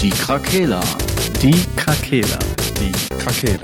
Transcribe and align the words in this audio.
Die 0.00 0.10
Krakela. 0.10 0.80
Die 1.40 1.64
Krakela. 1.74 2.38
Die 2.78 2.92
Krakela. 3.16 3.60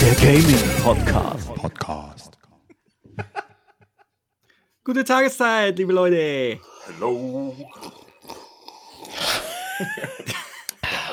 Der 0.00 0.14
Gaming 0.14 0.82
Podcast. 0.82 1.54
Podcast. 1.54 2.38
Gute 4.84 5.04
Tageszeit, 5.04 5.76
liebe 5.76 5.92
Leute. 5.92 6.60
Hallo. 6.86 7.54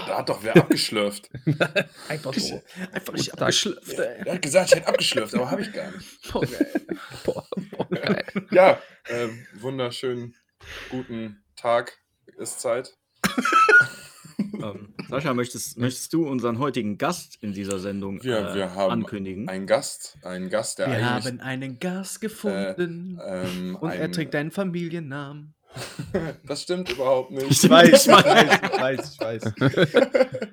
da 0.07 0.17
hat 0.19 0.29
doch 0.29 0.43
wer 0.43 0.55
abgeschlürft. 0.55 1.29
Einfach 2.09 2.33
so. 2.33 2.61
Einfach 2.91 3.13
nicht 3.13 3.33
abgeschlüpft, 3.33 3.99
ey. 3.99 4.23
Er 4.25 4.33
hat 4.35 4.41
gesagt, 4.41 4.69
ich 4.69 4.75
hätte 4.77 4.87
abgeschlürft, 4.87 5.33
aber 5.35 5.51
habe 5.51 5.61
ich 5.61 5.73
gar 5.73 5.91
nicht. 5.91 6.05
Boah, 6.31 6.45
geil. 6.45 6.83
Boah, 7.23 7.47
boah. 7.71 7.87
Ja, 8.51 8.81
ähm, 9.09 9.45
wunderschönen 9.59 10.35
guten 10.89 11.43
Tag 11.55 11.97
ist 12.37 12.59
Zeit. 12.59 12.93
Ähm, 14.61 14.93
Sascha, 15.09 15.33
möchtest, 15.33 15.77
möchtest 15.77 16.13
du 16.13 16.27
unseren 16.27 16.59
heutigen 16.59 16.97
Gast 16.97 17.37
in 17.41 17.53
dieser 17.53 17.79
Sendung 17.79 18.21
Wir, 18.23 18.49
äh, 18.51 18.55
wir 18.55 18.73
haben 18.75 18.91
ankündigen? 18.91 19.47
einen 19.49 19.65
Gast, 19.67 20.17
einen 20.23 20.49
Gast, 20.49 20.79
der 20.79 20.87
Wir 20.91 21.09
haben 21.09 21.39
einen 21.41 21.79
Gast 21.79 22.19
gefunden. 22.21 23.19
ähm, 23.25 23.75
und 23.79 23.89
er 23.91 24.05
ein- 24.05 24.11
trägt 24.11 24.33
deinen 24.33 24.51
Familiennamen. 24.51 25.54
Das 26.47 26.61
stimmt 26.61 26.89
überhaupt 26.89 27.31
nicht. 27.31 27.51
Ich 27.51 27.69
weiß, 27.69 28.07
ich 28.07 28.11
weiß, 28.11 28.59
ich 28.63 28.79
weiß, 28.79 29.13
ich 29.13 29.19
weiß. 29.19 29.43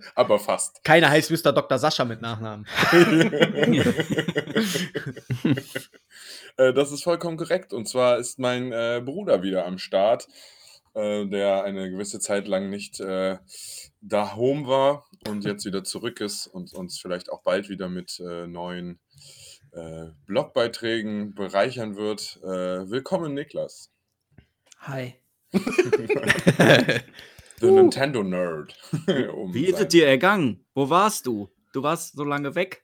aber 0.14 0.38
fast. 0.38 0.82
Keiner 0.84 1.10
heißt 1.10 1.30
Mr. 1.30 1.52
Dr. 1.52 1.78
Sascha 1.78 2.04
mit 2.04 2.20
Nachnamen. 2.20 2.66
Äh, 6.59 6.74
das 6.74 6.92
ist 6.92 7.02
vollkommen 7.02 7.38
korrekt. 7.38 7.73
Und 7.73 7.88
zwar 7.88 8.18
ist 8.18 8.38
mein 8.38 8.73
äh, 8.73 9.01
Bruder 9.02 9.42
wieder 9.42 9.64
am 9.64 9.79
Start, 9.79 10.29
äh, 10.95 11.26
der 11.26 11.64
eine 11.64 11.90
gewisse 11.90 12.20
Zeit 12.20 12.46
lang 12.46 12.68
nicht 12.68 13.01
äh, 13.01 13.38
da 14.02 14.36
home 14.36 14.66
war 14.66 15.07
und 15.26 15.45
jetzt 15.45 15.64
wieder 15.64 15.82
zurück 15.82 16.20
ist 16.20 16.46
und 16.46 16.74
uns 16.74 17.01
vielleicht 17.01 17.32
auch 17.32 17.42
bald 17.42 17.70
wieder 17.70 17.88
mit 17.88 18.20
äh, 18.20 18.46
neuen 18.46 19.01
äh, 19.73 20.09
Blogbeiträgen 20.26 21.34
bereichern 21.34 21.96
wird. 21.96 22.38
Äh, 22.42 22.90
willkommen, 22.90 23.32
Niklas. 23.32 23.91
Hi. 24.83 25.15
The 25.52 27.02
Nintendo 27.71 28.23
Nerd. 28.25 28.75
um 29.33 29.55
Wie 29.55 29.66
ist 29.66 29.79
es 29.79 29.87
dir 29.88 30.09
ergangen? 30.09 30.65
Wo 30.75 30.91
warst 30.91 31.27
du? 31.27 31.49
Du 31.73 31.85
warst 31.85 32.16
so 32.16 32.25
lange 32.25 32.57
weg. 32.57 32.83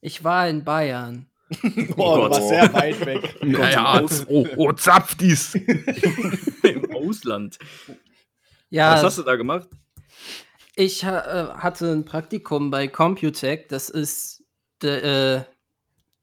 Ich 0.00 0.24
war 0.24 0.48
in 0.48 0.64
Bayern. 0.64 1.26
Boah, 1.96 2.28
Gott. 2.28 2.32
du 2.32 2.36
warst 2.36 2.48
sehr 2.48 2.72
weit 2.72 3.04
weg. 3.04 3.36
Ja, 3.42 3.70
ja, 3.70 4.02
oh, 4.28 4.46
oh, 4.56 4.72
Zapfdies. 4.72 5.54
Im 6.62 6.90
Ausland. 6.94 7.58
Ja, 8.70 8.94
Was 8.94 9.02
hast 9.02 9.18
du 9.18 9.22
da 9.22 9.36
gemacht? 9.36 9.68
ich 10.76 11.04
äh, 11.04 11.06
hatte 11.06 11.92
ein 11.92 12.06
Praktikum 12.06 12.70
bei 12.70 12.88
Computec. 12.88 13.68
Das 13.68 13.90
ist, 13.90 14.42
de, 14.82 15.36
äh, 15.36 15.42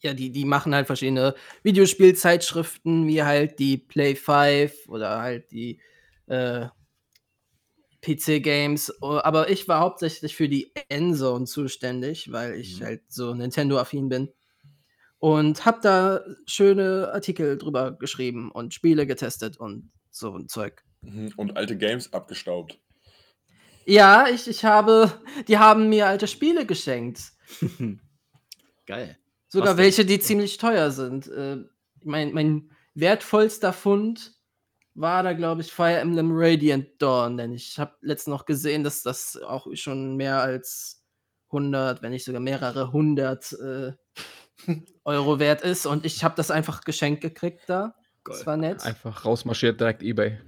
ja, 0.01 0.13
die, 0.13 0.31
die 0.31 0.45
machen 0.45 0.73
halt 0.75 0.87
verschiedene 0.87 1.35
Videospielzeitschriften, 1.63 3.07
wie 3.07 3.23
halt 3.23 3.59
die 3.59 3.77
Play 3.77 4.15
5 4.15 4.87
oder 4.87 5.19
halt 5.21 5.51
die 5.51 5.79
äh, 6.27 6.67
PC-Games. 8.01 9.01
Aber 9.01 9.49
ich 9.49 9.67
war 9.67 9.79
hauptsächlich 9.79 10.35
für 10.35 10.49
die 10.49 10.71
Endzone 10.89 11.45
zuständig, 11.45 12.31
weil 12.31 12.55
ich 12.55 12.79
Mhm. 12.79 12.85
halt 12.85 13.01
so 13.09 13.33
Nintendo-affin 13.33 14.09
bin. 14.09 14.29
Und 15.19 15.65
hab 15.65 15.83
da 15.83 16.21
schöne 16.47 17.11
Artikel 17.13 17.57
drüber 17.59 17.91
geschrieben 17.91 18.49
und 18.51 18.73
Spiele 18.73 19.05
getestet 19.05 19.57
und 19.57 19.91
so 20.09 20.35
ein 20.35 20.47
Zeug. 20.47 20.83
Mhm, 21.01 21.31
Und 21.37 21.57
alte 21.57 21.77
Games 21.77 22.11
abgestaubt. 22.11 22.79
Ja, 23.85 24.27
ich, 24.27 24.47
ich 24.47 24.65
habe, 24.65 25.11
die 25.47 25.57
haben 25.59 25.89
mir 25.89 26.07
alte 26.07 26.27
Spiele 26.27 26.65
geschenkt. 26.65 27.33
Geil. 28.87 29.17
Sogar 29.51 29.77
welche, 29.77 30.05
die 30.05 30.19
ziemlich 30.19 30.57
teuer 30.57 30.91
sind. 30.91 31.27
Äh, 31.27 31.57
mein, 32.03 32.33
mein 32.33 32.71
wertvollster 32.93 33.73
Fund 33.73 34.33
war 34.93 35.23
da, 35.23 35.33
glaube 35.33 35.61
ich, 35.61 35.71
Fire 35.71 35.99
Emblem 35.99 36.29
Radiant 36.31 37.01
Dawn, 37.01 37.37
denn 37.37 37.53
ich 37.53 37.77
habe 37.77 37.95
letztens 38.01 38.31
noch 38.31 38.45
gesehen, 38.45 38.83
dass 38.83 39.03
das 39.03 39.37
auch 39.37 39.67
schon 39.73 40.15
mehr 40.15 40.41
als 40.41 41.03
100, 41.47 42.01
wenn 42.01 42.11
nicht 42.11 42.23
sogar 42.23 42.41
mehrere 42.41 42.91
hundert 42.93 43.53
äh, 43.53 43.91
Euro 45.03 45.39
wert 45.39 45.61
ist 45.61 45.85
und 45.85 46.05
ich 46.05 46.23
habe 46.23 46.35
das 46.35 46.49
einfach 46.49 46.81
geschenkt 46.83 47.21
gekriegt 47.21 47.63
da. 47.67 47.95
Das 48.23 48.45
war 48.45 48.55
nett. 48.55 48.83
Einfach 48.83 49.25
rausmarschiert, 49.25 49.79
direkt 49.79 50.03
Ebay. 50.03 50.39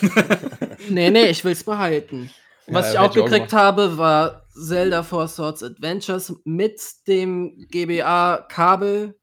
Nee, 0.88 1.10
nee, 1.10 1.30
ich 1.30 1.42
will's 1.44 1.64
behalten. 1.64 2.30
Was 2.68 2.86
Ja, 2.86 2.92
ich 2.92 2.98
auch 3.10 3.14
ich 3.16 3.22
auch 3.22 3.26
gekriegt 3.26 3.52
habe, 3.52 3.96
war 3.98 4.46
Zelda 4.50 5.02
Four 5.02 5.28
Swords 5.28 5.62
Adventures 5.62 6.34
mit 6.44 6.80
dem 7.06 7.66
GBA-Kabel. 7.70 9.18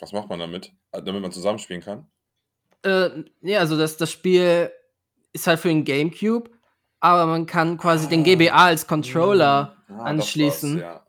Was 0.00 0.12
macht 0.12 0.28
man 0.28 0.38
damit? 0.38 0.72
Äh, 0.92 1.02
Damit 1.02 1.22
man 1.22 1.32
zusammenspielen 1.32 1.82
kann? 1.82 2.06
Äh, 2.82 3.24
ja, 3.42 3.60
also 3.60 3.76
das, 3.76 3.96
das 3.96 4.10
Spiel 4.10 4.70
ist 5.32 5.46
halt 5.46 5.58
für 5.60 5.68
den 5.68 5.84
Gamecube, 5.84 6.50
aber 7.00 7.26
man 7.26 7.46
kann 7.46 7.76
quasi 7.78 8.08
den 8.08 8.20
Ah. 8.20 8.24
GBA 8.24 8.64
als 8.66 8.86
Controller 8.86 9.76
Ah, 9.88 9.92
das 9.98 10.00
anschließen. 10.06 10.78
ja. 10.78 11.02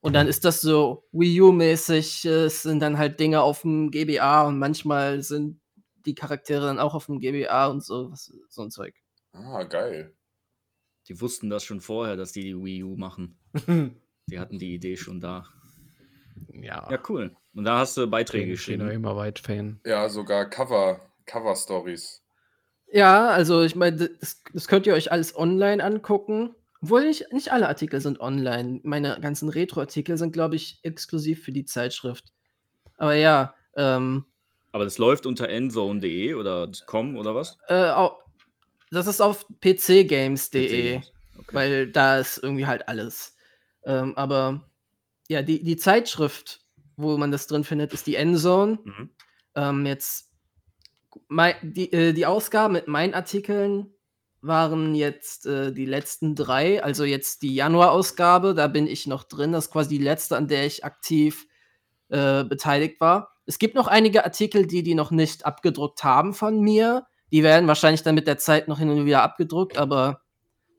Und 0.00 0.14
dann 0.14 0.26
ist 0.26 0.44
das 0.44 0.60
so 0.60 1.04
Wii 1.12 1.40
U-mäßig, 1.42 2.24
äh, 2.24 2.44
es 2.46 2.62
sind 2.62 2.80
dann 2.80 2.98
halt 2.98 3.20
Dinge 3.20 3.40
auf 3.42 3.62
dem 3.62 3.90
GBA 3.90 4.42
und 4.48 4.58
manchmal 4.58 5.22
sind 5.22 5.60
die 6.06 6.14
Charaktere 6.16 6.66
dann 6.66 6.80
auch 6.80 6.94
auf 6.94 7.06
dem 7.06 7.20
GBA 7.20 7.66
und 7.68 7.84
so, 7.84 8.12
so 8.48 8.62
ein 8.62 8.70
Zeug. 8.72 8.94
Ah, 9.32 9.62
geil. 9.62 10.12
Die 11.08 11.20
wussten 11.20 11.50
das 11.50 11.64
schon 11.64 11.80
vorher, 11.80 12.16
dass 12.16 12.32
die 12.32 12.42
die 12.42 12.56
Wii 12.56 12.84
U 12.84 12.96
machen. 12.96 13.36
Die 14.30 14.38
hatten 14.38 14.58
die 14.60 14.72
Idee 14.74 14.96
schon 14.96 15.20
da. 15.20 15.46
Ja, 16.52 16.88
Ja, 16.90 16.98
cool. 17.08 17.34
Und 17.54 17.64
da 17.64 17.78
hast 17.80 17.96
du 17.96 18.06
Beiträge 18.06 18.52
ich 18.52 18.64
bin 18.66 18.78
noch 18.78 18.84
geschrieben. 18.86 19.04
immer 19.04 19.16
weit 19.16 19.40
Fan. 19.40 19.80
Ja, 19.84 20.08
sogar 20.08 20.48
Cover, 20.48 21.00
Cover-Stories. 21.26 22.22
Ja, 22.92 23.28
also 23.30 23.62
ich 23.62 23.74
meine, 23.74 23.96
das, 24.20 24.42
das 24.54 24.68
könnt 24.68 24.86
ihr 24.86 24.94
euch 24.94 25.10
alles 25.10 25.36
online 25.36 25.82
angucken. 25.82 26.54
Obwohl 26.82 27.04
nicht, 27.04 27.32
nicht 27.32 27.50
alle 27.52 27.68
Artikel 27.68 28.00
sind 28.00 28.20
online. 28.20 28.80
Meine 28.84 29.18
ganzen 29.20 29.48
Retro-Artikel 29.48 30.16
sind, 30.18 30.32
glaube 30.32 30.56
ich, 30.56 30.78
exklusiv 30.82 31.42
für 31.42 31.52
die 31.52 31.64
Zeitschrift. 31.64 32.32
Aber 32.96 33.14
ja, 33.14 33.54
ähm, 33.76 34.24
Aber 34.72 34.84
das 34.84 34.98
läuft 34.98 35.26
unter 35.26 35.48
endzone.de 35.48 36.34
oder 36.34 36.70
com 36.86 37.16
oder 37.16 37.34
was? 37.34 37.58
äh, 37.68 37.90
au- 37.90 38.18
das 38.92 39.06
ist 39.06 39.20
auf 39.20 39.46
pcgames.de, 39.60 40.98
PC. 40.98 41.04
Okay. 41.38 41.54
weil 41.54 41.90
da 41.90 42.18
ist 42.18 42.38
irgendwie 42.38 42.66
halt 42.66 42.88
alles. 42.88 43.34
Ähm, 43.84 44.16
aber 44.16 44.62
ja, 45.28 45.42
die, 45.42 45.62
die 45.62 45.76
Zeitschrift, 45.76 46.60
wo 46.96 47.16
man 47.16 47.32
das 47.32 47.46
drin 47.46 47.64
findet, 47.64 47.92
ist 47.92 48.06
die 48.06 48.16
Endzone. 48.16 48.78
Mhm. 48.84 49.10
Ähm, 49.54 49.86
jetzt 49.86 50.30
mei- 51.28 51.56
die, 51.62 51.92
äh, 51.92 52.12
die 52.12 52.26
Ausgaben 52.26 52.74
mit 52.74 52.88
meinen 52.88 53.14
Artikeln 53.14 53.92
waren 54.40 54.94
jetzt 54.94 55.46
äh, 55.46 55.72
die 55.72 55.86
letzten 55.86 56.34
drei, 56.34 56.82
also 56.82 57.04
jetzt 57.04 57.42
die 57.42 57.54
Januar-Ausgabe, 57.54 58.54
da 58.54 58.66
bin 58.66 58.86
ich 58.86 59.06
noch 59.06 59.24
drin. 59.24 59.52
Das 59.52 59.66
ist 59.66 59.70
quasi 59.70 59.98
die 59.98 60.04
letzte, 60.04 60.36
an 60.36 60.48
der 60.48 60.66
ich 60.66 60.84
aktiv 60.84 61.46
äh, 62.08 62.44
beteiligt 62.44 63.00
war. 63.00 63.36
Es 63.46 63.58
gibt 63.58 63.74
noch 63.74 63.86
einige 63.88 64.24
Artikel, 64.24 64.66
die 64.66 64.82
die 64.82 64.94
noch 64.94 65.10
nicht 65.10 65.46
abgedruckt 65.46 66.04
haben 66.04 66.34
von 66.34 66.60
mir. 66.60 67.06
Die 67.32 67.42
werden 67.42 67.66
wahrscheinlich 67.66 68.02
dann 68.02 68.14
mit 68.14 68.26
der 68.26 68.38
Zeit 68.38 68.68
noch 68.68 68.78
hin 68.78 68.90
und 68.90 69.06
wieder 69.06 69.22
abgedruckt, 69.22 69.78
aber 69.78 70.20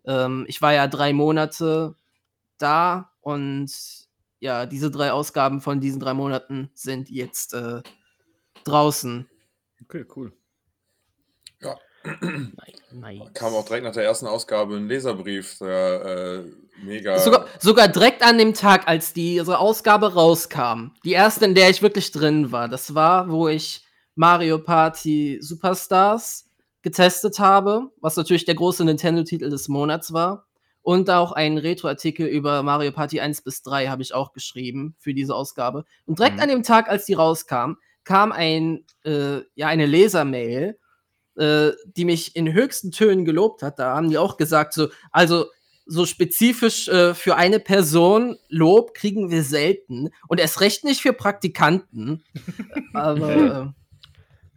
ähm, 0.05 0.45
ich 0.47 0.61
war 0.61 0.73
ja 0.73 0.87
drei 0.87 1.11
Monate 1.11 1.95
da 2.57 3.11
und 3.21 3.71
ja, 4.39 4.65
diese 4.65 4.91
drei 4.91 5.11
Ausgaben 5.11 5.61
von 5.61 5.79
diesen 5.79 5.99
drei 5.99 6.13
Monaten 6.13 6.69
sind 6.73 7.09
jetzt 7.09 7.53
äh, 7.53 7.81
draußen. 8.65 9.27
Okay, 9.81 10.05
cool. 10.15 10.33
Ja, 11.61 11.77
Nice. 12.91 13.33
kam 13.33 13.53
auch 13.53 13.65
direkt 13.65 13.85
nach 13.85 13.93
der 13.93 14.03
ersten 14.03 14.27
Ausgabe 14.27 14.75
ein 14.75 14.87
Leserbrief, 14.87 15.57
der 15.59 16.43
äh, 16.43 16.83
mega. 16.83 17.17
Sogar, 17.17 17.47
sogar 17.59 17.87
direkt 17.87 18.21
an 18.21 18.37
dem 18.37 18.53
Tag, 18.53 18.87
als 18.87 19.13
diese 19.13 19.57
Ausgabe 19.57 20.13
rauskam. 20.13 20.91
Die 21.05 21.13
erste, 21.13 21.45
in 21.45 21.55
der 21.55 21.69
ich 21.69 21.81
wirklich 21.81 22.11
drin 22.11 22.51
war. 22.51 22.67
Das 22.67 22.93
war, 22.93 23.29
wo 23.29 23.47
ich 23.47 23.85
Mario 24.15 24.59
Party 24.59 25.37
Superstars 25.41 26.49
getestet 26.81 27.39
habe, 27.39 27.89
was 28.01 28.17
natürlich 28.17 28.45
der 28.45 28.55
große 28.55 28.83
Nintendo-Titel 28.85 29.49
des 29.49 29.67
Monats 29.67 30.13
war. 30.13 30.45
Und 30.81 31.09
auch 31.09 31.31
einen 31.31 31.57
Retro-Artikel 31.57 32.27
über 32.27 32.61
Mario 32.61 32.91
Party 32.91 33.21
1 33.21 33.41
bis 33.41 33.61
3 33.61 33.87
habe 33.87 34.01
ich 34.01 34.13
auch 34.13 34.33
geschrieben 34.33 34.95
für 34.99 35.13
diese 35.13 35.33
Ausgabe. 35.33 35.85
Und 36.05 36.19
direkt 36.19 36.35
Mhm. 36.35 36.41
an 36.41 36.49
dem 36.49 36.63
Tag, 36.63 36.89
als 36.89 37.05
die 37.05 37.13
rauskam, 37.13 37.75
kam 38.03 38.33
ein, 38.33 38.83
äh, 39.05 39.39
ja, 39.55 39.67
eine 39.67 39.85
Lesermail, 39.85 40.77
äh, 41.37 41.71
die 41.85 42.03
mich 42.03 42.35
in 42.35 42.51
höchsten 42.51 42.91
Tönen 42.91 43.23
gelobt 43.23 43.61
hat. 43.63 43.79
Da 43.79 43.95
haben 43.95 44.09
die 44.09 44.17
auch 44.17 44.35
gesagt, 44.35 44.73
so, 44.73 44.89
also 45.11 45.45
so 45.85 46.05
spezifisch 46.05 46.89
äh, 46.89 47.13
für 47.13 47.37
eine 47.37 47.59
Person 47.61 48.37
Lob 48.49 48.93
kriegen 48.93 49.31
wir 49.31 49.43
selten. 49.43 50.09
Und 50.27 50.41
erst 50.41 50.59
recht 50.59 50.83
nicht 50.83 51.01
für 51.01 51.13
Praktikanten. 51.13 52.23
Aber 52.93 53.73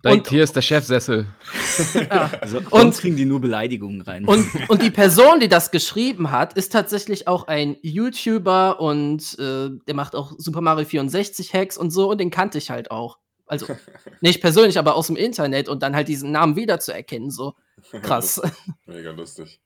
Direkt 0.04 0.26
Und- 0.26 0.28
hier 0.30 0.44
ist 0.44 0.54
der 0.54 0.62
Chefsessel. 0.62 1.26
ja. 1.94 2.30
Also 2.40 2.58
Und- 2.58 2.72
uns 2.72 2.98
kriegen 2.98 3.16
die 3.16 3.24
nur 3.24 3.40
Beleidigungen 3.40 4.00
rein. 4.02 4.24
Und, 4.26 4.46
und 4.68 4.82
die 4.82 4.90
Person, 4.90 5.40
die 5.40 5.48
das 5.48 5.70
geschrieben 5.70 6.30
hat, 6.30 6.52
ist 6.54 6.72
tatsächlich 6.72 7.26
auch 7.28 7.48
ein 7.48 7.76
YouTuber 7.82 8.78
und 8.80 9.38
äh, 9.38 9.70
der 9.86 9.94
macht 9.94 10.14
auch 10.14 10.32
Super 10.38 10.60
Mario 10.60 10.84
64 10.86 11.52
Hacks 11.54 11.76
und 11.76 11.90
so 11.90 12.10
und 12.10 12.18
den 12.18 12.30
kannte 12.30 12.58
ich 12.58 12.70
halt 12.70 12.90
auch. 12.90 13.18
Also 13.46 13.66
nicht 14.20 14.40
persönlich, 14.40 14.78
aber 14.78 14.96
aus 14.96 15.06
dem 15.08 15.16
Internet 15.16 15.68
und 15.68 15.82
dann 15.82 15.94
halt 15.96 16.08
diesen 16.08 16.30
Namen 16.32 16.56
wiederzuerkennen, 16.56 17.30
so 17.30 17.54
krass. 18.02 18.40
Mega 18.86 19.10
lustig. 19.12 19.60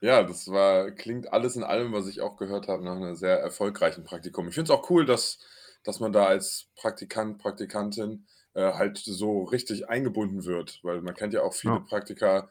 Ja, 0.00 0.24
das 0.24 0.48
war, 0.48 0.90
klingt 0.90 1.32
alles 1.32 1.54
in 1.54 1.62
allem, 1.62 1.92
was 1.92 2.08
ich 2.08 2.20
auch 2.20 2.36
gehört 2.36 2.66
habe, 2.66 2.84
nach 2.84 2.96
einer 2.96 3.14
sehr 3.14 3.38
erfolgreichen 3.38 4.02
Praktikum. 4.02 4.48
Ich 4.48 4.54
finde 4.54 4.72
es 4.72 4.76
auch 4.78 4.90
cool, 4.90 5.06
dass, 5.06 5.38
dass 5.84 6.00
man 6.00 6.12
da 6.12 6.26
als 6.26 6.66
Praktikant, 6.74 7.38
Praktikantin 7.38 8.26
äh, 8.54 8.72
halt 8.72 8.98
so 8.98 9.44
richtig 9.44 9.88
eingebunden 9.88 10.44
wird, 10.44 10.80
weil 10.82 11.00
man 11.02 11.14
kennt 11.14 11.34
ja 11.34 11.42
auch 11.42 11.54
viele 11.54 11.74
Ja. 11.74 11.80
Praktika, 11.80 12.48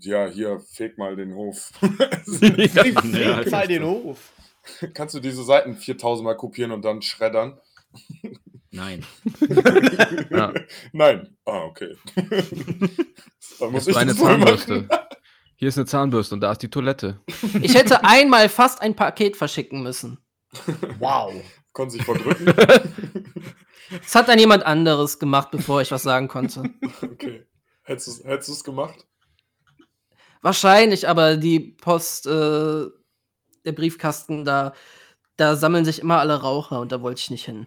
ja, 0.00 0.26
hier, 0.26 0.60
feg 0.60 0.98
mal 0.98 1.16
den 1.16 1.34
Hof. 1.34 1.70
Feg 2.40 2.74
Ja, 2.74 3.50
mal 3.50 3.66
den 3.66 3.84
Hof. 3.84 4.32
Kannst 4.94 5.14
du 5.14 5.20
diese 5.20 5.44
Seiten 5.44 5.76
4000 5.76 6.24
Mal 6.24 6.34
kopieren 6.36 6.72
und 6.72 6.84
dann 6.84 7.00
schreddern? 7.02 7.58
Nein. 8.70 9.04
Ja. 10.30 10.52
Nein. 10.92 11.36
Ah, 11.46 11.62
okay. 11.64 11.96
dann 12.16 12.28
Hier 13.58 13.70
muss 13.70 13.82
ist 13.82 13.88
ich 13.88 13.96
eine. 13.96 14.14
Zahnbürste. 14.14 14.88
Hier 15.56 15.68
ist 15.68 15.78
eine 15.78 15.86
Zahnbürste 15.86 16.34
und 16.34 16.40
da 16.42 16.52
ist 16.52 16.62
die 16.62 16.68
Toilette. 16.68 17.20
Ich 17.62 17.74
hätte 17.74 18.04
einmal 18.04 18.48
fast 18.50 18.82
ein 18.82 18.94
Paket 18.94 19.36
verschicken 19.36 19.82
müssen. 19.82 20.18
Wow. 20.98 21.32
Konnte 21.72 21.92
sich 21.94 22.04
verdrücken. 22.04 22.54
Das 23.90 24.14
hat 24.14 24.28
dann 24.28 24.38
jemand 24.38 24.64
anderes 24.64 25.18
gemacht, 25.18 25.50
bevor 25.50 25.80
ich 25.80 25.90
was 25.90 26.02
sagen 26.02 26.28
konnte. 26.28 26.62
Okay. 27.02 27.46
Hättest 27.84 28.24
du 28.24 28.52
es 28.52 28.64
gemacht? 28.64 29.06
Wahrscheinlich, 30.42 31.08
aber 31.08 31.36
die 31.36 31.60
Post, 31.60 32.26
äh, 32.26 32.30
der 33.64 33.72
Briefkasten, 33.72 34.44
da, 34.44 34.72
da 35.36 35.56
sammeln 35.56 35.84
sich 35.84 36.00
immer 36.00 36.18
alle 36.18 36.40
Raucher 36.40 36.80
und 36.80 36.92
da 36.92 37.00
wollte 37.00 37.20
ich 37.20 37.30
nicht 37.30 37.44
hin. 37.44 37.66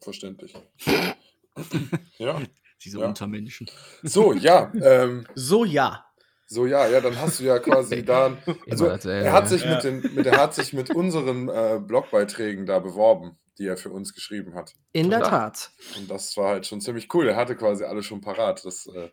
Verständlich. 0.00 0.54
ja. 2.18 2.40
Diese 2.84 2.98
Ja. 2.98 3.06
Untermenschen. 3.06 3.68
So, 4.02 4.32
ja. 4.32 4.72
Ähm, 4.82 5.26
So 5.34 5.64
ja. 5.64 6.04
so, 6.46 6.66
ja, 6.66 6.86
ja, 6.88 7.00
dann 7.00 7.18
hast 7.20 7.40
du 7.40 7.44
ja 7.44 7.58
quasi 7.58 8.04
da. 8.04 8.36
Also, 8.70 8.86
er 8.86 9.32
hat 9.32 9.48
sich, 9.48 9.64
mit, 9.64 9.84
den, 9.84 10.00
mit, 10.14 10.26
er 10.26 10.40
hat 10.40 10.54
sich 10.54 10.72
mit 10.72 10.90
unseren 10.90 11.48
äh, 11.48 11.80
Blogbeiträgen 11.80 12.66
da 12.66 12.78
beworben, 12.78 13.38
die 13.58 13.66
er 13.66 13.76
für 13.76 13.90
uns 13.90 14.14
geschrieben 14.14 14.54
hat. 14.54 14.72
In 14.92 15.10
der 15.10 15.20
Ja. 15.20 15.28
Tat. 15.28 15.70
Und 15.98 16.10
das 16.10 16.36
war 16.36 16.48
halt 16.50 16.66
schon 16.66 16.80
ziemlich 16.80 17.12
cool. 17.14 17.28
Er 17.28 17.36
hatte 17.36 17.54
quasi 17.56 17.84
alle 17.84 18.02
schon 18.02 18.20
parat. 18.20 18.64
Das, 18.64 18.86
äh, 18.86 19.10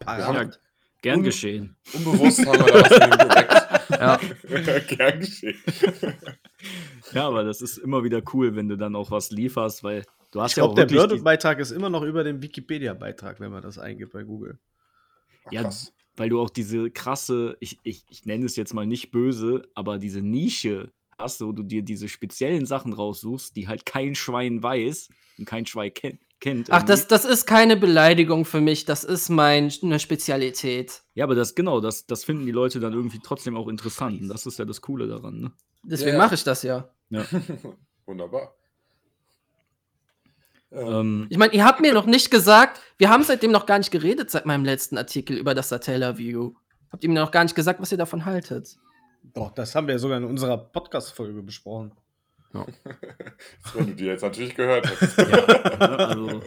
Parat. 0.00 0.60
Gern 1.02 1.18
Un- 1.18 1.24
geschehen. 1.24 1.76
unbewusst 1.94 2.46
haben 2.46 2.64
wir 2.64 2.72
da 2.72 2.80
was 2.80 2.88
von 2.88 3.02
ihm 3.12 3.28
geweckt. 3.28 3.52
Ja. 3.92 4.16
Gern 4.96 5.20
geschehen. 5.20 5.58
Ja, 7.12 7.26
aber 7.26 7.42
das 7.44 7.60
ist 7.60 7.76
immer 7.78 8.04
wieder 8.04 8.22
cool, 8.32 8.54
wenn 8.56 8.68
du 8.68 8.76
dann 8.76 8.94
auch 8.96 9.10
was 9.10 9.30
lieferst, 9.32 9.82
weil 9.82 10.04
du 10.30 10.40
hast 10.40 10.52
Ich 10.52 10.56
ja 10.58 10.62
auch 10.62 10.74
glaube, 10.74 10.86
der 10.94 11.10
Word-Beitrag 11.10 11.58
ist 11.58 11.72
immer 11.72 11.90
noch 11.90 12.02
über 12.04 12.22
dem 12.24 12.40
Wikipedia-Beitrag, 12.40 13.40
wenn 13.40 13.50
man 13.50 13.62
das 13.62 13.78
eingibt 13.78 14.12
bei 14.12 14.22
Google. 14.22 14.58
Ach, 15.46 15.52
Ja, 15.52 15.62
krass. 15.62 15.92
weil 16.16 16.28
du 16.30 16.40
auch 16.40 16.48
diese 16.50 16.90
krasse, 16.90 17.56
ich, 17.60 17.78
ich, 17.82 18.04
ich 18.08 18.24
nenne 18.24 18.46
es 18.46 18.54
jetzt 18.56 18.72
mal 18.74 18.86
nicht 18.86 19.10
böse, 19.10 19.68
aber 19.74 19.98
diese 19.98 20.20
Nische 20.22 20.92
hast, 21.18 21.40
wo 21.40 21.52
du 21.52 21.62
dir 21.62 21.82
diese 21.82 22.08
speziellen 22.08 22.66
Sachen 22.66 22.92
raussuchst, 22.92 23.56
die 23.56 23.68
halt 23.68 23.86
kein 23.86 24.14
Schwein 24.14 24.62
weiß 24.62 25.08
und 25.38 25.44
kein 25.44 25.66
Schwein 25.66 25.92
ken 25.94 26.18
kennt. 26.40 26.70
Ach, 26.70 26.82
das, 26.82 27.06
das 27.06 27.24
ist 27.24 27.46
keine 27.46 27.76
Beleidigung 27.76 28.44
für 28.44 28.60
mich, 28.60 28.84
das 28.84 29.04
ist 29.04 29.28
meine 29.28 29.70
Spezialität. 29.70 31.02
Ja, 31.14 31.24
aber 31.24 31.34
das, 31.34 31.54
genau, 31.54 31.80
das, 31.80 32.06
das 32.06 32.24
finden 32.24 32.44
die 32.44 32.52
Leute 32.52 32.80
dann 32.80 32.92
irgendwie 32.92 33.20
trotzdem 33.22 33.56
auch 33.56 33.68
interessant. 33.68 34.20
Und 34.20 34.28
das 34.28 34.44
ist 34.44 34.58
ja 34.58 34.64
das 34.64 34.80
Coole 34.80 35.06
daran, 35.06 35.40
ne? 35.40 35.52
Deswegen 35.84 36.10
Ja, 36.10 36.14
ja. 36.16 36.24
mache 36.24 36.34
ich 36.34 36.44
das 36.44 36.62
ja. 36.62 36.88
Wunderbar. 38.06 38.54
Ähm, 40.72 40.86
Ähm, 40.86 41.26
Ich 41.30 41.38
meine, 41.38 41.52
ihr 41.52 41.64
habt 41.64 41.80
mir 41.80 41.92
noch 41.92 42.06
nicht 42.06 42.30
gesagt, 42.30 42.80
wir 42.98 43.10
haben 43.10 43.22
seitdem 43.22 43.52
noch 43.52 43.66
gar 43.66 43.78
nicht 43.78 43.90
geredet 43.90 44.30
seit 44.30 44.46
meinem 44.46 44.64
letzten 44.64 44.98
Artikel 44.98 45.36
über 45.36 45.54
das 45.54 45.68
Satella 45.68 46.18
View. 46.18 46.54
Habt 46.90 47.04
ihr 47.04 47.10
mir 47.10 47.20
noch 47.20 47.30
gar 47.30 47.42
nicht 47.44 47.54
gesagt, 47.54 47.80
was 47.80 47.92
ihr 47.92 47.98
davon 47.98 48.24
haltet? 48.24 48.76
Doch, 49.22 49.52
das 49.52 49.74
haben 49.74 49.86
wir 49.88 49.98
sogar 49.98 50.18
in 50.18 50.24
unserer 50.24 50.58
Podcast-Folge 50.58 51.42
besprochen. 51.42 51.92
wenn 52.52 53.86
du 53.86 53.94
die 53.94 54.04
jetzt 54.04 54.22
natürlich 54.22 54.54
gehört 54.54 54.86
hättest. 54.90 55.16
ne, 55.18 55.98
also, 55.98 56.42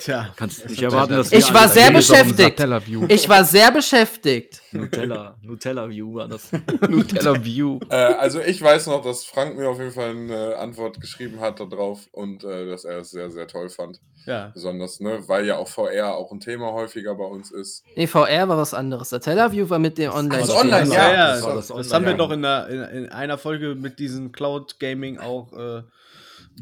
Tja. 0.00 0.32
kannst 0.36 0.68
nicht 0.68 0.82
erwarten, 0.82 1.14
dass 1.14 1.30
Ich 1.32 1.52
war 1.52 1.68
sehr 1.68 1.92
beschäftigt. 1.92 2.60
Ich 3.08 3.28
war 3.28 3.44
sehr 3.44 3.70
beschäftigt. 3.70 4.62
Nutella, 4.72 5.36
Nutella 5.42 5.88
View 5.88 6.14
war 6.14 6.28
das. 6.28 6.50
Nutella 6.88 7.44
View. 7.44 7.78
Äh, 7.90 7.94
also 7.96 8.40
ich 8.40 8.60
weiß 8.62 8.86
noch, 8.86 9.02
dass 9.02 9.24
Frank 9.24 9.56
mir 9.56 9.68
auf 9.68 9.78
jeden 9.78 9.92
Fall 9.92 10.10
eine 10.10 10.56
Antwort 10.56 11.00
geschrieben 11.00 11.40
hat 11.40 11.60
darauf 11.60 12.06
und 12.12 12.44
äh, 12.44 12.66
dass 12.66 12.84
er 12.84 12.98
es 12.98 13.10
sehr, 13.10 13.30
sehr 13.30 13.46
toll 13.46 13.68
fand. 13.68 14.00
Ja. 14.26 14.48
Besonders, 14.54 15.00
ne, 15.00 15.22
weil 15.28 15.46
ja 15.46 15.56
auch 15.56 15.68
VR 15.68 16.14
auch 16.14 16.30
ein 16.32 16.40
Thema 16.40 16.72
häufiger 16.72 17.14
bei 17.14 17.24
uns 17.24 17.50
ist. 17.50 17.84
Nee, 17.96 18.06
VR 18.06 18.48
war 18.48 18.58
was 18.58 18.74
anderes. 18.74 19.10
Satella 19.10 19.52
View 19.52 19.68
war 19.70 19.78
mit 19.78 19.98
dem 19.98 20.12
Online. 20.12 20.40
Also 20.42 20.56
online, 20.56 20.92
Ja, 20.94 20.94
ja, 20.94 21.12
ja, 21.12 21.26
das 21.32 21.42
das, 21.42 21.54
das 21.54 21.66
das, 21.68 21.70
Online- 21.70 21.94
haben 21.94 22.04
wir 22.04 22.10
ja. 22.12 22.16
doch 22.16 22.30
in, 22.30 22.42
der, 22.42 22.68
in, 22.68 23.04
in 23.04 23.08
einer 23.12 23.38
Folge 23.38 23.74
mit 23.74 23.98
diesem 23.98 24.32
Cloud 24.32 24.78
Gaming 24.78 25.18
auch 25.18 25.52
äh, 25.52 25.82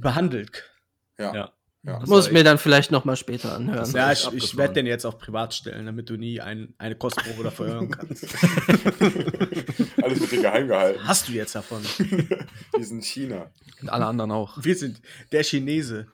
behandelt. 0.01 0.65
Ja. 1.19 1.35
Ja. 1.35 1.53
Ja. 1.85 2.01
Das 2.01 2.09
Muss 2.09 2.27
ich 2.27 2.33
mir 2.33 2.43
dann 2.45 2.59
vielleicht 2.59 2.91
noch 2.91 3.05
mal 3.05 3.17
später 3.17 3.55
anhören. 3.55 3.91
Ja, 3.93 4.11
ich, 4.13 4.29
ich 4.33 4.57
werde 4.57 4.75
den 4.75 4.87
jetzt 4.87 5.05
auf 5.05 5.19
privat 5.19 5.55
stellen, 5.55 5.87
damit 5.87 6.11
du 6.11 6.17
nie 6.17 6.41
ein, 6.41 6.75
eine 6.79 6.97
Kostprobe 6.97 7.45
dafür 7.45 7.67
hören 7.69 7.91
kannst. 7.91 8.27
Alles 10.03 10.21
wird 10.21 10.33
dir 10.33 10.43
geheim 10.43 10.69
gehalten. 10.69 11.01
Hast 11.07 11.29
du 11.29 11.33
jetzt 11.33 11.55
davon? 11.55 11.83
Die 12.79 12.85
sind 12.85 13.05
China. 13.05 13.51
Und 13.81 13.89
alle 13.91 14.07
anderen 14.07 14.33
auch. 14.33 14.59
Wir 14.63 14.77
sind 14.77 15.01
der 15.31 15.45
Chinese. 15.45 16.09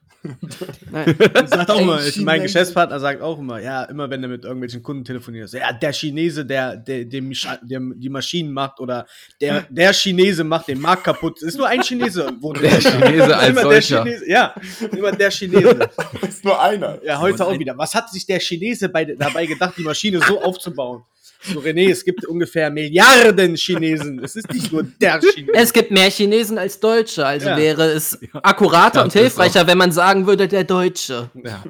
Nein. 0.90 1.16
Sagt 1.46 1.70
auch 1.70 1.80
immer, 1.80 2.00
mein 2.20 2.42
Geschäftspartner 2.42 2.98
sagt 2.98 3.20
auch 3.20 3.38
immer, 3.38 3.60
ja, 3.60 3.84
immer 3.84 4.08
wenn 4.10 4.22
er 4.22 4.28
mit 4.28 4.44
irgendwelchen 4.44 4.82
Kunden 4.82 5.04
telefoniert, 5.04 5.52
ja, 5.52 5.72
der 5.72 5.92
Chinese, 5.92 6.46
der, 6.46 6.76
der, 6.76 7.04
Misch- 7.22 7.46
der 7.62 7.80
die 7.94 8.08
Maschinen 8.08 8.52
macht 8.52 8.80
oder 8.80 9.06
der, 9.40 9.66
der 9.68 9.92
Chinese 9.92 10.44
macht 10.44 10.68
den 10.68 10.80
Markt 10.80 11.04
kaputt. 11.04 11.38
Es 11.38 11.48
ist 11.48 11.58
nur 11.58 11.68
ein 11.68 11.82
Chinese. 11.82 12.30
Wo 12.40 12.52
Der 12.52 12.80
Chinese 12.80 13.36
als 13.36 13.48
immer 13.50 13.62
solcher. 13.62 14.04
Der 14.04 14.12
Chinese, 14.14 14.30
ja, 14.30 14.54
immer 14.96 15.12
der 15.12 15.30
Chinese. 15.30 15.78
Ist 16.28 16.44
nur 16.44 16.60
einer. 16.60 16.98
Ja, 17.04 17.20
heute 17.20 17.46
auch 17.46 17.58
wieder. 17.58 17.76
Was 17.76 17.94
hat 17.94 18.10
sich 18.10 18.24
der 18.26 18.40
Chinese 18.40 18.88
bei, 18.88 19.04
dabei 19.04 19.46
gedacht, 19.46 19.74
die 19.76 19.82
Maschine 19.82 20.20
so 20.20 20.42
aufzubauen? 20.42 21.02
So, 21.46 21.60
René, 21.60 21.90
es 21.90 22.04
gibt 22.04 22.24
ungefähr 22.26 22.70
Milliarden 22.70 23.54
Chinesen. 23.56 24.18
Es 24.24 24.34
ist 24.34 24.50
nicht 24.50 24.72
nur 24.72 24.82
der 24.82 25.20
Chinese. 25.20 25.52
Es 25.54 25.72
gibt 25.72 25.90
mehr 25.90 26.10
Chinesen 26.10 26.56
als 26.58 26.80
Deutsche, 26.80 27.26
also 27.26 27.48
Ja. 27.50 27.56
wäre 27.56 27.84
es 27.92 28.18
akkurater 28.32 29.00
Ja, 29.00 29.04
und 29.04 29.12
hilfreicher, 29.12 29.66
wenn 29.66 29.76
man 29.78 29.92
sagen 29.92 30.26
würde, 30.26 30.48
der 30.48 30.64
Deutsche. 30.64 31.30
Ja. 31.34 31.62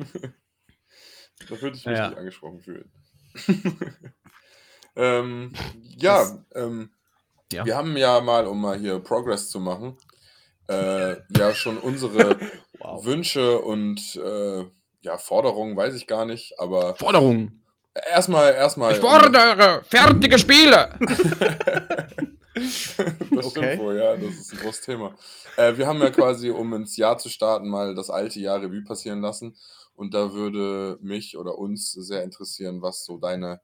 Da 1.49 1.61
würde 1.61 1.77
ich 1.77 1.85
mich 1.87 1.97
Ja. 1.99 2.09
nicht 2.09 2.19
angesprochen 2.19 2.61
fühlen. 2.61 2.91
ähm, 4.97 5.53
ja, 5.99 6.45
ähm, 6.55 6.91
Ja. 7.53 7.65
wir 7.67 7.77
haben 7.77 7.97
ja 7.97 8.21
mal, 8.21 8.47
um 8.47 8.61
mal 8.61 8.79
hier 8.79 8.99
Progress 9.01 9.49
zu 9.51 9.59
machen, 9.61 9.97
äh, 10.69 11.17
ja 11.37 11.53
schon 11.55 11.79
unsere 11.79 12.39
Wow. 12.79 13.05
Wünsche 13.05 13.59
und 13.61 14.01
äh, 14.17 14.65
ja, 15.03 15.19
Forderungen, 15.19 15.77
weiß 15.77 15.95
ich 15.95 16.07
gar 16.07 16.25
nicht, 16.27 16.59
aber 16.59 16.95
Forderung. 16.97 17.61
Erstmal, 18.11 18.53
erstmal. 18.55 18.93
Ich 18.93 18.99
fordere 18.99 19.83
fertige 19.89 20.39
Spiele. 20.39 20.91
Das 22.55 23.47
Okay. 23.47 23.51
stimmt 23.51 23.79
wohl, 23.79 23.97
ja, 23.99 24.17
das 24.17 24.35
ist 24.35 24.53
ein 24.53 24.59
großes 24.61 24.83
Thema. 24.83 25.17
Äh, 25.57 25.77
wir 25.77 25.87
haben 25.89 26.01
ja 26.01 26.11
quasi, 26.11 26.51
um 26.51 26.73
ins 26.75 26.97
Jahr 26.97 27.19
zu 27.19 27.29
starten, 27.29 27.69
mal 27.69 27.95
das 27.97 28.11
alte 28.11 28.39
Jahr 28.39 28.63
Revue 28.63 28.85
passieren 28.85 29.21
lassen. 29.21 29.57
Und 29.97 30.15
da 30.15 30.33
würde 30.33 30.99
mich 31.01 31.37
oder 31.37 31.59
uns 31.59 31.93
sehr 31.93 32.23
interessieren, 32.23 32.81
was 32.83 33.05
so 33.05 33.19
deine, 33.19 33.61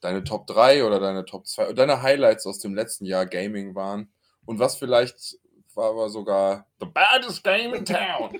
deine 0.00 0.24
Top 0.24 0.46
3 0.46 0.84
oder 0.84 1.00
deine 1.00 1.24
Top 1.24 1.46
2 1.46 1.64
oder 1.66 1.74
deine 1.74 2.02
Highlights 2.02 2.46
aus 2.46 2.58
dem 2.58 2.74
letzten 2.74 3.06
Jahr 3.06 3.26
Gaming 3.26 3.74
waren. 3.74 4.12
Und 4.44 4.58
was 4.58 4.76
vielleicht 4.76 5.38
war 5.76 5.90
aber 5.90 6.08
sogar 6.08 6.66
the 6.80 6.86
baddest 6.86 7.42
game 7.44 7.74
in 7.74 7.84
town. 7.84 8.32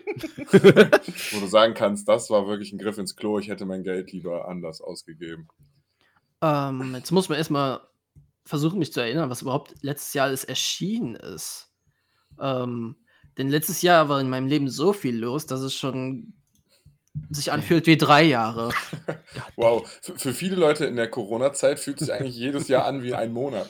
Wo 1.32 1.40
du 1.40 1.46
sagen 1.46 1.74
kannst, 1.74 2.08
das 2.08 2.30
war 2.30 2.46
wirklich 2.46 2.72
ein 2.72 2.78
Griff 2.78 2.98
ins 2.98 3.16
Klo, 3.16 3.38
ich 3.38 3.48
hätte 3.48 3.64
mein 3.66 3.82
Geld 3.82 4.12
lieber 4.12 4.48
anders 4.48 4.80
ausgegeben. 4.80 5.48
Ähm, 6.42 6.94
jetzt 6.94 7.10
muss 7.10 7.28
man 7.28 7.38
erstmal 7.38 7.80
versuchen, 8.44 8.78
mich 8.78 8.92
zu 8.92 9.00
erinnern, 9.00 9.30
was 9.30 9.42
überhaupt 9.42 9.74
letztes 9.82 10.14
Jahr 10.14 10.26
alles 10.26 10.44
erschienen 10.44 11.16
ist. 11.16 11.70
Ähm, 12.40 12.96
denn 13.38 13.48
letztes 13.48 13.82
Jahr 13.82 14.08
war 14.08 14.20
in 14.20 14.28
meinem 14.28 14.46
Leben 14.46 14.68
so 14.68 14.92
viel 14.92 15.16
los, 15.16 15.46
dass 15.46 15.60
es 15.60 15.74
schon 15.74 16.34
sich 17.30 17.52
anfühlt 17.52 17.86
wie 17.86 17.96
drei 17.96 18.22
Jahre. 18.24 18.70
Wow, 19.56 19.88
für, 20.00 20.16
für 20.18 20.32
viele 20.32 20.56
Leute 20.56 20.84
in 20.84 20.96
der 20.96 21.08
Corona-Zeit 21.08 21.78
fühlt 21.78 21.98
sich 21.98 22.12
eigentlich 22.12 22.36
jedes 22.36 22.68
Jahr 22.68 22.84
an 22.86 23.02
wie 23.02 23.14
ein 23.14 23.32
Monat. 23.32 23.68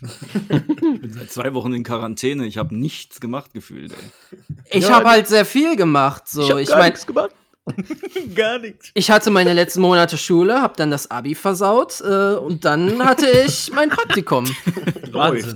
Ich 0.00 1.00
bin 1.00 1.12
seit 1.18 1.30
zwei 1.30 1.54
Wochen 1.54 1.72
in 1.74 1.82
Quarantäne. 1.84 2.46
Ich 2.46 2.58
habe 2.58 2.74
nichts 2.74 3.20
gemacht 3.20 3.52
gefühlt, 3.52 3.92
ey. 3.92 4.38
Ich 4.70 4.84
Ja, 4.84 4.90
habe 4.90 5.10
halt 5.10 5.28
sehr 5.28 5.44
viel 5.44 5.76
gemacht. 5.76 6.26
So, 6.26 6.42
ich 6.42 6.50
hab 6.50 6.58
ich, 6.58 6.68
gar 6.68 6.78
mein, 6.78 6.90
nichts 6.90 7.06
gemacht. 7.06 7.30
Gar 8.34 8.58
nichts. 8.58 8.90
ich 8.92 9.10
hatte 9.10 9.30
meine 9.30 9.54
letzten 9.54 9.80
Monate 9.80 10.18
Schule, 10.18 10.60
habe 10.60 10.74
dann 10.76 10.90
das 10.90 11.10
Abi 11.10 11.34
versaut 11.34 12.02
äh, 12.02 12.34
und 12.34 12.66
dann 12.66 13.02
hatte 13.02 13.26
ich 13.26 13.72
mein 13.72 13.88
Praktikum. 13.88 14.44
Wahnsinn. 15.12 15.54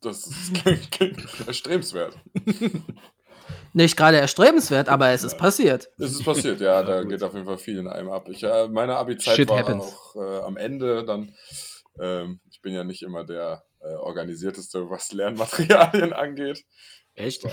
Das 0.00 0.26
ist 0.26 0.52
erstrebenswert. 1.46 2.16
Nicht 3.72 3.96
gerade 3.96 4.18
erstrebenswert, 4.18 4.88
aber 4.88 5.10
es 5.10 5.24
ist 5.24 5.38
passiert. 5.38 5.90
Es 5.98 6.12
ist 6.12 6.24
passiert, 6.24 6.60
ja, 6.60 6.82
da 6.82 7.04
geht 7.04 7.22
auf 7.22 7.34
jeden 7.34 7.46
Fall 7.46 7.58
viel 7.58 7.78
in 7.78 7.88
einem 7.88 8.10
ab. 8.10 8.28
Ich, 8.28 8.42
äh, 8.42 8.68
meine 8.68 8.96
Abi-Zeit 8.96 9.36
Shit 9.36 9.48
war 9.48 9.58
happens. 9.58 9.84
auch 9.84 10.16
äh, 10.16 10.40
am 10.40 10.56
Ende 10.56 11.04
dann. 11.04 11.34
Ähm, 12.00 12.40
ich 12.50 12.60
bin 12.60 12.74
ja 12.74 12.84
nicht 12.84 13.02
immer 13.02 13.24
der 13.24 13.62
äh, 13.80 13.94
organisierteste, 13.94 14.88
was 14.90 15.12
Lernmaterialien 15.12 16.12
angeht. 16.14 16.64
Echt? 17.14 17.46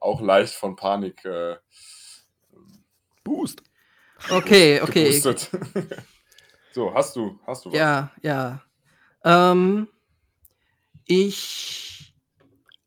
Auch 0.00 0.20
leicht 0.20 0.54
von 0.54 0.76
Panik 0.76 1.24
äh, 1.24 1.56
Boost. 3.24 3.62
Okay, 4.30 4.80
okay. 4.82 5.12
so, 6.72 6.94
hast 6.94 7.16
du, 7.16 7.38
hast 7.46 7.64
du 7.64 7.70
was? 7.70 7.76
Ja, 7.76 8.12
ja. 8.22 8.62
Ähm, 9.24 9.88
ich. 11.04 12.14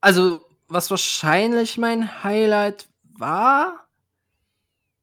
Also, 0.02 0.49
was 0.70 0.90
wahrscheinlich 0.90 1.78
mein 1.78 2.24
Highlight 2.24 2.88
war. 3.04 3.88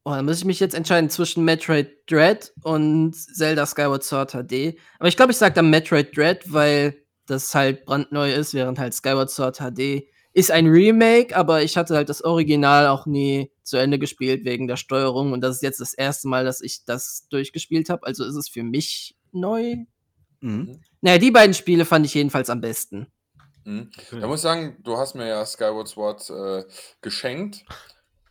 Oh, 0.05 0.11
da 0.11 0.23
muss 0.23 0.39
ich 0.39 0.45
mich 0.45 0.61
jetzt 0.61 0.75
entscheiden 0.75 1.11
zwischen 1.11 1.45
Metroid 1.45 1.91
Dread 2.09 2.53
und 2.63 3.15
Zelda 3.15 3.67
Skyward 3.67 4.05
Sword 4.05 4.31
HD. 4.33 4.79
Aber 4.99 5.09
ich 5.09 5.17
glaube, 5.17 5.33
ich 5.33 5.39
sage 5.39 5.55
dann 5.55 5.71
Metroid 5.71 6.17
Dread, 6.17 6.53
weil 6.53 6.97
das 7.27 7.55
halt 7.55 7.85
brandneu 7.85 8.33
ist, 8.33 8.55
während 8.55 8.79
halt 8.79 8.95
Skyward 8.95 9.31
Sword 9.31 9.59
HD 9.59 10.07
ist 10.37 10.51
ein 10.51 10.67
Remake, 10.67 11.35
aber 11.35 11.63
ich 11.63 11.79
hatte 11.79 11.95
halt 11.97 12.11
das 12.11 12.23
Original 12.23 12.89
auch 12.89 13.07
nie 13.07 13.51
zu 13.63 13.79
Ende 13.79 13.99
gespielt 13.99 14.45
wegen 14.45 14.67
der 14.67 14.77
Steuerung 14.77 15.33
und 15.33 15.41
das 15.41 15.57
ist 15.57 15.63
jetzt 15.63 15.81
das 15.81 15.95
erste 15.95 16.29
Mal, 16.29 16.45
dass 16.45 16.61
ich 16.61 16.85
das 16.85 17.27
durchgespielt 17.31 17.89
habe. 17.89 18.07
Also 18.07 18.23
ist 18.23 18.35
es 18.35 18.47
für 18.47 18.63
mich 18.63 19.17
neu. 19.33 19.77
Mhm. 20.43 20.79
Naja, 21.01 21.17
die 21.17 21.31
beiden 21.31 21.55
Spiele 21.55 21.87
fand 21.87 22.05
ich 22.05 22.13
jedenfalls 22.13 22.51
am 22.51 22.61
besten. 22.61 23.07
Mhm. 23.67 23.91
Da 24.13 24.27
muss 24.29 24.39
ich 24.39 24.43
sagen, 24.43 24.77
du 24.83 24.97
hast 24.97 25.15
mir 25.15 25.27
ja 25.27 25.45
Skyward 25.45 25.89
Sword 25.89 26.31
äh, 26.31 26.65
geschenkt. 27.03 27.65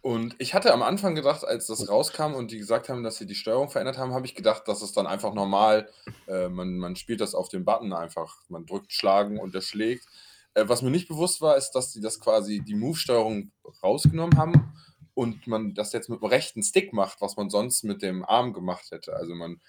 Und 0.02 0.36
ich 0.38 0.54
hatte 0.54 0.72
am 0.72 0.84
Anfang 0.84 1.16
gedacht, 1.16 1.44
als 1.44 1.66
das 1.66 1.90
rauskam 1.90 2.36
und 2.36 2.52
die 2.52 2.60
gesagt 2.60 2.90
haben, 2.90 3.04
dass 3.04 3.18
sie 3.18 3.26
die 3.26 3.36
Steuerung 3.36 3.70
verändert 3.70 3.98
haben, 3.98 4.14
habe 4.14 4.26
ich 4.26 4.36
gedacht, 4.36 4.68
dass 4.68 4.84
es 4.84 4.92
dann 4.92 5.08
einfach 5.08 5.34
normal, 5.34 5.90
äh, 6.28 6.48
man, 6.48 6.78
man 6.78 6.96
spielt 6.96 7.22
das 7.22 7.34
auf 7.34 7.50
dem 7.50 7.66
Button 7.66 7.92
einfach. 7.92 8.38
Man 8.48 8.66
drückt 8.66 8.94
Schlagen 8.94 9.40
und 9.40 9.56
der 9.56 9.62
schlägt. 9.62 10.06
Äh, 10.54 10.70
was 10.70 10.84
mir 10.84 10.92
nicht 10.92 11.08
bewusst 11.08 11.42
war, 11.42 11.58
ist, 11.58 11.72
dass 11.72 11.92
sie 11.92 12.02
das 12.02 12.20
quasi 12.20 12.62
die 12.62 12.76
Move-Steuerung 12.76 13.52
rausgenommen 13.84 14.38
haben 14.38 14.74
und 15.16 15.48
man 15.48 15.74
das 15.74 15.92
jetzt 15.92 16.10
mit 16.10 16.22
dem 16.22 16.28
rechten 16.28 16.62
Stick 16.62 16.94
macht, 16.94 17.20
was 17.20 17.36
man 17.36 17.50
sonst 17.50 17.84
mit 17.84 18.02
dem 18.02 18.24
Arm 18.24 18.54
gemacht 18.54 18.92
hätte. 18.92 19.16
Also 19.16 19.34
man 19.34 19.60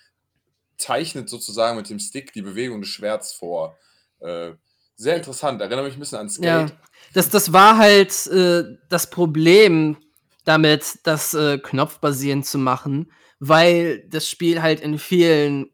zeichnet 0.77 1.31
sozusagen 1.31 1.77
mit 1.77 1.89
dem 1.89 1.99
Stick 1.99 2.33
die 2.35 2.43
Bewegung 2.43 2.83
des 2.83 2.91
Schwerts 2.91 3.33
vor. 3.33 3.77
Äh, 4.21 4.53
sehr 4.97 5.17
interessant, 5.17 5.61
erinnert 5.61 5.85
mich 5.85 5.95
ein 5.95 6.01
bisschen 6.01 6.19
an 6.19 6.29
Ja, 6.41 6.67
Skate. 6.67 6.79
das, 7.13 7.29
das 7.31 7.53
war 7.53 7.79
halt 7.79 8.27
äh, 8.29 8.65
das 8.89 9.11
Problem 9.11 9.97
damit, 10.45 10.99
das 11.05 11.35
äh, 11.35 11.59
knopfbasierend 11.59 12.47
zu 12.47 12.59
machen, 12.59 13.13
weil 13.39 14.07
das 14.09 14.29
Spiel 14.29 14.63
halt 14.63 14.81
in 14.81 14.99
vielen 14.99 15.71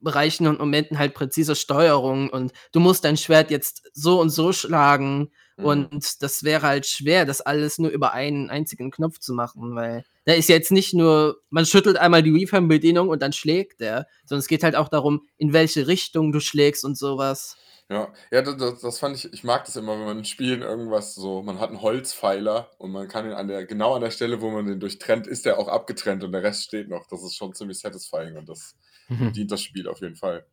Bereichen 0.00 0.48
und 0.48 0.58
Momenten 0.58 0.98
halt 0.98 1.14
präzise 1.14 1.54
Steuerung 1.54 2.28
und 2.30 2.52
du 2.72 2.80
musst 2.80 3.04
dein 3.04 3.16
Schwert 3.16 3.50
jetzt 3.50 3.88
so 3.92 4.20
und 4.20 4.30
so 4.30 4.52
schlagen 4.52 5.30
Mhm. 5.58 5.64
und 5.66 6.22
das 6.22 6.44
wäre 6.44 6.66
halt 6.66 6.86
schwer, 6.86 7.26
das 7.26 7.42
alles 7.42 7.78
nur 7.78 7.90
über 7.90 8.12
einen 8.14 8.48
einzigen 8.48 8.90
Knopf 8.90 9.18
zu 9.18 9.34
machen, 9.34 9.74
weil 9.74 10.04
da 10.24 10.32
ist 10.32 10.48
jetzt 10.48 10.72
nicht 10.72 10.94
nur, 10.94 11.36
man 11.50 11.66
schüttelt 11.66 11.98
einmal 11.98 12.22
die 12.22 12.32
Wii-Fernbedienung 12.32 13.08
und 13.08 13.20
dann 13.20 13.32
schlägt 13.34 13.80
der, 13.80 14.06
sondern 14.24 14.40
es 14.40 14.48
geht 14.48 14.62
halt 14.64 14.76
auch 14.76 14.88
darum, 14.88 15.26
in 15.36 15.52
welche 15.52 15.86
Richtung 15.88 16.32
du 16.32 16.40
schlägst 16.40 16.84
und 16.84 16.96
sowas. 16.96 17.56
Ja, 17.90 18.12
ja 18.30 18.42
das, 18.42 18.56
das, 18.56 18.80
das 18.80 18.98
fand 18.98 19.16
ich, 19.16 19.32
ich 19.32 19.44
mag 19.44 19.64
das 19.64 19.76
immer, 19.76 19.98
wenn 19.98 20.06
man 20.06 20.18
in 20.18 20.24
Spielen 20.24 20.62
irgendwas 20.62 21.14
so, 21.14 21.42
man 21.42 21.60
hat 21.60 21.70
einen 21.70 21.82
Holzpfeiler 21.82 22.70
und 22.78 22.92
man 22.92 23.08
kann 23.08 23.26
ihn 23.26 23.32
an 23.32 23.48
der, 23.48 23.66
genau 23.66 23.94
an 23.94 24.02
der 24.02 24.10
Stelle, 24.10 24.40
wo 24.40 24.50
man 24.50 24.66
den 24.66 24.80
durchtrennt, 24.80 25.26
ist 25.26 25.44
der 25.44 25.58
auch 25.58 25.68
abgetrennt 25.68 26.24
und 26.24 26.32
der 26.32 26.42
Rest 26.42 26.64
steht 26.64 26.88
noch. 26.88 27.06
Das 27.08 27.22
ist 27.22 27.36
schon 27.36 27.54
ziemlich 27.54 27.78
satisfying 27.78 28.36
und 28.36 28.48
das 28.48 28.76
dient 29.08 29.50
das 29.50 29.62
Spiel 29.62 29.88
auf 29.88 30.00
jeden 30.00 30.16
Fall. 30.16 30.46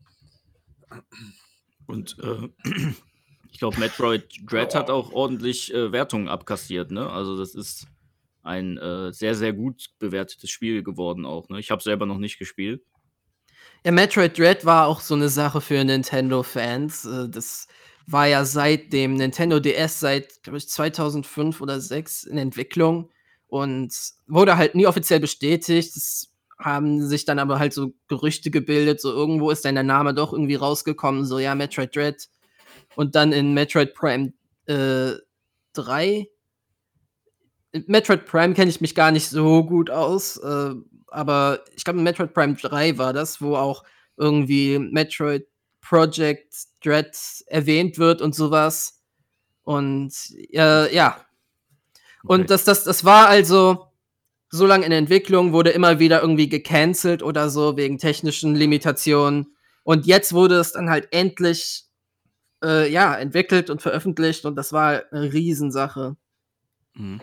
Und 1.88 2.17
äh, 2.19 2.50
ich 3.51 3.59
glaube, 3.59 3.79
Metroid 3.79 4.27
Dread 4.45 4.75
hat 4.75 4.89
auch 4.89 5.12
ordentlich 5.12 5.74
äh, 5.74 5.91
Wertungen 5.91 6.27
abkassiert, 6.27 6.91
ne? 6.91 7.09
Also 7.09 7.38
das 7.38 7.55
ist 7.55 7.88
ein 8.43 8.77
äh, 8.77 9.12
sehr, 9.12 9.36
sehr 9.36 9.53
gut 9.53 9.89
bewertetes 10.00 10.50
Spiel 10.50 10.83
geworden 10.83 11.25
auch, 11.25 11.50
ne? 11.50 11.59
Ich 11.59 11.71
habe 11.71 11.81
selber 11.81 12.05
noch 12.05 12.17
nicht 12.17 12.38
gespielt. 12.38 12.83
Ja, 13.86 13.91
Metroid 13.91 14.38
Dread 14.38 14.65
war 14.65 14.88
auch 14.88 15.00
so 15.00 15.15
eine 15.15 15.29
Sache 15.29 15.62
für 15.62 15.83
Nintendo-Fans. 15.83 17.05
Äh, 17.05 17.29
Das 17.29 17.67
war 18.07 18.27
ja 18.27 18.43
seit 18.43 18.91
dem 18.91 19.13
Nintendo 19.15 19.59
DS 19.59 20.00
seit, 20.00 20.43
glaube 20.43 20.57
ich, 20.57 20.67
2005 20.69 21.62
oder 21.62 21.74
2006 21.79 22.24
in 22.24 22.38
Entwicklung 22.38 23.09
und 23.48 23.93
wurde 24.27 24.57
halt 24.57 24.75
nie 24.75 24.88
offiziell 24.88 25.19
bestätigt. 25.19 25.95
Es 25.95 26.31
haben 26.57 27.05
sich 27.07 27.24
dann 27.25 27.39
aber 27.39 27.59
halt 27.59 27.74
so 27.74 27.93
Gerüchte 28.07 28.51
gebildet, 28.51 29.00
so 29.00 29.12
irgendwo 29.12 29.50
ist 29.51 29.63
dann 29.63 29.75
der 29.75 29.83
Name 29.83 30.13
doch 30.13 30.33
irgendwie 30.33 30.55
rausgekommen, 30.55 31.25
so 31.25 31.39
ja, 31.39 31.55
Metroid 31.55 31.95
Dread. 31.95 32.27
Und 32.95 33.15
dann 33.15 33.31
in 33.33 33.53
Metroid 33.53 33.93
Prime 33.93 34.33
äh, 34.67 35.13
3. 35.74 36.27
In 37.71 37.83
Metroid 37.88 38.25
Prime 38.25 38.53
kenne 38.55 38.69
ich 38.69 38.81
mich 38.81 38.95
gar 38.95 39.12
nicht 39.12 39.29
so 39.29 39.63
gut 39.63 39.89
aus, 39.91 40.38
äh, 40.38 40.74
aber 41.11 41.63
ich 41.75 41.83
glaube, 41.83 41.99
Metroid 41.99 42.33
Prime 42.33 42.55
3 42.55 42.97
war 42.97 43.13
das, 43.13 43.41
wo 43.41 43.55
auch 43.55 43.83
irgendwie 44.17 44.79
Metroid 44.79 45.47
Project 45.81 46.53
Dread 46.83 47.15
erwähnt 47.47 47.97
wird 47.97 48.21
und 48.21 48.35
sowas. 48.35 49.01
Und 49.63 50.13
äh, 50.51 50.93
ja. 50.93 51.25
Und 52.23 52.41
Okay. 52.41 52.47
das, 52.47 52.63
das, 52.65 52.83
das 52.83 53.05
war 53.05 53.27
also 53.29 53.87
so 54.49 54.65
lange 54.65 54.85
in 54.85 54.91
Entwicklung, 54.91 55.53
wurde 55.53 55.69
immer 55.71 55.99
wieder 55.99 56.21
irgendwie 56.21 56.49
gecancelt 56.49 57.23
oder 57.23 57.49
so 57.49 57.77
wegen 57.77 57.97
technischen 57.97 58.55
Limitationen. 58.55 59.55
Und 59.83 60.05
jetzt 60.05 60.33
wurde 60.33 60.55
es 60.55 60.73
dann 60.73 60.89
halt 60.89 61.07
endlich 61.11 61.85
äh, 62.63 62.91
ja, 62.91 63.15
entwickelt 63.15 63.69
und 63.69 63.81
veröffentlicht 63.81 64.45
und 64.45 64.55
das 64.55 64.73
war 64.73 65.03
eine 65.11 65.31
Riesensache. 65.33 66.17
Mhm. 66.93 67.21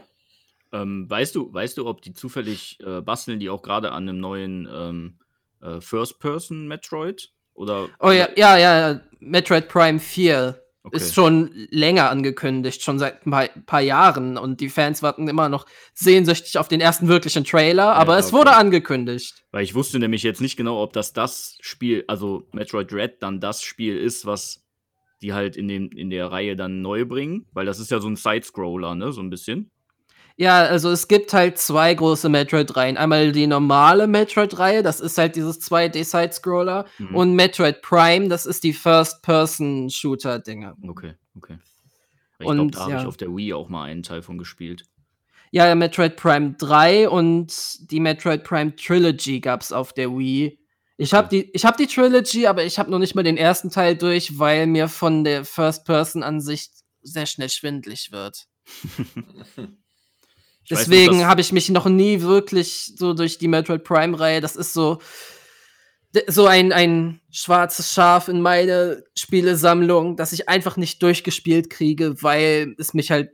Ähm, 0.72 1.08
weißt 1.08 1.34
du, 1.34 1.52
weißt 1.52 1.78
du, 1.78 1.86
ob 1.86 2.02
die 2.02 2.12
zufällig 2.12 2.78
äh, 2.84 3.00
basteln, 3.00 3.38
die 3.40 3.50
auch 3.50 3.62
gerade 3.62 3.92
an 3.92 4.08
einem 4.08 4.20
neuen 4.20 4.68
ähm, 4.72 5.18
äh, 5.60 5.80
First-Person-Metroid? 5.80 7.32
Oder 7.54 7.88
Oh 8.00 8.10
ja, 8.10 8.28
ja, 8.36 8.58
ja, 8.58 9.00
Metroid 9.20 9.68
Prime 9.68 9.98
4 9.98 10.62
Okay. 10.86 10.98
ist 10.98 11.16
schon 11.16 11.50
länger 11.70 12.10
angekündigt, 12.10 12.80
schon 12.80 13.00
seit 13.00 13.26
ein 13.26 13.32
paar, 13.32 13.48
paar 13.66 13.80
Jahren 13.80 14.38
und 14.38 14.60
die 14.60 14.68
Fans 14.68 15.02
warten 15.02 15.26
immer 15.26 15.48
noch 15.48 15.66
sehnsüchtig 15.94 16.58
auf 16.58 16.68
den 16.68 16.80
ersten 16.80 17.08
wirklichen 17.08 17.42
Trailer, 17.42 17.96
aber 17.96 18.12
Ja, 18.12 18.20
es 18.20 18.26
okay. 18.26 18.36
wurde 18.36 18.52
angekündigt. 18.54 19.44
Weil 19.50 19.64
ich 19.64 19.74
wusste 19.74 19.98
nämlich 19.98 20.22
jetzt 20.22 20.40
nicht 20.40 20.56
genau, 20.56 20.80
ob 20.80 20.92
das 20.92 21.12
das 21.12 21.58
Spiel, 21.60 22.04
also 22.06 22.46
Metroid 22.52 22.92
Dread, 22.92 23.20
dann 23.20 23.40
das 23.40 23.64
Spiel 23.64 23.98
ist, 23.98 24.26
was 24.26 24.64
die 25.22 25.32
halt 25.32 25.56
in, 25.56 25.66
dem, 25.66 25.90
in 25.90 26.08
der 26.08 26.30
Reihe 26.30 26.54
dann 26.54 26.82
neu 26.82 27.04
bringen. 27.04 27.46
Weil 27.52 27.66
das 27.66 27.80
ist 27.80 27.90
ja 27.90 27.98
so 27.98 28.06
ein 28.06 28.14
Side-Scroller, 28.14 28.94
ne? 28.94 29.10
So 29.12 29.22
ein 29.22 29.30
bisschen. 29.30 29.72
Ja, 30.38 30.64
also 30.64 30.90
es 30.90 31.08
gibt 31.08 31.32
halt 31.32 31.56
zwei 31.56 31.94
große 31.94 32.28
Metroid-Reihen. 32.28 32.98
Einmal 32.98 33.32
die 33.32 33.46
normale 33.46 34.06
Metroid-Reihe, 34.06 34.82
das 34.82 35.00
ist 35.00 35.16
halt 35.16 35.34
dieses 35.34 35.62
2D-Side-Scroller. 35.62 36.84
Mhm. 36.98 37.16
Und 37.16 37.32
Metroid 37.34 37.80
Prime, 37.80 38.28
das 38.28 38.44
ist 38.44 38.62
die 38.62 38.74
First-Person-Shooter-Dinger. 38.74 40.76
Okay, 40.86 41.14
okay. 41.36 41.56
Ich 42.38 42.44
glaube, 42.44 42.60
Und, 42.60 42.74
da 42.74 42.80
habe 42.80 42.92
ja. 42.92 43.00
ich 43.00 43.06
auf 43.06 43.16
der 43.16 43.34
Wii 43.34 43.54
auch 43.54 43.70
mal 43.70 43.84
einen 43.84 44.02
Teil 44.02 44.20
von 44.20 44.36
gespielt. 44.36 44.84
Ja, 45.52 45.74
Metroid 45.74 46.16
Prime 46.16 46.54
3 46.58 47.08
und 47.08 47.90
die 47.90 48.00
Metroid 48.00 48.44
Prime 48.44 48.76
Trilogy 48.76 49.40
gab's 49.40 49.72
auf 49.72 49.94
der 49.94 50.10
Wii. 50.10 50.58
Ich 50.98 51.14
habe 51.14 51.28
die, 51.28 51.50
ich 51.52 51.64
hab 51.64 51.78
die 51.78 51.86
Trilogy, 51.86 52.46
aber 52.46 52.62
ich 52.64 52.78
habe 52.78 52.90
noch 52.90 52.98
nicht 52.98 53.14
mal 53.14 53.22
den 53.22 53.38
ersten 53.38 53.70
Teil 53.70 53.96
durch, 53.96 54.38
weil 54.38 54.66
mir 54.66 54.88
von 54.88 55.24
der 55.24 55.46
First-Person-Ansicht 55.46 56.72
sehr 57.00 57.24
schnell 57.24 57.48
schwindlig 57.48 58.12
wird. 58.12 58.48
Ich 60.68 60.76
Deswegen 60.76 61.18
dass- 61.20 61.26
habe 61.28 61.40
ich 61.40 61.52
mich 61.52 61.68
noch 61.68 61.86
nie 61.86 62.20
wirklich 62.22 62.92
so 62.96 63.14
durch 63.14 63.38
die 63.38 63.46
Metroid 63.48 63.84
Prime-Reihe, 63.84 64.40
das 64.40 64.56
ist 64.56 64.72
so, 64.72 64.98
so 66.26 66.46
ein, 66.46 66.72
ein 66.72 67.20
schwarzes 67.30 67.92
Schaf 67.92 68.26
in 68.28 68.40
meine 68.40 69.04
Spielesammlung, 69.16 70.16
das 70.16 70.32
ich 70.32 70.48
einfach 70.48 70.76
nicht 70.76 71.02
durchgespielt 71.02 71.70
kriege, 71.70 72.20
weil 72.22 72.74
es 72.78 72.94
mich 72.94 73.10
halt 73.12 73.30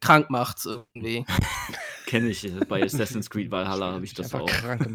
krank 0.00 0.30
macht 0.30 0.58
irgendwie. 0.64 1.24
kenne 2.06 2.28
ich. 2.28 2.44
äh, 2.44 2.64
Bei 2.68 2.82
Assassin's 2.82 3.28
Creed 3.28 3.50
Valhalla 3.50 3.92
habe 3.92 4.04
ich 4.04 4.14
das 4.14 4.32
auch. 4.34 4.46
krank 4.46 4.88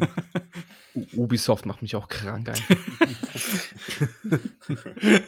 Ubisoft 1.14 1.66
macht 1.66 1.82
mich 1.82 1.94
auch 1.96 2.08
krank 2.08 2.48
einfach. 2.48 2.76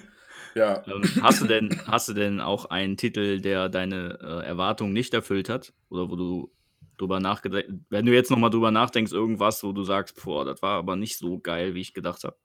Ja, 0.59 0.83
Ähm, 0.87 1.03
hast, 1.23 1.41
du 1.41 1.47
denn, 1.47 1.81
hast 1.87 2.09
du 2.09 2.15
denn 2.15 2.41
auch 2.41 2.67
einen 2.67 2.97
Titel, 2.97 3.41
der 3.41 3.69
deine 3.69 4.19
äh, 4.21 4.47
Erwartungen 4.47 4.93
nicht 4.93 5.15
erfüllt 5.15 5.49
hat? 5.49 5.73
Oder 5.89 6.11
wo 6.11 6.17
du 6.17 6.53
drüber 6.97 7.21
nachgedacht 7.21 7.67
wenn 7.91 8.07
du 8.07 8.13
jetzt 8.13 8.29
nochmal 8.29 8.51
drüber 8.51 8.73
nachdenkst, 8.73 9.13
irgendwas, 9.13 9.63
wo 9.63 9.71
du 9.71 9.85
sagst, 9.85 10.21
boah, 10.23 10.45
das 10.45 10.61
war 10.63 10.79
aber 10.79 10.97
nicht 10.97 11.17
so 11.17 11.39
geil, 11.39 11.75
wie 11.75 11.81
ich 11.81 11.95
gedacht 11.95 12.25
habe. 12.25 12.37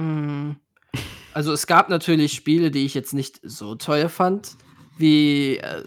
Mm. 0.00 0.56
Also 1.32 1.52
es 1.52 1.66
gab 1.66 1.88
natürlich 1.88 2.34
Spiele, 2.34 2.70
die 2.70 2.86
ich 2.86 2.94
jetzt 2.94 3.14
nicht 3.14 3.40
so 3.42 3.74
toll 3.74 4.08
fand 4.08 4.56
wie 4.96 5.56
äh, 5.56 5.82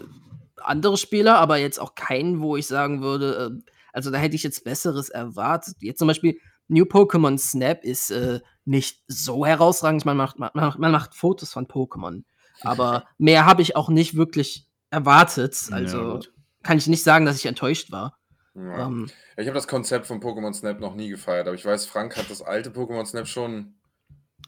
andere 0.56 0.98
Spiele, 0.98 1.36
aber 1.36 1.56
jetzt 1.56 1.80
auch 1.80 1.94
keinen, 1.94 2.40
wo 2.40 2.58
ich 2.58 2.66
sagen 2.66 3.00
würde, 3.00 3.56
äh, 3.56 3.70
also 3.94 4.10
da 4.10 4.18
hätte 4.18 4.36
ich 4.36 4.42
jetzt 4.42 4.64
Besseres 4.64 5.08
erwartet. 5.08 5.76
Jetzt 5.80 5.98
zum 5.98 6.08
Beispiel 6.08 6.38
New 6.68 6.84
Pokémon 6.84 7.38
Snap 7.38 7.82
ist 7.84 8.10
äh, 8.10 8.40
nicht 8.64 9.02
so 9.08 9.44
herausragend. 9.46 10.04
Man 10.04 10.16
macht, 10.16 10.38
man, 10.38 10.50
macht- 10.54 10.78
man 10.78 10.92
macht 10.92 11.14
Fotos 11.14 11.52
von 11.52 11.66
Pokémon, 11.66 12.24
aber 12.62 13.04
mehr 13.18 13.46
habe 13.46 13.62
ich 13.62 13.74
auch 13.76 13.88
nicht 13.88 14.14
wirklich 14.16 14.66
erwartet. 14.90 15.56
Ja, 15.70 15.76
Also 15.76 16.12
gut. 16.12 16.32
kann 16.62 16.78
ich 16.78 16.86
nicht 16.86 17.02
sagen, 17.02 17.24
dass 17.26 17.36
ich 17.36 17.46
enttäuscht 17.46 17.90
war. 17.90 18.18
ja. 18.54 18.86
Ähm, 18.86 19.10
Ich 19.36 19.46
habe 19.46 19.54
das 19.54 19.68
Konzept 19.68 20.06
von 20.06 20.20
Pokémon 20.20 20.52
Snap 20.52 20.80
noch 20.80 20.94
nie 20.94 21.08
gefeiert, 21.08 21.46
aber 21.46 21.54
ich 21.54 21.64
weiß, 21.64 21.86
Frank 21.86 22.16
hat 22.16 22.30
das 22.30 22.42
alte 22.42 22.70
Pokémon 22.70 23.04
Snap 23.06 23.26
schon. 23.26 23.74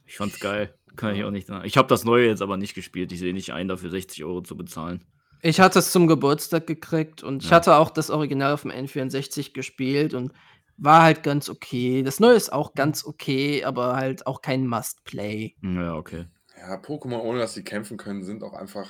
Ich 0.07 0.17
fand's 0.17 0.41
geil. 0.41 0.75
Kann 0.97 1.15
ich 1.15 1.23
auch 1.25 1.31
nicht 1.31 1.47
sagen. 1.47 1.65
Ich 1.65 1.77
habe 1.77 1.87
das 1.89 2.05
neue 2.05 2.27
jetzt 2.27 2.43
aber 2.43 2.57
nicht 2.57 2.75
gespielt. 2.75 3.13
Ich 3.13 3.21
sehe 3.21 3.33
nicht 3.33 3.53
ein, 3.53 3.69
dafür 3.69 3.91
60 3.91 4.25
Euro 4.25 4.41
zu 4.43 4.57
bezahlen. 4.57 5.05
Ich 5.41 5.61
hatte 5.61 5.79
es 5.79 5.93
zum 5.93 6.07
Geburtstag 6.09 6.67
gekriegt 6.67 7.23
und 7.23 7.43
ich 7.45 7.49
Ja. 7.51 7.57
hatte 7.57 7.77
auch 7.77 7.91
das 7.91 8.11
Original 8.11 8.53
auf 8.53 8.63
dem 8.63 8.73
N64 8.73 9.53
gespielt 9.55 10.13
und 10.13 10.33
war 10.81 11.03
halt 11.03 11.23
ganz 11.23 11.49
okay. 11.49 12.03
Das 12.03 12.21
Neue 12.21 12.35
ist 12.35 12.53
auch 12.53 12.75
ganz 12.75 13.05
okay, 13.05 13.65
aber 13.65 13.97
halt 13.97 14.27
auch 14.27 14.43
kein 14.43 14.67
Must-Play. 14.67 15.55
Ja, 15.63 15.95
okay. 15.95 16.27
Ja, 16.59 16.75
Pokémon, 16.77 17.21
ohne 17.21 17.39
dass 17.39 17.55
sie 17.55 17.63
kämpfen 17.63 17.97
können, 17.97 18.25
sind 18.25 18.43
auch 18.43 18.55
einfach, 18.55 18.89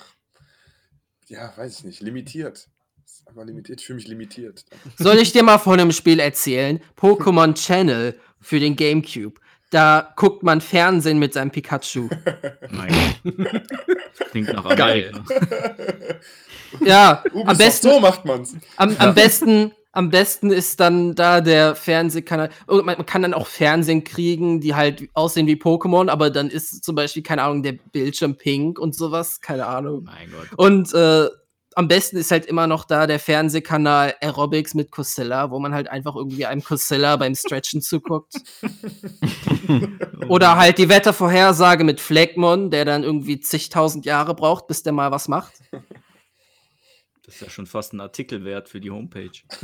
ja, 1.26 1.52
weiß 1.56 1.78
ich 1.78 1.85
nicht, 1.85 2.00
limitiert. 2.00 2.68
Ist 3.04 3.28
einfach 3.28 3.44
limitiert. 3.44 3.80
Ich 3.80 3.87
fühle 3.87 3.97
mich 3.97 4.09
limitiert. 4.09 4.64
Soll 4.97 5.18
ich 5.18 5.32
dir 5.32 5.42
mal 5.42 5.59
von 5.59 5.78
einem 5.78 5.92
Spiel 5.92 6.20
erzählen? 6.20 6.80
Pokémon 6.97 7.54
Channel 7.54 8.18
für 8.40 8.61
den 8.61 8.76
Gamecube. 8.76 9.40
Da 9.70 10.12
guckt 10.16 10.42
man 10.42 10.61
Fernsehen 10.61 11.18
mit 11.20 11.32
seinem 11.32 11.50
Pikachu. 11.52 12.09
Gott. 12.62 13.20
Klingt 14.30 14.52
nach 14.52 14.76
Geil. 14.76 15.12
Amerika. 15.14 16.20
Ja, 16.85 17.23
am 17.32 17.32
Ubisoft, 17.32 17.59
besten, 17.59 17.90
so 17.90 18.00
macht 18.00 18.25
man's. 18.25 18.56
am, 18.76 18.97
am 18.99 19.14
besten, 19.14 19.73
am 19.92 20.11
besten 20.11 20.50
ist 20.50 20.78
dann 20.80 21.14
da 21.14 21.40
der 21.40 21.75
Fernsehkanal. 21.75 22.50
Und 22.66 22.87
man, 22.87 22.97
man 22.97 23.06
kann 23.06 23.23
dann 23.23 23.35
auch 23.35 23.47
Fernsehen 23.47 24.04
kriegen, 24.04 24.61
die 24.61 24.75
halt 24.75 25.09
aussehen 25.14 25.47
wie 25.47 25.56
Pokémon, 25.56 26.09
aber 26.09 26.30
dann 26.30 26.49
ist 26.49 26.85
zum 26.85 26.94
Beispiel, 26.94 27.23
keine 27.23 27.42
Ahnung, 27.42 27.62
der 27.62 27.73
Bildschirm 27.73 28.37
pink 28.37 28.78
und 28.78 28.94
sowas, 28.94 29.40
keine 29.40 29.66
Ahnung. 29.66 30.04
Mein 30.04 30.30
Gott. 30.30 30.49
Und 30.56 30.94
äh, 30.94 31.28
am 31.76 31.88
besten 31.88 32.16
ist 32.16 32.30
halt 32.30 32.47
immer 32.47 32.66
noch 32.66 32.85
da 32.85 33.06
der 33.06 33.18
Fernsehkanal 33.18 34.14
Aerobics 34.20 34.75
mit 34.75 34.90
Cosilla, 34.90 35.50
wo 35.50 35.59
man 35.59 35.73
halt 35.73 35.88
einfach 35.88 36.16
irgendwie 36.16 36.47
einem 36.47 36.62
Cosilla 36.62 37.16
beim 37.16 37.35
Stretchen 37.35 37.80
zuguckt. 37.80 38.35
Oder 40.28 40.56
halt 40.56 40.78
die 40.78 40.88
Wettervorhersage 40.88 41.85
mit 41.85 42.00
Fleckmon, 42.00 42.70
der 42.70 42.85
dann 42.85 43.04
irgendwie 43.04 43.40
zigtausend 43.40 44.04
Jahre 44.04 44.35
braucht, 44.35 44.66
bis 44.66 44.82
der 44.82 44.92
mal 44.92 45.11
was 45.11 45.28
macht. 45.28 45.52
Das 47.30 47.37
ist 47.37 47.42
ja 47.42 47.50
schon 47.50 47.66
fast 47.66 47.92
ein 47.92 48.00
Artikel 48.00 48.44
wert 48.44 48.68
für 48.68 48.80
die 48.80 48.90
Homepage. 48.90 49.30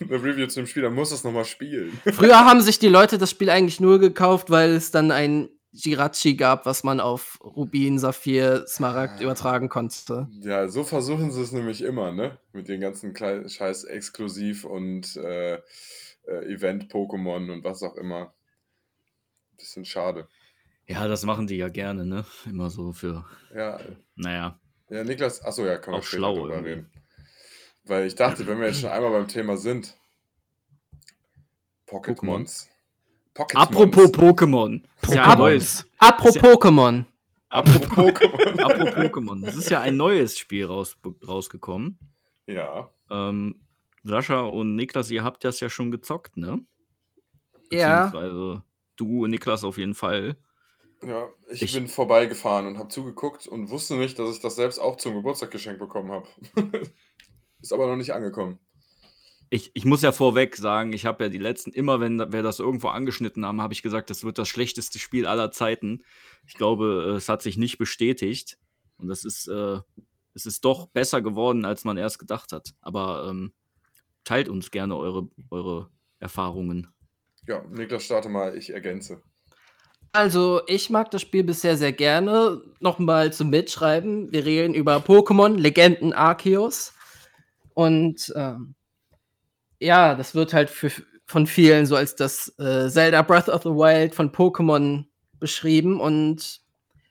Eine 0.00 0.22
Review 0.22 0.46
zu 0.46 0.60
dem 0.60 0.66
Spiel, 0.66 0.84
dann 0.84 0.94
muss 0.94 1.12
es 1.12 1.22
nochmal 1.22 1.44
spielen. 1.44 1.92
Früher 2.14 2.46
haben 2.46 2.62
sich 2.62 2.78
die 2.78 2.88
Leute 2.88 3.18
das 3.18 3.28
Spiel 3.28 3.50
eigentlich 3.50 3.78
nur 3.78 3.98
gekauft, 3.98 4.48
weil 4.48 4.70
es 4.70 4.90
dann 4.90 5.10
ein 5.10 5.50
Jirachi 5.72 6.34
gab, 6.34 6.64
was 6.64 6.82
man 6.82 6.98
auf 6.98 7.38
Rubin, 7.42 7.98
Saphir, 7.98 8.64
Smaragd 8.66 9.20
übertragen 9.20 9.68
konnte. 9.68 10.28
Ja, 10.40 10.66
so 10.68 10.82
versuchen 10.82 11.30
sie 11.30 11.42
es 11.42 11.52
nämlich 11.52 11.82
immer, 11.82 12.10
ne? 12.10 12.38
Mit 12.54 12.68
den 12.68 12.80
ganzen 12.80 13.12
kleinen 13.12 13.50
Scheiß 13.50 13.84
Exklusiv 13.84 14.64
und 14.64 15.14
äh, 15.16 15.56
äh, 15.56 16.54
Event-Pokémon 16.54 17.52
und 17.52 17.64
was 17.64 17.82
auch 17.82 17.96
immer. 17.96 18.32
Bisschen 19.58 19.84
schade. 19.84 20.26
Ja, 20.86 21.06
das 21.06 21.26
machen 21.26 21.46
die 21.46 21.56
ja 21.56 21.68
gerne, 21.68 22.06
ne? 22.06 22.24
Immer 22.46 22.70
so 22.70 22.94
für, 22.94 23.26
Ja, 23.54 23.78
naja. 24.16 24.58
Ja 24.90 25.04
Niklas, 25.04 25.42
achso, 25.44 25.64
ja, 25.66 25.78
können 25.78 25.94
wir 25.94 25.98
Auch 25.98 26.02
später 26.04 26.18
schlau 26.20 26.34
drüber 26.36 26.54
irgendwie. 26.54 26.70
reden. 26.72 26.90
Weil 27.84 28.06
ich 28.06 28.14
dachte, 28.14 28.46
wenn 28.46 28.60
wir 28.60 28.66
jetzt 28.68 28.80
schon 28.80 28.90
einmal 28.90 29.10
beim 29.12 29.28
Thema 29.28 29.56
sind. 29.56 29.96
Pokémons. 31.86 32.66
Pokémons. 33.34 33.54
Apropos 33.56 34.10
Pokémon. 34.12 34.82
Ja 35.08 35.34
neues. 35.36 35.86
Apropos 35.98 36.36
Pokémon. 36.42 37.04
Apropos 37.48 37.88
Pokémon. 37.88 38.60
Apropos 38.60 38.94
Pokémon. 38.94 39.44
Das 39.44 39.56
ist 39.56 39.70
ja 39.70 39.80
ein 39.80 39.96
neues 39.96 40.36
Spiel 40.38 40.66
raus, 40.66 40.96
rausgekommen. 41.26 41.98
ja. 42.46 42.90
Ähm, 43.10 43.60
Sascha 44.04 44.40
und 44.40 44.76
Niklas, 44.76 45.10
ihr 45.10 45.24
habt 45.24 45.44
das 45.44 45.60
ja 45.60 45.68
schon 45.70 45.90
gezockt, 45.90 46.36
ne? 46.36 46.60
Ja. 47.70 48.06
Beziehungsweise 48.06 48.62
du 48.96 49.24
und 49.24 49.30
Niklas 49.30 49.64
auf 49.64 49.76
jeden 49.78 49.94
Fall. 49.94 50.36
Ja, 51.06 51.28
ich, 51.50 51.62
Ich- 51.62 51.74
bin 51.74 51.86
vorbeigefahren 51.88 52.66
und 52.66 52.78
habe 52.78 52.88
zugeguckt 52.88 53.46
und 53.46 53.70
wusste 53.70 53.94
nicht, 53.96 54.18
dass 54.18 54.34
ich 54.34 54.40
das 54.40 54.56
selbst 54.56 54.78
auch 54.78 54.96
zum 54.96 55.14
Geburtstag 55.14 55.50
geschenkt 55.50 55.78
bekommen 55.78 56.10
habe. 56.10 56.26
Ist 57.60 57.72
aber 57.72 57.86
noch 57.86 57.96
nicht 57.96 58.12
angekommen. 58.12 58.58
Ich, 59.50 59.70
ich 59.74 59.84
muss 59.86 60.02
ja 60.02 60.12
vorweg 60.12 60.56
sagen, 60.56 60.92
ich 60.92 61.06
habe 61.06 61.24
ja 61.24 61.30
die 61.30 61.38
letzten, 61.38 61.70
immer 61.72 62.00
wenn 62.00 62.18
wir 62.18 62.42
das 62.42 62.58
irgendwo 62.58 62.88
angeschnitten 62.88 63.46
haben, 63.46 63.62
habe 63.62 63.72
ich 63.72 63.82
gesagt, 63.82 64.10
das 64.10 64.22
wird 64.22 64.36
das 64.38 64.48
schlechteste 64.48 64.98
Spiel 64.98 65.26
aller 65.26 65.50
Zeiten. 65.50 66.04
Ich 66.46 66.54
glaube, 66.54 67.14
es 67.16 67.28
hat 67.30 67.40
sich 67.42 67.56
nicht 67.56 67.78
bestätigt. 67.78 68.58
Und 68.98 69.08
das 69.08 69.24
ist, 69.24 69.48
äh, 69.48 69.78
es 70.34 70.44
ist 70.44 70.64
doch 70.64 70.88
besser 70.88 71.22
geworden, 71.22 71.64
als 71.64 71.84
man 71.84 71.96
erst 71.96 72.18
gedacht 72.18 72.52
hat. 72.52 72.74
Aber 72.82 73.26
ähm, 73.30 73.52
teilt 74.24 74.48
uns 74.50 74.70
gerne 74.70 74.96
eure, 74.96 75.28
eure 75.50 75.90
Erfahrungen. 76.18 76.88
Ja, 77.46 77.62
Niklas, 77.70 78.04
starte 78.04 78.28
mal, 78.28 78.54
ich 78.54 78.70
ergänze. 78.70 79.22
Also, 80.12 80.62
ich 80.66 80.90
mag 80.90 81.10
das 81.10 81.22
Spiel 81.22 81.44
bisher 81.44 81.76
sehr 81.76 81.92
gerne. 81.92 82.62
Nochmal 82.80 83.32
zum 83.32 83.50
Mitschreiben. 83.50 84.32
Wir 84.32 84.44
reden 84.44 84.74
über 84.74 84.96
Pokémon, 84.96 85.56
Legenden 85.56 86.12
Arceus. 86.12 86.94
Und 87.74 88.32
ähm, 88.34 88.74
ja, 89.78 90.14
das 90.14 90.34
wird 90.34 90.52
halt 90.52 90.70
für, 90.70 90.90
von 91.26 91.46
vielen 91.46 91.86
so 91.86 91.94
als 91.94 92.16
das 92.16 92.52
äh, 92.58 92.88
Zelda 92.88 93.22
Breath 93.22 93.48
of 93.48 93.62
the 93.62 93.68
Wild 93.68 94.14
von 94.14 94.32
Pokémon 94.32 95.04
beschrieben. 95.38 96.00
Und 96.00 96.60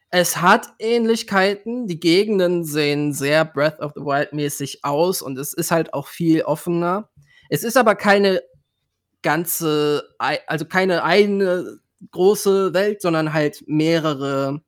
es 0.09 0.41
hat 0.41 0.67
Ähnlichkeiten. 0.79 1.87
Die 1.87 1.99
Gegenden 1.99 2.63
sehen 2.63 3.13
sehr 3.13 3.45
Breath 3.45 3.79
of 3.79 3.93
the 3.95 4.01
Wild 4.01 4.33
mäßig 4.33 4.83
aus 4.83 5.21
und 5.21 5.37
es 5.37 5.53
ist 5.53 5.71
halt 5.71 5.93
auch 5.93 6.07
viel 6.07 6.41
offener. 6.41 7.09
Es 7.49 7.63
ist 7.63 7.77
aber 7.77 7.95
keine 7.95 8.41
ganze, 9.21 10.03
also 10.17 10.65
keine 10.65 11.03
eine 11.03 11.79
große 12.11 12.73
Welt, 12.73 13.01
sondern 13.01 13.33
halt 13.33 13.63
mehrere 13.67 14.61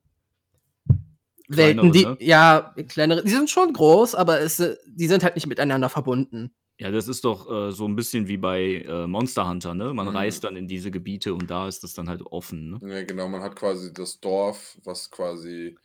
Welten, 1.47 1.91
die, 1.91 2.03
ne? 2.03 2.17
ja, 2.19 2.75
kleinere, 2.87 3.23
die 3.23 3.31
sind 3.31 3.49
schon 3.49 3.73
groß, 3.73 4.13
aber 4.15 4.39
es, 4.39 4.57
die 4.85 5.07
sind 5.07 5.23
halt 5.23 5.35
nicht 5.35 5.47
miteinander 5.47 5.89
verbunden. 5.89 6.53
Ja, 6.79 6.91
das 6.91 7.07
ist 7.07 7.25
doch 7.25 7.49
äh, 7.51 7.71
so 7.71 7.87
ein 7.87 7.95
bisschen 7.95 8.27
wie 8.27 8.37
bei 8.37 8.85
äh, 8.87 9.05
Monster 9.07 9.49
Hunter, 9.49 9.73
ne? 9.73 9.93
Man 9.93 10.07
Mhm. 10.07 10.15
reist 10.15 10.43
dann 10.43 10.55
in 10.55 10.67
diese 10.67 10.91
Gebiete 10.91 11.33
und 11.33 11.49
da 11.49 11.67
ist 11.67 11.83
das 11.83 11.93
dann 11.93 12.07
halt 12.07 12.21
offen, 12.21 12.69
ne? 12.71 12.79
Ja, 12.89 13.03
genau, 13.03 13.27
man 13.27 13.41
hat 13.41 13.55
quasi 13.55 13.91
das 13.91 14.19
Dorf, 14.19 14.77
was 14.83 15.11
quasi 15.11 15.75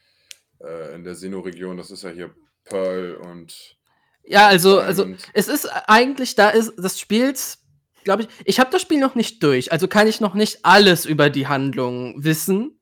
äh, 0.61 0.95
in 0.95 1.03
der 1.03 1.15
Sinnoh-Region, 1.17 1.77
das 1.79 1.91
ist 1.91 2.05
ja 2.05 2.11
hier 2.11 2.33
Pearl 2.65 3.17
und 3.17 3.77
Ja, 4.25 4.47
also, 4.47 4.79
also 4.79 5.07
es 5.33 5.49
ist 5.49 5.67
eigentlich, 5.89 6.37
da 6.37 6.51
ist 6.51 6.75
das 6.77 7.01
Spiels, 7.01 7.64
glaube 8.05 8.23
ich, 8.23 8.29
ich 8.45 8.61
habe 8.61 8.71
das 8.71 8.83
Spiel 8.83 9.01
noch 9.01 9.15
nicht 9.15 9.43
durch, 9.43 9.73
also 9.73 9.89
kann 9.89 10.07
ich 10.07 10.21
noch 10.21 10.35
nicht 10.35 10.65
alles 10.65 11.07
über 11.07 11.31
die 11.31 11.47
Handlung 11.47 12.23
wissen. 12.23 12.81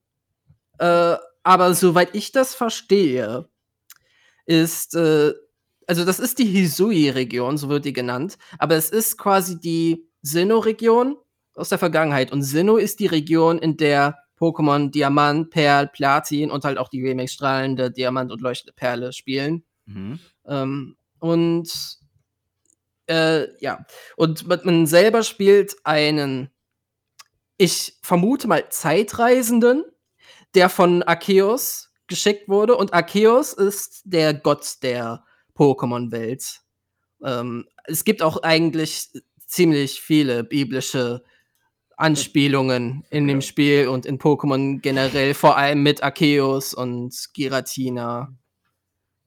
Äh, 0.79 1.15
aber 1.43 1.73
soweit 1.73 2.15
ich 2.15 2.31
das 2.31 2.55
verstehe, 2.55 3.49
ist, 4.45 4.95
äh, 4.95 5.33
also 5.87 6.05
das 6.05 6.19
ist 6.19 6.39
die 6.39 6.45
Hisui-Region, 6.45 7.57
so 7.57 7.69
wird 7.69 7.85
die 7.85 7.93
genannt, 7.93 8.37
aber 8.57 8.75
es 8.75 8.89
ist 8.89 9.17
quasi 9.17 9.59
die 9.59 10.07
Sinnoh-Region 10.21 11.17
aus 11.55 11.69
der 11.69 11.77
Vergangenheit. 11.77 12.31
Und 12.31 12.43
Sinnoh 12.43 12.77
ist 12.77 12.99
die 12.99 13.07
Region, 13.07 13.59
in 13.59 13.77
der 13.77 14.17
Pokémon 14.39 14.89
Diamant, 14.89 15.49
Perl, 15.51 15.87
Platin 15.87 16.51
und 16.51 16.65
halt 16.65 16.77
auch 16.77 16.89
die 16.89 17.05
Remix 17.05 17.33
strahlende 17.33 17.91
Diamant 17.91 18.31
und 18.31 18.41
leuchtende 18.41 18.73
Perle 18.73 19.13
spielen. 19.13 19.63
Mhm. 19.85 20.19
Ähm, 20.45 20.95
und 21.19 21.97
äh, 23.07 23.47
ja, 23.61 23.85
und 24.15 24.47
man- 24.65 24.85
selber 24.87 25.23
spielt 25.23 25.75
einen, 25.83 26.49
ich 27.57 27.97
vermute 28.01 28.47
mal, 28.47 28.69
Zeitreisenden, 28.69 29.83
der 30.55 30.69
von 30.69 31.03
Arceus 31.03 31.91
geschickt 32.07 32.47
wurde. 32.47 32.75
Und 32.75 32.93
Arceus 32.93 33.53
ist 33.53 34.01
der 34.05 34.33
Gott 34.33 34.77
der 34.83 35.23
Pokémon-Welt. 35.55 36.61
Ähm, 37.23 37.65
es 37.85 38.03
gibt 38.03 38.21
auch 38.21 38.43
eigentlich 38.43 39.09
ziemlich 39.47 40.01
viele 40.01 40.43
biblische 40.43 41.23
Anspielungen 41.95 43.05
in 43.11 43.27
dem. 43.27 43.41
Spiel 43.41 43.87
und 43.87 44.05
in 44.05 44.17
Pokémon 44.19 44.79
generell, 44.81 45.33
vor 45.33 45.57
allem 45.57 45.83
mit 45.83 46.01
Arceus 46.03 46.73
und 46.73 47.15
Giratina. 47.33 48.33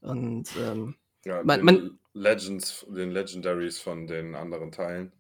Und 0.00 0.48
ähm, 0.58 0.96
Ja, 1.24 1.42
Man- 1.44 1.64
man- 1.64 1.98
Legends, 2.16 2.86
den 2.88 3.10
Legendaries 3.10 3.78
von 3.78 4.06
den 4.06 4.34
anderen 4.34 4.72
Teilen. 4.72 5.12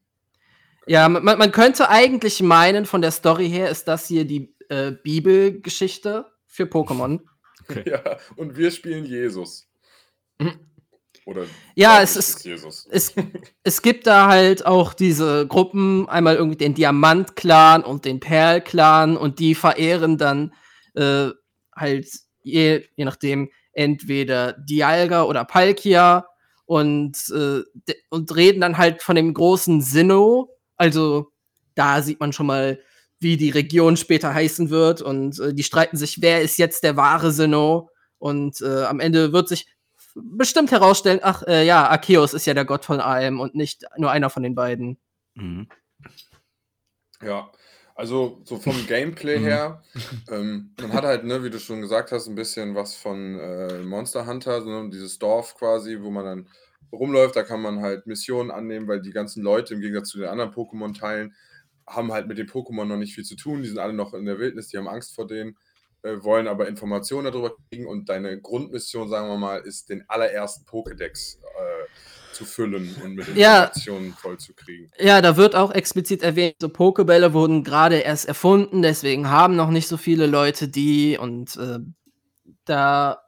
ja, 0.86 1.08
man, 1.08 1.22
man 1.38 1.52
könnte 1.52 1.88
eigentlich 1.90 2.42
meinen, 2.42 2.86
von 2.86 3.02
der 3.02 3.10
Story 3.10 3.48
her 3.50 3.68
ist 3.70 3.86
das 3.86 4.06
hier 4.08 4.24
die 4.24 4.54
äh, 4.70 4.92
Bibelgeschichte 4.92 6.26
für 6.46 6.64
Pokémon. 6.64 7.20
Ja, 7.84 8.00
und 8.36 8.56
wir 8.56 8.70
spielen 8.70 9.04
Jesus. 9.04 9.68
Oder 11.24 11.46
Ja, 11.74 12.00
es 12.00 12.14
ist- 12.16 12.44
Jesus. 12.44 12.86
es, 12.92 13.12
es 13.64 13.82
gibt 13.82 14.06
da 14.06 14.28
halt 14.28 14.64
auch 14.64 14.94
diese 14.94 15.48
Gruppen, 15.48 16.08
einmal 16.08 16.36
irgendwie 16.36 16.56
den 16.58 16.74
Diamant-Clan 16.74 17.82
und 17.82 18.04
den 18.04 18.20
Perl-Clan 18.20 19.16
und 19.16 19.40
die 19.40 19.56
verehren 19.56 20.16
dann 20.16 20.54
äh, 20.94 21.30
halt 21.74 22.06
je, 22.44 22.84
je 22.94 23.04
nachdem 23.04 23.50
entweder 23.72 24.52
Dialga 24.52 25.24
oder 25.24 25.44
Palkia 25.44 26.28
und, 26.66 27.16
äh, 27.30 27.62
und 28.10 28.36
reden 28.36 28.60
dann 28.60 28.76
halt 28.76 29.02
von 29.02 29.16
dem 29.16 29.32
großen 29.32 29.80
Sinnoh. 29.80 30.50
Also 30.76 31.32
da 31.74 32.02
sieht 32.02 32.20
man 32.20 32.32
schon 32.32 32.46
mal, 32.46 32.80
wie 33.18 33.36
die 33.36 33.50
Region 33.50 33.96
später 33.96 34.34
heißen 34.34 34.68
wird 34.68 35.00
und 35.00 35.40
äh, 35.40 35.54
die 35.54 35.62
streiten 35.62 35.96
sich, 35.96 36.20
wer 36.20 36.42
ist 36.42 36.58
jetzt 36.58 36.82
der 36.84 36.96
wahre 36.96 37.32
Sinnoh 37.32 37.88
und 38.18 38.60
äh, 38.60 38.84
am 38.84 39.00
Ende 39.00 39.32
wird 39.32 39.48
sich 39.48 39.66
bestimmt 40.14 40.70
herausstellen, 40.70 41.20
ach 41.22 41.42
äh, 41.46 41.64
ja, 41.64 41.88
Arceus 41.88 42.34
ist 42.34 42.46
ja 42.46 42.54
der 42.54 42.64
Gott 42.64 42.84
von 42.84 43.00
allem 43.00 43.40
und 43.40 43.54
nicht 43.54 43.84
nur 43.96 44.10
einer 44.10 44.30
von 44.30 44.42
den 44.42 44.54
beiden. 44.54 44.98
Mhm. 45.34 45.68
Ja, 47.22 47.50
also 47.96 48.42
so 48.44 48.58
vom 48.58 48.84
Gameplay 48.86 49.38
Mhm. 49.38 49.40
her, 49.40 49.82
ähm, 50.28 50.74
man 50.78 50.92
hat 50.94 51.04
halt, 51.04 51.24
ne, 51.24 51.42
wie 51.44 51.50
du 51.50 51.58
schon 51.60 51.80
gesagt 51.82 52.12
hast, 52.12 52.28
ein 52.28 52.36
bisschen 52.36 52.74
was 52.76 52.94
von 52.96 53.38
äh, 53.40 53.82
Monster 53.82 54.26
Hunter, 54.26 54.62
so, 54.62 54.70
ne, 54.70 54.90
dieses 54.90 55.18
Dorf 55.18 55.56
quasi, 55.56 55.98
wo 56.02 56.10
man 56.10 56.24
dann 56.24 56.48
rumläuft, 56.92 57.36
da 57.36 57.42
kann 57.42 57.62
man 57.62 57.80
halt 57.80 58.06
Missionen 58.06 58.50
annehmen, 58.50 58.88
weil 58.88 59.02
die 59.02 59.12
ganzen 59.12 59.42
Leute 59.42 59.74
im 59.74 59.80
Gegensatz 59.80 60.10
zu 60.10 60.18
den 60.18 60.28
anderen 60.28 60.52
Pokémon-Teilen 60.52 61.34
haben 61.88 62.12
halt 62.12 62.28
mit 62.28 62.38
den 62.38 62.48
Pokémon 62.48 62.84
noch 62.84 62.96
nicht 62.96 63.14
viel 63.14 63.24
zu 63.24 63.36
tun, 63.36 63.62
die 63.62 63.68
sind 63.68 63.78
alle 63.78 63.92
noch 63.92 64.14
in 64.14 64.24
der 64.26 64.38
Wildnis, 64.38 64.68
die 64.68 64.78
haben 64.78 64.88
Angst 64.88 65.14
vor 65.14 65.26
denen, 65.26 65.56
äh, 66.02 66.22
wollen 66.22 66.48
aber 66.48 66.68
Informationen 66.68 67.26
darüber 67.32 67.56
kriegen. 67.70 67.86
Und 67.86 68.08
deine 68.08 68.40
Grundmission, 68.40 69.08
sagen 69.08 69.28
wir 69.28 69.38
mal, 69.38 69.58
ist 69.60 69.88
den 69.88 70.04
allerersten 70.08 70.64
Pokédex 70.66 71.38
äh, 71.38 71.86
zu 72.36 72.44
füllen 72.44 72.94
und 73.02 73.14
mit 73.14 73.36
Ja. 73.36 73.64
Informationen 73.64 74.12
voll 74.12 74.38
zu 74.38 74.54
kriegen. 74.54 74.90
Ja, 74.98 75.20
da 75.20 75.36
wird 75.36 75.54
auch 75.56 75.72
explizit 75.72 76.22
erwähnt, 76.22 76.56
so 76.60 76.68
Pokebälle 76.68 77.32
wurden 77.32 77.64
gerade 77.64 77.96
erst 77.96 78.26
erfunden, 78.26 78.82
deswegen 78.82 79.28
haben 79.30 79.56
noch 79.56 79.70
nicht 79.70 79.88
so 79.88 79.96
viele 79.96 80.26
Leute 80.26 80.68
die 80.68 81.18
und 81.18 81.56
äh, 81.56 81.78
da 82.64 83.22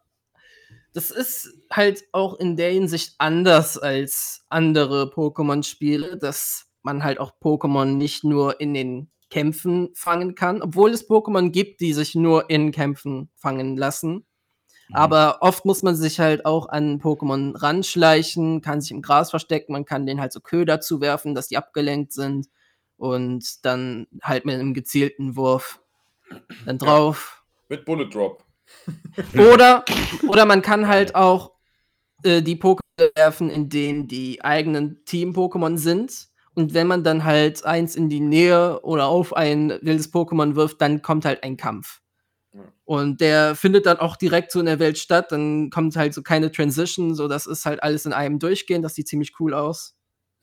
das 0.92 1.10
ist 1.10 1.52
halt 1.70 2.04
auch 2.12 2.34
in 2.38 2.56
der 2.56 2.72
Hinsicht 2.72 3.14
anders 3.18 3.78
als 3.78 4.44
andere 4.48 5.04
Pokémon-Spiele, 5.14 6.16
dass 6.18 6.66
man 6.82 7.04
halt 7.04 7.20
auch 7.20 7.32
Pokémon 7.40 7.84
nicht 7.84 8.24
nur 8.24 8.60
in 8.60 8.74
den 8.74 9.10
Kämpfen 9.30 9.90
fangen 9.94 10.34
kann, 10.34 10.62
obwohl 10.62 10.90
es 10.90 11.08
Pokémon 11.08 11.50
gibt, 11.50 11.80
die 11.80 11.92
sich 11.92 12.14
nur 12.14 12.48
in 12.50 12.72
Kämpfen 12.72 13.30
fangen 13.36 13.76
lassen. 13.76 14.24
Mhm. 14.88 14.96
Aber 14.96 15.38
oft 15.40 15.64
muss 15.64 15.82
man 15.82 15.94
sich 15.96 16.20
halt 16.20 16.44
auch 16.44 16.68
an 16.68 17.00
Pokémon 17.00 17.60
ranschleichen, 17.60 18.60
kann 18.60 18.80
sich 18.80 18.90
im 18.90 19.02
Gras 19.02 19.30
verstecken, 19.30 19.72
man 19.72 19.84
kann 19.84 20.06
denen 20.06 20.20
halt 20.20 20.32
so 20.32 20.40
Köder 20.40 20.80
zuwerfen, 20.80 21.34
dass 21.34 21.48
die 21.48 21.56
abgelenkt 21.56 22.12
sind 22.12 22.48
und 22.96 23.64
dann 23.64 24.06
halt 24.22 24.44
mit 24.44 24.54
einem 24.54 24.74
gezielten 24.74 25.36
Wurf 25.36 25.80
dann 26.66 26.78
drauf. 26.78 27.44
Mit 27.68 27.84
Bullet 27.84 28.08
Drop. 28.08 28.44
Oder, 29.34 29.84
oder 30.28 30.44
man 30.44 30.60
kann 30.60 30.88
halt 30.88 31.14
auch 31.14 31.52
äh, 32.22 32.42
die 32.42 32.56
Pokémon 32.56 33.16
werfen, 33.16 33.48
in 33.48 33.70
denen 33.70 34.08
die 34.08 34.44
eigenen 34.44 35.04
Team-Pokémon 35.06 35.78
sind. 35.78 36.28
Und 36.54 36.74
wenn 36.74 36.86
man 36.86 37.02
dann 37.02 37.24
halt 37.24 37.64
eins 37.64 37.96
in 37.96 38.08
die 38.08 38.20
Nähe 38.20 38.80
oder 38.82 39.06
auf 39.06 39.34
ein 39.34 39.70
wildes 39.80 40.12
Pokémon 40.12 40.54
wirft, 40.54 40.80
dann 40.80 41.00
kommt 41.00 41.24
halt 41.24 41.42
ein 41.44 41.56
Kampf. 41.56 42.02
Und 42.84 43.20
der 43.20 43.54
findet 43.54 43.86
dann 43.86 43.98
auch 43.98 44.16
direkt 44.16 44.52
so 44.52 44.60
in 44.60 44.66
der 44.66 44.78
Welt 44.78 44.98
statt. 44.98 45.30
Dann 45.30 45.70
kommt 45.70 45.96
halt 45.96 46.14
so 46.14 46.22
keine 46.22 46.50
Transition, 46.50 47.14
so 47.14 47.28
das 47.28 47.46
ist 47.46 47.66
halt 47.66 47.82
alles 47.82 48.06
in 48.06 48.12
einem 48.12 48.38
durchgehen. 48.38 48.82
Das 48.82 48.94
sieht 48.94 49.08
ziemlich 49.08 49.34
cool 49.40 49.54
aus. 49.54 49.94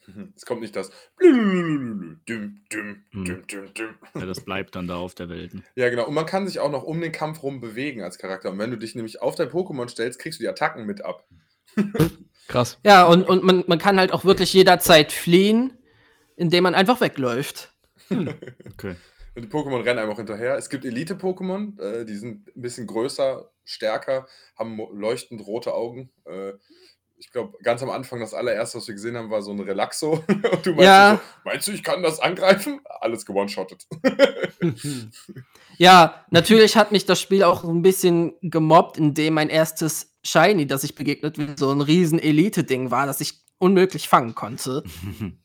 Es 0.35 0.45
kommt 0.45 0.61
nicht 0.61 0.75
das. 0.75 0.91
Hm. 1.19 2.21
Ja, 2.27 4.25
das 4.25 4.41
bleibt 4.41 4.75
dann 4.75 4.87
da 4.87 4.97
auf 4.97 5.15
der 5.15 5.29
Welt. 5.29 5.51
Ja, 5.75 5.89
genau. 5.89 6.05
Und 6.05 6.13
man 6.13 6.25
kann 6.25 6.47
sich 6.47 6.59
auch 6.59 6.71
noch 6.71 6.83
um 6.83 7.01
den 7.01 7.11
Kampf 7.11 7.43
rum 7.43 7.59
bewegen 7.59 8.03
als 8.03 8.17
Charakter. 8.17 8.51
Und 8.51 8.59
wenn 8.59 8.71
du 8.71 8.77
dich 8.77 8.95
nämlich 8.95 9.21
auf 9.21 9.35
dein 9.35 9.49
Pokémon 9.49 9.89
stellst, 9.89 10.19
kriegst 10.19 10.39
du 10.39 10.43
die 10.43 10.49
Attacken 10.49 10.85
mit 10.85 11.03
ab. 11.03 11.27
Krass. 12.47 12.77
Ja, 12.85 13.05
und, 13.05 13.27
und 13.27 13.43
man, 13.43 13.63
man 13.67 13.79
kann 13.79 13.99
halt 13.99 14.13
auch 14.13 14.23
wirklich 14.23 14.53
jederzeit 14.53 15.11
fliehen, 15.11 15.77
indem 16.35 16.63
man 16.63 16.75
einfach 16.75 17.01
wegläuft. 17.01 17.73
Okay. 18.09 18.95
Und 19.35 19.41
die 19.43 19.49
Pokémon 19.49 19.83
rennen 19.83 19.99
einem 19.99 20.11
auch 20.11 20.17
hinterher. 20.17 20.55
Es 20.57 20.69
gibt 20.69 20.85
Elite-Pokémon, 20.85 21.79
äh, 21.81 22.05
die 22.05 22.15
sind 22.15 22.47
ein 22.55 22.61
bisschen 22.61 22.87
größer, 22.87 23.49
stärker, 23.65 24.27
haben 24.57 24.79
leuchtend 24.93 25.45
rote 25.45 25.73
Augen. 25.73 26.09
Äh, 26.25 26.53
ich 27.17 27.31
glaube, 27.31 27.57
ganz 27.63 27.81
am 27.81 27.89
Anfang, 27.89 28.19
das 28.19 28.33
allererste, 28.33 28.77
was 28.77 28.87
wir 28.87 28.93
gesehen 28.95 29.15
haben, 29.15 29.29
war 29.29 29.41
so 29.41 29.51
ein 29.51 29.59
Relaxo. 29.59 30.23
Und 30.27 30.65
du 30.65 30.71
meinst, 30.71 30.83
Ja. 30.83 31.15
so, 31.15 31.21
meinst 31.49 31.67
du, 31.67 31.71
ich 31.71 31.83
kann 31.83 32.03
das 32.03 32.19
angreifen? 32.19 32.79
Alles 33.01 33.25
gewone-shottet. 33.25 33.85
Ja, 35.77 36.25
natürlich 36.29 36.77
hat 36.77 36.93
mich 36.93 37.05
das 37.05 37.19
Spiel 37.19 37.43
auch 37.43 37.63
so 37.63 37.69
ein 37.69 37.81
bisschen 37.81 38.33
gemobbt, 38.41 38.97
indem 38.97 39.33
mein 39.33 39.49
erstes 39.49 40.13
Shiny, 40.23 40.67
das 40.67 40.85
ich 40.85 40.95
begegnet 40.95 41.35
bin, 41.35 41.57
so 41.57 41.69
ein 41.69 41.81
riesen 41.81 42.17
Elite-Ding 42.17 42.91
war, 42.91 43.05
das 43.05 43.19
ich 43.19 43.43
unmöglich 43.57 44.07
fangen 44.07 44.35
konnte. 44.35 44.83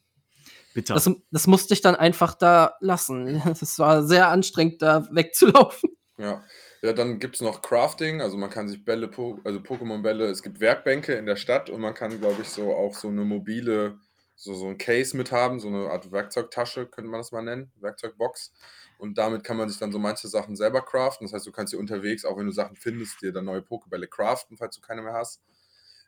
Bitter. 0.74 0.94
Das, 0.94 1.10
das 1.30 1.46
musste 1.46 1.74
ich 1.74 1.80
dann 1.80 1.96
einfach 1.96 2.34
da 2.34 2.76
lassen. 2.80 3.42
Es 3.60 3.78
war 3.78 4.02
sehr 4.02 4.28
anstrengend, 4.28 4.82
da 4.82 5.06
wegzulaufen. 5.10 5.90
Ja. 6.18 6.42
Ja, 6.82 6.94
dann 6.94 7.18
gibt 7.18 7.34
es 7.34 7.42
noch 7.42 7.60
Crafting, 7.60 8.22
also 8.22 8.38
man 8.38 8.48
kann 8.48 8.66
sich 8.66 8.82
Bälle, 8.86 9.08
po 9.08 9.38
also 9.44 9.58
Pokémon-Bälle, 9.58 10.28
es 10.28 10.42
gibt 10.42 10.60
Werkbänke 10.60 11.12
in 11.12 11.26
der 11.26 11.36
Stadt 11.36 11.68
und 11.68 11.82
man 11.82 11.92
kann, 11.92 12.18
glaube 12.20 12.40
ich, 12.40 12.48
so 12.48 12.74
auch 12.74 12.94
so 12.94 13.08
eine 13.08 13.22
mobile, 13.22 13.98
so, 14.34 14.54
so 14.54 14.66
ein 14.66 14.78
Case 14.78 15.14
mit 15.14 15.30
haben, 15.30 15.60
so 15.60 15.68
eine 15.68 15.90
Art 15.90 16.10
Werkzeugtasche, 16.10 16.86
könnte 16.86 17.10
man 17.10 17.20
das 17.20 17.32
mal 17.32 17.42
nennen, 17.42 17.70
Werkzeugbox. 17.80 18.52
Und 18.96 19.18
damit 19.18 19.44
kann 19.44 19.58
man 19.58 19.68
sich 19.68 19.78
dann 19.78 19.92
so 19.92 19.98
manche 19.98 20.28
Sachen 20.28 20.56
selber 20.56 20.82
craften. 20.82 21.26
Das 21.26 21.34
heißt, 21.34 21.46
du 21.46 21.52
kannst 21.52 21.72
dir 21.72 21.78
unterwegs, 21.78 22.24
auch 22.24 22.38
wenn 22.38 22.46
du 22.46 22.52
Sachen 22.52 22.76
findest, 22.76 23.20
dir 23.20 23.32
dann 23.32 23.44
neue 23.44 23.60
Pokébälle 23.60 24.06
craften, 24.06 24.56
falls 24.56 24.76
du 24.76 24.80
keine 24.80 25.02
mehr 25.02 25.14
hast. 25.14 25.42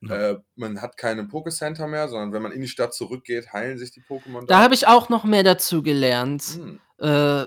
Ja. 0.03 0.31
Äh, 0.31 0.39
man 0.57 0.81
hat 0.81 0.97
keine 0.97 1.23
Pokécenter 1.23 1.87
mehr, 1.87 2.09
sondern 2.09 2.33
wenn 2.33 2.43
man 2.43 2.53
in 2.53 2.61
die 2.61 2.69
Stadt 2.69 2.95
zurückgeht, 2.95 3.53
heilen 3.53 3.79
sich 3.79 3.93
die 3.93 4.03
Pokémon 4.03 4.47
Da 4.47 4.61
habe 4.61 4.75
ich 4.75 4.87
auch 4.87 5.09
noch 5.09 5.25
mehr 5.25 5.45
dazu 5.45 5.83
gelernt. 5.83 6.43
Hm. 6.43 6.81
Äh, 6.99 7.47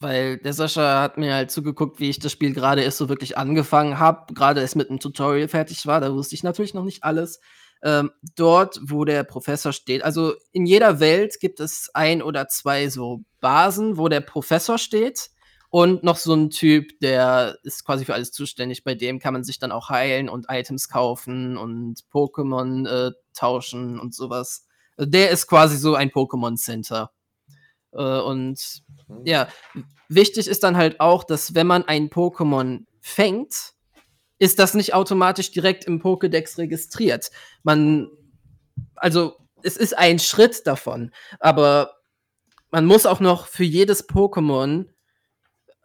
weil 0.00 0.36
der 0.38 0.52
Sascha 0.52 1.00
hat 1.00 1.18
mir 1.18 1.34
halt 1.34 1.50
zugeguckt, 1.50 1.98
wie 1.98 2.10
ich 2.10 2.18
das 2.18 2.32
Spiel 2.32 2.52
gerade 2.52 2.82
erst 2.82 2.98
so 2.98 3.08
wirklich 3.08 3.38
angefangen 3.38 3.98
habe. 3.98 4.34
Gerade 4.34 4.60
es 4.60 4.74
mit 4.74 4.90
einem 4.90 5.00
Tutorial 5.00 5.48
fertig 5.48 5.86
war, 5.86 6.00
da 6.00 6.12
wusste 6.12 6.34
ich 6.34 6.42
natürlich 6.42 6.74
noch 6.74 6.84
nicht 6.84 7.04
alles. 7.04 7.40
Ähm, 7.82 8.10
dort, 8.36 8.80
wo 8.82 9.04
der 9.04 9.24
Professor 9.24 9.72
steht, 9.72 10.04
also 10.04 10.34
in 10.52 10.66
jeder 10.66 11.00
Welt 11.00 11.38
gibt 11.40 11.60
es 11.60 11.90
ein 11.92 12.22
oder 12.22 12.48
zwei 12.48 12.88
so 12.88 13.20
Basen, 13.40 13.98
wo 13.98 14.08
der 14.08 14.20
Professor 14.20 14.78
steht. 14.78 15.30
Und 15.74 16.04
noch 16.04 16.18
so 16.18 16.32
ein 16.34 16.50
Typ, 16.50 17.00
der 17.00 17.58
ist 17.64 17.84
quasi 17.84 18.04
für 18.04 18.14
alles 18.14 18.30
zuständig. 18.30 18.84
Bei 18.84 18.94
dem 18.94 19.18
kann 19.18 19.32
man 19.32 19.42
sich 19.42 19.58
dann 19.58 19.72
auch 19.72 19.88
heilen 19.88 20.28
und 20.28 20.46
Items 20.48 20.88
kaufen 20.88 21.56
und 21.56 22.04
Pokémon 22.12 22.86
äh, 22.86 23.10
tauschen 23.32 23.98
und 23.98 24.14
sowas. 24.14 24.68
Also 24.96 25.10
Der 25.10 25.30
ist 25.30 25.48
quasi 25.48 25.76
so 25.76 25.96
ein 25.96 26.10
Pokémon 26.10 26.54
Center. 26.54 27.10
Äh, 27.90 28.20
und 28.20 28.84
Hm. 29.08 29.22
ja, 29.24 29.48
wichtig 30.08 30.46
ist 30.46 30.62
dann 30.62 30.76
halt 30.76 31.00
auch, 31.00 31.24
dass 31.24 31.56
wenn 31.56 31.66
man 31.66 31.82
ein 31.82 32.08
Pokémon 32.08 32.84
fängt, 33.00 33.72
ist 34.38 34.60
das 34.60 34.74
nicht 34.74 34.94
automatisch 34.94 35.50
direkt 35.50 35.86
im 35.86 36.00
Pokédex 36.00 36.56
registriert. 36.56 37.32
Man, 37.64 38.10
also 38.94 39.38
es 39.64 39.76
ist 39.76 39.98
ein 39.98 40.20
Schritt 40.20 40.68
davon, 40.68 41.10
aber 41.40 41.96
man 42.70 42.86
muss 42.86 43.06
auch 43.06 43.18
noch 43.18 43.48
für 43.48 43.64
jedes 43.64 44.08
Pokémon 44.08 44.93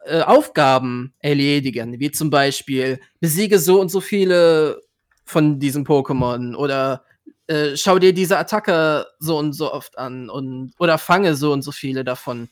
äh, 0.04 0.22
Aufgaben 0.22 1.14
erledigen, 1.18 2.00
wie 2.00 2.10
zum 2.10 2.30
Beispiel 2.30 3.00
besiege 3.20 3.58
so 3.58 3.80
und 3.80 3.90
so 3.90 4.00
viele 4.00 4.80
von 5.24 5.58
diesem 5.58 5.84
Pokémon 5.84 6.54
oder 6.54 7.04
äh, 7.46 7.76
schau 7.76 7.98
dir 7.98 8.12
diese 8.12 8.38
Attacke 8.38 9.06
so 9.18 9.36
und 9.38 9.52
so 9.52 9.72
oft 9.72 9.98
an 9.98 10.30
und 10.30 10.72
oder 10.78 10.98
fange 10.98 11.34
so 11.34 11.52
und 11.52 11.62
so 11.62 11.72
viele 11.72 12.04
davon. 12.04 12.48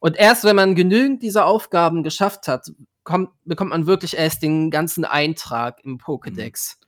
Und 0.00 0.16
erst 0.16 0.44
wenn 0.44 0.56
man 0.56 0.74
genügend 0.74 1.22
dieser 1.22 1.46
Aufgaben 1.46 2.02
geschafft 2.02 2.48
hat, 2.48 2.70
kommt, 3.04 3.30
bekommt 3.44 3.70
man 3.70 3.86
wirklich 3.86 4.16
erst 4.16 4.42
den 4.42 4.70
ganzen 4.70 5.04
Eintrag 5.04 5.84
im 5.84 5.98
Pokédex. 5.98 6.74
Und 6.74 6.87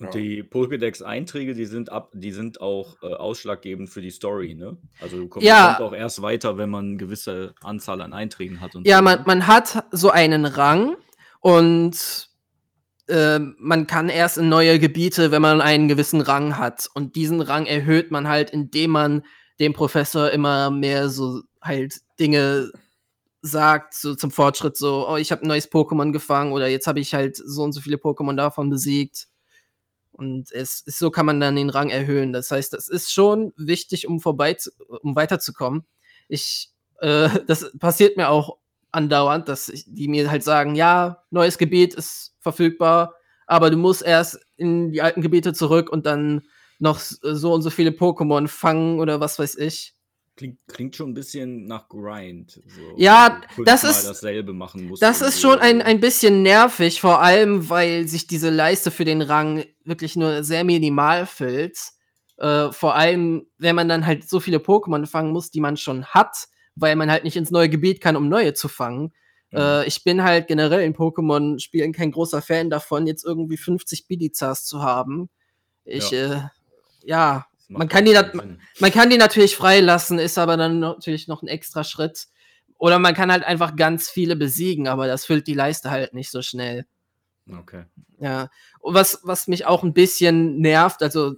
Ja. 0.00 0.10
die 0.10 0.42
Pokédex-Einträge, 0.44 1.54
die 1.54 1.64
sind 1.66 1.90
ab, 1.90 2.10
die 2.14 2.30
sind 2.30 2.60
auch 2.60 2.96
äh, 3.02 3.06
ausschlaggebend 3.06 3.90
für 3.90 4.00
die 4.00 4.10
Story, 4.10 4.54
ne? 4.54 4.76
Also 5.00 5.16
du 5.16 5.28
komm- 5.28 5.42
Ja. 5.42 5.74
kommt 5.74 5.88
auch 5.88 5.92
erst 5.96 6.22
weiter, 6.22 6.56
wenn 6.56 6.70
man 6.70 6.84
eine 6.86 6.96
gewisse 6.98 7.54
Anzahl 7.62 8.00
an 8.00 8.12
Einträgen 8.12 8.60
hat 8.60 8.72
Ja, 8.84 8.98
so, 8.98 9.02
man, 9.02 9.18
ne? 9.18 9.24
man 9.26 9.46
hat 9.48 9.84
so 9.90 10.10
einen 10.10 10.44
Rang 10.44 10.96
und 11.40 12.28
ähm, 13.08 13.56
man 13.58 13.86
kann 13.86 14.08
erst 14.08 14.38
in 14.38 14.48
neue 14.48 14.78
Gebiete, 14.78 15.30
wenn 15.30 15.42
man 15.42 15.60
einen 15.60 15.88
gewissen 15.88 16.20
Rang 16.20 16.58
hat. 16.58 16.88
Und 16.94 17.16
diesen 17.16 17.40
Rang 17.40 17.66
erhöht 17.66 18.10
man 18.10 18.28
halt, 18.28 18.50
indem 18.50 18.90
man 18.92 19.22
dem 19.58 19.72
Professor 19.72 20.30
immer 20.30 20.70
mehr 20.70 21.08
so 21.08 21.40
halt 21.62 21.94
Dinge 22.20 22.70
sagt, 23.40 23.94
so 23.94 24.14
zum 24.14 24.30
Fortschritt, 24.30 24.76
so, 24.76 25.08
oh, 25.08 25.16
ich 25.16 25.32
habe 25.32 25.42
ein 25.42 25.48
neues 25.48 25.70
Pokémon 25.72 26.12
gefangen 26.12 26.52
oder 26.52 26.68
jetzt 26.68 26.86
habe 26.86 27.00
ich 27.00 27.14
halt 27.14 27.36
so 27.36 27.62
und 27.62 27.72
so 27.72 27.80
viele 27.80 27.96
Pokémon 27.96 28.36
davon 28.36 28.68
besiegt. 28.68 29.26
Und 30.18 30.50
es 30.52 30.80
ist, 30.82 30.98
so 30.98 31.10
kann 31.10 31.24
man 31.26 31.40
dann 31.40 31.56
den 31.56 31.70
Rang 31.70 31.90
erhöhen. 31.90 32.32
Das 32.32 32.50
heißt, 32.50 32.72
das 32.72 32.88
ist 32.88 33.12
schon 33.12 33.52
wichtig, 33.56 34.06
um 34.08 34.20
vorbei 34.20 34.54
zu, 34.54 34.70
um 35.02 35.14
weiterzukommen. 35.16 35.84
Ich, 36.28 36.70
äh, 37.00 37.28
das 37.46 37.70
passiert 37.78 38.16
mir 38.16 38.28
auch 38.28 38.58
andauernd, 38.90 39.48
dass 39.48 39.68
ich, 39.68 39.84
die 39.86 40.08
mir 40.08 40.30
halt 40.30 40.42
sagen, 40.42 40.74
ja, 40.74 41.22
neues 41.30 41.56
Gebiet 41.58 41.94
ist 41.94 42.34
verfügbar, 42.40 43.14
aber 43.46 43.70
du 43.70 43.76
musst 43.76 44.02
erst 44.02 44.40
in 44.56 44.90
die 44.92 45.02
alten 45.02 45.22
Gebiete 45.22 45.52
zurück 45.52 45.88
und 45.90 46.04
dann 46.06 46.42
noch 46.80 46.98
s- 46.98 47.18
so 47.22 47.52
und 47.54 47.62
so 47.62 47.70
viele 47.70 47.90
Pokémon 47.90 48.48
fangen 48.48 48.98
oder 49.00 49.20
was 49.20 49.38
weiß 49.38 49.56
ich. 49.56 49.94
Klingt, 50.36 50.58
klingt 50.68 50.94
schon 50.94 51.10
ein 51.10 51.14
bisschen 51.14 51.66
nach 51.66 51.88
Grind. 51.88 52.62
So, 52.68 52.80
Ja, 52.96 53.40
du 53.56 53.64
das 53.64 53.82
ist- 53.84 54.06
dasselbe 54.06 54.52
machen 54.52 54.86
musst. 54.86 55.02
Das 55.02 55.20
ist 55.20 55.40
so. 55.40 55.48
schon 55.50 55.58
ein, 55.58 55.82
ein 55.82 55.98
bisschen 55.98 56.42
nervig, 56.42 57.00
vor 57.00 57.20
allem, 57.20 57.68
weil 57.68 58.06
sich 58.06 58.26
diese 58.28 58.48
Leiste 58.48 58.90
für 58.92 59.04
den 59.04 59.20
Rang 59.20 59.64
wirklich 59.88 60.16
nur 60.16 60.44
sehr 60.44 60.64
minimal 60.64 61.26
füllt. 61.26 61.78
Äh, 62.36 62.70
vor 62.70 62.94
allem, 62.94 63.46
wenn 63.58 63.74
man 63.74 63.88
dann 63.88 64.06
halt 64.06 64.28
so 64.28 64.40
viele 64.40 64.58
Pokémon 64.58 65.06
fangen 65.06 65.32
muss, 65.32 65.50
die 65.50 65.60
man 65.60 65.76
schon 65.76 66.06
hat, 66.06 66.48
weil 66.76 66.94
man 66.94 67.10
halt 67.10 67.24
nicht 67.24 67.36
ins 67.36 67.50
neue 67.50 67.68
Gebiet 67.68 68.00
kann, 68.00 68.16
um 68.16 68.28
neue 68.28 68.54
zu 68.54 68.68
fangen. 68.68 69.12
Mhm. 69.50 69.58
Äh, 69.58 69.86
ich 69.86 70.04
bin 70.04 70.22
halt 70.22 70.46
generell 70.46 70.82
in 70.82 70.94
Pokémon-Spielen 70.94 71.92
kein 71.92 72.12
großer 72.12 72.42
Fan 72.42 72.70
davon, 72.70 73.06
jetzt 73.06 73.24
irgendwie 73.24 73.56
50 73.56 74.06
Bidizas 74.06 74.64
zu 74.64 74.82
haben. 74.82 75.30
Ich, 75.84 76.10
Ja. 76.10 76.34
äh, 76.34 76.42
ja, 77.02 77.46
man 77.68 77.88
kann 77.88 78.04
die 78.04 78.14
man 78.80 78.92
kann 78.92 79.10
die 79.10 79.18
natürlich 79.18 79.56
freilassen, 79.56 80.18
ist 80.18 80.38
aber 80.38 80.56
dann 80.56 80.78
natürlich 80.78 81.28
noch 81.28 81.42
ein 81.42 81.48
extra 81.48 81.84
Schritt. 81.84 82.28
Oder 82.78 82.98
man 82.98 83.14
kann 83.14 83.32
halt 83.32 83.44
einfach 83.44 83.76
ganz 83.76 84.08
viele 84.08 84.36
besiegen, 84.36 84.86
aber 84.86 85.06
das 85.06 85.24
füllt 85.24 85.46
die 85.48 85.54
Leiste 85.54 85.90
halt 85.90 86.14
nicht 86.14 86.30
so 86.30 86.42
schnell. 86.42 86.86
Okay. 87.56 87.84
Ja. 88.18 88.50
Und 88.80 88.94
was, 88.94 89.20
was 89.22 89.48
mich 89.48 89.66
auch 89.66 89.82
ein 89.82 89.94
bisschen 89.94 90.58
nervt, 90.60 91.02
also 91.02 91.34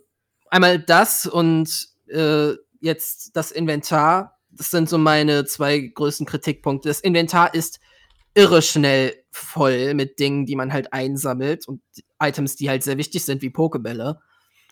einmal 0.50 0.78
das 0.78 1.26
und 1.26 1.88
äh, 2.08 2.54
jetzt 2.80 3.36
das 3.36 3.50
Inventar, 3.50 4.38
das 4.50 4.70
sind 4.70 4.88
so 4.88 4.98
meine 4.98 5.44
zwei 5.44 5.78
größten 5.78 6.26
Kritikpunkte. 6.26 6.88
Das 6.88 7.00
Inventar 7.00 7.54
ist 7.54 7.80
irre 8.34 8.62
schnell 8.62 9.14
voll 9.30 9.94
mit 9.94 10.18
Dingen, 10.18 10.46
die 10.46 10.56
man 10.56 10.72
halt 10.72 10.92
einsammelt 10.92 11.66
und 11.68 11.82
Items, 12.20 12.56
die 12.56 12.68
halt 12.68 12.82
sehr 12.82 12.98
wichtig 12.98 13.24
sind, 13.24 13.42
wie 13.42 13.50
Pokebälle. 13.50 14.20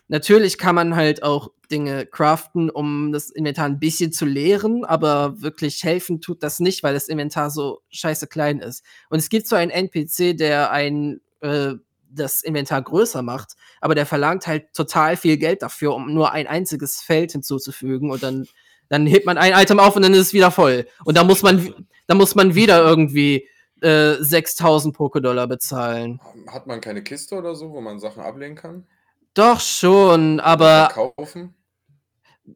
Natürlich 0.07 0.57
kann 0.57 0.75
man 0.75 0.95
halt 0.95 1.21
auch 1.21 1.51
Dinge 1.71 2.05
craften, 2.07 2.71
um 2.71 3.11
das 3.11 3.29
Inventar 3.29 3.65
ein 3.65 3.79
bisschen 3.79 4.11
zu 4.11 4.25
leeren, 4.25 4.83
aber 4.83 5.39
wirklich 5.41 5.83
helfen 5.83 6.19
tut 6.19 6.41
das 6.41 6.59
nicht, 6.59 6.81
weil 6.81 6.95
das 6.95 7.07
Inventar 7.07 7.51
so 7.51 7.81
scheiße 7.89 8.25
klein 8.25 8.59
ist. 8.59 8.83
Und 9.09 9.19
es 9.19 9.29
gibt 9.29 9.47
so 9.47 9.55
einen 9.55 9.69
NPC, 9.69 10.35
der 10.35 10.71
ein 10.71 11.21
äh, 11.41 11.73
das 12.11 12.41
Inventar 12.41 12.81
größer 12.81 13.21
macht, 13.21 13.53
aber 13.81 13.95
der 13.95 14.05
verlangt 14.05 14.47
halt 14.47 14.73
total 14.73 15.15
viel 15.15 15.37
Geld 15.37 15.61
dafür, 15.61 15.93
um 15.93 16.13
nur 16.13 16.31
ein 16.31 16.47
einziges 16.47 17.01
Feld 17.01 17.31
hinzuzufügen 17.33 18.11
und 18.11 18.23
dann 18.23 18.47
dann 18.89 19.05
hebt 19.05 19.25
man 19.25 19.37
ein 19.37 19.53
Item 19.53 19.79
auf 19.79 19.95
und 19.95 20.01
dann 20.01 20.13
ist 20.13 20.19
es 20.19 20.33
wieder 20.33 20.51
voll. 20.51 20.87
Und 21.05 21.15
da 21.15 21.23
muss 21.23 21.43
man, 21.43 21.87
da 22.07 22.15
muss 22.15 22.35
man 22.35 22.55
wieder 22.55 22.83
irgendwie 22.83 23.47
äh, 23.81 24.15
6000 24.19 24.95
Pokédollar 24.95 25.47
bezahlen. 25.47 26.19
Hat 26.47 26.67
man 26.67 26.81
keine 26.81 27.03
Kiste 27.03 27.35
oder 27.35 27.55
so, 27.55 27.71
wo 27.71 27.81
man 27.81 27.99
Sachen 27.99 28.23
ablegen 28.23 28.55
kann? 28.55 28.87
Doch 29.35 29.59
schon, 29.59 30.39
aber 30.39 30.89
Kaufen? 30.91 31.53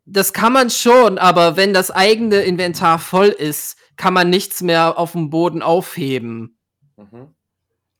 das 0.06 0.34
kann 0.34 0.54
man 0.54 0.72
schon, 0.72 1.20
aber 1.20 1.56
wenn 1.56 1.74
das 1.74 1.92
eigene 1.92 2.42
Inventar 2.42 2.98
voll 2.98 3.28
ist, 3.28 3.78
kann 3.96 4.14
man 4.14 4.30
nichts 4.30 4.62
mehr 4.62 4.98
auf 4.98 5.12
dem 5.12 5.30
Boden 5.30 5.62
aufheben. 5.62 6.58
Mhm. 6.98 7.36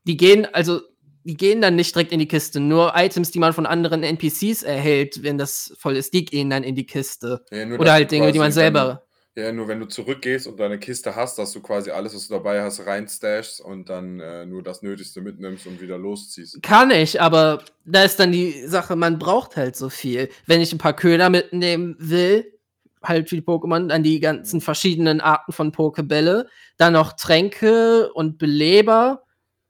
Die 0.06 0.18
gehen, 0.18 0.46
also, 0.54 0.82
die 1.24 1.38
gehen 1.38 1.62
dann 1.62 1.76
nicht 1.76 1.96
direkt 1.96 2.12
in 2.12 2.20
die 2.20 2.28
Kiste. 2.28 2.60
Nur 2.60 2.94
Items, 2.96 3.32
die 3.32 3.40
man 3.40 3.54
von 3.54 3.66
anderen 3.66 4.04
NPCs 4.04 4.64
erhält, 4.64 5.24
wenn 5.24 5.38
das 5.38 5.74
voll 5.78 5.96
ist, 5.96 6.14
die 6.14 6.26
gehen 6.26 6.50
dann 6.50 6.64
in 6.64 6.76
die 6.76 6.86
Kiste. 6.86 7.44
Ja, 7.52 7.66
Oder 7.68 7.94
halt 7.94 8.12
Dinge, 8.12 8.32
die 8.32 8.40
man 8.40 8.52
selber. 8.52 9.04
Du, 9.36 9.42
ja, 9.42 9.52
nur 9.52 9.68
wenn 9.68 9.80
du 9.80 9.88
zurückgehst 9.88 10.46
und 10.46 10.60
deine 10.60 10.78
Kiste 10.78 11.16
hast, 11.16 11.40
dass 11.40 11.54
du 11.54 11.62
quasi 11.62 11.90
alles, 11.90 12.14
was 12.14 12.28
du 12.28 12.36
dabei 12.36 12.62
hast, 12.62 12.86
reinstashst 12.86 13.62
und 13.62 13.90
dann 13.90 14.20
äh, 14.20 14.46
nur 14.46 14.62
das 14.62 14.84
Nötigste 14.84 15.22
mitnimmst 15.22 15.66
und 15.66 15.82
wieder 15.82 15.98
losziehst. 15.98 16.62
Kann 16.62 16.92
ich, 16.92 17.20
aber 17.20 17.64
da 17.84 18.04
ist 18.04 18.20
dann 18.20 18.32
die 18.32 18.68
Sache, 18.68 18.96
man 18.96 19.18
braucht 19.18 19.56
halt 19.56 19.76
so 19.76 19.90
viel. 19.90 20.30
Wenn 20.46 20.62
ich 20.62 20.72
ein 20.72 20.78
paar 20.78 20.96
Köder 20.96 21.32
mitnehmen 21.32 21.96
will, 21.98 22.54
halt 23.02 23.30
für 23.30 23.36
die 23.36 23.42
Pokémon, 23.42 23.88
dann 23.88 24.04
die 24.04 24.20
ganzen 24.20 24.62
verschiedenen 24.62 25.20
Arten 25.20 25.52
von 25.52 25.72
Pokebälle, 25.72 26.48
dann 26.78 26.94
noch 26.94 27.14
Tränke 27.14 28.14
und 28.14 28.38
Beleber 28.38 29.24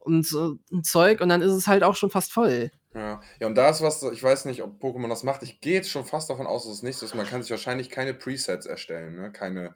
und 0.04 0.26
so 0.26 0.58
ein 0.72 0.84
Zeug 0.84 1.22
und 1.22 1.30
dann 1.30 1.42
ist 1.42 1.52
es 1.52 1.68
halt 1.68 1.84
auch 1.84 1.96
schon 1.96 2.10
fast 2.10 2.32
voll. 2.32 2.72
Ja. 2.94 3.22
ja, 3.40 3.48
und 3.48 3.56
da 3.56 3.70
ist 3.70 3.82
was, 3.82 4.04
ich 4.04 4.22
weiß 4.22 4.46
nicht, 4.46 4.62
ob 4.62 4.80
Pokémon 4.82 5.10
das 5.10 5.24
macht. 5.24 5.42
Ich 5.42 5.62
gehe 5.62 5.74
jetzt 5.74 5.90
schon 5.90 6.06
fast 6.06 6.30
davon 6.30 6.46
aus, 6.46 6.66
dass 6.66 6.74
es 6.74 6.84
nicht 6.84 6.98
so 6.98 7.06
ist. 7.06 7.16
Man 7.16 7.26
kann 7.26 7.42
sich 7.42 7.50
wahrscheinlich 7.50 7.90
keine 7.90 8.14
Presets 8.14 8.68
erstellen, 8.68 9.16
ne? 9.16 9.32
keine 9.32 9.76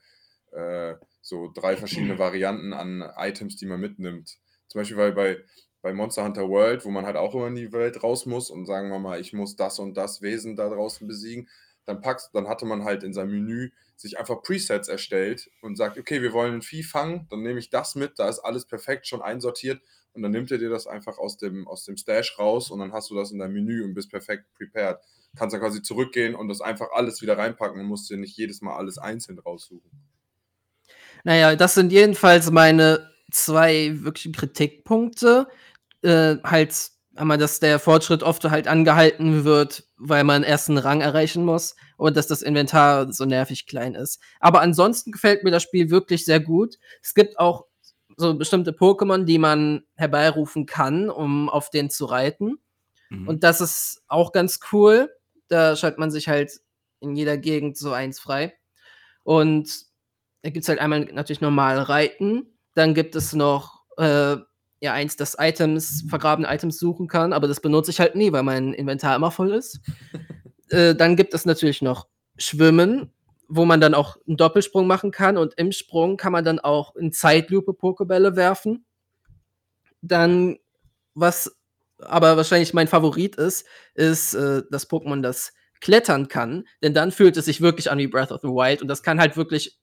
äh, 0.51 0.95
so 1.21 1.51
drei 1.53 1.77
verschiedene 1.77 2.19
Varianten 2.19 2.73
an 2.73 3.03
Items, 3.17 3.55
die 3.55 3.65
man 3.65 3.79
mitnimmt. 3.79 4.37
Zum 4.67 4.81
Beispiel 4.81 4.97
weil 4.97 5.13
bei, 5.13 5.37
bei 5.81 5.93
Monster 5.93 6.25
Hunter 6.25 6.47
World, 6.47 6.85
wo 6.85 6.91
man 6.91 7.05
halt 7.05 7.15
auch 7.15 7.33
immer 7.33 7.47
in 7.47 7.55
die 7.55 7.71
Welt 7.71 8.03
raus 8.03 8.25
muss 8.25 8.51
und 8.51 8.65
sagen 8.65 8.89
wir 8.89 8.99
mal, 8.99 9.19
ich 9.19 9.33
muss 9.33 9.55
das 9.55 9.79
und 9.79 9.95
das 9.95 10.21
Wesen 10.21 10.55
da 10.55 10.69
draußen 10.69 11.07
besiegen, 11.07 11.49
dann 11.87 12.01
packst, 12.01 12.29
dann 12.33 12.47
hatte 12.47 12.65
man 12.65 12.83
halt 12.83 13.03
in 13.03 13.13
seinem 13.13 13.31
Menü 13.31 13.71
sich 13.95 14.19
einfach 14.19 14.43
Presets 14.43 14.87
erstellt 14.87 15.49
und 15.61 15.75
sagt, 15.75 15.97
okay, 15.97 16.21
wir 16.21 16.33
wollen 16.33 16.55
ein 16.55 16.61
Vieh 16.61 16.83
fangen, 16.83 17.27
dann 17.29 17.41
nehme 17.41 17.59
ich 17.59 17.69
das 17.69 17.95
mit, 17.95 18.19
da 18.19 18.29
ist 18.29 18.39
alles 18.39 18.65
perfekt 18.65 19.07
schon 19.07 19.21
einsortiert 19.21 19.81
und 20.13 20.21
dann 20.21 20.31
nimmt 20.31 20.51
er 20.51 20.57
dir 20.57 20.69
das 20.69 20.87
einfach 20.87 21.17
aus 21.17 21.37
dem, 21.37 21.67
aus 21.67 21.85
dem 21.85 21.97
Stash 21.97 22.37
raus 22.37 22.69
und 22.69 22.79
dann 22.79 22.91
hast 22.91 23.09
du 23.09 23.15
das 23.15 23.31
in 23.31 23.39
deinem 23.39 23.53
Menü 23.53 23.83
und 23.83 23.93
bist 23.93 24.11
perfekt 24.11 24.45
prepared. 24.55 24.99
Kannst 25.35 25.53
dann 25.53 25.61
quasi 25.61 25.81
zurückgehen 25.81 26.35
und 26.35 26.47
das 26.47 26.61
einfach 26.61 26.87
alles 26.91 27.21
wieder 27.21 27.37
reinpacken 27.37 27.79
und 27.79 27.85
musst 27.85 28.09
dir 28.09 28.17
nicht 28.17 28.35
jedes 28.35 28.61
Mal 28.61 28.75
alles 28.75 28.97
einzeln 28.97 29.37
raussuchen. 29.39 29.91
Naja, 31.23 31.55
das 31.55 31.75
sind 31.75 31.91
jedenfalls 31.91 32.49
meine 32.49 33.11
zwei 33.31 33.91
wirklichen 34.01 34.33
Kritikpunkte. 34.33 35.47
Äh, 36.01 36.37
halt 36.43 36.91
einmal, 37.17 37.37
dass 37.37 37.59
der 37.59 37.79
Fortschritt 37.79 38.23
oft 38.23 38.43
halt 38.45 38.67
angehalten 38.67 39.43
wird, 39.43 39.85
weil 39.97 40.23
man 40.23 40.43
erst 40.43 40.69
einen 40.69 40.77
Rang 40.77 41.01
erreichen 41.01 41.43
muss 41.45 41.75
und 41.97 42.17
dass 42.17 42.27
das 42.27 42.41
Inventar 42.41 43.11
so 43.11 43.25
nervig 43.25 43.65
klein 43.65 43.95
ist. 43.95 44.21
Aber 44.39 44.61
ansonsten 44.61 45.11
gefällt 45.11 45.43
mir 45.43 45.51
das 45.51 45.63
Spiel 45.63 45.89
wirklich 45.89 46.25
sehr 46.25 46.39
gut. 46.39 46.77
Es 47.01 47.13
gibt 47.13 47.39
auch 47.39 47.65
so 48.17 48.35
bestimmte 48.35 48.71
Pokémon, 48.71 49.25
die 49.25 49.37
man 49.37 49.83
herbeirufen 49.95 50.65
kann, 50.65 51.09
um 51.09 51.49
auf 51.49 51.69
den 51.69 51.89
zu 51.89 52.05
reiten. 52.05 52.57
Mhm. 53.09 53.27
Und 53.27 53.43
das 53.43 53.61
ist 53.61 54.03
auch 54.07 54.31
ganz 54.31 54.59
cool. 54.71 55.09
Da 55.47 55.75
schaltet 55.75 55.99
man 55.99 56.11
sich 56.11 56.27
halt 56.27 56.51
in 56.99 57.15
jeder 57.15 57.37
Gegend 57.37 57.77
so 57.77 57.91
eins 57.91 58.19
frei. 58.19 58.57
Und 59.23 59.85
da 60.41 60.49
gibt 60.49 60.63
es 60.63 60.69
halt 60.69 60.79
einmal 60.79 61.05
natürlich 61.05 61.41
normal 61.41 61.79
Reiten. 61.79 62.57
Dann 62.73 62.93
gibt 62.93 63.15
es 63.15 63.33
noch 63.33 63.83
äh, 63.97 64.37
ja 64.79 64.93
eins, 64.93 65.15
das 65.15 65.35
Items, 65.39 66.03
vergrabene 66.07 66.47
Items 66.53 66.77
suchen 66.77 67.07
kann, 67.07 67.33
aber 67.33 67.47
das 67.47 67.59
benutze 67.59 67.91
ich 67.91 67.99
halt 67.99 68.15
nie, 68.15 68.31
weil 68.31 68.43
mein 68.43 68.73
Inventar 68.73 69.15
immer 69.15 69.31
voll 69.31 69.53
ist. 69.53 69.79
äh, 70.69 70.95
dann 70.95 71.15
gibt 71.15 71.33
es 71.33 71.45
natürlich 71.45 71.81
noch 71.81 72.07
Schwimmen, 72.37 73.11
wo 73.47 73.65
man 73.65 73.81
dann 73.81 73.93
auch 73.93 74.17
einen 74.27 74.37
Doppelsprung 74.37 74.87
machen 74.87 75.11
kann 75.11 75.37
und 75.37 75.53
im 75.55 75.71
Sprung 75.71 76.17
kann 76.17 76.31
man 76.31 76.43
dann 76.43 76.59
auch 76.59 76.95
in 76.95 77.11
Zeitlupe 77.11 77.73
Pokebälle 77.73 78.35
werfen. 78.35 78.85
Dann, 80.01 80.57
was 81.15 81.57
aber 81.99 82.37
wahrscheinlich 82.37 82.73
mein 82.73 82.87
Favorit 82.87 83.35
ist, 83.37 83.65
ist 83.95 84.35
äh, 84.35 84.63
das 84.69 84.89
Pokémon, 84.89 85.21
das 85.21 85.53
klettern 85.79 86.27
kann, 86.27 86.67
denn 86.83 86.93
dann 86.93 87.11
fühlt 87.11 87.37
es 87.37 87.45
sich 87.45 87.61
wirklich 87.61 87.89
an 87.89 87.97
wie 87.97 88.07
Breath 88.07 88.31
of 88.31 88.41
the 88.41 88.47
Wild 88.47 88.81
und 88.81 88.87
das 88.87 89.03
kann 89.03 89.19
halt 89.19 89.37
wirklich 89.37 89.79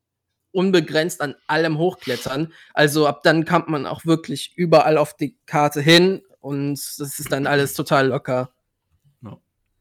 unbegrenzt 0.54 1.20
an 1.20 1.34
allem 1.46 1.78
hochklettern. 1.78 2.52
Also 2.72 3.06
ab 3.06 3.22
dann 3.22 3.44
kommt 3.44 3.68
man 3.68 3.86
auch 3.86 4.04
wirklich 4.04 4.52
überall 4.56 4.98
auf 4.98 5.14
die 5.14 5.36
Karte 5.46 5.80
hin 5.80 6.22
und 6.40 6.74
das 6.98 7.18
ist 7.18 7.32
dann 7.32 7.46
alles 7.46 7.74
total 7.74 8.08
locker. 8.08 8.50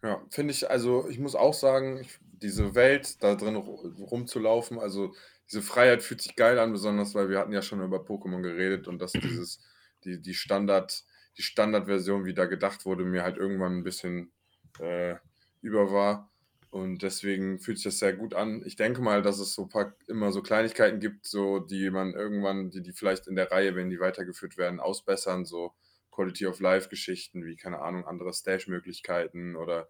Ja, 0.04 0.22
finde 0.32 0.52
ich, 0.52 0.70
also 0.70 1.08
ich 1.08 1.18
muss 1.18 1.34
auch 1.34 1.54
sagen, 1.54 2.06
diese 2.22 2.76
Welt 2.76 3.24
da 3.24 3.36
drin 3.36 3.56
ru- 3.56 4.04
rumzulaufen, 4.04 4.78
also 4.78 5.14
diese 5.50 5.62
Freiheit 5.62 6.04
fühlt 6.04 6.22
sich 6.22 6.36
geil 6.36 6.60
an, 6.60 6.74
besonders 6.74 7.16
weil 7.16 7.30
wir 7.30 7.40
hatten 7.40 7.54
ja 7.54 7.62
schon 7.62 7.82
über 7.82 8.00
Pokémon 8.00 8.42
geredet 8.42 8.90
und 8.90 9.00
dass 9.00 9.14
dieses, 9.14 9.62
die, 10.04 10.22
die 10.22 10.34
Standard, 10.34 11.06
die 11.38 11.42
Standardversion, 11.44 12.26
wie 12.26 12.34
da 12.34 12.46
gedacht 12.46 12.86
wurde, 12.86 13.06
mir 13.06 13.24
halt 13.24 13.38
irgendwann 13.38 13.78
ein 13.78 13.84
bisschen 13.86 14.34
äh, 14.80 15.16
über 15.62 15.92
war. 15.94 16.33
Und 16.74 17.04
deswegen 17.04 17.60
fühlt 17.60 17.78
sich 17.78 17.84
das 17.84 18.00
sehr 18.00 18.14
gut 18.14 18.34
an. 18.34 18.64
Ich 18.66 18.76
denke 18.76 19.00
mal, 19.00 19.22
dass 19.22 19.38
es 19.38 19.54
so 19.54 19.68
paar, 19.68 19.94
immer 20.08 20.32
so 20.32 20.42
Kleinigkeiten 20.42 21.00
gibt, 21.00 21.28
so 21.28 21.60
die 21.60 21.92
man 21.92 22.16
irgendwann, 22.16 22.72
die, 22.72 22.82
die 22.82 22.94
vielleicht 22.94 23.28
in 23.28 23.36
der 23.36 23.52
Reihe, 23.52 23.76
wenn 23.76 23.92
die 23.92 24.00
weitergeführt 24.00 24.58
werden, 24.58 24.80
ausbessern, 24.80 25.46
so 25.46 25.76
Quality 26.10 26.48
of 26.48 26.60
Life 26.60 26.90
Geschichten, 26.90 27.46
wie, 27.46 27.58
keine 27.58 27.80
Ahnung, 27.80 28.08
andere 28.08 28.34
Stash-Möglichkeiten 28.34 29.56
oder 29.56 29.88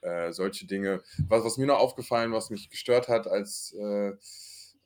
äh, 0.00 0.32
solche 0.32 0.66
Dinge. 0.66 1.00
Was, 1.28 1.44
was 1.44 1.58
mir 1.58 1.66
noch 1.66 1.78
aufgefallen, 1.78 2.32
was 2.32 2.50
mich 2.50 2.70
gestört 2.70 3.06
hat 3.06 3.28
als 3.28 3.72
äh, 3.78 4.14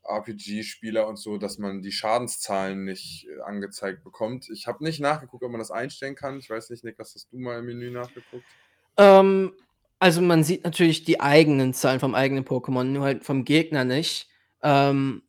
RPG-Spieler 0.03 1.09
und 1.09 1.17
so, 1.17 1.39
dass 1.39 1.57
man 1.57 1.81
die 1.81 1.93
Schadenszahlen 1.93 2.85
nicht 2.85 3.27
äh, 3.29 3.41
angezeigt 3.41 4.05
bekommt. 4.05 4.51
Ich 4.51 4.67
habe 4.67 4.85
nicht 4.85 5.01
nachgeguckt, 5.01 5.43
ob 5.43 5.51
man 5.51 5.61
das 5.61 5.71
einstellen 5.71 6.17
kann. 6.17 6.39
Ich 6.39 6.51
weiß 6.51 6.69
nicht, 6.69 6.85
Niklas, 6.85 7.15
hast 7.15 7.33
du 7.33 7.39
mal 7.39 7.61
im 7.61 7.65
Menü 7.65 7.91
nachgeguckt? 7.91 8.45
Ähm, 8.99 9.55
also 10.01 10.21
man 10.23 10.43
sieht 10.43 10.65
natürlich 10.65 11.05
die 11.05 11.21
eigenen 11.21 11.75
Zahlen 11.75 12.01
vom 12.01 12.15
eigenen 12.15 12.45
Pokémon, 12.45 12.85
nur 12.85 13.05
halt 13.05 13.25
vom 13.25 13.45
Gegner 13.45 13.85
nicht. 13.85 14.29
Ähm, 14.63 15.23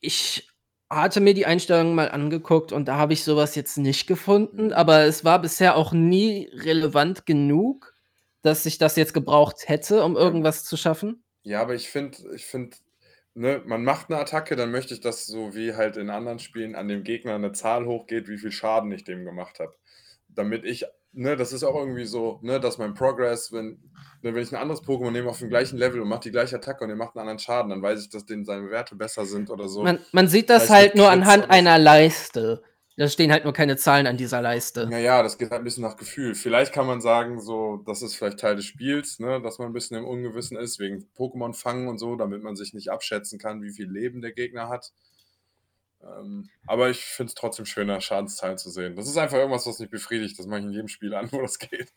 ich 0.00 0.48
hatte 0.90 1.20
mir 1.20 1.34
die 1.34 1.46
Einstellungen 1.46 1.94
mal 1.94 2.10
angeguckt 2.10 2.72
und 2.72 2.86
da 2.86 2.96
habe 2.96 3.14
ich 3.14 3.24
sowas 3.24 3.54
jetzt 3.54 3.78
nicht 3.78 4.06
gefunden, 4.06 4.72
aber 4.72 5.04
es 5.04 5.24
war 5.24 5.40
bisher 5.40 5.76
auch 5.76 5.92
nie 5.92 6.50
relevant 6.52 7.24
genug, 7.24 7.94
dass 8.42 8.66
ich 8.66 8.78
das 8.78 8.96
jetzt 8.96 9.14
gebraucht 9.14 9.68
hätte, 9.68 10.04
um 10.04 10.16
irgendwas 10.16 10.64
zu 10.64 10.76
schaffen. 10.76 11.24
Ja, 11.44 11.62
aber 11.62 11.74
ich 11.74 11.88
finde, 11.88 12.18
ich 12.34 12.44
finde, 12.44 12.76
ne, 13.34 13.62
man 13.64 13.82
macht 13.82 14.10
eine 14.10 14.20
Attacke, 14.20 14.56
dann 14.56 14.70
möchte 14.70 14.92
ich, 14.94 15.00
dass 15.00 15.26
so 15.26 15.54
wie 15.54 15.74
halt 15.74 15.96
in 15.96 16.10
anderen 16.10 16.38
Spielen 16.38 16.74
an 16.74 16.88
dem 16.88 17.02
Gegner 17.04 17.34
eine 17.34 17.52
Zahl 17.52 17.86
hochgeht, 17.86 18.28
wie 18.28 18.38
viel 18.38 18.52
Schaden 18.52 18.92
ich 18.92 19.04
dem 19.04 19.24
gemacht 19.24 19.58
habe. 19.60 19.74
Damit 20.28 20.64
ich, 20.64 20.84
ne, 21.12 21.36
das 21.36 21.52
ist 21.52 21.64
auch 21.64 21.74
irgendwie 21.74 22.04
so, 22.04 22.38
ne, 22.42 22.60
dass 22.60 22.78
mein 22.78 22.94
Progress, 22.94 23.52
wenn, 23.52 23.78
ne, 24.22 24.34
wenn 24.34 24.42
ich 24.42 24.52
ein 24.52 24.60
anderes 24.60 24.82
Pokémon 24.82 25.10
nehme 25.10 25.28
auf 25.28 25.38
dem 25.38 25.48
gleichen 25.48 25.78
Level 25.78 26.00
und 26.00 26.08
mache 26.08 26.22
die 26.22 26.30
gleiche 26.30 26.56
Attacke 26.56 26.84
und 26.84 26.88
der 26.88 26.96
macht 26.96 27.16
einen 27.16 27.22
anderen 27.22 27.38
Schaden, 27.38 27.70
dann 27.70 27.82
weiß 27.82 28.02
ich, 28.02 28.10
dass 28.10 28.26
denen 28.26 28.44
seine 28.44 28.70
Werte 28.70 28.96
besser 28.96 29.26
sind 29.26 29.50
oder 29.50 29.68
so. 29.68 29.82
Man, 29.82 29.98
man 30.12 30.28
sieht 30.28 30.50
das 30.50 30.64
Vielleicht 30.64 30.80
halt 30.80 30.94
nur 30.96 31.10
anhand 31.10 31.50
einer 31.50 31.78
Leiste. 31.78 32.62
Da 32.96 33.08
stehen 33.08 33.32
halt 33.32 33.44
nur 33.44 33.54
keine 33.54 33.76
Zahlen 33.78 34.06
an 34.06 34.18
dieser 34.18 34.42
Leiste. 34.42 34.86
Naja, 34.86 35.22
das 35.22 35.38
geht 35.38 35.50
halt 35.50 35.62
ein 35.62 35.64
bisschen 35.64 35.82
nach 35.82 35.96
Gefühl. 35.96 36.34
Vielleicht 36.34 36.74
kann 36.74 36.86
man 36.86 37.00
sagen, 37.00 37.40
so, 37.40 37.82
das 37.86 38.02
ist 38.02 38.14
vielleicht 38.14 38.38
Teil 38.38 38.56
des 38.56 38.66
Spiels, 38.66 39.18
ne, 39.18 39.40
dass 39.40 39.58
man 39.58 39.68
ein 39.68 39.72
bisschen 39.72 39.96
im 39.96 40.04
Ungewissen 40.04 40.58
ist, 40.58 40.78
wegen 40.78 41.06
Pokémon 41.16 41.54
fangen 41.54 41.88
und 41.88 41.98
so, 41.98 42.16
damit 42.16 42.42
man 42.42 42.54
sich 42.54 42.74
nicht 42.74 42.90
abschätzen 42.90 43.38
kann, 43.38 43.62
wie 43.62 43.72
viel 43.72 43.90
Leben 43.90 44.20
der 44.20 44.32
Gegner 44.32 44.68
hat. 44.68 44.92
Ähm, 46.04 46.48
aber 46.66 46.90
ich 46.90 47.00
finde 47.00 47.30
es 47.30 47.34
trotzdem 47.34 47.64
schöner, 47.64 48.00
Schadenszahlen 48.00 48.58
zu 48.58 48.70
sehen. 48.70 48.96
Das 48.96 49.08
ist 49.08 49.16
einfach 49.16 49.36
irgendwas, 49.36 49.66
was 49.66 49.78
mich 49.78 49.90
befriedigt. 49.90 50.38
Das 50.38 50.46
mache 50.46 50.60
ich 50.60 50.66
in 50.66 50.72
jedem 50.72 50.88
Spiel 50.88 51.14
an, 51.14 51.30
wo 51.30 51.40
das 51.40 51.58
geht. 51.58 51.92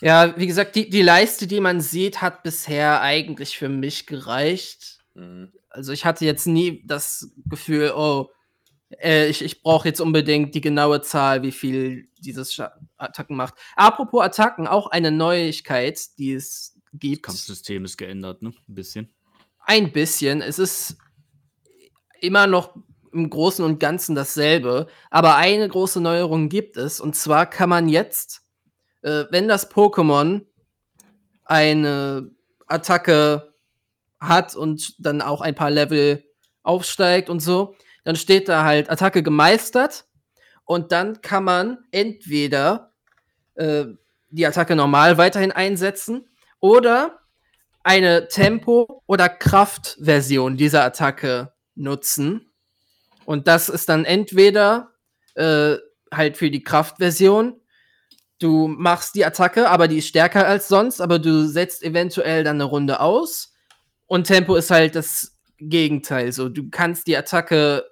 Ja, 0.00 0.36
wie 0.38 0.46
gesagt, 0.46 0.74
die, 0.76 0.88
die 0.88 1.02
Leiste, 1.02 1.46
die 1.46 1.60
man 1.60 1.80
sieht, 1.80 2.22
hat 2.22 2.42
bisher 2.42 3.02
eigentlich 3.02 3.58
für 3.58 3.68
mich 3.68 4.06
gereicht. 4.06 5.00
Mhm. 5.14 5.52
Also 5.68 5.92
ich 5.92 6.04
hatte 6.04 6.24
jetzt 6.24 6.46
nie 6.46 6.82
das 6.86 7.30
Gefühl, 7.46 7.92
oh, 7.94 8.30
äh, 8.98 9.28
ich, 9.28 9.42
ich 9.42 9.62
brauche 9.62 9.88
jetzt 9.88 10.00
unbedingt 10.00 10.54
die 10.54 10.60
genaue 10.60 11.02
Zahl, 11.02 11.42
wie 11.42 11.52
viel 11.52 12.08
dieses 12.18 12.52
Scha 12.52 12.72
Attacken 12.96 13.36
macht. 13.36 13.54
Apropos 13.76 14.22
Attacken, 14.22 14.66
auch 14.66 14.88
eine 14.88 15.10
Neuigkeit, 15.10 16.00
die 16.18 16.32
es 16.32 16.76
gibt. 16.92 17.24
Kampfsystem 17.24 17.84
ist 17.84 17.96
geändert, 17.96 18.42
ne? 18.42 18.52
Ein 18.68 18.74
bisschen. 18.74 19.14
Ein 19.60 19.92
bisschen. 19.92 20.42
Es 20.42 20.58
ist 20.58 20.96
immer 22.20 22.46
noch 22.46 22.74
im 23.12 23.28
Großen 23.30 23.64
und 23.64 23.80
Ganzen 23.80 24.14
dasselbe, 24.14 24.86
aber 25.10 25.36
eine 25.36 25.68
große 25.68 26.00
Neuerung 26.00 26.48
gibt 26.48 26.76
es. 26.76 27.00
Und 27.00 27.16
zwar 27.16 27.46
kann 27.46 27.68
man 27.68 27.88
jetzt, 27.88 28.42
äh, 29.02 29.24
wenn 29.30 29.48
das 29.48 29.70
Pokémon 29.70 30.42
eine 31.44 32.30
Attacke 32.66 33.52
hat 34.20 34.54
und 34.54 34.94
dann 35.04 35.22
auch 35.22 35.40
ein 35.40 35.54
paar 35.54 35.70
Level 35.70 36.24
aufsteigt 36.62 37.30
und 37.30 37.40
so, 37.40 37.74
dann 38.04 38.16
steht 38.16 38.48
da 38.48 38.64
halt 38.64 38.90
Attacke 38.90 39.22
gemeistert 39.22 40.06
und 40.64 40.92
dann 40.92 41.20
kann 41.20 41.44
man 41.44 41.78
entweder 41.90 42.92
äh, 43.54 43.86
die 44.28 44.46
Attacke 44.46 44.76
normal 44.76 45.18
weiterhin 45.18 45.52
einsetzen 45.52 46.28
oder 46.60 47.20
eine 47.82 48.28
Tempo- 48.28 49.02
oder 49.06 49.28
Kraftversion 49.28 50.56
dieser 50.56 50.84
Attacke 50.84 51.52
nutzen. 51.74 52.49
Und 53.30 53.46
das 53.46 53.68
ist 53.68 53.88
dann 53.88 54.04
entweder 54.04 54.90
äh, 55.36 55.76
halt 56.12 56.36
für 56.36 56.50
die 56.50 56.64
Kraftversion, 56.64 57.60
du 58.40 58.66
machst 58.66 59.14
die 59.14 59.24
Attacke, 59.24 59.70
aber 59.70 59.86
die 59.86 59.98
ist 59.98 60.08
stärker 60.08 60.48
als 60.48 60.66
sonst, 60.66 61.00
aber 61.00 61.20
du 61.20 61.46
setzt 61.46 61.84
eventuell 61.84 62.42
dann 62.42 62.56
eine 62.56 62.64
Runde 62.64 62.98
aus. 62.98 63.54
Und 64.06 64.26
Tempo 64.26 64.56
ist 64.56 64.72
halt 64.72 64.96
das 64.96 65.38
Gegenteil. 65.58 66.32
So, 66.32 66.48
du 66.48 66.70
kannst 66.70 67.06
die 67.06 67.16
Attacke 67.16 67.84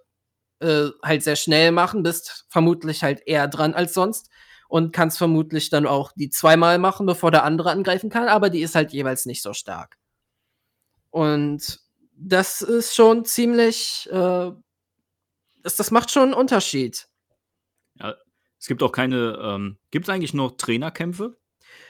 äh, 0.59 0.87
halt 1.05 1.23
sehr 1.23 1.37
schnell 1.37 1.71
machen, 1.71 2.03
bist 2.03 2.47
vermutlich 2.49 3.05
halt 3.05 3.23
eher 3.25 3.47
dran 3.47 3.75
als 3.75 3.95
sonst 3.95 4.31
und 4.67 4.93
kannst 4.93 5.19
vermutlich 5.19 5.71
dann 5.71 5.87
auch 5.87 6.11
die 6.17 6.31
zweimal 6.31 6.81
machen, 6.81 7.07
bevor 7.07 7.31
der 7.31 7.45
andere 7.45 7.71
angreifen 7.71 8.11
kann, 8.11 8.27
aber 8.27 8.51
die 8.51 8.63
ist 8.63 8.75
halt 8.75 8.91
jeweils 8.91 9.25
nicht 9.25 9.43
so 9.43 9.53
stark. 9.53 9.99
Und 11.11 11.79
das 12.17 12.61
ist 12.61 12.97
schon 12.97 13.25
ziemlich, 13.25 14.09
äh, 14.11 14.51
das, 15.69 15.77
das 15.77 15.91
macht 15.91 16.11
schon 16.11 16.23
einen 16.25 16.35
Unterschied. 16.35 17.09
Ja, 17.97 18.15
es 18.59 18.67
gibt 18.67 18.83
auch 18.83 18.93
keine, 18.93 19.39
ähm, 19.43 19.79
gibt 19.91 20.09
es 20.09 20.15
eigentlich 20.15 20.33
noch 20.33 20.53
Trainerkämpfe? 20.53 21.37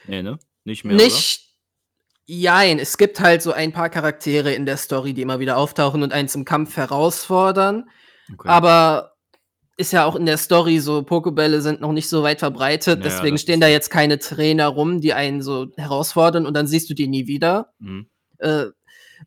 Nee, 0.05 0.21
ne? 0.21 0.37
Nicht 0.65 0.83
mehr, 0.83 0.97
Nicht. 0.97 1.45
Jein, 2.25 2.77
es 2.77 2.97
gibt 2.97 3.21
halt 3.21 3.41
so 3.41 3.53
ein 3.53 3.71
paar 3.71 3.89
Charaktere 3.89 4.53
in 4.53 4.65
der 4.65 4.75
Story, 4.77 5.13
die 5.13 5.21
immer 5.21 5.39
wieder 5.39 5.57
auftauchen 5.57 6.03
und 6.03 6.11
einen 6.11 6.27
zum 6.27 6.43
Kampf 6.45 6.75
herausfordern. 6.75 7.83
oder? 7.83 8.33
Okay. 8.33 8.49
Aber 8.49 9.13
ist 9.77 9.93
ja 9.93 10.03
auch 10.05 10.15
in 10.15 10.25
der 10.25 10.37
Story 10.37 10.79
so, 10.79 11.01
Pokebälle 11.01 11.61
sind 11.61 11.79
noch 11.79 11.93
nicht 11.93 12.09
so 12.09 12.21
weit 12.21 12.39
verbreitet, 12.39 12.99
Ja, 12.99 13.03
deswegen 13.03 13.37
stehen 13.37 13.61
da 13.61 13.67
jetzt 13.67 13.89
keine 13.89 14.19
Trainer 14.19 14.67
rum, 14.67 14.99
die 14.99 15.13
einen 15.13 15.41
so 15.41 15.71
herausfordern 15.77 16.45
und 16.45 16.53
dann 16.53 16.67
siehst 16.67 16.89
du 16.89 16.93
die 16.93 17.07
nie 17.07 17.27
wieder. 17.27 17.73
Mhm. 17.79 18.09
Äh, 18.39 18.65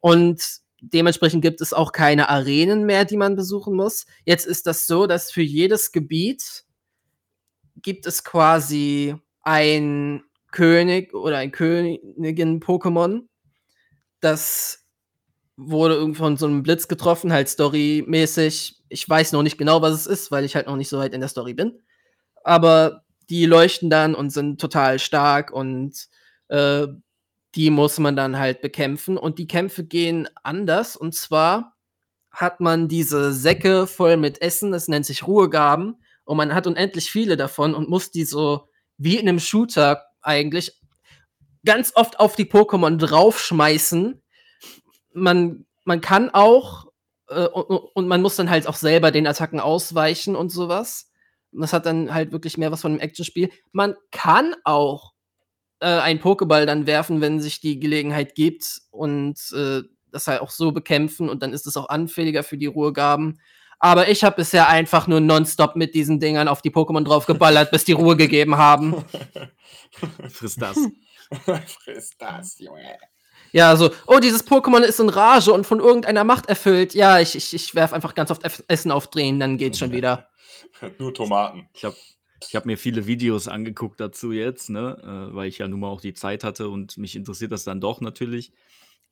und 0.01 0.62
dementsprechend 0.83 1.43
gibt 1.43 1.61
es 1.61 1.73
auch 1.73 1.93
keine 1.93 2.29
Arenen 2.29 2.85
mehr, 2.85 3.05
die 3.05 3.17
man 3.17 3.37
besuchen 3.37 3.75
muss. 3.75 4.05
Jetzt 4.25 4.47
ist 4.47 4.67
das 4.67 4.87
so, 4.87 5.07
dass 5.07 5.31
für 5.31 5.43
jedes 5.43 5.93
Gebiet 5.93 6.65
gibt 7.77 8.07
es 8.07 8.25
quasi 8.25 9.15
ein 9.43 10.25
König 10.51 11.15
oder 11.15 11.39
ein 11.39 11.53
Königin-Pokémon. 11.53 13.23
Das 14.21 14.85
wurde 15.57 16.15
von 16.15 16.37
so 16.37 16.47
einem 16.47 16.63
Blitz 16.63 16.89
getroffen, 16.89 17.33
halt 17.33 17.49
storymäßig. 17.49 18.83
Ich 18.89 19.09
weiß 19.09 19.33
noch 19.33 19.43
nicht 19.43 19.59
genau, 19.59 19.83
was 19.83 19.95
es 19.95 20.07
ist, 20.07 20.31
weil 20.31 20.45
ich 20.45 20.57
halt 20.57 20.67
noch 20.67 20.77
nicht 20.77 20.89
so 20.89 20.99
weit 20.99 21.15
in 21.15 21.21
der 21.21 21.29
Story 21.29 21.55
bin. 21.55 21.81
Aber 22.45 23.05
die 23.31 23.47
leuchten 23.47 23.89
dann 23.89 24.15
und 24.15 24.31
sind 24.31 24.61
total 24.61 24.99
stark 24.99 25.53
und 25.53 26.09
äh, 26.49 26.89
die 27.55 27.71
muss 27.71 27.99
man 27.99 28.17
dann 28.17 28.39
halt 28.39 28.61
bekämpfen. 28.63 29.17
Und 29.17 29.39
die 29.39 29.47
Kämpfe 29.47 29.85
gehen 29.85 30.29
anders. 30.43 30.97
Und 30.97 31.15
zwar 31.15 31.77
hat 32.31 32.61
man 32.61 32.89
diese 32.89 33.33
Säcke 33.33 33.87
voll 33.87 34.17
mit 34.17 34.41
Essen, 34.41 34.73
das 34.73 34.89
nennt 34.89 35.07
sich 35.07 35.27
Ruhegaben. 35.27 35.97
Und 36.25 36.37
man 36.37 36.55
hat 36.55 36.67
unendlich 36.67 37.11
viele 37.11 37.37
davon 37.37 37.75
und 37.75 37.91
muss 37.91 38.11
die 38.11 38.25
so 38.25 38.69
wie 38.97 39.17
in 39.17 39.29
einem 39.29 39.41
Shooter 39.41 40.05
eigentlich 40.23 40.81
ganz 41.65 41.93
oft 41.95 42.21
auf 42.21 42.37
die 42.37 42.45
Pokémon 42.45 42.97
draufschmeißen. 42.97 44.23
Man, 45.13 45.67
man 45.85 46.01
kann 46.01 46.31
auch, 46.31 46.87
äh, 47.29 47.47
und, 47.47 47.91
und 47.95 48.09
man 48.09 48.23
muss 48.23 48.37
dann 48.37 48.51
halt 48.51 48.67
auch 48.67 48.77
selber 48.77 49.11
den 49.11 49.27
Attacken 49.27 49.61
ausweichen 49.61 50.37
und 50.37 50.51
sowas. 50.51 51.11
Das 51.53 51.73
hat 51.73 51.85
dann 51.85 52.15
halt 52.15 52.33
wirklich 52.33 52.57
mehr 52.57 52.73
was 52.73 52.81
von 52.81 52.93
einem 52.93 53.01
Actionspiel. 53.01 53.51
Man 53.73 53.95
kann 54.11 54.55
auch 54.65 55.12
äh, 55.83 56.01
einen 56.01 56.21
Pokéball 56.21 56.65
dann 56.65 56.87
werfen, 56.87 57.21
wenn 57.21 57.41
sich 57.41 57.61
die 57.61 57.81
Gelegenheit 57.81 58.35
gibt 58.35 58.81
und 58.91 59.37
äh, 59.53 59.83
das 60.13 60.29
halt 60.29 60.41
auch 60.41 60.51
so 60.51 60.73
bekämpfen 60.73 61.29
und 61.29 61.43
dann 61.43 61.53
ist 61.53 61.67
es 61.67 61.77
auch 61.77 61.89
anfälliger 61.89 62.43
für 62.43 62.57
die 62.57 62.67
Ruhegaben. 62.67 63.41
Aber 63.81 64.09
ich 64.09 64.23
habe 64.23 64.37
bisher 64.37 64.69
einfach 64.69 65.09
nur 65.09 65.21
nonstop 65.21 65.75
mit 65.75 65.95
diesen 65.95 66.21
Dingern 66.21 66.47
auf 66.47 66.63
die 66.63 66.71
Pokémon 66.71 67.03
draufgeballert, 67.03 67.73
bis 67.73 67.85
die 67.85 67.93
Ruhe 67.93 68.17
gegeben 68.17 68.57
haben. 68.57 69.05
Friss 70.31 70.55
das. 70.55 70.79
Friss 71.85 72.11
das, 72.17 72.61
Junge. 72.61 72.97
Ja, 73.51 73.77
so, 73.77 73.91
oh, 74.07 74.21
dieses 74.21 74.47
Pokémon 74.47 74.83
ist 74.83 75.01
in 75.01 75.09
Rage 75.09 75.53
und 75.53 75.67
von 75.67 75.81
irgendeiner 75.81 76.23
Macht 76.23 76.47
erfüllt. 76.47 76.95
Ja, 76.95 77.19
ich, 77.19 77.35
ich, 77.35 77.53
ich 77.53 77.75
werf 77.75 77.93
einfach 77.93 78.15
ganz 78.15 78.31
oft 78.31 78.43
Essen 78.69 78.93
aufdrehen, 78.93 79.41
dann 79.41 79.59
geht's 79.59 79.79
schon 79.79 79.93
wieder. 79.93 80.29
Nur 80.99 81.13
Tomaten. 81.13 81.69
Ich 81.75 81.85
habe 81.85 81.97
ich 82.49 82.57
hab 82.57 82.67
mir 82.67 82.79
viele 82.79 83.07
Videos 83.07 83.49
angeguckt 83.49 84.01
dazu 84.01 84.33
jetzt, 84.33 84.71
ne? 84.71 84.99
äh, 85.03 85.35
weil 85.35 85.49
ich 85.49 85.59
ja 85.59 85.69
nun 85.69 85.81
mal 85.81 85.89
auch 85.89 86.01
die 86.01 86.15
Zeit 86.15 86.45
hatte 86.45 86.69
und 86.69 86.97
mich 86.99 87.17
interessiert 87.17 87.53
das 87.53 87.65
dann 87.65 87.81
doch 87.81 88.01
natürlich. 88.01 88.53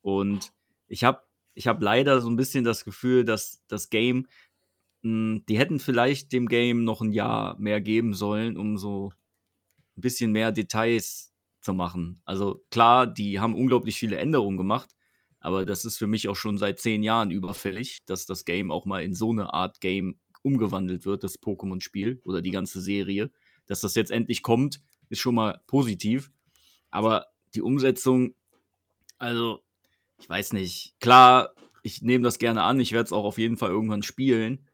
Und 0.01 0.51
ich 0.87 1.03
habe 1.03 1.21
ich 1.53 1.67
hab 1.67 1.81
leider 1.81 2.21
so 2.21 2.29
ein 2.29 2.37
bisschen 2.37 2.63
das 2.63 2.85
Gefühl, 2.85 3.25
dass 3.25 3.63
das 3.67 3.89
Game, 3.89 4.27
mh, 5.03 5.41
die 5.49 5.57
hätten 5.59 5.79
vielleicht 5.79 6.33
dem 6.33 6.47
Game 6.47 6.83
noch 6.85 7.01
ein 7.01 7.11
Jahr 7.13 7.57
mehr 7.59 7.81
geben 7.81 8.13
sollen, 8.13 8.57
um 8.57 8.77
so 8.77 9.11
ein 9.97 10.01
bisschen 10.01 10.31
mehr 10.31 10.51
Details 10.51 11.33
zu 11.61 11.73
machen. 11.73 12.21
Also 12.25 12.63
klar, 12.71 13.07
die 13.07 13.39
haben 13.39 13.55
unglaublich 13.55 13.97
viele 13.97 14.17
Änderungen 14.17 14.57
gemacht, 14.57 14.91
aber 15.39 15.65
das 15.65 15.85
ist 15.85 15.97
für 15.97 16.07
mich 16.07 16.29
auch 16.29 16.35
schon 16.35 16.57
seit 16.57 16.79
zehn 16.79 17.03
Jahren 17.03 17.31
überfällig, 17.31 17.99
dass 18.05 18.25
das 18.25 18.45
Game 18.45 18.71
auch 18.71 18.85
mal 18.85 19.03
in 19.03 19.15
so 19.15 19.31
eine 19.31 19.53
Art 19.53 19.81
Game 19.81 20.19
umgewandelt 20.43 21.05
wird, 21.05 21.23
das 21.23 21.41
Pokémon-Spiel 21.41 22.21
oder 22.23 22.41
die 22.41 22.51
ganze 22.51 22.81
Serie. 22.81 23.31
Dass 23.67 23.81
das 23.81 23.95
jetzt 23.95 24.11
endlich 24.11 24.43
kommt, 24.43 24.81
ist 25.09 25.19
schon 25.19 25.35
mal 25.35 25.61
positiv. 25.67 26.31
Aber 26.89 27.27
die 27.53 27.61
Umsetzung, 27.61 28.35
also, 29.17 29.63
ich 30.19 30.29
weiß 30.29 30.53
nicht. 30.53 30.95
Klar, 30.99 31.53
ich 31.83 32.01
nehme 32.01 32.23
das 32.23 32.39
gerne 32.39 32.63
an, 32.63 32.79
ich 32.79 32.91
werde 32.91 33.05
es 33.05 33.13
auch 33.13 33.23
auf 33.23 33.37
jeden 33.37 33.57
Fall 33.57 33.69
irgendwann 33.69 34.03
spielen. 34.03 34.67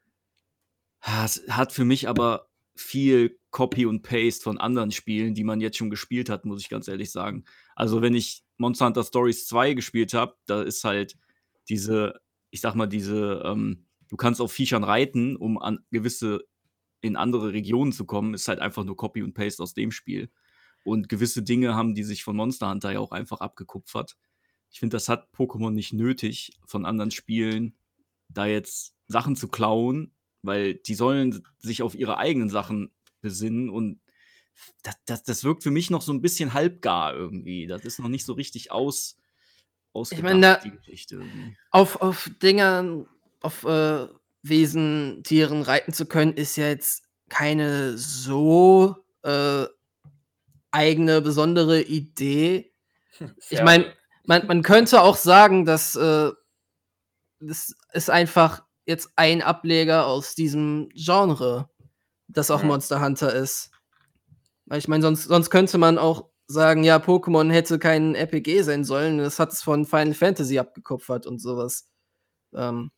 Es 1.01 1.43
hat 1.49 1.71
für 1.71 1.85
mich 1.85 2.07
aber 2.07 2.49
viel 2.75 3.39
Copy 3.49 3.85
und 3.85 4.03
Paste 4.03 4.43
von 4.43 4.57
anderen 4.57 4.91
Spielen, 4.91 5.33
die 5.33 5.43
man 5.43 5.61
jetzt 5.61 5.77
schon 5.77 5.89
gespielt 5.89 6.29
hat, 6.29 6.45
muss 6.45 6.61
ich 6.61 6.69
ganz 6.69 6.87
ehrlich 6.87 7.11
sagen. 7.11 7.45
Also, 7.75 8.01
wenn 8.01 8.13
ich 8.13 8.43
Monster 8.57 8.85
Hunter 8.85 9.03
Stories 9.03 9.47
2 9.47 9.73
gespielt 9.73 10.13
habe, 10.13 10.35
da 10.45 10.61
ist 10.61 10.83
halt 10.83 11.15
diese, 11.69 12.19
ich 12.51 12.61
sag 12.61 12.75
mal, 12.75 12.87
diese, 12.87 13.41
ähm, 13.45 13.86
du 14.09 14.17
kannst 14.17 14.41
auf 14.41 14.51
Viechern 14.51 14.83
reiten, 14.83 15.35
um 15.35 15.57
an 15.57 15.79
gewisse, 15.91 16.45
in 17.01 17.15
andere 17.15 17.53
Regionen 17.53 17.91
zu 17.91 18.05
kommen, 18.05 18.33
ist 18.33 18.47
halt 18.47 18.59
einfach 18.59 18.83
nur 18.83 18.97
Copy 18.97 19.21
und 19.23 19.33
Paste 19.33 19.61
aus 19.63 19.73
dem 19.73 19.91
Spiel. 19.91 20.29
Und 20.83 21.09
gewisse 21.09 21.43
Dinge 21.43 21.75
haben 21.75 21.95
die 21.95 22.03
sich 22.03 22.23
von 22.23 22.35
Monster 22.35 22.69
Hunter 22.69 22.91
ja 22.91 22.99
auch 22.99 23.11
einfach 23.11 23.39
abgekupfert. 23.41 24.17
Ich 24.71 24.79
finde, 24.79 24.95
das 24.95 25.09
hat 25.09 25.29
Pokémon 25.33 25.71
nicht 25.71 25.93
nötig, 25.93 26.57
von 26.65 26.85
anderen 26.85 27.11
Spielen 27.11 27.75
da 28.29 28.45
jetzt 28.45 28.93
Sachen 29.07 29.35
zu 29.35 29.47
klauen, 29.47 30.11
weil 30.41 30.75
die 30.75 30.95
sollen 30.95 31.43
sich 31.59 31.81
auf 31.81 31.95
ihre 31.95 32.17
eigenen 32.17 32.49
Sachen 32.49 32.91
besinnen 33.21 33.69
und 33.69 33.99
das, 34.83 34.95
das, 35.05 35.23
das 35.23 35.43
wirkt 35.43 35.63
für 35.63 35.71
mich 35.71 35.89
noch 35.89 36.01
so 36.01 36.11
ein 36.13 36.21
bisschen 36.21 36.53
halbgar 36.53 37.13
irgendwie. 37.13 37.67
Das 37.67 37.85
ist 37.85 37.99
noch 37.99 38.09
nicht 38.09 38.25
so 38.25 38.33
richtig 38.33 38.71
aus, 38.71 39.17
ausgedacht, 39.93 40.23
meine, 40.23 40.41
da- 40.41 40.57
die 40.57 40.71
Geschichte. 40.71 41.15
Irgendwie. 41.15 41.55
auf, 41.71 42.01
auf 42.01 42.29
Dingern, 42.41 43.07
auf 43.41 43.63
äh, 43.63 44.07
Wesen, 44.43 45.21
Tieren 45.23 45.61
reiten 45.61 45.93
zu 45.93 46.05
können, 46.05 46.33
ist 46.33 46.55
ja 46.55 46.67
jetzt 46.67 47.03
keine 47.29 47.97
so 47.97 48.95
äh, 49.23 49.65
eigene, 50.71 51.21
besondere 51.21 51.81
Idee. 51.81 52.73
Ich 53.49 53.63
meine, 53.63 53.91
man, 54.25 54.45
man 54.45 54.61
könnte 54.61 55.01
auch 55.01 55.15
sagen, 55.15 55.65
dass 55.65 55.95
äh, 55.95 56.31
das 57.39 57.73
ist 57.93 58.09
einfach 58.11 58.63
jetzt 58.85 59.09
ein 59.15 59.41
Ableger 59.41 60.05
aus 60.05 60.35
diesem 60.35 60.89
Genre, 60.93 61.67
das 62.27 62.51
auch 62.51 62.61
Ja. 62.61 62.67
Monster 62.67 63.01
Hunter 63.01 63.33
ist. 63.33 63.71
Weil 64.65 64.79
ich 64.79 64.87
meine, 64.87 65.01
sonst, 65.01 65.23
sonst 65.23 65.49
könnte 65.49 65.77
man 65.79 65.97
auch 65.97 66.29
sagen, 66.47 66.83
ja, 66.83 66.97
Pokémon 66.97 67.51
hätte 67.51 67.79
kein 67.79 68.15
RPG 68.15 68.61
sein 68.63 68.83
sollen. 68.83 69.17
Das 69.17 69.39
hat 69.39 69.51
es 69.51 69.63
von 69.63 69.85
Final 69.85 70.13
Fantasy 70.13 70.59
abgekupfert 70.59 71.25
und 71.25 71.39
sowas. 71.39 71.89
Ähm, 72.53 72.91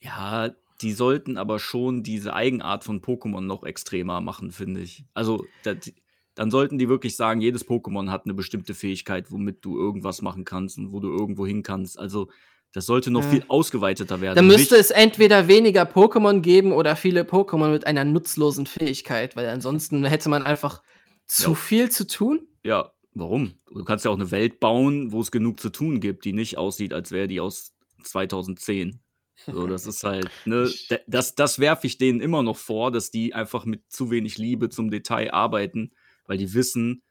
Ja, 0.00 0.50
die 0.82 0.92
sollten 0.92 1.38
aber 1.38 1.58
schon 1.58 2.02
diese 2.02 2.34
Eigenart 2.34 2.84
von 2.84 3.00
Pokémon 3.00 3.40
noch 3.40 3.64
extremer 3.64 4.20
machen, 4.20 4.52
finde 4.52 4.80
ich. 4.82 5.04
Also, 5.14 5.46
da, 5.62 5.74
die- 5.74 5.94
dann 6.34 6.50
sollten 6.50 6.76
die 6.78 6.88
wirklich 6.90 7.16
sagen, 7.16 7.40
jedes 7.40 7.66
Pokémon 7.66 8.10
hat 8.10 8.24
eine 8.26 8.34
bestimmte 8.34 8.74
Fähigkeit, 8.74 9.30
womit 9.32 9.64
du 9.64 9.78
irgendwas 9.78 10.20
machen 10.20 10.44
kannst 10.44 10.76
und 10.76 10.92
wo 10.92 11.00
du 11.00 11.08
irgendwo 11.08 11.46
hin 11.46 11.62
kannst. 11.62 11.98
Also, 11.98 12.28
das 12.72 12.84
sollte 12.84 13.10
noch 13.10 13.22
Ja. 13.24 13.30
viel 13.30 13.44
ausgeweiteter 13.48 14.20
werden. 14.20 14.36
Dann 14.36 14.46
müsste 14.48 14.76
es 14.76 14.90
entweder 14.90 15.48
weniger 15.48 15.84
Pokémon 15.84 16.40
geben 16.40 16.72
oder 16.72 16.94
viele 16.94 17.22
Pokémon 17.22 17.70
mit 17.70 17.86
einer 17.86 18.04
nutzlosen 18.04 18.66
Fähigkeit, 18.66 19.34
weil 19.34 19.48
ansonsten 19.48 20.04
hätte 20.04 20.28
man 20.28 20.42
einfach 20.42 20.82
zu 21.26 21.50
Ja. 21.52 21.54
viel 21.56 21.90
zu 21.90 22.06
tun. 22.06 22.46
Ja, 22.64 22.92
warum? 23.14 23.54
Du 23.72 23.82
kannst 23.84 24.04
ja 24.04 24.10
auch 24.10 24.16
eine 24.16 24.30
Welt 24.30 24.60
bauen, 24.60 25.10
wo 25.10 25.22
es 25.22 25.30
genug 25.30 25.58
zu 25.58 25.70
tun 25.70 26.00
gibt, 26.00 26.26
die 26.26 26.34
nicht 26.34 26.58
aussieht, 26.58 26.92
als 26.92 27.12
wäre 27.12 27.28
die 27.28 27.40
aus 27.40 27.72
2010. 28.02 29.00
So, 29.44 29.66
das 29.66 29.86
ist 29.86 30.02
halt, 30.02 30.30
ne, 30.46 30.70
das, 31.06 31.34
das 31.34 31.58
werfe 31.58 31.86
ich 31.86 31.98
denen 31.98 32.20
immer 32.20 32.42
noch 32.42 32.56
vor, 32.56 32.90
dass 32.90 33.10
die 33.10 33.34
einfach 33.34 33.64
mit 33.64 33.82
zu 33.90 34.10
wenig 34.10 34.38
Liebe 34.38 34.68
zum 34.70 34.90
Detail 34.90 35.32
arbeiten, 35.32 35.92
weil 36.26 36.38
die 36.38 36.54
wissen, 36.54 37.02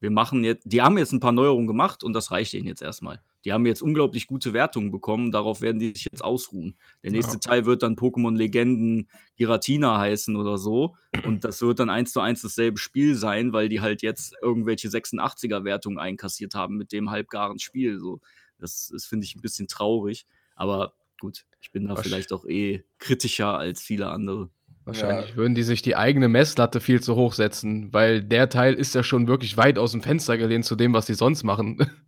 wir 0.00 0.10
machen 0.10 0.44
jetzt, 0.44 0.64
die 0.70 0.82
haben 0.82 0.98
jetzt 0.98 1.12
ein 1.12 1.20
paar 1.20 1.32
Neuerungen 1.32 1.66
gemacht 1.66 2.04
und 2.04 2.12
das 2.12 2.30
reicht 2.30 2.52
ihnen 2.54 2.66
jetzt 2.66 2.82
erstmal. 2.82 3.22
Die 3.44 3.52
haben 3.52 3.64
jetzt 3.66 3.82
unglaublich 3.82 4.26
gute 4.26 4.52
Wertungen 4.52 4.90
bekommen, 4.90 5.30
darauf 5.30 5.60
werden 5.60 5.78
die 5.78 5.92
sich 5.92 6.06
jetzt 6.10 6.24
ausruhen. 6.24 6.76
Der 7.02 7.10
nächste 7.10 7.34
Ja. 7.34 7.38
Teil 7.40 7.66
wird 7.66 7.82
dann 7.82 7.96
Pokémon 7.96 8.36
Legenden 8.36 9.08
Giratina 9.36 9.98
heißen 9.98 10.36
oder 10.36 10.58
so. 10.58 10.96
Und 11.24 11.44
das 11.44 11.60
wird 11.60 11.78
dann 11.78 11.90
eins 11.90 12.12
zu 12.12 12.20
eins 12.20 12.42
dasselbe 12.42 12.78
Spiel 12.78 13.14
sein, 13.14 13.52
weil 13.52 13.68
die 13.68 13.80
halt 13.80 14.02
jetzt 14.02 14.34
irgendwelche 14.42 14.88
86er-Wertungen 14.88 15.98
einkassiert 15.98 16.54
haben 16.54 16.76
mit 16.76 16.92
dem 16.92 17.10
halbgaren 17.10 17.58
Spiel. 17.58 17.98
So. 17.98 18.20
Das, 18.58 18.88
das 18.92 19.04
finde 19.04 19.24
ich 19.26 19.36
ein 19.36 19.42
bisschen 19.42 19.68
traurig. 19.68 20.26
Aber 20.54 20.94
gut, 21.24 21.46
ich 21.62 21.72
bin 21.72 21.88
da 21.88 21.96
vielleicht 21.96 22.32
auch 22.34 22.44
eh 22.44 22.84
kritischer 22.98 23.56
als 23.58 23.80
viele 23.80 24.08
andere. 24.08 24.50
Wahrscheinlich 24.84 25.36
würden 25.36 25.54
die 25.54 25.62
sich 25.62 25.80
die 25.80 25.96
eigene 25.96 26.28
Messlatte 26.28 26.82
viel 26.82 27.02
zu 27.02 27.16
hoch 27.16 27.32
setzen, 27.32 27.90
weil 27.94 28.22
der 28.22 28.50
Teil 28.50 28.74
ist 28.74 28.94
ja 28.94 29.02
schon 29.02 29.26
wirklich 29.26 29.56
weit 29.56 29.78
aus 29.78 29.92
dem 29.92 30.02
Fenster 30.02 30.36
gelehnt 30.36 30.66
zu 30.66 30.76
dem, 30.76 30.92
was 30.92 31.06
die 31.06 31.14
sonst 31.14 31.42
machen. 31.42 31.78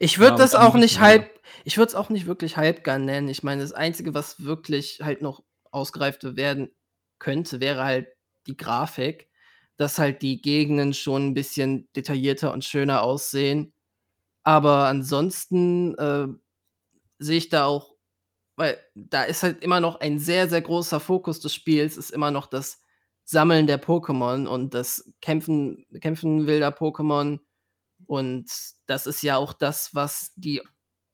Ich 0.00 0.20
würde 0.20 0.34
Ja, 0.34 0.38
das 0.38 0.54
auch 0.54 0.74
nicht 0.74 0.94
ja. 0.94 1.00
halb, 1.00 1.28
ich 1.64 1.76
würde 1.76 1.88
es 1.88 1.96
auch 1.96 2.08
nicht 2.08 2.26
wirklich 2.26 2.56
halbgar 2.56 3.00
nennen. 3.00 3.28
Ich 3.28 3.42
meine, 3.42 3.62
das 3.62 3.72
Einzige, 3.72 4.14
was 4.14 4.44
wirklich 4.44 5.00
halt 5.02 5.22
noch 5.22 5.42
ausgereift 5.72 6.36
werden 6.36 6.70
könnte, 7.18 7.58
wäre 7.58 7.82
halt 7.82 8.06
die 8.46 8.56
Grafik, 8.56 9.28
dass 9.76 9.98
halt 9.98 10.22
die 10.22 10.40
Gegenden 10.40 10.94
schon 10.94 11.26
ein 11.26 11.34
bisschen 11.34 11.88
detaillierter 11.96 12.52
und 12.52 12.64
schöner 12.64 13.02
aussehen. 13.02 13.72
Aber 14.44 14.84
ansonsten 14.86 15.98
äh, 15.98 16.28
sehe 17.18 17.38
ich 17.38 17.48
da 17.48 17.64
auch, 17.64 17.97
weil 18.58 18.76
da 18.96 19.22
ist 19.22 19.44
halt 19.44 19.62
immer 19.62 19.78
noch 19.78 20.00
ein 20.00 20.18
sehr, 20.18 20.48
sehr 20.48 20.60
großer 20.60 20.98
Fokus 20.98 21.38
des 21.38 21.54
Spiels, 21.54 21.96
ist 21.96 22.10
immer 22.10 22.32
noch 22.32 22.46
das 22.46 22.82
Sammeln 23.24 23.68
der 23.68 23.80
Pokémon 23.80 24.48
und 24.48 24.74
das 24.74 25.12
Kämpfen, 25.20 25.86
Kämpfen 26.00 26.48
wilder 26.48 26.70
Pokémon. 26.70 27.38
Und 28.06 28.50
das 28.86 29.06
ist 29.06 29.22
ja 29.22 29.36
auch 29.36 29.52
das, 29.52 29.94
was 29.94 30.32
die 30.34 30.60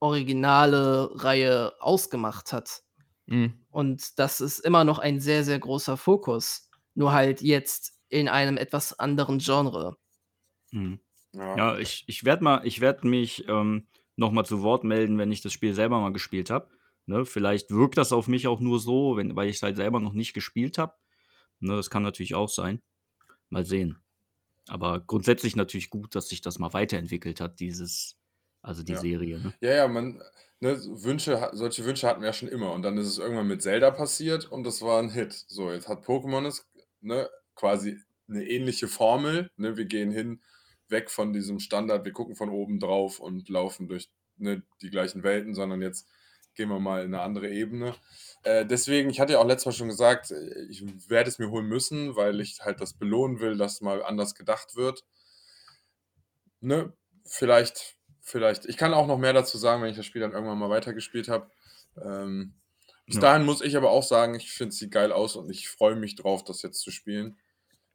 originale 0.01 1.11
Reihe 1.13 1.75
ausgemacht 1.81 2.55
hat. 2.55 2.83
Mhm. 3.27 3.67
Und 3.69 4.19
das 4.19 4.41
ist 4.41 4.61
immer 4.61 4.85
noch 4.85 4.99
ein 4.99 5.21
sehr, 5.21 5.45
sehr 5.45 5.59
großer 5.59 5.99
Fokus. 5.99 6.71
Nur 6.95 7.13
halt 7.13 7.43
jetzt 7.43 7.93
in 8.09 8.29
einem 8.29 8.57
etwas 8.57 8.99
anderen 8.99 9.39
Genre. 9.39 9.99
Hm. 10.71 10.99
Ja. 11.33 11.57
Ja, 11.57 11.79
ich, 11.79 12.05
ich 12.07 12.25
werde 12.25 12.43
mal, 12.43 12.67
ich 12.67 12.81
werde 12.81 13.07
mich 13.07 13.47
ähm, 13.49 13.87
nochmal 14.17 14.47
zu 14.47 14.63
Wort 14.63 14.85
melden, 14.85 15.19
wenn 15.19 15.31
ich 15.33 15.43
das 15.43 15.53
Spiel 15.53 15.75
selber 15.75 16.01
mal 16.01 16.13
gespielt 16.13 16.49
habe. 16.49 16.69
Ne, 17.07 17.27
vielleicht 17.27 17.71
wirkt 17.71 17.99
das 17.99 18.13
auf 18.13 18.29
mich 18.29 18.47
auch 18.47 18.61
nur 18.61 18.81
so, 18.81 19.17
wenn, 19.17 19.37
weil 19.37 19.49
ich 19.49 19.57
es 19.57 19.63
halt 19.63 19.77
selber 19.77 20.01
noch 20.01 20.15
nicht 20.15 20.33
gespielt 20.35 20.79
habe. 20.79 20.95
Ne, 21.61 21.77
das 21.77 21.91
kann 21.91 22.03
natürlich 22.03 22.35
auch 22.35 22.49
sein. 22.49 22.83
Mal 23.51 23.65
sehen. 23.67 23.99
Aber 24.69 25.01
grundsätzlich 25.01 25.57
natürlich 25.57 25.91
gut, 25.91 26.15
dass 26.15 26.29
sich 26.29 26.41
das 26.41 26.59
mal 26.59 26.73
weiterentwickelt 26.73 27.41
hat, 27.41 27.61
dieses, 27.61 28.17
also 28.63 28.83
die 28.83 28.93
Ja. 28.93 28.99
Serie. 28.99 29.39
Ne? 29.41 29.55
Ja, 29.61 29.75
ja, 29.75 29.89
man, 29.89 30.23
ne, 30.61 30.79
Wünsche, 31.03 31.51
solche 31.53 31.85
Wünsche 31.85 32.07
hatten 32.09 32.21
wir 32.23 32.29
ja 32.29 32.33
schon 32.33 32.49
immer. 32.49 32.73
Und 32.73 32.83
dann 32.83 32.97
ist 32.99 33.07
es 33.07 33.19
irgendwann 33.19 33.47
mit 33.49 33.63
Zelda 33.63 33.91
passiert 33.91 34.51
und 34.51 34.65
das 34.65 34.83
war 34.83 35.01
ein 35.03 35.11
Hit. 35.11 35.33
So, 35.49 35.71
jetzt 35.73 35.89
hat 35.89 36.05
Pokémon 36.07 36.47
es, 36.47 36.67
ne, 37.01 37.29
quasi 37.55 37.99
eine 38.29 38.45
ähnliche 38.47 38.89
Formel. 38.89 39.49
Ne, 39.57 39.77
wir 39.77 39.85
gehen 39.87 40.11
hin, 40.13 40.43
weg 40.89 41.11
von 41.11 41.33
diesem 41.33 41.61
Standard, 41.61 42.05
wir 42.05 42.13
gucken 42.13 42.37
von 42.37 42.51
oben 42.51 42.81
drauf 42.81 43.21
und 43.21 43.49
laufen 43.49 43.89
durch 43.89 44.11
ne, 44.37 44.63
die 44.83 44.91
gleichen 44.91 45.23
Welten, 45.23 45.55
sondern 45.55 45.83
jetzt 45.83 46.09
gehen 46.55 46.69
wir 46.69 46.81
mal 46.81 47.05
in 47.05 47.15
eine 47.15 47.23
andere 47.23 47.49
Ebene. 47.51 47.95
Äh, 48.43 48.67
deswegen, 48.67 49.11
ich 49.11 49.21
hatte 49.21 49.35
ja 49.35 49.39
auch 49.41 49.47
letztes 49.47 49.67
Mal 49.67 49.73
schon 49.73 49.89
gesagt, 49.89 50.31
äh, 50.31 50.65
ich 50.71 50.85
werde 51.09 51.29
es 51.31 51.39
mir 51.39 51.51
holen 51.51 51.67
müssen, 51.67 52.17
weil 52.17 52.41
ich 52.41 52.61
halt 52.61 52.81
das 52.81 52.95
belohnen 52.95 53.41
will, 53.41 53.57
dass 53.57 53.81
mal 53.81 54.03
anders 54.03 54.35
gedacht 54.35 54.77
wird. 54.77 55.05
Ne, 56.61 56.93
vielleicht, 57.27 57.97
vielleicht. 58.21 58.67
Ich 58.67 58.77
kann 58.77 58.95
auch 58.95 59.07
noch 59.07 59.19
mehr 59.19 59.33
dazu 59.33 59.59
sagen, 59.59 59.83
wenn 59.83 59.91
ich 59.91 59.97
das 59.97 60.07
Spiel 60.07 60.21
dann 60.23 60.33
irgendwann 60.33 60.59
mal 60.59 60.71
weitergespielt 60.71 61.29
habe. 61.29 61.51
Ähm, 62.03 62.55
bis 63.07 63.17
Ja. 63.17 63.21
dahin 63.21 63.45
muss 63.45 63.61
ich 63.61 63.77
aber 63.77 63.91
auch 63.91 64.03
sagen, 64.03 64.35
ich 64.35 64.51
finde 64.53 64.71
es 64.71 64.79
sieht 64.79 64.91
geil 64.91 65.13
aus 65.13 65.37
und 65.37 65.51
ich 65.51 65.69
freue 65.69 65.95
mich 65.97 66.17
drauf, 66.17 66.43
das 66.45 66.63
jetzt 66.63 66.81
zu 66.81 66.91
spielen. 66.91 67.39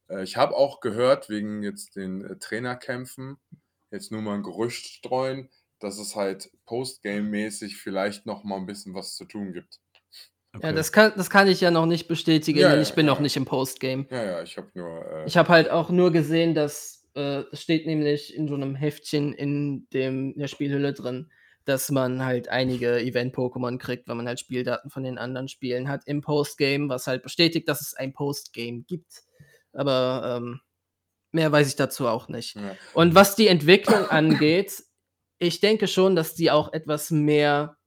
Äh, 0.09 0.23
ich 0.23 0.37
habe 0.37 0.55
auch 0.55 0.81
gehört, 0.81 1.29
wegen 1.29 1.63
jetzt 1.63 1.95
den 1.95 2.23
äh, 2.25 2.37
Trainerkämpfen, 2.37 3.37
jetzt 3.91 4.11
nur 4.11 4.21
mal 4.21 4.35
ein 4.35 4.43
Gerücht 4.43 4.85
streuen, 4.87 5.49
dass 5.79 5.97
es 5.99 6.15
halt 6.15 6.49
Postgame-mäßig 6.65 7.77
vielleicht 7.77 8.25
noch 8.25 8.43
mal 8.43 8.57
ein 8.57 8.65
bisschen 8.65 8.93
was 8.93 9.15
zu 9.15 9.25
tun 9.25 9.53
gibt. 9.53 9.79
Ja, 10.53 10.59
Okay. 10.61 10.73
das 10.73 10.91
kann, 10.91 11.13
das 11.15 11.29
kann 11.29 11.47
ich 11.47 11.61
ja 11.61 11.69
noch 11.69 11.85
nicht 11.85 12.07
bestätigen, 12.07 12.57
Ja, 12.59 12.69
denn 12.69 12.77
ja, 12.79 12.81
ich 12.81 12.93
bin 12.93 13.05
ja. 13.05 13.13
noch 13.13 13.19
nicht 13.19 13.37
im 13.37 13.45
Postgame. 13.45 14.07
Ja, 14.09 14.23
ja, 14.23 14.41
ich 14.41 14.57
habe 14.57 14.67
nur. 14.73 15.05
Äh, 15.05 15.25
Ich 15.27 15.37
habe 15.37 15.49
halt 15.49 15.69
auch 15.69 15.89
nur 15.91 16.11
gesehen, 16.11 16.55
dass 16.55 17.07
äh, 17.15 17.43
es 17.51 17.61
steht 17.61 17.85
nämlich 17.85 18.35
in 18.35 18.47
so 18.47 18.55
einem 18.55 18.73
Heftchen 18.75 19.33
in, 19.33 19.87
dem, 19.93 20.33
in 20.33 20.39
der 20.39 20.47
Spielhülle 20.47 20.93
drin, 20.93 21.31
dass 21.65 21.91
man 21.91 22.25
halt 22.25 22.47
einige 22.49 22.97
Event-Pokémon 22.99 23.77
kriegt, 23.77 24.07
wenn 24.07 24.17
man 24.17 24.27
halt 24.27 24.39
Spieldaten 24.39 24.89
von 24.89 25.03
den 25.03 25.19
anderen 25.19 25.47
Spielen 25.49 25.87
hat 25.87 26.01
im 26.07 26.21
Postgame, 26.21 26.89
was 26.89 27.05
halt 27.05 27.21
bestätigt, 27.21 27.67
dass 27.69 27.81
es 27.81 27.93
ein 27.93 28.13
Postgame 28.13 28.81
gibt. 28.87 29.21
Aber 29.73 30.37
ähm, 30.37 30.61
mehr 31.31 31.51
weiß 31.51 31.67
ich 31.67 31.75
dazu 31.75 32.07
auch 32.07 32.27
nicht. 32.27 32.55
Ja. 32.55 32.75
Und 32.95 33.13
was 33.13 33.35
die 33.35 33.47
Entwicklung 33.47 34.05
angeht, 34.09 34.83
ich 35.39 35.61
denke 35.61 35.87
schon, 35.87 36.15
dass 36.15 36.35
die 36.35 36.51
auch 36.51 36.73
etwas 36.73 37.11
mehr, 37.11 37.77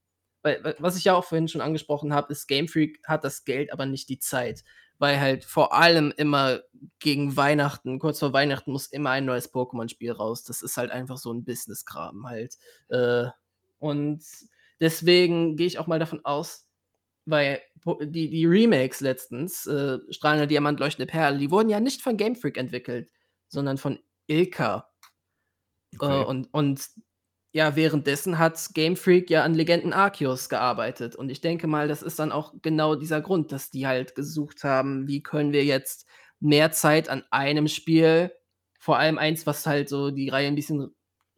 weil, 0.43 0.75
was 0.79 0.97
ich 0.97 1.05
ja 1.05 1.15
auch 1.15 1.25
vorhin 1.25 1.49
schon 1.49 1.61
angesprochen 1.61 2.15
habe, 2.15 2.33
ist 2.33 2.49
Game 2.49 2.67
Freak 2.67 3.01
hat 3.07 3.25
das 3.25 3.45
Geld, 3.45 3.73
aber 3.73 3.87
nicht 3.87 4.09
die 4.09 4.19
Zeit. 4.19 4.65
Weil 4.99 5.21
halt 5.21 5.45
vor 5.45 5.75
allem 5.75 6.13
immer 6.17 6.61
gegen 6.99 7.37
Weihnachten, 7.37 7.99
kurz 7.99 8.21
vor 8.21 8.33
Weihnachten 8.33 8.73
muss 8.73 8.87
immer 8.87 9.11
ein 9.11 9.25
neues 9.25 9.53
Pokémon-Spiel 9.53 10.13
raus. 10.13 10.45
Das 10.45 10.63
ist 10.63 10.77
halt 10.77 10.91
einfach 10.91 11.19
so 11.19 11.33
ein 11.33 11.45
Business-Kram 11.45 12.27
halt. 12.27 12.57
Äh, 12.89 13.27
und 13.79 14.25
deswegen 14.81 15.57
gehe 15.57 15.67
ich 15.67 15.79
auch 15.79 15.89
mal 15.89 15.99
davon 15.99 16.25
aus, 16.25 16.67
weil 17.25 17.61
die, 18.01 18.31
die 18.31 18.47
Remakes 18.47 19.01
letztens, 19.01 19.67
äh, 19.67 19.99
Strahlender 20.11 20.47
Diamant, 20.47 20.79
Leuchtende 20.81 21.11
Perle, 21.11 21.39
die 21.39 21.51
wurden 21.51 21.69
ja 21.69 21.81
nicht 21.81 22.01
von 22.01 22.17
Game 22.17 22.37
Freak 22.37 22.57
entwickelt, 22.57 23.11
sondern 23.49 23.79
von 23.79 23.99
Ilka. 24.29 24.89
Okay. 25.99 26.23
Äh, 26.23 26.25
und, 26.25 26.47
und 26.53 26.89
ja, 27.53 27.77
währenddessen 27.77 28.39
hat 28.39 28.71
Game 28.73 28.97
Freak 28.97 29.29
ja 29.29 29.45
an 29.45 29.55
Legenden 29.55 29.93
Arceus 29.93 30.49
gearbeitet. 30.49 31.15
Und 31.15 31.31
ich 31.31 31.43
denke 31.43 31.67
mal, 31.67 31.87
das 31.87 32.03
ist 32.03 32.19
dann 32.19 32.33
auch 32.33 32.55
genau 32.63 32.95
dieser 32.95 33.21
Grund, 33.21 33.53
dass 33.53 33.71
die 33.71 33.87
halt 33.87 34.15
gesucht 34.15 34.65
haben, 34.65 35.07
wie 35.07 35.23
können 35.23 35.53
wir 35.53 35.65
jetzt 35.65 36.07
mehr 36.41 36.73
Zeit 36.73 37.09
an 37.11 37.23
einem 37.31 37.69
Spiel, 37.69 38.33
vor 38.79 38.99
allem 38.99 39.19
eins, 39.19 39.47
was 39.47 39.67
halt 39.67 39.89
so 39.89 40.11
die 40.11 40.31
Reihe 40.31 40.49
ein 40.49 40.55
bisschen 40.55 40.95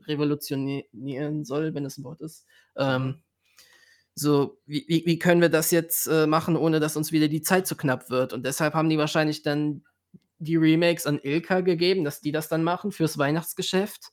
revolutionieren 0.06 1.44
soll, 1.44 1.74
wenn 1.74 1.84
es 1.84 1.98
ein 1.98 2.04
Wort 2.04 2.20
ist. 2.20 2.46
Ähm, 2.76 3.22
so, 4.14 4.60
wie, 4.66 4.84
wie, 4.86 5.04
wie 5.06 5.18
können 5.18 5.40
wir 5.40 5.48
das 5.48 5.72
jetzt 5.72 6.06
äh, 6.06 6.26
machen, 6.26 6.56
ohne 6.56 6.78
dass 6.78 6.96
uns 6.96 7.10
wieder 7.10 7.26
die 7.26 7.42
Zeit 7.42 7.66
zu 7.66 7.76
knapp 7.76 8.10
wird? 8.10 8.32
Und 8.32 8.46
deshalb 8.46 8.74
haben 8.74 8.88
die 8.88 8.98
wahrscheinlich 8.98 9.42
dann 9.42 9.82
die 10.38 10.56
Remakes 10.56 11.06
an 11.06 11.18
Ilka 11.22 11.60
gegeben, 11.60 12.04
dass 12.04 12.20
die 12.20 12.32
das 12.32 12.48
dann 12.48 12.62
machen 12.62 12.92
fürs 12.92 13.18
Weihnachtsgeschäft, 13.18 14.12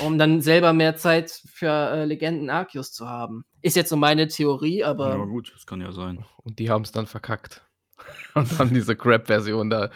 um 0.00 0.18
dann 0.18 0.40
selber 0.40 0.72
mehr 0.72 0.96
Zeit 0.96 1.30
für 1.52 1.68
äh, 1.68 2.04
Legenden 2.04 2.50
Arceus 2.50 2.92
zu 2.92 3.08
haben. 3.08 3.44
Ist 3.62 3.76
jetzt 3.76 3.88
so 3.88 3.96
meine 3.96 4.28
Theorie, 4.28 4.84
aber 4.84 5.10
ja, 5.10 5.24
gut, 5.24 5.52
das 5.54 5.66
kann 5.66 5.80
ja 5.80 5.92
sein. 5.92 6.24
Und 6.38 6.58
die 6.58 6.70
haben 6.70 6.82
es 6.82 6.92
dann 6.92 7.06
verkackt. 7.06 7.62
Und 8.34 8.58
haben 8.58 8.72
diese 8.72 8.94
Crap-Version 8.94 9.70
da, 9.70 9.90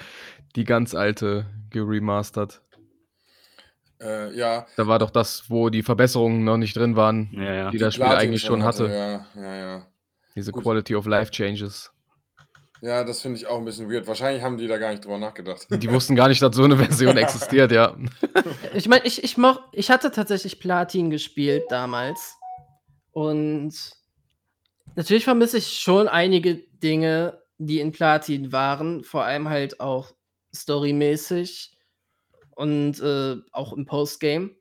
die 0.57 0.65
ganz 0.65 0.95
alte, 0.95 1.47
geremastert. 1.71 2.63
Äh, 4.01 4.37
ja, 4.37 4.67
Da 4.77 4.87
war 4.89 4.99
doch 4.99 5.11
das, 5.11 5.49
wo 5.49 5.71
die 5.71 5.83
Verbesserungen 5.85 6.43
noch 6.45 6.57
nicht 6.57 6.77
drin 6.77 6.97
waren, 6.97 7.31
Ja, 7.33 7.55
ja. 7.55 7.71
die 7.71 7.79
das 7.79 7.95
Spiel 7.95 8.07
Platin 8.07 8.29
eigentlich 8.29 8.43
schon 8.43 8.65
hatte. 8.65 8.89
Ja, 8.89 9.41
ja, 9.41 9.57
ja. 9.57 9.87
Diese 10.35 10.51
Gut. 10.51 10.65
Quality 10.65 10.97
of 10.97 11.07
Life 11.07 11.31
Changes. 11.31 11.93
Ja, 12.83 13.05
das 13.05 13.23
finde 13.23 13.39
ich 13.39 13.47
auch 13.47 13.59
ein 13.59 13.65
bisschen 13.65 13.89
weird. 13.89 14.09
Wahrscheinlich 14.09 14.43
haben 14.43 14.59
die 14.59 14.67
da 14.67 14.77
gar 14.77 14.91
nicht 14.91 15.05
drüber 15.05 15.17
nachgedacht. 15.17 15.69
Die 15.71 15.91
wussten 15.91 16.17
gar 16.17 16.27
nicht, 16.27 16.43
dass 16.43 16.57
so 16.57 16.65
eine 16.65 16.77
Version 16.77 17.17
existiert, 17.17 17.71
ja. 17.71 17.97
ich 18.75 18.89
meine, 18.89 19.07
ich, 19.07 19.23
ich, 19.23 19.37
moch, 19.37 19.61
ich 19.71 19.89
hatte 19.89 20.11
tatsächlich 20.11 20.59
Platin 20.59 21.09
gespielt 21.09 21.63
damals. 21.69 22.35
Und 23.13 23.73
natürlich 24.97 25.23
vermisse 25.23 25.59
ich 25.59 25.79
schon 25.79 26.09
einige 26.09 26.57
Dinge, 26.57 27.41
die 27.59 27.79
in 27.79 27.93
Platin 27.93 28.51
waren, 28.51 29.05
vor 29.05 29.23
allem 29.23 29.49
halt 29.49 29.79
auch 29.79 30.13
storymäßig 30.53 31.77
und 32.57 32.99
äh, 32.99 33.37
auch 33.53 33.75
im 33.75 33.87
Postgame. 33.87 34.57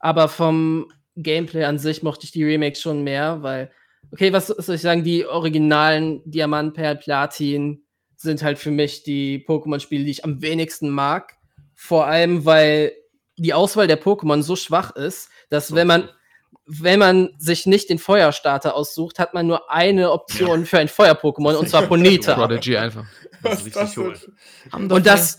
Aber 0.00 0.26
vom 0.26 0.92
Gameplay 1.14 1.62
an 1.62 1.78
sich 1.78 2.02
mochte 2.02 2.24
ich 2.24 2.32
die 2.32 2.44
Remakes 2.44 2.80
schon 2.80 3.04
mehr, 3.04 3.44
weil, 3.44 3.70
okay, 4.12 4.32
was 4.32 4.46
soll 4.48 4.74
ich 4.74 4.80
sagen, 4.80 5.04
die 5.04 5.26
originalen 5.26 6.22
Diamant, 6.24 6.74
Perl, 6.74 6.96
Platin 6.96 7.84
sind 8.16 8.42
halt 8.42 8.58
für 8.58 8.70
mich 8.70 9.02
die 9.02 9.44
Pokémon-Spiele, 9.46 10.04
die 10.04 10.10
ich 10.10 10.24
am 10.24 10.42
wenigsten 10.42 10.90
mag. 10.90 11.34
Vor 11.74 12.06
allem, 12.06 12.44
weil 12.44 12.92
die 13.36 13.54
Auswahl 13.54 13.86
der 13.86 14.00
Pokémon 14.02 14.42
so 14.42 14.56
schwach 14.56 14.94
ist, 14.94 15.30
dass 15.48 15.74
wenn 15.74 15.86
man, 15.86 16.10
wenn 16.66 16.98
man 16.98 17.30
sich 17.38 17.64
nicht 17.64 17.88
den 17.88 17.98
Feuerstarter 17.98 18.74
aussucht, 18.74 19.18
hat 19.18 19.32
man 19.32 19.46
nur 19.46 19.70
eine 19.70 20.12
Option 20.12 20.66
für 20.66 20.78
ein 20.78 20.88
Feuer-Pokémon 20.88 21.54
und 21.54 21.68
zwar 21.70 21.82
Ponita. 21.88 22.34
Prodigy 22.34 22.76
einfach. 22.76 23.06
Das 23.42 23.60
ist 23.64 23.66
richtig 23.78 23.94
denn? 23.94 24.04
hohl. 24.04 24.90
Und 24.92 25.06
das, 25.06 25.36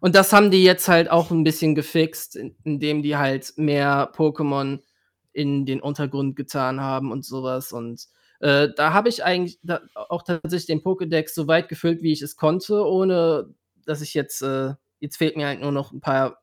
und 0.00 0.14
das 0.16 0.32
haben 0.32 0.50
die 0.50 0.64
jetzt 0.64 0.88
halt 0.88 1.08
auch 1.08 1.30
ein 1.30 1.44
bisschen 1.44 1.76
gefixt, 1.76 2.34
in- 2.34 2.56
indem 2.64 3.02
die 3.02 3.16
halt 3.16 3.52
mehr 3.56 4.10
Pokémon 4.12 4.80
in 5.34 5.66
den 5.66 5.80
Untergrund 5.80 6.36
getan 6.36 6.80
haben 6.80 7.12
und 7.12 7.24
sowas. 7.24 7.72
Und 7.72 8.06
äh, 8.40 8.68
da 8.76 8.92
habe 8.92 9.08
ich 9.08 9.24
eigentlich 9.24 9.58
da 9.62 9.80
auch 9.94 10.22
tatsächlich 10.22 10.66
den 10.66 10.82
Pokédex 10.82 11.34
so 11.34 11.46
weit 11.48 11.68
gefüllt, 11.68 12.02
wie 12.02 12.12
ich 12.12 12.22
es 12.22 12.36
konnte, 12.36 12.84
ohne 12.86 13.54
dass 13.84 14.00
ich 14.00 14.14
jetzt, 14.14 14.42
äh, 14.42 14.74
jetzt 15.00 15.16
fehlt 15.18 15.36
mir 15.36 15.46
halt 15.48 15.60
nur 15.60 15.72
noch 15.72 15.92
ein 15.92 16.00
paar 16.00 16.42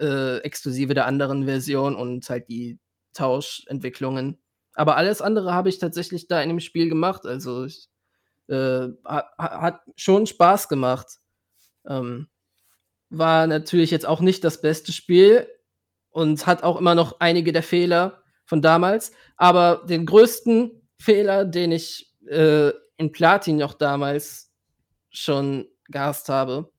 äh, 0.00 0.38
Exklusive 0.38 0.94
der 0.94 1.06
anderen 1.06 1.44
Version 1.46 1.96
und 1.96 2.28
halt 2.30 2.48
die 2.48 2.78
Tauschentwicklungen. 3.14 4.38
Aber 4.74 4.96
alles 4.96 5.20
andere 5.22 5.52
habe 5.54 5.68
ich 5.70 5.78
tatsächlich 5.78 6.28
da 6.28 6.40
in 6.40 6.50
dem 6.50 6.60
Spiel 6.60 6.88
gemacht. 6.88 7.26
Also 7.26 7.64
ich, 7.64 7.88
äh, 8.48 8.54
ha- 9.04 9.30
ha- 9.38 9.60
hat 9.60 9.80
schon 9.96 10.26
Spaß 10.26 10.68
gemacht. 10.68 11.18
Ähm, 11.86 12.28
war 13.10 13.46
natürlich 13.46 13.90
jetzt 13.90 14.06
auch 14.06 14.20
nicht 14.20 14.44
das 14.44 14.60
beste 14.60 14.92
Spiel 14.92 15.48
und 16.10 16.46
hat 16.46 16.62
auch 16.62 16.78
immer 16.78 16.94
noch 16.94 17.20
einige 17.20 17.52
der 17.52 17.62
Fehler 17.62 18.17
von 18.48 18.62
damals. 18.62 19.12
Aber 19.36 19.84
den 19.88 20.06
größten 20.06 20.72
Fehler, 20.98 21.44
den 21.44 21.70
ich 21.70 22.12
äh, 22.26 22.70
in 22.96 23.12
Platin 23.12 23.58
noch 23.58 23.74
damals 23.74 24.50
schon 25.10 25.68
gehasst 25.88 26.28
habe, 26.28 26.72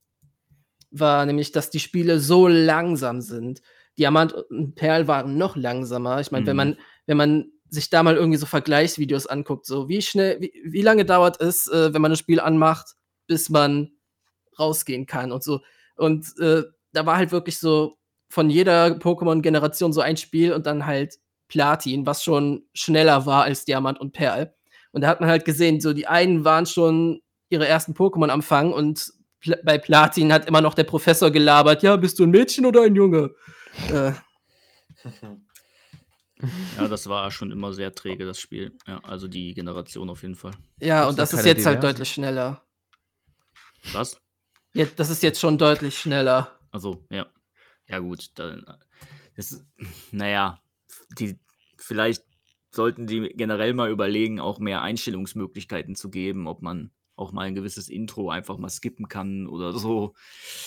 war 0.91 1.25
nämlich, 1.25 1.51
dass 1.51 1.69
die 1.69 1.79
Spiele 1.79 2.19
so 2.19 2.47
langsam 2.47 3.21
sind. 3.21 3.61
Diamant 3.97 4.33
und 4.33 4.75
Perl 4.75 5.07
waren 5.07 5.37
noch 5.37 5.55
langsamer. 5.55 6.19
Ich 6.19 6.31
meine, 6.31 6.45
wenn 6.47 6.53
Mhm. 6.55 6.57
man, 6.57 6.77
wenn 7.05 7.17
man 7.17 7.51
sich 7.69 7.89
da 7.91 8.01
mal 8.01 8.15
irgendwie 8.15 8.37
so 8.39 8.47
Vergleichsvideos 8.47 9.27
anguckt, 9.27 9.65
so 9.67 9.87
wie 9.87 10.01
schnell, 10.01 10.41
wie, 10.41 10.51
wie 10.65 10.81
lange 10.81 11.05
dauert 11.05 11.39
es, 11.39 11.67
äh, 11.67 11.93
wenn 11.93 12.01
man 12.01 12.11
das 12.11 12.19
Spiel 12.19 12.39
anmacht, 12.39 12.95
bis 13.27 13.49
man 13.49 13.91
rausgehen 14.57 15.05
kann 15.05 15.31
und 15.31 15.43
so. 15.43 15.61
Und 15.95 16.25
äh, 16.39 16.63
da 16.93 17.05
war 17.05 17.17
halt 17.17 17.31
wirklich 17.31 17.59
so 17.59 17.97
von 18.29 18.49
jeder 18.49 18.87
Pokémon-Generation 18.87 19.93
so 19.93 20.01
ein 20.01 20.17
Spiel 20.17 20.53
und 20.53 20.65
dann 20.65 20.87
halt 20.87 21.19
Platin, 21.49 22.05
was 22.05 22.23
schon 22.23 22.63
schneller 22.73 23.25
war 23.25 23.43
als 23.43 23.65
Diamant 23.65 23.99
und 23.99 24.13
Perl. 24.13 24.53
Und 24.91 25.01
da 25.01 25.07
hat 25.09 25.19
man 25.19 25.29
halt 25.29 25.43
gesehen, 25.45 25.81
so 25.81 25.91
die 25.93 26.07
einen 26.07 26.45
waren 26.45 26.65
schon 26.65 27.21
ihre 27.49 27.67
ersten 27.67 27.93
Pokémon 27.93 28.29
am 28.29 28.41
Fang 28.41 28.71
und 28.71 29.11
Pl 29.41 29.59
bei 29.63 29.77
Platin 29.77 30.31
hat 30.33 30.45
immer 30.47 30.61
noch 30.61 30.73
der 30.73 30.83
Professor 30.85 31.31
gelabert, 31.31 31.81
ja, 31.83 31.95
bist 31.97 32.19
du 32.19 32.23
ein 32.23 32.29
Mädchen 32.31 32.65
oder 32.65 32.83
ein 32.83 32.95
Junge? 32.95 33.33
Äh, 33.91 34.11
Ja, 36.77 36.87
das 36.87 37.07
war 37.07 37.29
schon 37.31 37.51
immer 37.51 37.73
sehr 37.73 37.93
träge, 37.93 38.25
das 38.25 38.39
Spiel. 38.39 38.77
Ja, 38.87 38.99
also 39.03 39.27
die 39.27 39.53
Generation 39.53 40.09
auf 40.09 40.21
jeden 40.21 40.35
Fall. 40.35 40.53
ja, 40.79 41.05
und 41.07 41.17
da 41.19 41.23
das 41.23 41.33
ist 41.33 41.39
jetzt 41.45 41.65
halt 41.65 41.77
diversen? 41.77 41.81
deutlich 41.81 42.09
schneller. 42.09 42.63
Was? 43.91 44.21
Jetzt, 44.73 44.99
das 44.99 45.09
ist 45.09 45.21
jetzt 45.23 45.39
schon 45.41 45.57
deutlich 45.57 45.97
schneller. 45.97 46.57
Also, 46.71 47.05
ja. 47.09 47.25
Ja, 47.87 47.99
gut, 47.99 48.29
dann. 48.35 48.65
Das, 49.35 49.51
ist- 49.51 49.65
naja, 50.11 50.59
die, 51.17 51.39
vielleicht 51.77 52.23
sollten 52.71 53.07
die 53.07 53.29
generell 53.35 53.73
mal 53.73 53.89
überlegen, 53.89 54.39
auch 54.39 54.59
mehr 54.59 54.81
Einstellungsmöglichkeiten 54.81 55.95
zu 55.95 56.09
geben, 56.09 56.47
ob 56.47 56.61
man 56.61 56.91
auch 57.15 57.31
mal 57.31 57.41
ein 57.41 57.55
gewisses 57.55 57.89
Intro 57.89 58.29
einfach 58.29 58.57
mal 58.57 58.69
skippen 58.69 59.07
kann 59.09 59.47
oder 59.47 59.73
so. 59.73 60.13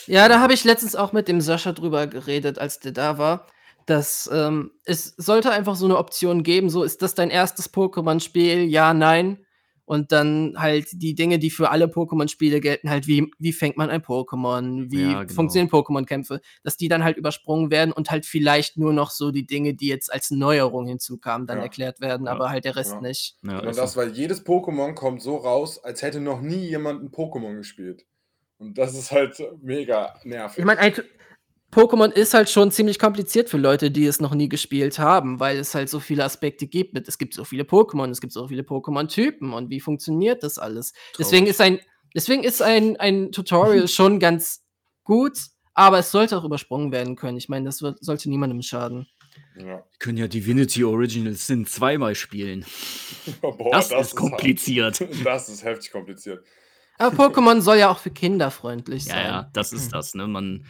Ja, 0.06 0.28
da 0.28 0.40
habe 0.40 0.52
ich 0.52 0.64
letztens 0.64 0.94
auch 0.94 1.12
mit 1.12 1.28
dem 1.28 1.40
Sascha 1.40 1.72
drüber 1.72 2.06
geredet, 2.06 2.58
als 2.58 2.80
der 2.80 2.92
da 2.92 3.18
war. 3.18 3.46
Dass 3.86 4.30
ähm, 4.32 4.70
es 4.84 5.14
sollte 5.16 5.50
einfach 5.50 5.74
so 5.74 5.86
eine 5.86 5.98
Option 5.98 6.44
geben, 6.44 6.70
so 6.70 6.84
ist 6.84 7.02
das 7.02 7.14
dein 7.16 7.30
erstes 7.30 7.72
Pokémon-Spiel? 7.72 8.62
Ja, 8.64 8.94
nein. 8.94 9.44
Und 9.92 10.10
dann 10.10 10.54
halt 10.56 10.86
die 10.92 11.14
Dinge, 11.14 11.38
die 11.38 11.50
für 11.50 11.68
alle 11.68 11.84
Pokémon-Spiele 11.84 12.60
gelten, 12.62 12.88
halt 12.88 13.06
wie, 13.06 13.30
wie 13.38 13.52
fängt 13.52 13.76
man 13.76 13.90
ein 13.90 14.00
Pokémon, 14.00 14.90
wie 14.90 15.12
Ja, 15.12 15.22
genau. 15.24 15.34
funktionieren 15.34 15.68
Pokémon-Kämpfe, 15.70 16.40
dass 16.62 16.78
die 16.78 16.88
dann 16.88 17.04
halt 17.04 17.18
übersprungen 17.18 17.70
werden 17.70 17.92
und 17.92 18.10
halt 18.10 18.24
vielleicht 18.24 18.78
nur 18.78 18.94
noch 18.94 19.10
so 19.10 19.32
die 19.32 19.44
Dinge, 19.46 19.74
die 19.74 19.88
jetzt 19.88 20.10
als 20.10 20.30
Neuerung 20.30 20.86
hinzukamen, 20.86 21.46
dann 21.46 21.58
Ja. 21.58 21.64
erklärt 21.64 22.00
werden, 22.00 22.24
Ja. 22.24 22.32
aber 22.32 22.48
halt 22.48 22.64
der 22.64 22.74
Rest 22.76 22.92
Ja. 22.94 23.00
nicht. 23.02 23.36
Ja, 23.42 23.58
Und 23.58 23.68
ist 23.68 23.76
das, 23.76 23.94
weil 23.94 24.12
jedes 24.12 24.46
Pokémon 24.46 24.94
kommt 24.94 25.20
so 25.20 25.36
raus, 25.36 25.78
als 25.84 26.00
hätte 26.00 26.20
noch 26.20 26.40
nie 26.40 26.66
jemand 26.70 27.02
ein 27.02 27.10
Pokémon 27.10 27.54
gespielt. 27.56 28.06
Und 28.56 28.78
das 28.78 28.94
ist 28.96 29.12
halt 29.12 29.42
mega 29.60 30.14
nervig. 30.24 30.60
Ich 30.60 30.64
meine, 30.64 30.80
ein 30.80 30.94
Pokémon 31.72 32.10
ist 32.10 32.34
halt 32.34 32.50
schon 32.50 32.70
ziemlich 32.70 32.98
kompliziert 32.98 33.48
für 33.48 33.56
Leute, 33.56 33.90
die 33.90 34.04
es 34.04 34.20
noch 34.20 34.34
nie 34.34 34.50
gespielt 34.50 34.98
haben, 34.98 35.40
weil 35.40 35.56
es 35.56 35.74
halt 35.74 35.88
so 35.88 36.00
viele 36.00 36.22
Aspekte 36.22 36.66
gibt. 36.66 36.92
Mit, 36.92 37.08
es 37.08 37.16
gibt 37.16 37.32
so 37.32 37.44
viele 37.44 37.64
Pokémon, 37.64 38.10
es 38.10 38.20
gibt 38.20 38.34
so 38.34 38.46
viele 38.46 38.62
Pokémon-Typen 38.62 39.54
und 39.54 39.70
wie 39.70 39.80
funktioniert 39.80 40.42
das 40.42 40.58
alles? 40.58 40.92
Deswegen 41.18 41.46
ist 41.46 41.62
ein, 41.62 41.80
deswegen 42.14 42.44
ist 42.44 42.60
ein, 42.60 42.98
ein 42.98 43.32
Tutorial 43.32 43.88
schon 43.88 44.20
ganz 44.20 44.62
gut, 45.02 45.38
aber 45.72 45.98
es 46.00 46.10
sollte 46.10 46.36
auch 46.36 46.44
übersprungen 46.44 46.92
werden 46.92 47.16
können. 47.16 47.38
Ich 47.38 47.48
meine, 47.48 47.64
das 47.64 47.80
wird, 47.80 48.04
sollte 48.04 48.28
niemandem 48.28 48.60
schaden. 48.60 49.08
ja. 49.56 49.64
Wir 49.64 49.84
können 49.98 50.18
ja 50.18 50.28
Divinity 50.28 50.84
Original 50.84 51.32
Sin 51.32 51.64
zweimal 51.64 52.14
spielen. 52.14 52.66
Boah, 53.40 53.70
das, 53.72 53.86
ist 53.86 53.92
hart. 53.92 54.14
kompliziert. 54.16 55.02
Das 55.24 55.48
ist 55.48 55.64
heftig 55.64 55.90
kompliziert. 55.90 56.44
Aber 57.02 57.16
Pokémon 57.28 57.60
soll 57.60 57.76
ja 57.78 57.90
auch 57.90 57.98
für 57.98 58.10
Kinder 58.10 58.50
freundlich 58.50 59.04
Ja, 59.06 59.12
sein. 59.14 59.24
ja, 59.26 59.50
das 59.52 59.72
ist 59.72 59.92
das. 59.92 60.14
Ne? 60.14 60.26
Man, 60.26 60.64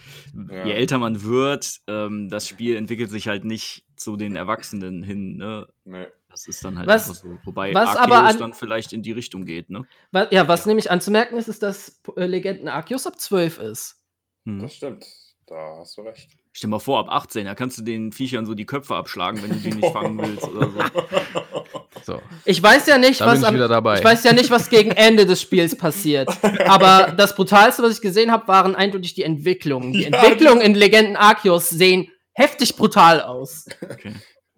Ja. 0.50 0.66
Je 0.66 0.72
älter 0.72 0.98
man 0.98 1.22
wird, 1.22 1.80
ähm, 1.86 2.28
das 2.28 2.48
Spiel 2.48 2.76
entwickelt 2.76 3.10
sich 3.10 3.28
halt 3.28 3.44
nicht 3.44 3.84
zu 3.96 4.16
den 4.16 4.36
Erwachsenen 4.36 5.02
hin. 5.02 5.36
Ne? 5.36 5.66
Nee. 5.84 6.06
Das 6.28 6.46
ist 6.46 6.64
dann 6.64 6.78
halt 6.78 6.88
Was- 6.88 7.08
einfach 7.10 7.22
so. 7.22 7.38
Wobei 7.44 7.74
was 7.74 7.90
Arceus 7.90 8.04
aber 8.04 8.22
an- 8.24 8.38
dann 8.38 8.52
vielleicht 8.54 8.92
in 8.94 9.02
die 9.02 9.12
Richtung 9.12 9.44
geht. 9.44 9.68
Ne? 9.68 9.84
Wa- 10.12 10.28
Ja, 10.30 10.48
was 10.48 10.64
nämlich 10.64 10.90
anzumerken 10.90 11.36
ist, 11.36 11.48
ist, 11.48 11.62
dass 11.62 12.00
äh, 12.16 12.24
Legenden 12.26 12.68
Arceus 12.68 13.06
ab 13.06 13.20
12 13.20 13.58
ist. 13.58 14.00
Hm. 14.46 14.60
Das 14.60 14.74
stimmt. 14.74 15.04
Da 15.46 15.76
hast 15.80 15.98
du 15.98 16.02
recht. 16.02 16.30
Stell 16.54 16.68
dir 16.68 16.72
mal 16.72 16.78
vor, 16.78 17.00
ab 17.00 17.06
18, 17.10 17.44
da 17.44 17.54
kannst 17.54 17.76
du 17.78 17.82
den 17.82 18.12
Viechern 18.12 18.46
so 18.46 18.54
die 18.54 18.64
Köpfe 18.66 18.94
abschlagen, 18.96 19.42
wenn 19.42 19.50
du 19.50 19.56
die 19.56 19.72
nicht 19.74 19.92
fangen 19.92 20.18
willst 20.18 20.44
oder 20.48 20.70
so. 20.70 20.78
So, 22.04 22.20
Ich 22.44 22.62
weiß 22.62 22.86
ja 22.86 22.98
nicht, 22.98 23.20
da 23.20 23.26
was 23.26 23.40
ich 23.40 23.46
am, 23.46 23.54
ich 23.56 24.04
weiß 24.04 24.24
ja 24.24 24.32
nicht, 24.32 24.50
was 24.50 24.68
gegen 24.70 24.90
Ende 24.90 25.26
des 25.26 25.40
Spiels 25.40 25.76
passiert. 25.76 26.28
Aber 26.66 27.12
das 27.16 27.34
brutalste, 27.34 27.82
was 27.82 27.94
ich 27.94 28.00
gesehen 28.00 28.30
habe, 28.32 28.48
waren 28.48 28.74
eindeutig 28.74 29.14
die 29.14 29.22
Entwicklungen. 29.22 29.92
Die 29.92 30.02
Ja, 30.02 30.08
Entwicklungen 30.08 30.60
in 30.60 30.74
Legenden 30.74 31.16
Arceus 31.16 31.68
sehen 31.68 32.08
heftig 32.32 32.76
brutal 32.76 33.20
aus. 33.20 33.66
Okay. 33.82 34.14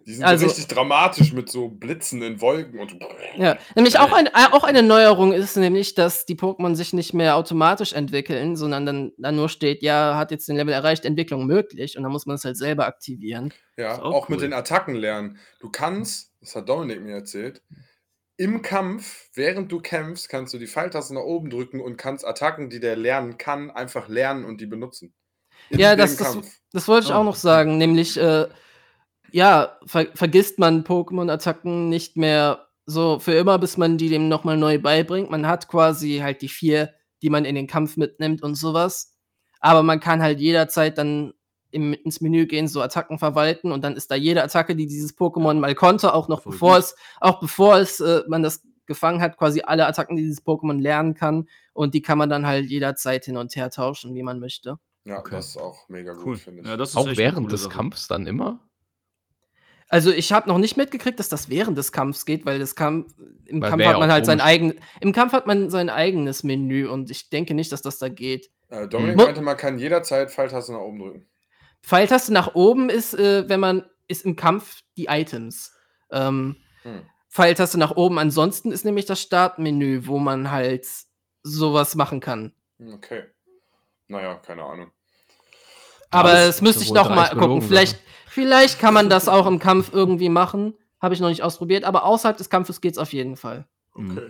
Die 0.07 0.13
sind 0.13 0.25
Also- 0.25 0.43
so 0.43 0.49
richtig 0.53 0.67
dramatisch 0.69 1.33
mit 1.33 1.51
so 1.51 1.69
blitzenden 1.69 2.43
Wolken 2.43 2.79
und. 2.79 2.95
Ja, 3.39 3.57
nämlich 3.75 3.99
auch, 3.99 4.13
ein, 4.13 4.27
äh, 4.27 4.31
auch 4.53 4.63
eine 4.65 4.83
Neuerung 4.83 5.33
ist 5.33 5.57
nämlich, 5.57 5.95
dass 5.95 6.27
die 6.27 6.35
Pokémon 6.35 6.75
sich 6.75 6.93
nicht 6.93 7.15
mehr 7.15 7.37
automatisch 7.37 7.95
entwickeln, 7.95 8.55
sondern 8.55 8.85
dann, 8.85 9.13
dann 9.17 9.37
nur 9.37 9.49
steht, 9.49 9.83
ja, 9.83 10.17
hat 10.17 10.31
jetzt 10.31 10.47
den 10.47 10.57
Level 10.57 10.75
erreicht, 10.75 11.07
Entwicklung 11.07 11.47
möglich 11.47 11.97
und 11.97 12.03
dann 12.03 12.13
muss 12.13 12.27
man 12.27 12.37
es 12.37 12.45
halt 12.45 12.59
selber 12.59 12.87
aktivieren. 12.87 13.55
Ja, 13.79 13.95
auch 14.03 14.13
auch, 14.15 14.29
mit 14.29 14.41
cool. 14.41 14.43
den 14.49 14.53
Attacken 14.53 14.95
lernen. 14.95 15.39
Du 15.59 15.71
kannst, 15.71 16.33
das 16.45 16.55
hat 16.57 16.69
Dominik 16.69 17.01
mir 17.01 17.15
erzählt, 17.15 17.63
im 18.37 18.63
Kampf, 18.63 19.29
während 19.35 19.71
du 19.71 19.81
kämpfst, 19.81 20.29
kannst 20.29 20.53
du 20.55 20.59
die 20.59 20.67
Pfeiltaste 20.67 21.15
nach 21.15 21.23
oben 21.23 21.51
drücken 21.51 21.81
und 21.81 21.97
kannst 21.97 22.27
Attacken, 22.27 22.69
die 22.69 22.81
der 22.81 22.97
lernen 22.97 23.39
kann, 23.39 23.71
einfach 23.71 24.09
lernen 24.09 24.45
und 24.45 24.61
die 24.61 24.67
benutzen. 24.67 25.15
In 25.71 25.79
Ja, 25.79 25.95
das- 25.97 26.17
das-. 26.17 26.61
Das 26.73 26.89
wollte 26.89 27.07
ich 27.07 27.13
Oh, 27.13 27.19
auch 27.19 27.25
noch 27.25 27.37
sagen, 27.37 27.79
nämlich, 27.79 28.17
äh, 28.17 28.49
ja, 29.31 29.79
ver 29.87 30.09
vergisst 30.15 30.59
man 30.59 30.85
Pokémon-Attacken 30.85 31.89
nicht 31.89 32.17
mehr 32.17 32.69
so 32.87 33.19
für 33.21 33.33
immer, 33.35 33.59
bis 33.59 33.77
man 33.77 33.97
die 33.97 34.09
dem 34.09 34.29
nochmal 34.29 34.57
neu 34.57 34.79
beibringt. 34.81 35.31
Man 35.31 35.47
hat 35.47 35.69
quasi 35.69 36.19
halt 36.19 36.43
die 36.43 36.49
vier, 36.49 36.93
die 37.23 37.31
man 37.31 37.45
in 37.45 37.55
den 37.55 37.67
Kampf 37.67 37.97
mitnimmt 37.97 38.43
und 38.43 38.57
sowas. 38.57 39.17
Aber 39.61 39.83
man 39.83 40.01
kann 40.01 40.21
halt 40.21 40.41
jederzeit 40.41 40.99
dann 40.99 41.33
im, 41.75 41.93
ins 41.93 42.21
Menü 42.21 42.47
gehen, 42.47 42.69
so 42.69 42.81
Attacken 42.81 43.19
verwalten 43.19 43.73
und 43.73 43.83
dann 43.85 43.97
ist 43.97 44.11
da 44.11 44.15
jede 44.15 44.43
Attacke, 44.43 44.75
die 44.77 44.87
dieses 44.87 45.17
Pokémon 45.17 45.55
mal 45.55 45.75
konnte, 45.75 46.15
auch 46.15 46.29
noch 46.29 46.43
Voll 46.43 46.53
bevor 46.53 46.75
gut. 46.77 46.85
es, 46.85 46.97
auch 47.21 47.41
bevor 47.41 47.77
es 47.79 48.01
äh, 48.01 48.23
man 48.29 48.43
das 48.43 48.63
gefangen 48.87 49.21
hat, 49.21 49.37
quasi 49.37 49.63
alle 49.63 49.87
Attacken, 49.87 50.17
die 50.17 50.23
dieses 50.23 50.45
Pokémon 50.45 50.81
lernen 50.81 51.15
kann. 51.15 51.49
Und 51.73 51.95
die 51.95 52.03
kann 52.03 52.19
man 52.19 52.29
dann 52.31 52.47
halt 52.47 52.67
jederzeit 52.67 53.25
hin 53.25 53.37
und 53.37 53.55
her 53.57 53.71
tauschen, 53.71 54.15
wie 54.15 54.23
man 54.23 54.39
möchte. 54.41 54.79
Ja, 55.05 55.19
Okay. 55.19 55.35
das 55.37 55.49
ist 55.49 55.57
auch 55.57 55.89
mega 55.89 56.13
gut, 56.13 56.25
Cool. 56.27 56.37
finde 56.37 56.61
ich. 56.63 56.67
Ja, 56.69 56.77
das 56.77 56.91
ist 56.91 56.97
Auch 56.97 57.09
während 57.17 57.51
des 57.51 57.65
Sache. 57.65 57.75
Kampfs 57.75 58.09
dann 58.09 58.27
immer? 58.27 58.61
Also 59.89 60.11
ich 60.11 60.33
habe 60.33 60.49
noch 60.49 60.59
nicht 60.59 60.77
mitgekriegt, 60.77 61.19
dass 61.19 61.29
das 61.29 61.49
während 61.51 61.77
des 61.79 61.93
Kampfs 61.93 62.25
geht, 62.25 62.47
weil 62.47 62.59
das 62.59 62.75
Kampf 62.75 63.13
im 63.45 63.61
Weil 63.61 63.71
Kampf 63.71 63.85
hat 63.85 63.99
man 63.99 64.11
halt 64.11 64.27
sein 64.27 64.41
eigen 64.41 64.75
im 65.01 65.13
Kampf 65.13 65.33
hat 65.33 65.47
man 65.47 65.69
sein 65.71 65.91
eigenes 65.91 66.43
Menü 66.43 66.89
und 66.89 67.11
ich 67.11 67.29
denke 67.31 67.55
nicht, 67.55 67.71
dass 67.71 67.83
das 67.83 67.99
da 67.99 68.09
geht. 68.09 68.51
Äh, 68.71 68.89
Dominik 68.89 69.17
Mo- 69.17 69.25
meinte, 69.27 69.43
man 69.43 69.57
kann 69.57 69.79
jederzeit 69.79 70.31
Pfeiltaste 70.31 70.73
nach 70.73 70.81
oben 70.81 70.99
drücken. 70.99 71.27
Pfeiltaste 71.85 72.33
nach 72.33 72.55
oben 72.55 72.89
ist, 72.89 73.15
äh, 73.15 73.49
wenn 73.49 73.61
man 73.61 73.85
ist 74.09 74.25
im 74.25 74.37
Kampf 74.37 74.83
die 74.97 75.07
Items. 75.07 75.73
Ähm, 76.11 76.57
Hm. 76.83 77.03
Pfeiltaste 77.31 77.79
nach 77.79 77.93
oben. 77.93 78.19
Ansonsten 78.19 78.71
ist 78.71 78.85
nämlich 78.85 79.07
das 79.07 79.21
Startmenü, 79.21 80.07
wo 80.07 80.19
man 80.19 80.51
halt 80.51 80.87
sowas 81.43 81.95
machen 81.95 82.21
kann. 82.21 82.53
Hm, 82.79 82.95
Okay. 82.95 83.25
Naja, 84.07 84.35
keine 84.35 84.63
Ahnung. 84.65 84.91
Aber 86.11 86.33
das 86.33 86.57
es 86.57 86.63
müsste 86.63 86.85
ich 86.85 86.93
noch 86.93 87.09
mal 87.09 87.29
gucken. 87.31 87.63
Vielleicht, 87.63 87.99
vielleicht 88.27 88.79
kann 88.79 88.95
man 88.95 89.09
das 89.09 89.29
auch 89.29 89.47
im 89.47 89.59
Kampf 89.69 89.91
irgendwie 89.93 90.29
machen. 90.29 90.75
Habe 91.01 91.15
ich 91.15 91.21
noch 91.21 91.29
nicht 91.31 91.43
ausprobiert. 91.43 91.85
Aber 91.85 92.05
außerhalb 92.05 92.37
des 92.37 92.51
Kampfes 92.51 92.81
geht's 92.81 92.99
auf 92.99 93.13
jeden 93.13 93.37
Fall. 93.37 93.67
Mhm. 93.95 94.21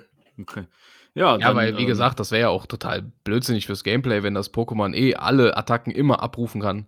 Okay. 0.41 0.67
Ja, 1.15 1.33
Ja, 1.33 1.39
dann, 1.39 1.57
weil, 1.57 1.77
wie 1.77 1.83
ähm, 1.83 1.87
gesagt, 1.89 2.19
das 2.21 2.31
wäre 2.31 2.43
ja 2.43 2.49
auch 2.49 2.67
total 2.67 3.03
blödsinnig 3.25 3.67
fürs 3.67 3.85
Gameplay, 3.85 4.23
wenn 4.23 4.35
das 4.35 4.53
Pokémon 4.53 4.95
eh 4.95 5.15
alle 5.15 5.57
Attacken 5.57 5.93
immer 5.93 6.23
abrufen 6.23 6.61
kann. 6.61 6.87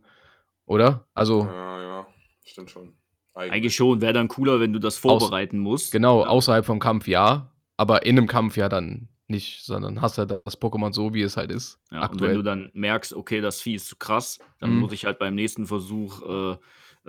Oder? 0.66 1.06
Also, 1.14 1.44
Ja, 1.44 1.80
ja, 1.82 2.06
stimmt 2.44 2.70
schon. 2.70 2.92
Eigentlich 3.34 3.74
schon, 3.76 4.00
wäre 4.00 4.12
dann 4.14 4.28
cooler, 4.28 4.60
wenn 4.60 4.72
du 4.72 4.78
das 4.78 4.96
vorbereiten 4.96 5.58
musst. 5.58 5.92
genau, 5.92 6.22
Ja. 6.22 6.28
außerhalb 6.28 6.64
vom 6.64 6.78
Kampf 6.78 7.06
ja, 7.06 7.52
aber 7.76 8.04
in 8.06 8.16
einem 8.18 8.26
Kampf 8.26 8.56
ja 8.56 8.68
dann 8.68 9.08
nicht, 9.28 9.64
sondern 9.64 10.00
hast 10.00 10.16
halt 10.18 10.30
das 10.44 10.58
Pokémon 10.60 10.92
so, 10.94 11.12
wie 11.12 11.20
es 11.22 11.36
halt 11.36 11.50
ist. 11.50 11.78
Ja, 11.90 11.98
und 11.98 12.02
wenn 12.02 12.10
aktuell. 12.12 12.34
du 12.36 12.42
dann 12.42 12.70
merkst, 12.72 13.12
okay, 13.12 13.40
das 13.40 13.60
Vieh 13.60 13.74
ist 13.74 13.88
zu 13.88 13.96
krass, 13.96 14.38
dann 14.60 14.70
Mhm. 14.74 14.80
muss 14.80 14.92
ich 14.92 15.04
halt 15.04 15.18
beim 15.18 15.34
nächsten 15.34 15.66
Versuch, 15.66 16.22
äh, 16.22 16.56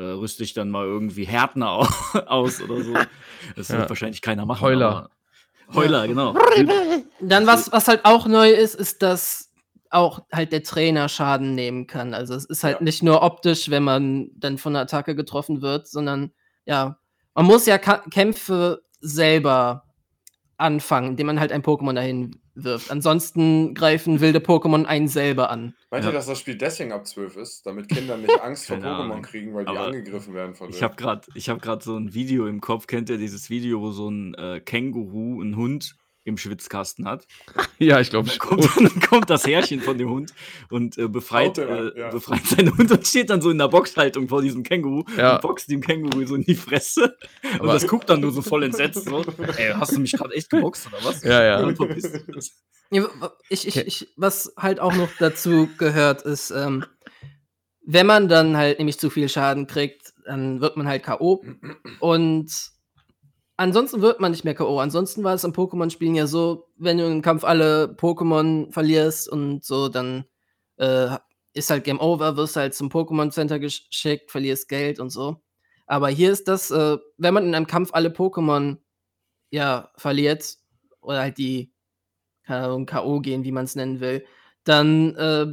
äh, 0.02 0.04
rüste 0.12 0.44
ich 0.44 0.54
dann 0.54 0.70
mal 0.70 0.86
irgendwie 0.86 1.26
Härtner 1.26 1.70
au- 1.72 1.88
aus 2.28 2.62
oder 2.62 2.82
so. 2.84 2.94
Das 3.56 3.70
Ja. 3.70 3.78
wird 3.80 3.90
wahrscheinlich 3.90 4.22
keiner 4.22 4.46
machen. 4.46 4.62
Heuler. 4.62 5.10
Heuler, 5.74 6.08
genau. 6.08 6.34
Dann, 7.22 7.46
was, 7.48 7.72
was 7.72 7.88
halt 7.88 8.04
auch 8.06 8.26
neu 8.28 8.50
ist, 8.52 8.76
ist, 8.76 9.02
dass 9.02 9.47
auch 9.92 10.20
halt 10.32 10.52
der 10.52 10.64
Trainer 10.64 11.10
Schaden 11.10 11.56
nehmen 11.56 11.88
kann. 11.88 12.14
Also 12.14 12.34
es 12.36 12.46
ist 12.46 12.64
halt 12.64 12.78
Ja. 12.78 12.84
nicht 12.84 13.04
nur 13.04 13.22
optisch, 13.24 13.70
wenn 13.70 13.84
man 13.84 14.30
dann 14.36 14.58
von 14.58 14.74
einer 14.76 14.84
Attacke 14.84 15.16
getroffen 15.16 15.62
wird, 15.62 15.88
sondern 15.88 16.32
ja, 16.66 16.98
man 17.36 17.46
muss 17.46 17.66
ja 17.66 17.78
Ka 17.78 18.04
Kämpfe 18.12 18.82
selber 19.00 19.84
anfangen, 20.58 21.10
indem 21.12 21.28
man 21.28 21.40
halt 21.40 21.52
ein 21.52 21.62
Pokémon 21.62 21.94
dahin 21.94 22.42
wirft. 22.56 22.90
Ansonsten 22.90 23.76
greifen 23.76 24.20
wilde 24.20 24.40
Pokémon 24.40 24.86
einen 24.86 25.08
selber 25.08 25.52
an. 25.52 25.76
Meint 25.92 26.04
Ja. 26.04 26.10
ihr, 26.10 26.14
dass 26.14 26.26
das 26.26 26.40
Spiel 26.40 26.58
deswegen 26.58 26.92
ab 26.92 27.06
12 27.06 27.38
ist, 27.38 27.66
damit 27.68 27.88
Kinder 27.88 28.18
nicht 28.18 28.34
Angst 28.42 28.66
vor 28.66 28.78
Pokémon 28.78 28.86
Ahnung. 28.86 29.22
kriegen, 29.22 29.54
weil 29.54 29.66
die 29.66 29.70
Aber 29.70 29.86
angegriffen 29.86 30.34
werden 30.34 30.56
von 30.56 30.70
Ich 30.70 30.82
habe 30.82 30.96
gerade 30.96 31.28
hab 31.36 31.62
grad 31.62 31.84
so 31.84 31.96
ein 31.96 32.16
Video 32.16 32.48
im 32.48 32.60
Kopf. 32.62 32.88
Kennt 32.88 33.10
ihr 33.12 33.20
dieses 33.20 33.52
Video, 33.52 33.80
wo 33.82 33.92
so 33.92 34.10
ein 34.10 34.34
äh, 34.34 34.60
Känguru 34.60 35.42
einen 35.42 35.56
Hund 35.56 35.96
im 36.28 36.38
Schwitzkasten 36.38 37.08
hat? 37.08 37.26
Ja, 37.80 38.00
ich 38.00 38.10
glaube 38.10 38.30
Dann 38.30 38.40
kommt, 38.40 38.70
dann 38.80 39.00
kommt 39.02 39.30
das 39.30 39.46
Herrchen 39.46 39.82
von 39.82 39.98
dem 40.00 40.10
Hund 40.10 40.34
und 40.72 40.98
äh, 40.98 41.08
befreit, 41.08 41.58
äh, 41.60 41.98
ja. 41.98 42.10
befreit 42.10 42.44
seinen 42.46 42.76
Hund 42.76 42.92
und 42.92 43.06
steht 43.06 43.30
dann 43.30 43.40
so 43.42 43.52
in 43.52 43.58
der 43.60 43.68
Boxhaltung 43.68 44.28
vor 44.28 44.42
diesem 44.42 44.64
Känguru 44.64 45.04
Ja. 45.16 45.36
und 45.36 45.42
boxt 45.42 45.70
dem 45.70 45.82
Känguru 45.82 46.26
so 46.26 46.36
in 46.36 46.44
die 46.44 46.56
Fresse. 46.56 47.16
und 47.54 47.62
Aber- 47.62 47.74
das 47.74 47.86
guckt 47.88 48.10
dann 48.10 48.22
nur 48.22 48.32
so 48.32 48.42
voll 48.42 48.64
entsetzt. 48.64 49.06
So. 49.06 49.24
Ey, 49.58 49.74
hast 49.76 49.96
du 49.96 50.00
mich 50.00 50.12
gerade 50.14 50.34
echt 50.34 50.50
geboxt 50.50 50.88
oder 50.88 50.98
was? 51.04 51.22
Ja, 51.24 51.44
ja. 51.44 51.70
Ja, 52.90 53.04
Ich, 53.50 53.68
ich, 53.68 53.78
ich, 53.78 54.08
was 54.16 54.54
halt 54.58 54.80
auch 54.80 54.96
noch 54.96 55.10
dazu 55.20 55.70
gehört, 55.78 56.22
ist, 56.24 56.52
ähm, 56.52 56.86
wenn 57.86 58.06
man 58.06 58.28
dann 58.28 58.58
halt 58.58 58.80
nämlich 58.80 58.98
zu 59.00 59.10
viel 59.10 59.30
Schaden 59.30 59.68
kriegt, 59.68 60.14
dann 60.26 60.62
wird 60.62 60.78
man 60.78 60.88
halt 60.88 61.04
K.O. 61.04 61.44
Und 62.00 62.52
ansonsten 63.58 64.02
wird 64.02 64.20
man 64.20 64.32
nicht 64.32 64.46
mehr 64.46 64.56
K.O. 64.56 64.80
Ansonsten 64.80 65.24
war 65.24 65.34
es 65.34 65.44
im 65.44 65.54
Pokémon-Spielen 65.54 66.16
ja 66.16 66.28
so, 66.28 66.70
wenn 66.78 66.98
du 66.98 67.06
im 67.06 67.22
Kampf 67.22 67.44
alle 67.44 67.96
Pokémon 67.98 68.72
verlierst 68.72 69.30
und 69.30 69.64
so, 69.64 69.90
dann 69.90 70.26
äh, 70.78 71.18
ist 71.54 71.70
halt 71.70 71.84
Game 71.84 72.00
Over, 72.00 72.38
wirst 72.38 72.56
halt 72.56 72.76
zum 72.76 72.90
Pokémon 72.90 73.32
Center 73.32 73.60
geschickt, 73.60 74.32
verlierst 74.32 74.70
Geld 74.70 75.00
und 75.00 75.10
so. 75.10 75.42
Aber 75.88 76.10
hier 76.10 76.32
ist 76.32 76.48
das, 76.48 76.72
äh, 76.72 76.98
wenn 77.18 77.34
man 77.34 77.46
in 77.46 77.56
einem 77.56 77.68
Kampf 77.68 77.94
alle 77.94 78.10
Pokémon 78.10 78.78
ja 79.50 79.92
verliert 79.98 80.58
oder 81.02 81.22
halt 81.22 81.38
die 81.38 81.74
K.O. 82.46 83.20
gehen, 83.20 83.44
wie 83.44 83.52
man 83.52 83.66
es 83.66 83.76
nennen 83.76 84.00
will, 84.00 84.26
dann, 84.64 85.16
äh, 85.16 85.48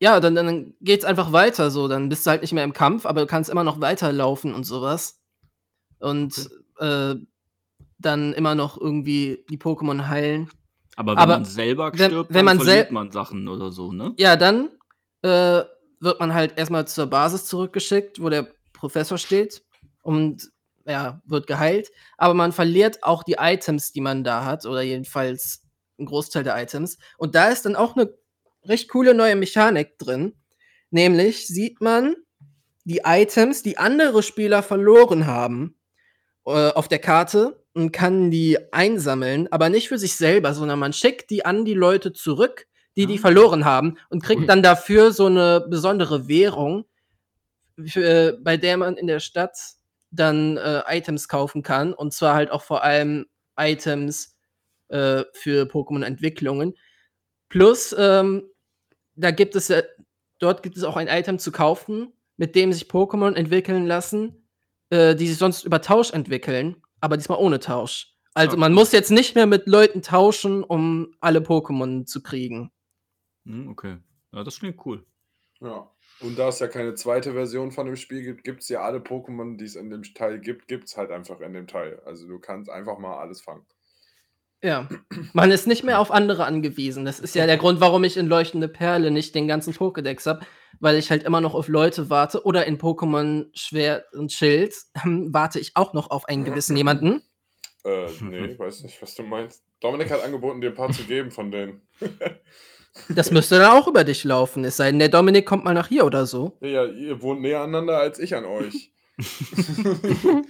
ja, 0.00 0.20
dann, 0.20 0.34
dann 0.34 0.74
geht's 0.80 1.04
einfach 1.04 1.32
weiter 1.32 1.70
so. 1.70 1.88
Dann 1.88 2.08
bist 2.08 2.26
du 2.26 2.30
halt 2.30 2.42
nicht 2.42 2.52
mehr 2.52 2.64
im 2.64 2.72
Kampf, 2.72 3.06
aber 3.06 3.20
du 3.20 3.26
kannst 3.26 3.50
immer 3.50 3.64
noch 3.64 3.80
weiterlaufen 3.80 4.54
und 4.54 4.64
sowas. 4.64 5.20
Und 6.00 6.50
äh, 6.78 7.14
dann 7.98 8.32
immer 8.34 8.54
noch 8.54 8.80
irgendwie 8.80 9.44
die 9.50 9.58
Pokémon 9.58 10.08
heilen. 10.08 10.48
Aber 10.96 11.12
wenn 11.12 11.18
Aber 11.18 11.34
man 11.34 11.44
selber 11.44 11.92
wenn- 11.94 12.10
stirbt, 12.10 12.30
wenn 12.30 12.46
dann 12.46 12.56
man 12.56 12.64
verliert 12.64 12.90
man 12.90 13.10
Sachen 13.12 13.48
oder 13.48 13.70
so, 13.72 13.92
ne? 13.92 14.14
Ja, 14.18 14.36
dann 14.36 14.70
äh, 15.22 15.62
wird 16.00 16.20
man 16.20 16.32
halt 16.34 16.56
erstmal 16.58 16.86
zur 16.86 17.06
Basis 17.06 17.44
zurückgeschickt, 17.46 18.22
wo 18.22 18.28
der 18.28 18.48
Professor 18.72 19.18
steht 19.18 19.62
und 20.02 20.50
ja, 20.86 21.20
wird 21.26 21.46
geheilt. 21.46 21.90
Aber 22.16 22.34
man 22.34 22.52
verliert 22.52 23.02
auch 23.02 23.22
die 23.22 23.36
Items, 23.38 23.92
die 23.92 24.00
man 24.00 24.24
da 24.24 24.44
hat, 24.44 24.64
oder 24.64 24.82
jedenfalls 24.82 25.62
einen 25.98 26.06
Großteil 26.06 26.44
der 26.44 26.56
Items. 26.60 26.98
Und 27.18 27.34
da 27.34 27.48
ist 27.48 27.64
dann 27.66 27.76
auch 27.76 27.96
eine 27.96 28.12
recht 28.64 28.88
coole 28.88 29.14
neue 29.14 29.36
Mechanik 29.36 29.98
drin. 29.98 30.34
Nämlich 30.90 31.46
sieht 31.46 31.80
man 31.80 32.14
die 32.84 33.02
Items, 33.04 33.62
die 33.62 33.76
andere 33.78 34.22
Spieler 34.22 34.62
verloren 34.62 35.26
haben, 35.26 35.77
äh, 36.48 36.72
auf 36.72 36.88
der 36.88 36.98
Karte 36.98 37.64
und 37.74 37.92
kann 37.92 38.30
die 38.30 38.58
einsammeln, 38.72 39.48
aber 39.52 39.68
nicht 39.68 39.88
für 39.88 39.98
sich 39.98 40.16
selber, 40.16 40.54
sondern 40.54 40.78
man 40.78 40.92
schickt 40.92 41.30
die 41.30 41.44
an 41.44 41.64
die 41.64 41.74
Leute 41.74 42.12
zurück, 42.12 42.66
die 42.96 43.06
die 43.06 43.18
Ah. 43.18 43.20
verloren 43.20 43.64
haben 43.64 43.96
und 44.10 44.22
kriegt 44.22 44.40
Cool. 44.40 44.46
dann 44.46 44.62
dafür 44.62 45.12
so 45.12 45.26
eine 45.26 45.64
besondere 45.68 46.26
Währung, 46.28 46.84
für, 47.86 48.02
äh, 48.04 48.36
bei 48.40 48.56
der 48.56 48.76
man 48.76 48.96
in 48.96 49.06
der 49.06 49.20
Stadt 49.20 49.56
dann 50.10 50.56
äh, 50.56 50.82
Items 50.88 51.28
kaufen 51.28 51.62
kann 51.62 51.92
und 51.94 52.12
zwar 52.12 52.34
halt 52.34 52.50
auch 52.50 52.62
vor 52.62 52.82
allem 52.82 53.26
Items 53.56 54.36
äh, 54.88 55.22
für 55.34 55.64
Pokémon-Entwicklungen. 55.66 56.74
Plus, 57.48 57.94
ähm, 57.98 58.50
da 59.14 59.30
gibt 59.30 59.54
es 59.54 59.68
ja, 59.68 59.82
dort 60.38 60.62
gibt 60.62 60.76
es 60.76 60.84
auch 60.84 60.96
ein 60.96 61.08
Item 61.08 61.38
zu 61.38 61.52
kaufen, 61.52 62.12
mit 62.36 62.54
dem 62.56 62.72
sich 62.72 62.84
Pokémon 62.88 63.34
entwickeln 63.34 63.86
lassen, 63.86 64.47
äh, 64.90 65.14
die 65.14 65.28
sich 65.28 65.38
sonst 65.38 65.64
über 65.64 65.80
Tausch 65.80 66.12
entwickeln, 66.12 66.82
aber 67.00 67.16
diesmal 67.16 67.38
ohne 67.38 67.58
Tausch. 67.60 68.14
Also 68.34 68.52
Okay. 68.52 68.60
man 68.60 68.72
muss 68.72 68.92
jetzt 68.92 69.10
nicht 69.10 69.34
mehr 69.34 69.46
mit 69.46 69.66
Leuten 69.66 70.02
tauschen, 70.02 70.62
um 70.62 71.14
alle 71.20 71.40
Pokémon 71.40 72.06
zu 72.06 72.22
kriegen. 72.22 72.70
Hm, 73.46 73.68
okay. 73.68 73.98
Ja, 74.32 74.44
das 74.44 74.58
klingt 74.58 74.84
cool. 74.86 75.04
Ja. 75.60 75.90
Und 76.20 76.38
da 76.38 76.48
es 76.48 76.58
ja 76.58 76.66
keine 76.68 76.94
zweite 76.94 77.32
Version 77.32 77.70
von 77.70 77.86
dem 77.86 77.96
Spiel 77.96 78.22
gibt, 78.22 78.44
gibt 78.44 78.62
es 78.62 78.68
ja 78.68 78.80
alle 78.82 78.98
Pokémon, 78.98 79.56
die 79.56 79.64
es 79.64 79.76
in 79.76 79.90
dem 79.90 80.02
Teil 80.02 80.40
gibt, 80.40 80.66
gibt 80.68 80.88
es 80.88 80.96
halt 80.96 81.10
einfach 81.10 81.40
in 81.40 81.52
dem 81.52 81.66
Teil. 81.66 82.00
Also 82.04 82.26
du 82.26 82.38
kannst 82.38 82.70
einfach 82.70 82.98
mal 82.98 83.18
alles 83.18 83.40
fangen. 83.40 83.64
Ja, 84.62 84.88
man 85.32 85.50
ist 85.52 85.66
nicht 85.68 85.84
mehr 85.84 86.00
auf 86.00 86.10
andere 86.10 86.44
angewiesen. 86.44 87.04
Das 87.04 87.20
ist 87.20 87.34
ja 87.34 87.46
der 87.46 87.58
Grund, 87.58 87.80
warum 87.80 88.02
ich 88.02 88.16
in 88.16 88.26
Leuchtende 88.26 88.68
Perle 88.68 89.10
nicht 89.10 89.34
den 89.34 89.46
ganzen 89.46 89.72
Pokédex 89.72 90.26
habe, 90.26 90.40
weil 90.80 90.96
ich 90.96 91.10
halt 91.10 91.22
immer 91.22 91.40
noch 91.40 91.54
auf 91.54 91.68
Leute 91.68 92.10
warte. 92.10 92.44
Oder 92.44 92.66
in 92.66 92.78
Pokémon 92.78 93.46
Schwert 93.54 94.12
und 94.14 94.32
Schild 94.32 94.74
ähm, 95.04 95.28
warte 95.32 95.60
ich 95.60 95.72
auch 95.76 95.92
noch 95.92 96.10
auf 96.10 96.24
einen 96.26 96.44
gewissen 96.44 96.76
jemanden. 96.76 97.22
Äh, 97.84 98.08
nee, 98.20 98.58
weiß 98.58 98.82
nicht, 98.82 99.00
was 99.00 99.14
du 99.14 99.22
meinst. 99.22 99.62
Dominik 99.80 100.10
hat 100.10 100.24
angeboten, 100.24 100.60
dir 100.60 100.70
ein 100.70 100.74
paar 100.74 100.90
zu 100.90 101.04
geben 101.04 101.30
von 101.30 101.50
denen. 101.50 101.82
Das 103.10 103.30
müsste 103.30 103.58
dann 103.58 103.70
auch 103.70 103.86
über 103.86 104.02
dich 104.02 104.24
laufen. 104.24 104.64
Es 104.64 104.76
sei 104.76 104.90
denn, 104.90 104.98
der 104.98 105.08
Dominik 105.08 105.46
kommt 105.46 105.62
mal 105.62 105.74
nach 105.74 105.86
hier 105.86 106.04
oder 106.04 106.26
so. 106.26 106.56
ja, 106.60 106.84
ihr 106.84 107.22
wohnt 107.22 107.42
näher 107.42 107.60
aneinander 107.60 107.98
als 107.98 108.18
ich 108.18 108.34
an 108.34 108.44
euch. 108.44 108.92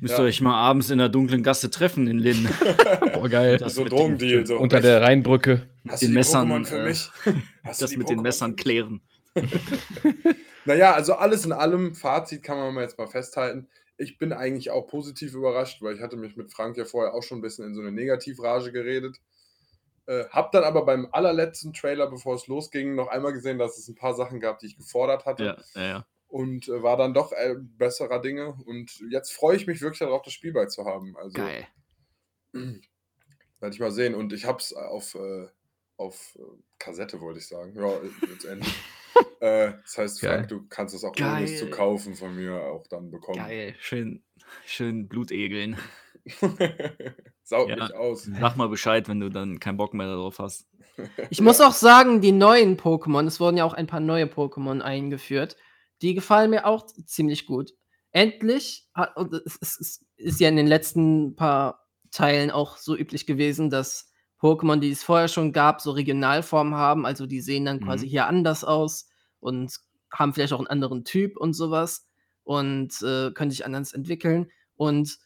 Müsst 0.00 0.14
Ja. 0.16 0.24
ihr 0.24 0.26
euch 0.28 0.40
mal 0.40 0.54
abends 0.54 0.90
in 0.90 0.98
der 0.98 1.08
dunklen 1.08 1.42
Gasse 1.42 1.70
treffen 1.70 2.06
in 2.06 2.18
Linn. 2.18 2.48
Boah, 3.14 3.28
geil. 3.28 3.58
Das 3.58 3.74
so 3.74 3.82
mit 3.82 3.92
Drogendeal. 3.92 4.46
So. 4.46 4.58
Unter 4.58 4.80
der 4.80 5.02
Rheinbrücke. 5.02 5.68
Hast 5.88 6.02
den 6.02 6.08
du 6.08 6.12
die 6.12 6.18
Messern, 6.18 6.50
äh, 6.50 6.84
mich? 6.84 7.10
Hast 7.64 7.80
du 7.80 7.84
das 7.84 7.90
die 7.90 7.96
mit 7.96 8.08
den 8.08 8.22
Messern 8.22 8.56
klären. 8.56 9.00
Naja, 10.66 10.92
also 10.92 11.14
alles 11.14 11.44
in 11.46 11.52
allem, 11.52 11.94
Fazit 11.94 12.42
kann 12.42 12.58
man 12.58 12.74
mal 12.74 12.82
jetzt 12.82 12.98
mal 12.98 13.06
festhalten. 13.06 13.66
Ich 13.96 14.18
bin 14.18 14.32
eigentlich 14.32 14.70
auch 14.70 14.86
positiv 14.86 15.34
überrascht, 15.34 15.82
weil 15.82 15.96
ich 15.96 16.02
hatte 16.02 16.16
mich 16.16 16.36
mit 16.36 16.52
Frank 16.52 16.76
ja 16.76 16.84
vorher 16.84 17.14
auch 17.14 17.22
schon 17.22 17.38
ein 17.38 17.42
bisschen 17.42 17.66
in 17.66 17.74
so 17.74 17.80
eine 17.80 17.92
Negativrage 17.92 18.70
geredet. 18.70 19.16
Äh, 20.06 20.24
hab 20.30 20.52
dann 20.52 20.64
aber 20.64 20.84
beim 20.84 21.08
allerletzten 21.12 21.72
Trailer, 21.72 22.08
bevor 22.10 22.34
es 22.34 22.46
losging, 22.46 22.94
noch 22.94 23.08
einmal 23.08 23.32
gesehen, 23.32 23.58
dass 23.58 23.78
es 23.78 23.88
ein 23.88 23.94
paar 23.94 24.14
Sachen 24.14 24.38
gab, 24.40 24.58
die 24.58 24.66
ich 24.66 24.76
gefordert 24.76 25.24
hatte. 25.24 25.44
Ja, 25.44 25.56
ja, 25.74 25.88
ja. 25.88 26.06
Und 26.30 26.68
äh, 26.68 26.82
war 26.82 26.96
dann 26.96 27.12
doch 27.12 27.32
äh, 27.32 27.56
besserer 27.58 28.20
Dinge. 28.20 28.56
Und 28.64 29.02
jetzt 29.10 29.32
freue 29.32 29.56
ich 29.56 29.66
mich 29.66 29.80
wirklich 29.80 29.98
darauf, 29.98 30.22
das 30.22 30.32
Spiel 30.32 30.52
beizuhaben. 30.52 31.16
Also 31.16 31.34
Geil. 31.34 31.66
werde 32.52 33.74
ich 33.74 33.80
mal 33.80 33.90
sehen. 33.90 34.14
Und 34.14 34.32
ich 34.32 34.44
habe 34.44 34.58
es 34.58 34.72
auf, 34.72 35.16
äh, 35.16 35.48
auf 35.96 36.36
äh, 36.38 36.42
Kassette, 36.78 37.20
wollte 37.20 37.40
ich 37.40 37.48
sagen. 37.48 37.74
Ja, 37.74 37.96
äh, 37.96 38.10
letztendlich. 38.30 38.74
äh, 39.40 39.72
das 39.82 39.98
heißt, 39.98 40.20
Geil. 40.20 40.30
Frank, 40.38 40.48
du 40.48 40.66
kannst 40.68 40.94
es 40.94 41.02
auch 41.02 41.14
ohne 41.18 41.44
es 41.44 41.58
zu 41.58 41.68
kaufen 41.68 42.14
von 42.14 42.34
mir 42.36 42.62
auch 42.62 42.86
dann 42.86 43.10
bekommen. 43.10 43.38
Geil. 43.38 43.74
Schön, 43.80 44.22
schön 44.66 45.08
Blutegeln. 45.08 45.78
Saug 47.42 47.70
Ja. 47.70 47.76
mich 47.76 47.94
aus. 47.94 48.24
Sag 48.24 48.56
mal 48.56 48.68
Bescheid, 48.68 49.08
wenn 49.08 49.18
du 49.18 49.30
dann 49.30 49.58
keinen 49.58 49.78
Bock 49.78 49.94
mehr 49.94 50.06
darauf 50.06 50.38
hast. 50.38 50.68
Ich 51.30 51.40
muss 51.40 51.60
auch 51.60 51.72
sagen, 51.72 52.20
die 52.20 52.32
neuen 52.32 52.76
Pokémon, 52.76 53.26
es 53.26 53.40
wurden 53.40 53.56
ja 53.56 53.64
auch 53.64 53.72
ein 53.72 53.86
paar 53.86 54.00
neue 54.00 54.26
Pokémon 54.26 54.80
eingeführt, 54.80 55.56
die 56.02 56.14
gefallen 56.14 56.50
mir 56.50 56.66
auch 56.66 56.86
ziemlich 56.86 57.46
gut. 57.46 57.72
Endlich, 58.12 58.88
hat, 58.94 59.16
und 59.16 59.32
es, 59.34 59.58
es, 59.60 59.78
es 59.80 60.04
ist 60.16 60.40
ja 60.40 60.48
in 60.48 60.56
den 60.56 60.66
letzten 60.66 61.36
paar 61.36 61.86
Teilen 62.10 62.50
auch 62.50 62.76
so 62.76 62.96
üblich 62.96 63.26
gewesen, 63.26 63.70
dass 63.70 64.10
Pokémon, 64.40 64.78
die 64.80 64.90
es 64.90 65.04
vorher 65.04 65.28
schon 65.28 65.52
gab, 65.52 65.80
so 65.80 65.92
Regionalformen 65.92 66.74
haben. 66.74 67.06
Also 67.06 67.26
die 67.26 67.40
sehen 67.40 67.64
dann 67.66 67.78
Mhm. 67.78 67.84
quasi 67.84 68.08
hier 68.08 68.26
anders 68.26 68.64
aus 68.64 69.08
und 69.38 69.74
haben 70.12 70.32
vielleicht 70.32 70.52
auch 70.52 70.58
einen 70.58 70.66
anderen 70.66 71.04
Typ 71.04 71.36
und 71.36 71.52
sowas 71.52 72.08
und 72.42 73.00
äh, 73.02 73.30
können 73.32 73.50
sich 73.50 73.64
anders 73.64 73.92
entwickeln. 73.92 74.50
Und 74.74 75.18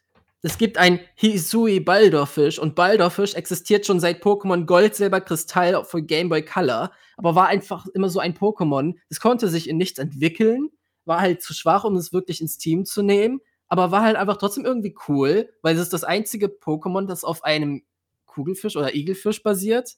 es 0.44 0.58
gibt 0.58 0.76
ein 0.76 1.00
Hisui 1.14 1.80
Baldorfisch 1.80 2.58
und 2.58 2.74
Baldorfisch 2.74 3.32
existiert 3.32 3.86
schon 3.86 3.98
seit 3.98 4.22
Pokémon 4.22 4.66
Gold, 4.66 4.94
Silber, 4.94 5.22
Kristall 5.22 5.82
für 5.86 6.02
Game 6.02 6.28
Boy 6.28 6.44
Color, 6.44 6.92
aber 7.16 7.34
war 7.34 7.46
einfach 7.46 7.86
immer 7.94 8.10
so 8.10 8.20
ein 8.20 8.34
Pokémon. 8.34 8.94
Es 9.08 9.20
konnte 9.20 9.48
sich 9.48 9.70
in 9.70 9.78
nichts 9.78 9.98
entwickeln, 9.98 10.68
war 11.06 11.22
halt 11.22 11.40
zu 11.42 11.54
schwach, 11.54 11.84
um 11.84 11.96
es 11.96 12.12
wirklich 12.12 12.42
ins 12.42 12.58
Team 12.58 12.84
zu 12.84 13.02
nehmen, 13.02 13.40
aber 13.68 13.90
war 13.90 14.02
halt 14.02 14.16
einfach 14.16 14.36
trotzdem 14.36 14.66
irgendwie 14.66 14.94
cool, 15.08 15.48
weil 15.62 15.76
es 15.76 15.80
ist 15.80 15.94
das 15.94 16.04
einzige 16.04 16.48
Pokémon, 16.48 17.06
das 17.06 17.24
auf 17.24 17.42
einem 17.42 17.82
Kugelfisch 18.26 18.76
oder 18.76 18.94
Igelfisch 18.94 19.42
basiert 19.42 19.94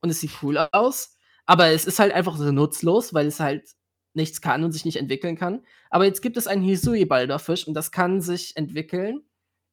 und 0.00 0.10
es 0.10 0.18
sieht 0.18 0.42
cool 0.42 0.58
aus, 0.72 1.16
aber 1.46 1.68
es 1.68 1.84
ist 1.84 2.00
halt 2.00 2.12
einfach 2.12 2.36
so 2.36 2.50
nutzlos, 2.50 3.14
weil 3.14 3.28
es 3.28 3.38
halt 3.38 3.68
nichts 4.12 4.40
kann 4.40 4.64
und 4.64 4.72
sich 4.72 4.84
nicht 4.84 4.96
entwickeln 4.96 5.36
kann. 5.36 5.64
Aber 5.88 6.04
jetzt 6.04 6.20
gibt 6.20 6.36
es 6.36 6.48
einen 6.48 6.62
Hisui 6.62 7.04
Baldorfisch 7.04 7.68
und 7.68 7.74
das 7.74 7.92
kann 7.92 8.20
sich 8.20 8.56
entwickeln 8.56 9.22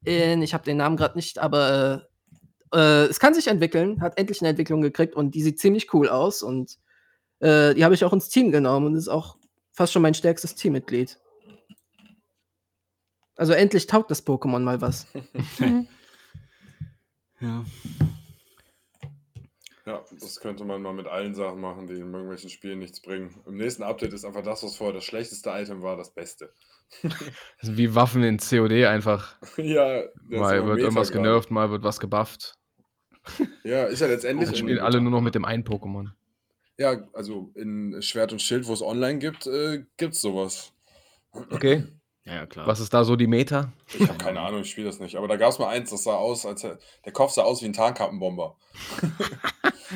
in, 0.04 0.42
ich 0.42 0.54
habe 0.54 0.64
den 0.64 0.78
Namen 0.78 0.98
gerade 0.98 1.18
nicht, 1.18 1.40
aber 1.40 2.06
äh, 2.72 2.78
äh, 2.78 3.06
es 3.06 3.20
kann 3.20 3.34
sich 3.34 3.48
entwickeln, 3.48 4.02
hat 4.02 4.18
endlich 4.18 4.42
eine 4.42 4.50
Entwicklung 4.50 4.82
gekriegt 4.82 5.16
und 5.16 5.36
die 5.36 5.44
sieht 5.44 5.60
ziemlich 5.60 5.94
cool 5.94 6.10
aus 6.10 6.44
und 6.44 6.78
äh, 7.40 7.74
die 7.74 7.84
habe 7.84 7.94
ich 7.94 8.04
auch 8.06 8.14
ins 8.14 8.30
Team 8.30 8.52
genommen 8.52 8.88
und 8.88 8.96
ist 8.96 9.08
auch 9.08 9.38
fast 9.72 9.94
schon 9.94 10.02
mein 10.02 10.14
stärkstes 10.14 10.56
Teammitglied. 10.56 11.20
Also 13.36 13.54
endlich 13.54 13.88
taugt 13.88 14.12
das 14.12 14.26
Pokémon 14.26 14.60
mal 14.60 14.82
was. 14.82 15.08
Ja. 17.42 17.66
Ja, 19.86 20.04
das 20.20 20.40
könnte 20.40 20.64
man 20.64 20.82
mal 20.82 20.94
mit 20.94 21.08
allen 21.08 21.34
Sachen 21.34 21.60
machen, 21.60 21.88
die 21.88 21.94
in 21.94 22.14
irgendwelchen 22.14 22.50
Spielen 22.50 22.80
nichts 22.80 23.02
bringen. 23.02 23.42
Im 23.48 23.58
nächsten 23.58 23.82
Update 23.82 24.14
ist 24.14 24.26
einfach 24.26 24.44
das, 24.44 24.64
was 24.64 24.76
vorher 24.76 24.94
das 24.94 25.06
schlechteste 25.06 25.50
Item 25.50 25.82
war, 25.82 25.98
das 25.98 26.14
Beste. 26.14 26.54
Sind 27.02 27.14
wie 27.78 27.96
Waffen 27.96 28.24
in 28.24 28.38
COD 28.38 28.86
einfach. 28.86 29.38
ja, 29.58 30.04
Mal 30.28 30.66
wird 30.68 30.80
irgendwas 30.80 31.12
genervt, 31.12 31.50
mal 31.50 31.72
wird 31.72 31.84
was 31.84 32.00
gebufft. 32.00 32.58
Ja, 33.64 33.86
ist 33.86 34.02
ja 34.02 34.08
letztendlich. 34.08 34.50
In- 34.50 34.56
spielen 34.56 34.80
alle 34.80 35.02
nur 35.02 35.12
noch 35.12 35.22
mit 35.22 35.36
dem 35.36 35.46
einen 35.46 35.64
Pokémon. 35.64 36.10
Ja, 36.78 37.08
also 37.14 37.52
in 37.56 38.02
Schwert 38.02 38.32
und 38.32 38.42
Schild, 38.42 38.68
wo 38.68 38.74
es 38.74 38.82
online 38.82 39.20
gibt, 39.20 39.46
äh, 39.46 39.86
gibt 39.98 40.14
es 40.14 40.22
sowas. 40.22 40.74
Okay. 41.32 41.84
Ja, 42.26 42.36
ja, 42.36 42.46
klar. 42.46 42.68
Was 42.68 42.80
ist 42.80 42.94
da 42.94 43.04
so 43.04 43.16
die 43.16 43.26
Meta? 43.28 43.74
Ich 43.98 44.08
habe 44.08 44.18
keine 44.18 44.40
Ahnung, 44.42 44.62
ich 44.62 44.70
spiele 44.70 44.88
das 44.88 45.00
nicht. 45.00 45.16
Aber 45.16 45.28
da 45.28 45.38
gab 45.38 45.50
es 45.52 45.58
mal 45.60 45.70
eins, 45.70 45.90
das 45.90 46.04
sah 46.04 46.14
aus, 46.16 46.46
als 46.46 46.62
der 46.62 46.78
Kopf 47.14 47.32
sah 47.32 47.42
aus 47.44 47.62
wie 47.62 47.66
ein 47.66 47.74
Tarnkappenbomber. 47.74 48.56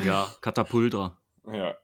Ja, 0.04 0.28
Katapultra. 0.42 1.18
Ja, 1.50 1.76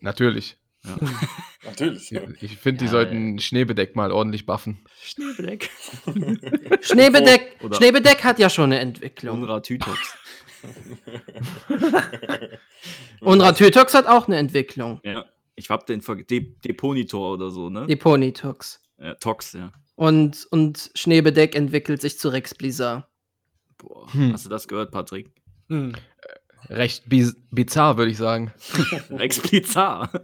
Natürlich. 0.00 0.58
natürlich. 1.64 2.10
Ja. 2.10 2.20
Ich 2.42 2.58
finde, 2.58 2.80
die 2.80 2.84
Ja, 2.84 2.90
sollten 2.90 3.38
Schneebedeck 3.38 3.96
mal 3.96 4.12
ordentlich 4.12 4.44
buffen. 4.44 4.84
Schneebedeck. 5.02 5.70
Schneebedeck, 6.82 7.56
Oder- 7.62 7.76
Schneebedeck 7.76 8.22
hat 8.22 8.38
ja 8.38 8.50
schon 8.50 8.64
eine 8.64 8.80
Entwicklung. 8.80 9.42
Unra 9.42 9.60
Tytox. 9.60 9.98
Und 13.20 13.40
Ratütox 13.40 13.94
hat 13.94 14.06
auch 14.06 14.26
eine 14.28 14.36
Entwicklung. 14.36 15.00
Ja. 15.04 15.24
Ich 15.56 15.70
hab 15.70 15.86
den 15.86 16.02
Ver 16.02 16.16
De 16.16 16.40
Deponitor 16.64 17.32
oder 17.32 17.50
so, 17.50 17.68
ne? 17.70 17.86
Die 17.86 17.96
Ponytox. 17.96 18.80
Ja, 18.98 19.14
Tox, 19.14 19.52
ja. 19.52 19.72
Und, 19.96 20.46
und 20.50 20.90
Schneebedeck 20.94 21.54
entwickelt 21.54 22.00
sich 22.00 22.18
zu 22.18 22.28
Rex 22.28 22.54
Blizzard. 22.54 23.08
Boah. 23.78 24.12
Hm. 24.12 24.32
Hast 24.32 24.44
du 24.44 24.48
das 24.48 24.68
gehört, 24.68 24.90
Patrick? 24.90 25.30
Recht 26.68 27.08
biz 27.08 27.36
bizarr, 27.50 27.96
würde 27.96 28.10
ich 28.10 28.16
sagen. 28.16 28.52
Explizar. 29.18 30.10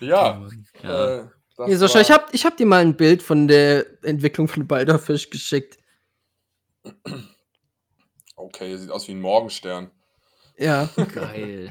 Ja, 0.00 0.46
Ja. 0.82 1.20
Äh, 1.20 1.28
Hier, 1.64 1.78
Sascha, 1.78 2.02
ich 2.02 2.10
hab, 2.10 2.34
ich 2.34 2.44
hab 2.44 2.56
dir 2.58 2.66
mal 2.66 2.82
ein 2.82 2.98
Bild 2.98 3.22
von 3.22 3.48
der 3.48 3.86
Entwicklung 4.04 4.46
von 4.46 4.66
Balderfisch 4.66 5.30
geschickt. 5.30 5.78
Okay, 8.34 8.76
sieht 8.76 8.90
aus 8.90 9.08
wie 9.08 9.12
ein 9.12 9.20
Morgenstern. 9.22 9.90
Ja. 10.58 10.88
Geil. 11.12 11.70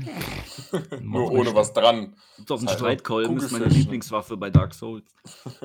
Nur 1.01 1.31
ohne 1.31 1.55
was 1.55 1.73
dran. 1.73 2.15
Gibt 2.37 2.51
auch 2.51 2.59
einen 2.59 2.67
Halt 2.67 2.77
Streitkolben, 2.77 3.37
ist 3.37 3.51
meine 3.51 3.67
ne? 3.67 3.73
Lieblingswaffe 3.73 4.37
bei 4.37 4.49
Dark 4.49 4.73
Souls. 4.73 5.11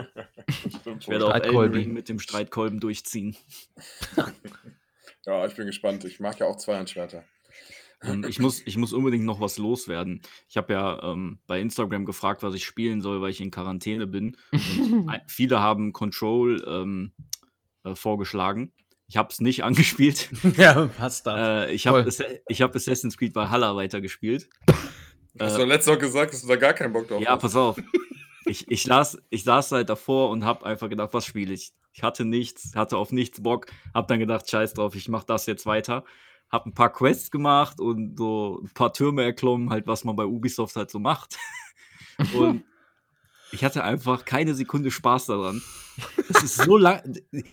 Stimmt 0.80 1.02
Ich 1.02 1.08
werde 1.08 1.26
auch 1.26 1.34
Elden. 1.34 1.74
Ring 1.74 1.92
mit 1.92 2.08
dem 2.08 2.18
Streitkolben 2.18 2.80
durchziehen. 2.80 3.36
Ja, 5.26 5.44
ich 5.44 5.54
bin 5.54 5.66
gespannt. 5.66 6.02
Ich 6.06 6.18
mag 6.18 6.38
ja 6.38 6.46
auch 6.46 6.56
Zweihandschwerter. 6.56 7.24
Ähm, 8.02 8.24
ich, 8.26 8.38
muss, 8.38 8.62
ich 8.66 8.78
muss 8.78 8.94
unbedingt 8.94 9.26
noch 9.26 9.38
was 9.38 9.58
loswerden. 9.58 10.22
Ich 10.48 10.56
habe 10.56 10.72
ja 10.72 11.12
ähm, 11.12 11.40
bei 11.46 11.60
Instagram 11.60 12.06
gefragt, 12.06 12.42
was 12.42 12.54
ich 12.54 12.64
spielen 12.64 13.02
soll, 13.02 13.20
weil 13.20 13.30
ich 13.30 13.42
in 13.42 13.50
Quarantäne 13.50 14.06
bin. 14.06 14.38
Viele 15.26 15.60
haben 15.60 15.92
Control 15.92 16.64
ähm, 16.66 17.12
äh, 17.84 17.94
vorgeschlagen. 17.94 18.72
Ich 19.10 19.16
habe 19.16 19.28
es 19.30 19.40
nicht 19.40 19.64
angespielt. 19.64 20.30
ja, 20.56 20.86
passt 20.86 21.26
da. 21.26 21.64
äh, 21.64 21.72
ich 21.72 21.88
habe 21.88 22.08
hab 22.08 22.76
Assassin's 22.76 23.18
Creed 23.18 23.34
Valhalla 23.34 23.74
weitergespielt. 23.74 24.48
Hast 25.38 25.54
Äh, 25.54 25.58
du 25.58 25.64
letztes 25.64 25.88
Mal 25.92 25.98
gesagt, 25.98 26.32
dass 26.32 26.42
du 26.42 26.48
da 26.48 26.54
gar 26.56 26.72
keinen 26.74 26.92
Bock 26.92 27.08
drauf 27.08 27.20
Ja, 27.20 27.32
hast? 27.32 27.40
pass 27.42 27.56
auf. 27.56 27.76
Ich, 28.46 28.70
ich, 28.70 28.86
las, 28.86 29.18
ich 29.28 29.42
saß 29.44 29.72
halt 29.72 29.88
davor 29.90 30.30
und 30.30 30.44
habe 30.44 30.64
einfach 30.64 30.88
gedacht, 30.88 31.10
was 31.12 31.26
spiele 31.26 31.52
ich? 31.52 31.72
Ich 31.92 32.04
hatte 32.04 32.24
nichts, 32.24 32.74
hatte 32.76 32.96
auf 32.98 33.10
nichts 33.10 33.42
Bock, 33.42 33.66
habe 33.92 34.06
dann 34.06 34.20
gedacht, 34.20 34.48
scheiß 34.48 34.74
drauf, 34.74 34.94
ich 34.94 35.08
mache 35.08 35.26
das 35.26 35.46
jetzt 35.46 35.66
weiter. 35.66 36.04
hab 36.48 36.64
ein 36.66 36.72
paar 36.74 36.92
Quests 36.92 37.32
gemacht 37.32 37.80
und 37.80 38.16
so 38.16 38.60
ein 38.62 38.70
paar 38.74 38.92
Türme 38.92 39.24
erklommen, 39.24 39.70
halt, 39.70 39.88
was 39.88 40.04
man 40.04 40.14
bei 40.14 40.24
Ubisoft 40.24 40.76
halt 40.76 40.90
so 40.90 41.00
macht. 41.00 41.36
Und 42.34 42.64
ich 43.52 43.64
hatte 43.64 43.82
einfach 43.82 44.24
keine 44.24 44.54
Sekunde 44.54 44.90
Spaß 44.90 45.26
daran. 45.26 45.62
Es 46.28 46.42
ist 46.42 46.56
so 46.56 46.76
lang, 46.76 47.02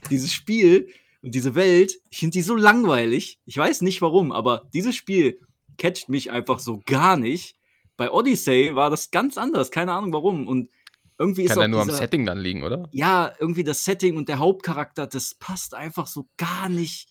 dieses 0.10 0.34
Spiel 0.34 0.89
und 1.22 1.34
diese 1.36 1.55
Welt, 1.55 1.93
ich 2.09 2.20
finde 2.20 2.34
die 2.34 2.41
so 2.41 2.55
langweilig. 2.55 3.39
Ich 3.45 3.57
weiß 3.57 3.82
nicht 3.82 4.01
warum, 4.01 4.32
aber 4.32 4.70
dieses 4.74 4.95
Spiel 4.95 5.39
catcht 5.78 6.09
mich 6.09 6.32
einfach 6.32 6.59
so 6.59 6.82
gar 6.86 7.18
nicht. 7.18 7.55
Bei 7.97 8.11
Odyssey 8.11 8.76
war 8.76 8.89
das 8.89 9.11
ganz 9.11 9.38
anders, 9.38 9.72
keine 9.72 9.91
Ahnung 9.93 10.13
warum. 10.13 10.47
Und 10.47 10.70
irgendwie 11.18 11.43
ist 11.43 11.49
Kann 11.49 11.57
auch 11.57 11.61
ja 11.63 11.68
nur 11.68 11.82
am 11.82 11.88
dieser- 11.88 11.99
Setting 11.99 12.26
dann 12.26 12.38
liegen, 12.38 12.63
oder? 12.63 12.88
ja, 12.91 13.34
irgendwie 13.39 13.63
das 13.63 13.84
Setting 13.84 14.18
und 14.18 14.30
der 14.30 14.38
Hauptcharakter, 14.39 15.07
das 15.07 15.34
passt 15.36 15.74
einfach 15.74 16.05
so 16.07 16.28
gar 16.38 16.70
nicht. 16.70 17.09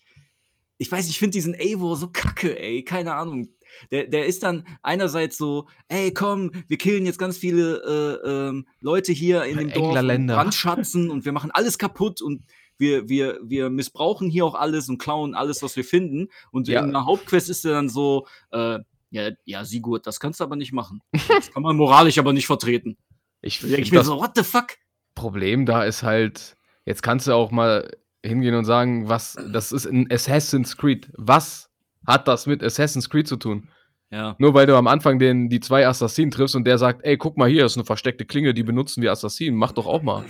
Ich 0.78 0.92
weiß, 0.92 1.08
ich 1.08 1.18
finde 1.18 1.32
diesen 1.32 1.54
Eivor 1.54 1.96
so 1.96 2.08
kacke, 2.12 2.58
ey, 2.58 2.84
keine 2.84 3.14
Ahnung. 3.14 3.48
Der, 3.90 4.06
der 4.06 4.26
ist 4.26 4.42
dann 4.42 4.64
einerseits 4.82 5.36
so, 5.36 5.66
ey, 5.88 6.12
komm, 6.14 6.52
wir 6.68 6.78
killen 6.78 7.04
jetzt 7.04 7.18
ganz 7.18 7.36
viele 7.36 8.20
äh, 8.24 8.28
ähm, 8.48 8.66
Leute 8.80 9.12
hier 9.12 9.42
in 9.44 9.58
dem 9.58 9.68
Dorf 9.68 9.76
und 9.78 9.84
Englerländer. 9.88 10.34
brandschatzen 10.36 11.10
und 11.10 11.24
wir 11.24 11.32
machen 11.32 11.50
alles 11.50 11.76
kaputt 11.78 12.22
und 12.22 12.44
wir, 12.78 13.08
wir, 13.08 13.38
wir 13.42 13.70
missbrauchen 13.70 14.28
hier 14.30 14.44
auch 14.44 14.54
alles 14.54 14.88
und 14.88 14.98
klauen 14.98 15.34
alles, 15.34 15.62
was 15.62 15.76
wir 15.76 15.84
finden. 15.84 16.28
Und 16.50 16.68
Ja. 16.68 16.82
in 16.84 16.92
der 16.92 17.04
Hauptquest 17.06 17.48
ist 17.50 17.64
er 17.64 17.72
dann 17.72 17.88
so, 17.88 18.26
äh, 18.50 18.78
ja, 19.10 19.30
ja, 19.44 19.64
Sigurd, 19.64 20.06
das 20.06 20.20
kannst 20.20 20.40
du 20.40 20.44
aber 20.44 20.56
nicht 20.56 20.72
machen. 20.72 21.00
Das 21.28 21.52
kann 21.52 21.62
man 21.62 21.76
moralisch 21.76 22.18
aber 22.18 22.32
nicht 22.32 22.46
vertreten. 22.46 22.96
Ich 23.42 23.62
ich 23.62 23.92
mir 23.92 24.02
so, 24.04 24.18
what 24.18 24.32
the 24.34 24.42
fuck? 24.42 24.68
Problem 25.14 25.64
da 25.66 25.84
ist 25.84 26.02
halt, 26.02 26.56
jetzt 26.84 27.02
kannst 27.02 27.26
du 27.26 27.32
auch 27.32 27.50
mal 27.50 27.90
hingehen 28.24 28.54
und 28.54 28.64
sagen, 28.64 29.08
was, 29.08 29.36
das 29.52 29.72
ist 29.72 29.86
ein 29.86 30.10
Assassin's 30.10 30.76
Creed. 30.76 31.10
Was 31.16 31.70
hat 32.06 32.26
das 32.28 32.46
mit 32.46 32.62
Assassin's 32.62 33.08
Creed 33.08 33.28
zu 33.28 33.36
tun? 33.36 33.68
Ja. 34.10 34.36
Nur 34.38 34.54
weil 34.54 34.66
du 34.66 34.76
am 34.76 34.86
Anfang 34.86 35.18
den, 35.18 35.48
die 35.48 35.60
zwei 35.60 35.86
Assassinen 35.86 36.30
triffst 36.30 36.54
und 36.54 36.64
der 36.64 36.78
sagt, 36.78 37.04
ey, 37.04 37.16
guck 37.16 37.36
mal 37.36 37.48
hier, 37.48 37.64
ist 37.64 37.76
eine 37.76 37.84
versteckte 37.84 38.24
Klinge, 38.24 38.54
die 38.54 38.62
benutzen 38.62 39.02
wir 39.02 39.10
Assassinen, 39.12 39.56
mach 39.56 39.72
doch 39.72 39.86
auch 39.86 40.02
mal. 40.02 40.24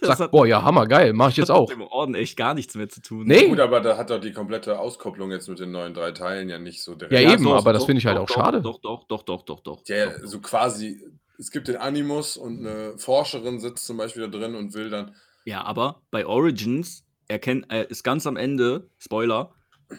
Das 0.00 0.08
Sag, 0.18 0.18
hat- 0.20 0.30
boah, 0.30 0.46
ja, 0.46 0.62
hammer, 0.62 0.86
geil, 0.86 1.12
mach 1.12 1.30
ich 1.30 1.36
jetzt 1.36 1.48
hat 1.50 1.56
auch. 1.56 1.68
mit 1.68 1.78
dem 1.78 1.82
Orden 1.82 2.14
echt 2.14 2.36
gar 2.36 2.54
nichts 2.54 2.74
mehr 2.74 2.88
zu 2.88 3.00
tun. 3.02 3.26
Nee. 3.26 3.48
Gut, 3.48 3.60
aber 3.60 3.80
da 3.80 3.96
hat 3.96 4.10
doch 4.10 4.20
die 4.20 4.32
komplette 4.32 4.78
Auskopplung 4.78 5.30
jetzt 5.30 5.48
mit 5.48 5.58
den 5.58 5.70
neuen 5.72 5.94
drei 5.94 6.12
Teilen 6.12 6.48
ja 6.48 6.58
nicht 6.58 6.82
so 6.82 6.94
direkt. 6.94 7.12
Ja, 7.12 7.32
eben, 7.32 7.46
aber 7.48 7.72
das 7.72 7.84
finde 7.84 7.98
ich 8.00 8.06
halt 8.06 8.16
doch, 8.16 8.22
auch 8.22 8.26
doch, 8.26 8.34
schade. 8.34 8.62
Doch, 8.62 8.80
doch, 8.80 9.04
doch, 9.04 9.22
doch, 9.22 9.42
doch, 9.42 9.60
doch. 9.60 9.82
Ja, 9.86 10.26
so 10.26 10.40
quasi, 10.40 11.04
es 11.38 11.50
gibt 11.50 11.68
den 11.68 11.76
Animus 11.76 12.36
und 12.36 12.66
eine 12.66 12.96
Forscherin 12.98 13.60
sitzt 13.60 13.86
zum 13.86 13.96
Beispiel 13.96 14.28
da 14.28 14.38
drin 14.38 14.54
und 14.54 14.74
will 14.74 14.90
dann. 14.90 15.14
Ja, 15.44 15.64
aber 15.64 16.02
bei 16.10 16.26
Origins 16.26 17.04
erkennt, 17.28 17.72
äh, 17.72 17.86
ist 17.88 18.04
ganz 18.04 18.26
am 18.26 18.36
Ende, 18.36 18.88
Spoiler, 18.98 19.52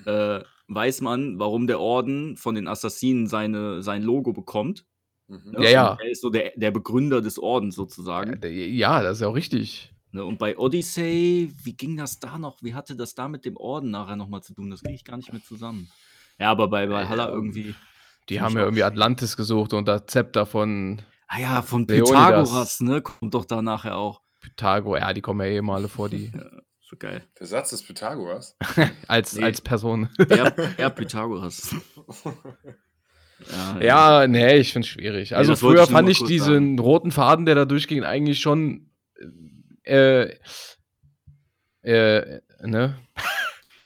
äh, 0.06 0.40
weiß 0.68 1.02
man, 1.02 1.40
warum 1.40 1.66
der 1.68 1.80
Orden 1.80 2.38
von 2.38 2.56
den 2.56 2.68
Assassinen 2.68 3.28
seine, 3.28 3.82
sein 3.82 4.04
Logo 4.04 4.34
bekommt. 4.34 4.86
Mhm. 5.30 5.52
Ne? 5.52 5.64
Ja, 5.64 5.70
ja. 5.70 5.98
Er 6.04 6.10
ist 6.10 6.22
so 6.22 6.30
der, 6.30 6.52
der 6.56 6.72
Begründer 6.72 7.22
des 7.22 7.40
Ordens 7.40 7.76
sozusagen. 7.76 8.32
Ja, 8.32 8.36
der- 8.38 8.52
Ja, 8.52 9.02
das 9.02 9.18
ist 9.18 9.22
ja 9.22 9.28
auch 9.30 9.36
richtig. 9.36 9.94
Ne? 10.12 10.26
Und 10.26 10.40
bei 10.40 10.58
Odyssey, 10.58 11.54
wie 11.64 11.74
ging 11.74 11.96
das 11.98 12.20
da 12.20 12.38
noch? 12.38 12.62
Wie 12.64 12.74
hatte 12.74 12.96
das 12.96 13.14
da 13.16 13.28
mit 13.28 13.46
dem 13.46 13.56
Orden 13.58 13.92
nachher 13.92 14.16
nochmal 14.16 14.42
zu 14.42 14.54
tun? 14.54 14.70
Das 14.72 14.82
kriege 14.82 14.96
ich 14.96 15.06
gar 15.06 15.18
nicht 15.18 15.32
mehr 15.32 15.44
zusammen. 15.44 15.90
Ja, 16.40 16.50
aber 16.52 16.68
bei 16.68 16.90
Valhalla 16.90 17.28
Ja. 17.28 17.32
irgendwie. 17.34 17.76
Die 18.30 18.42
haben 18.42 18.56
ja 18.56 18.62
irgendwie 18.64 18.84
Atlantis 18.84 19.38
gesucht 19.38 19.74
und 19.74 19.88
das 19.88 20.06
Zepter 20.08 20.46
von 20.46 21.02
Ah 21.28 21.40
ja, 21.40 21.62
von 21.62 21.86
Leonidas. 21.88 22.10
Pythagoras, 22.10 22.82
ne? 22.82 23.02
Kommt 23.02 23.34
doch 23.36 23.46
da 23.46 23.62
nachher 23.62 23.98
auch. 23.98 24.22
Pythago. 24.42 24.96
Ja, 24.98 25.14
die 25.14 25.22
kommen 25.22 25.42
ja 25.42 25.48
eh 25.58 25.62
mal 25.62 25.88
vor, 25.88 26.10
die 26.10 26.32
So 26.82 26.96
geil. 26.98 27.24
Der 27.40 27.46
Satz 27.46 27.70
des 27.70 27.84
Pythagoras. 27.84 28.58
als, 29.08 29.36
Nee. 29.36 29.44
als 29.44 29.62
Person. 29.62 30.10
Er, 30.18 30.58
er 30.80 30.90
Pythagoras. 30.90 31.76
Ja, 33.80 33.82
Ja, 34.22 34.28
nee, 34.28 34.58
ich 34.58 34.74
finde 34.74 34.86
es 34.86 34.90
schwierig. 34.90 35.36
Also 35.36 35.50
wollte 35.52 35.60
früher 35.62 35.84
ich 35.84 35.90
fand 35.90 36.10
ich 36.10 36.24
diesen 36.24 36.48
sagen. 36.78 36.80
roten 36.80 37.12
Faden, 37.12 37.46
der 37.46 37.56
da 37.56 37.66
durchging, 37.66 38.04
eigentlich 38.04 38.40
schon 38.40 38.90
äh, 39.84 40.34
äh, 41.82 42.42
ne? 42.64 42.96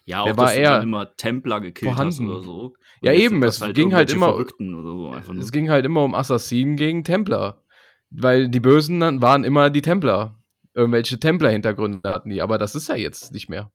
Ja, 0.05 0.21
auch 0.21 0.25
Der 0.25 0.33
dass 0.33 0.43
war 0.45 0.53
eher 0.53 0.81
immer 0.81 1.15
Templer 1.15 1.61
gekillt 1.61 1.91
vorhanden. 1.93 2.29
oder 2.29 2.41
so. 2.43 2.59
Und 2.65 2.77
Ja, 3.01 3.13
eben, 3.13 3.41
es 3.43 3.61
ging 3.73 3.93
halt 3.93 4.11
immer- 4.11 4.33
so. 4.33 5.15
Es 5.39 5.51
ging 5.51 5.69
halt 5.69 5.85
immer 5.85 6.03
um 6.03 6.13
Assassinen 6.15 6.75
gegen 6.75 7.03
Templer. 7.03 7.61
Weil 8.09 8.49
die 8.49 8.59
Bösen 8.59 8.99
dann 8.99 9.21
waren 9.21 9.43
immer 9.43 9.69
die 9.69 9.81
Templer. 9.81 10.37
Irgendwelche 10.73 11.19
Templer-Hintergründe 11.19 12.09
hatten 12.09 12.29
die, 12.31 12.41
aber 12.41 12.57
das 12.57 12.75
ist 12.75 12.89
ja 12.89 12.95
jetzt 12.95 13.31
nicht 13.31 13.47
mehr. 13.49 13.71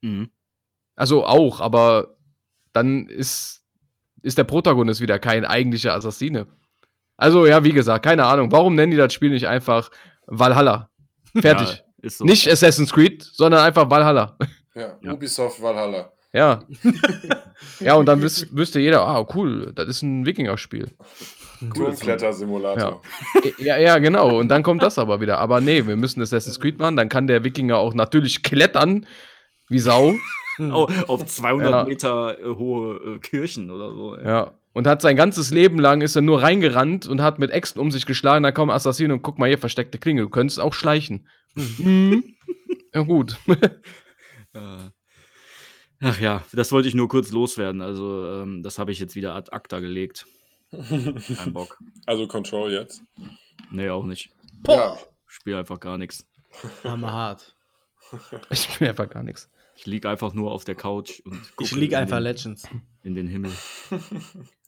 Mhm. 0.00 0.30
Also 0.96 1.24
auch, 1.26 1.60
aber 1.60 2.16
dann 2.72 3.06
ist, 3.08 3.61
ist 4.22 4.38
der 4.38 4.44
Protagonist 4.44 5.00
wieder 5.00 5.18
kein 5.18 5.44
eigentlicher 5.44 5.94
Assassine. 5.94 6.46
Also 7.16 7.46
ja, 7.46 7.62
wie 7.64 7.72
gesagt, 7.72 8.04
keine 8.04 8.24
Ahnung. 8.24 8.50
Warum 8.50 8.74
nennen 8.74 8.92
die 8.92 8.96
das 8.96 9.12
Spiel 9.12 9.30
nicht 9.30 9.46
einfach 9.46 9.90
Valhalla? 10.26 10.90
Fertig. 11.36 11.68
Ja, 11.68 11.84
ist 12.02 12.18
so. 12.18 12.24
Nicht 12.24 12.50
Assassin's 12.50 12.92
Creed, 12.92 13.22
sondern 13.22 13.60
einfach 13.60 13.88
Valhalla. 13.90 14.36
Ja, 14.74 14.96
Ja. 15.00 15.12
Ubisoft 15.12 15.62
Valhalla. 15.62 16.12
Ja. 16.32 16.62
ja, 17.80 17.94
und 17.94 18.06
dann 18.06 18.22
wüs 18.22 18.46
wüsste 18.52 18.80
jeder, 18.80 19.02
ah, 19.02 19.26
cool, 19.34 19.72
das 19.74 19.86
ist 19.88 20.02
ein 20.02 20.24
Wikinger-Spiel. 20.24 20.90
Turmkletter-Simulator. 21.74 23.02
Ja, 23.58 23.76
ja, 23.78 23.98
genau. 23.98 24.38
Und 24.38 24.48
dann 24.48 24.62
kommt 24.62 24.82
das 24.82 24.98
aber 24.98 25.20
wieder. 25.20 25.38
Aber 25.38 25.60
nee, 25.60 25.86
wir 25.86 25.96
müssen 25.96 26.20
Assassin's 26.22 26.58
Creed 26.58 26.78
machen. 26.78 26.96
Dann 26.96 27.08
kann 27.08 27.26
der 27.26 27.44
Wikinger 27.44 27.76
auch 27.76 27.94
natürlich 27.94 28.42
klettern 28.42 29.06
wie 29.68 29.78
Sau. 29.78 30.14
Oh, 30.72 30.88
auf 31.08 31.24
200 31.24 31.70
Ja. 31.70 31.84
Meter 31.84 32.38
äh, 32.38 32.54
hohe 32.54 33.14
äh, 33.14 33.18
Kirchen 33.18 33.70
oder 33.70 33.92
so. 33.92 34.16
ey. 34.16 34.26
Ja. 34.26 34.54
Und 34.74 34.86
hat 34.86 35.02
sein 35.02 35.16
ganzes 35.16 35.50
Leben 35.50 35.78
lang 35.78 36.00
ist 36.00 36.16
er 36.16 36.22
nur 36.22 36.42
reingerannt 36.42 37.06
und 37.06 37.20
hat 37.20 37.38
mit 37.38 37.50
Äxten 37.50 37.80
um 37.80 37.90
sich 37.90 38.06
geschlagen. 38.06 38.42
Da 38.42 38.52
kommen 38.52 38.70
Assassinen 38.70 39.12
und 39.12 39.22
guck 39.22 39.38
mal 39.38 39.48
hier, 39.48 39.58
versteckte 39.58 39.98
Klinge. 39.98 40.22
Du 40.22 40.30
könntest 40.30 40.60
auch 40.60 40.72
schleichen. 40.72 41.28
Mhm. 41.54 42.24
ja, 42.94 43.02
gut. 43.02 43.36
Ach 46.00 46.18
ja, 46.20 46.42
das 46.52 46.72
wollte 46.72 46.88
ich 46.88 46.94
nur 46.94 47.08
kurz 47.08 47.30
loswerden. 47.32 47.82
Also, 47.82 48.26
ähm, 48.26 48.62
das 48.62 48.78
habe 48.78 48.92
ich 48.92 48.98
jetzt 48.98 49.14
wieder 49.14 49.34
ad 49.34 49.52
acta 49.52 49.78
gelegt. 49.80 50.26
Kein 50.70 51.52
Bock. 51.52 51.78
Also 52.06 52.26
Control 52.26 52.72
jetzt. 52.72 53.02
Nee, 53.70 53.90
auch 53.90 54.04
nicht. 54.04 54.30
Ja. 54.66 54.96
Spiel 55.26 55.54
einfach 55.54 55.80
gar 55.80 55.98
nichts. 55.98 56.26
Hammer 56.82 57.12
hart. 57.12 57.54
Ich 58.50 58.78
bin 58.78 58.88
einfach 58.88 59.08
gar 59.08 59.22
nichts. 59.22 59.50
Ich 59.82 59.86
lieg 59.86 60.06
einfach 60.06 60.32
nur 60.32 60.52
auf 60.52 60.64
der 60.64 60.76
Couch 60.76 61.18
und 61.24 61.40
Ich 61.42 61.56
gucke 61.56 61.74
lieg 61.74 61.90
in 61.90 61.98
einfach 61.98 62.18
den, 62.18 62.22
Legends. 62.22 62.68
in 63.02 63.14
den 63.16 63.26
Himmel. 63.26 63.50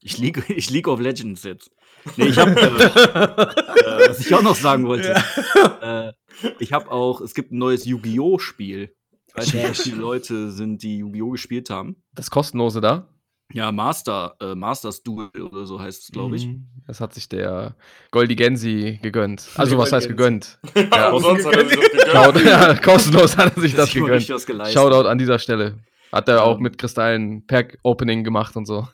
Ich 0.06 0.18
lieg, 0.18 0.44
ich 0.50 0.68
lieg 0.68 0.86
auf 0.86 1.00
Legends 1.00 1.44
jetzt. 1.44 1.70
Nee, 2.18 2.26
ich 2.26 2.36
hab, 2.36 2.48
äh, 2.58 2.66
äh, 2.66 4.08
was 4.08 4.20
ich 4.20 4.34
auch 4.34 4.42
noch 4.42 4.54
sagen 4.54 4.86
wollte. 4.86 5.14
Äh, 5.80 6.12
ich 6.58 6.74
habe 6.74 6.90
auch, 6.90 7.22
es 7.22 7.32
gibt 7.32 7.52
ein 7.52 7.58
neues 7.58 7.86
Yu-Gi-Oh! 7.86 8.38
Spiel. 8.38 8.94
Ich 9.28 9.34
weiß 9.34 9.54
nicht, 9.54 9.68
wie 9.86 9.90
viele 9.90 9.96
Leute 10.02 10.50
sind, 10.50 10.82
die 10.82 10.98
Yu-Gi-Oh! 10.98 11.30
gespielt 11.30 11.70
haben. 11.70 12.02
Das 12.12 12.28
kostenlose 12.30 12.82
da. 12.82 13.08
Ja, 13.54 13.70
Master, 13.70 14.34
äh, 14.40 14.54
Masters 14.56 15.02
Duel 15.04 15.30
oder 15.40 15.64
so 15.64 15.80
heißt 15.80 16.02
es, 16.02 16.10
glaube 16.10 16.34
ich. 16.34 16.46
Mhm. 16.48 16.66
Das 16.88 17.00
hat 17.00 17.14
sich 17.14 17.28
der 17.28 17.76
Goldi 18.10 18.34
Gensi 18.34 18.98
gegönnt. 19.00 19.48
Also, 19.54 19.78
was 19.78 19.92
heißt 19.92 20.08
gegönnt? 20.08 20.58
Ja, 20.92 21.10
umsonst 21.12 21.46
hat 21.46 21.54
er 21.56 21.68
sich 21.68 21.78
das 21.78 21.90
gegönnt. 22.34 22.46
Ja, 22.46 22.74
kostenlos 22.74 23.36
hat 23.36 23.56
er 23.56 23.62
sich 23.62 23.74
das 23.76 23.94
Ich 23.94 24.02
richtig 24.02 24.46
gegönnt. 24.46 24.68
Shoutout 24.68 25.08
an 25.08 25.18
dieser 25.18 25.38
Stelle. 25.38 25.78
Hat 26.12 26.28
er 26.28 26.42
auch 26.44 26.58
mit 26.58 26.78
Kristallen 26.78 27.46
Pack-Opening 27.46 28.24
gemacht 28.24 28.56
und 28.56 28.66
so. 28.66 28.88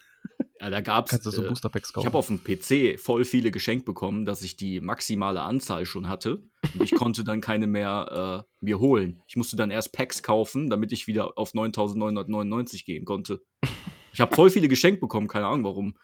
Ja, 0.60 0.68
da 0.68 0.82
gab's. 0.82 1.10
Kannst 1.10 1.24
du 1.24 1.30
so 1.30 1.42
äh, 1.42 1.48
Booster 1.48 1.70
Packs 1.70 1.88
Ich 1.88 1.94
kaufen. 1.94 2.06
habe 2.06 2.18
auf 2.18 2.26
dem 2.26 2.44
PC 2.44 3.00
voll 3.00 3.24
viele 3.24 3.50
geschenkt 3.50 3.86
bekommen, 3.86 4.26
dass 4.26 4.42
ich 4.42 4.56
die 4.56 4.80
maximale 4.82 5.40
Anzahl 5.40 5.86
schon 5.86 6.08
hatte. 6.10 6.42
Und 6.74 6.82
ich 6.82 6.94
konnte 6.94 7.24
dann 7.24 7.40
keine 7.40 7.66
mehr 7.66 8.44
äh, 8.46 8.64
mir 8.64 8.78
holen. 8.78 9.22
Ich 9.26 9.36
musste 9.36 9.56
dann 9.56 9.70
erst 9.70 9.92
Packs 9.94 10.22
kaufen, 10.22 10.68
damit 10.68 10.92
ich 10.92 11.06
wieder 11.06 11.38
auf 11.38 11.54
9999 11.54 12.84
gehen 12.84 13.06
konnte. 13.06 13.40
Ich 14.12 14.20
habe 14.20 14.34
voll 14.34 14.50
viele 14.50 14.68
geschenkt 14.68 15.00
bekommen, 15.00 15.28
keine 15.28 15.46
Ahnung 15.46 15.64
warum. 15.64 15.94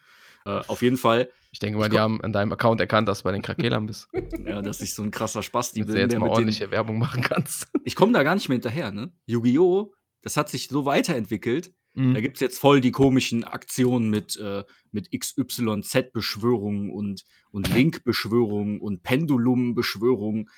Äh, 0.45 0.61
auf 0.69 0.83
jeden 0.83 0.97
Fall, 0.97 1.29
Ich 1.51 1.59
denke 1.59 1.79
mal, 1.79 1.87
Ich 1.87 1.93
die 1.93 1.99
haben 1.99 2.21
an 2.23 2.33
deinem 2.33 2.53
Account 2.53 2.81
erkannt, 2.81 3.09
dass 3.09 3.19
du 3.19 3.25
bei 3.25 3.33
den 3.33 3.43
Krakelern 3.43 3.87
bist. 3.87 4.09
ja, 4.47 4.63
dass 4.63 4.81
ich 4.81 4.95
so 4.95 5.03
ein 5.03 5.11
krasser 5.11 5.43
Spasti 5.43 5.81
Damit 5.81 5.87
bin. 5.89 5.95
du 5.97 6.01
jetzt 6.03 6.13
mal 6.13 6.19
mit 6.19 6.27
den- 6.27 6.31
ordentliche 6.33 6.71
Werbung 6.71 6.99
machen 6.99 7.23
kannst. 7.23 7.67
ich 7.85 7.97
komme 7.97 8.13
da 8.13 8.23
gar 8.23 8.35
nicht 8.35 8.49
mehr 8.49 8.57
hinterher, 8.57 8.93
ne? 8.93 9.13
Yu-Gi-Oh! 9.27 9.93
Das 10.23 10.37
hat 10.37 10.49
sich 10.49 10.69
so 10.69 10.85
weiterentwickelt. 10.85 11.73
Da 11.95 12.03
Mhm. 12.03 12.15
gibt 12.21 12.37
es 12.37 12.41
jetzt 12.41 12.59
voll 12.59 12.81
die 12.83 12.91
komischen 12.93 13.43
Aktionen 13.45 14.11
mit, 14.11 14.37
äh, 14.37 14.65
mit 14.93 15.11
XYZ-Beschwörungen 15.13 16.91
und, 16.91 17.25
und 17.51 17.65
Link-Beschwörungen 18.05 18.81
und 18.81 19.03
Pendulum-Beschwörungen. 19.03 20.51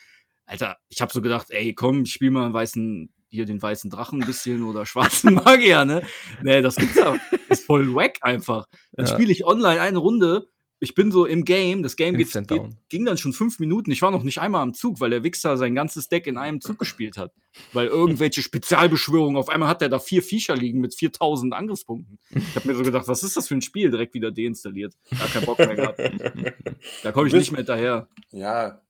Alter, 0.46 0.78
ich 0.88 1.00
habe 1.00 1.12
so 1.12 1.20
gedacht, 1.22 1.48
ey, 1.50 1.74
komm, 1.74 2.02
ich 2.02 2.12
spiel 2.12 2.30
mal 2.30 2.46
einen 2.46 2.54
weißen, 2.54 3.12
hier 3.28 3.44
den 3.44 3.60
weißen 3.60 3.90
Drachen 3.90 4.22
ein 4.22 4.26
bisschen 4.26 4.62
oder 4.62 4.86
schwarzen 4.86 5.34
Magier, 5.44 5.84
ne? 5.84 6.02
Nee, 6.42 6.62
das 6.62 6.76
gibt's 6.76 6.96
ja. 6.96 7.16
Ist 7.48 7.64
voll 7.66 7.94
wack 7.94 8.18
einfach. 8.22 8.66
Dann 8.92 9.06
Ja. 9.06 9.12
spiele 9.12 9.32
ich 9.32 9.44
online 9.46 9.80
eine 9.80 9.98
Runde 9.98 10.48
ich 10.80 10.94
bin 10.94 11.10
so 11.10 11.26
im 11.26 11.44
Game, 11.44 11.82
das 11.82 11.96
Game 11.96 12.16
geht, 12.16 12.32
geht, 12.46 12.62
ging 12.88 13.04
dann 13.04 13.18
schon 13.18 13.32
fünf 13.32 13.58
Minuten. 13.58 13.90
Ich 13.90 14.00
war 14.02 14.10
noch 14.12 14.22
nicht 14.22 14.38
einmal 14.38 14.62
am 14.62 14.74
Zug, 14.74 15.00
weil 15.00 15.10
der 15.10 15.24
Wichser 15.24 15.56
sein 15.56 15.74
ganzes 15.74 16.08
Deck 16.08 16.26
in 16.28 16.36
einem 16.38 16.60
Zug 16.60 16.78
gespielt 16.78 17.16
hat. 17.16 17.32
Weil 17.72 17.88
irgendwelche 17.88 18.42
Spezialbeschwörungen, 18.42 19.36
auf 19.36 19.48
einmal 19.48 19.68
hat 19.68 19.82
er 19.82 19.88
da 19.88 19.98
vier 19.98 20.22
Viecher 20.22 20.54
liegen 20.54 20.80
mit 20.80 20.94
4000 20.94 21.52
Angriffspunkten. 21.52 22.18
Ich 22.30 22.54
habe 22.54 22.68
mir 22.68 22.76
so 22.76 22.84
gedacht, 22.84 23.08
was 23.08 23.24
ist 23.24 23.36
das 23.36 23.48
für 23.48 23.54
ein 23.56 23.62
Spiel? 23.62 23.90
Direkt 23.90 24.14
wieder 24.14 24.30
deinstalliert. 24.30 24.94
Gar 25.18 25.28
keinen 25.28 25.46
Bock 25.46 25.58
mehr 25.58 25.74
gehabt. 25.74 26.00
Da 27.02 27.10
komme 27.10 27.26
ich 27.26 27.34
nicht 27.34 27.50
mehr 27.50 27.58
hinterher. 27.58 28.08
Ja. 28.30 28.80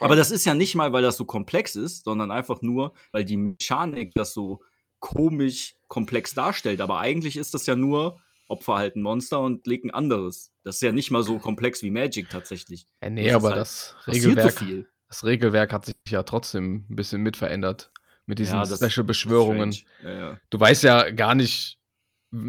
Aber 0.00 0.16
das 0.16 0.30
ist 0.30 0.44
ja 0.44 0.54
nicht 0.54 0.74
mal, 0.74 0.92
weil 0.92 1.02
das 1.02 1.16
so 1.16 1.24
komplex 1.24 1.74
ist, 1.76 2.04
sondern 2.04 2.30
einfach 2.30 2.60
nur, 2.62 2.92
weil 3.12 3.24
die 3.24 3.36
Mechanik 3.36 4.12
das 4.14 4.34
so 4.34 4.60
komisch 4.98 5.74
komplex 5.88 6.34
darstellt. 6.34 6.80
Aber 6.80 6.98
eigentlich 6.98 7.36
ist 7.36 7.54
das 7.54 7.66
ja 7.66 7.76
nur 7.76 8.20
Opfer 8.48 8.76
halt 8.76 8.96
ein 8.96 9.02
Monster 9.02 9.40
und 9.40 9.66
legt 9.66 9.84
ein 9.84 9.90
anderes. 9.90 10.52
Das 10.62 10.76
ist 10.76 10.82
ja 10.82 10.92
nicht 10.92 11.10
mal 11.10 11.22
so 11.22 11.38
komplex 11.38 11.82
wie 11.82 11.90
Magic 11.90 12.28
tatsächlich. 12.30 12.86
Ja, 13.02 13.10
nee, 13.10 13.26
Das 13.26 13.34
aber 13.36 13.48
halt- 13.50 13.60
das 13.60 13.94
Regelwerk, 14.06 14.52
so 14.52 14.64
viel. 14.64 14.88
das 15.08 15.24
Regelwerk 15.24 15.72
hat 15.72 15.86
sich 15.86 15.94
ja 16.08 16.22
trotzdem 16.22 16.86
ein 16.88 16.96
bisschen 16.96 17.22
mit 17.22 17.36
verändert. 17.36 17.90
Mit 18.26 18.38
diesen 18.40 18.56
Ja, 18.56 18.64
das- 18.64 18.78
Special-Beschwörungen. 18.78 19.74
Ja, 20.02 20.10
ja. 20.10 20.40
Du 20.50 20.58
weißt 20.58 20.82
ja 20.82 21.10
gar 21.10 21.34
nicht, 21.34 21.75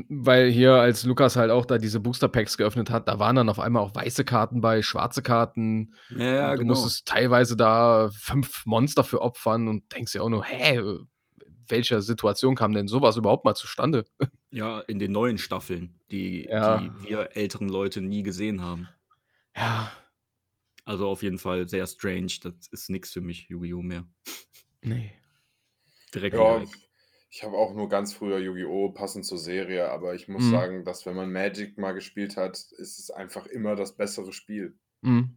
weil 0.10 0.50
hier, 0.50 0.74
als 0.74 1.04
Lukas 1.04 1.36
halt 1.36 1.52
auch 1.52 1.66
da 1.66 1.78
diese 1.78 2.00
Booster-Packs 2.00 2.58
geöffnet 2.58 2.90
hat, 2.90 3.08
da 3.08 3.20
waren 3.20 3.36
dann 3.36 3.50
auf 3.50 3.60
einmal 3.60 3.84
auch 3.84 3.96
weiße 3.96 4.26
Karten 4.26 4.62
bei, 4.62 4.82
schwarze 4.82 5.22
Karten. 5.22 5.94
Ja, 6.10 6.24
ja, 6.26 6.52
du 6.54 6.60
genau. 6.60 6.74
musstest 6.74 7.08
teilweise 7.08 7.56
da 7.56 8.10
fünf 8.14 8.66
Monster 8.66 9.04
für 9.04 9.22
opfern 9.22 9.68
und 9.68 9.94
denkst 9.94 10.14
ja 10.16 10.22
auch 10.22 10.30
nur, 10.30 10.44
hä, 10.44 10.82
welcher 11.70 12.02
Situation 12.02 12.56
kam 12.56 12.74
denn 12.74 12.88
sowas 12.88 13.18
überhaupt 13.18 13.46
mal 13.46 13.56
zustande? 13.56 14.06
Ja, 14.50 14.80
in 14.82 15.00
den 15.00 15.12
neuen 15.12 15.38
Staffeln, 15.38 16.00
die, 16.12 16.46
Ja. 16.46 16.78
die 16.80 16.92
wir 17.10 17.36
älteren 17.36 17.68
Leute 17.70 18.02
nie 18.02 18.24
gesehen 18.24 18.62
haben. 18.62 18.88
Ja, 19.56 19.92
Also 20.86 21.08
auf 21.10 21.22
jeden 21.24 21.38
Fall 21.38 21.68
sehr 21.68 21.86
strange. 21.88 22.32
Das 22.44 22.54
ist 22.72 22.90
nichts 22.90 23.12
für 23.12 23.20
mich, 23.22 23.50
Yu-Gi-Oh! 23.50 23.82
mehr. 23.82 24.06
nee. 24.82 25.12
Direkt 26.16 26.36
Ja. 26.38 26.62
Ich 27.30 27.44
habe 27.44 27.58
auch 27.58 27.74
nur 27.74 27.90
ganz 27.90 28.14
früher 28.14 28.40
Yu-Gi-Oh! 28.40 28.92
passend 28.92 29.26
zur 29.26 29.38
Serie, 29.38 29.90
aber 29.90 30.16
ich 30.16 30.28
muss 30.28 30.46
Mhm. 30.46 30.52
sagen, 30.52 30.86
dass 30.86 31.06
wenn 31.06 31.16
man 31.16 31.32
Magic 31.32 31.78
mal 31.78 31.92
gespielt 31.94 32.38
hat, 32.38 32.58
ist 32.58 33.00
es 33.00 33.12
einfach 33.12 33.46
immer 33.48 33.76
das 33.76 33.96
bessere 33.96 34.32
Spiel. 34.34 34.78
Mhm. 35.02 35.36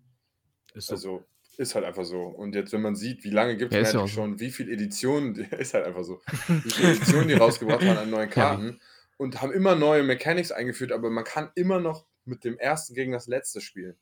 Ist 0.75 0.87
so. 0.87 0.95
Also 0.95 1.25
ist 1.57 1.75
halt 1.75 1.85
einfach 1.85 2.05
so. 2.05 2.23
Und 2.23 2.55
jetzt, 2.55 2.73
wenn 2.73 2.81
man 2.81 2.95
sieht, 2.97 3.25
wie 3.25 3.31
lange 3.31 3.57
gibt 3.57 3.73
es 3.73 3.77
Ja, 3.77 3.83
ja 3.83 3.93
Magic 3.93 4.09
so. 4.09 4.15
schon, 4.15 4.41
wie 4.41 4.51
viele 4.51 4.73
Editionen, 4.73 5.35
ist 5.53 5.75
halt 5.75 5.85
einfach 5.85 6.05
so, 6.05 6.21
wie 6.65 6.71
viele 6.71 6.93
Editionen 6.93 7.29
die 7.29 7.35
rausgebracht 7.35 7.83
haben 7.83 7.99
an 7.99 8.11
neuen 8.11 8.31
Karten 8.31 8.81
und 9.19 9.43
haben 9.43 9.53
immer 9.53 9.75
neue 9.75 10.03
Mechanics 10.03 10.53
eingeführt, 10.53 10.93
aber 10.93 11.11
man 11.11 11.25
kann 11.25 11.51
immer 11.55 11.81
noch 11.81 12.07
mit 12.25 12.45
dem 12.45 12.57
ersten 12.59 12.95
gegen 12.95 13.13
das 13.13 13.27
letzte 13.27 13.61
spielen. 13.61 13.99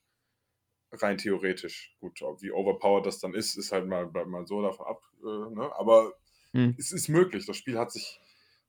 Rein 0.93 1.19
theoretisch. 1.19 1.95
Gut, 2.01 2.21
wie 2.41 2.51
overpowered 2.51 3.07
das 3.07 3.19
dann 3.19 3.35
ist, 3.35 3.57
ist 3.57 3.73
halt 3.73 3.87
mal, 3.87 4.07
mal 4.27 4.47
so 4.47 4.63
davon 4.63 4.87
ab. 4.87 5.03
Äh, 5.23 5.55
ne? 5.55 5.71
Aber 5.77 6.15
Mhm. 6.59 6.75
es 6.79 6.93
ist 6.93 7.09
möglich. 7.09 7.47
Das 7.47 7.57
Spiel 7.57 7.79
hat 7.79 7.93
sich 7.93 8.21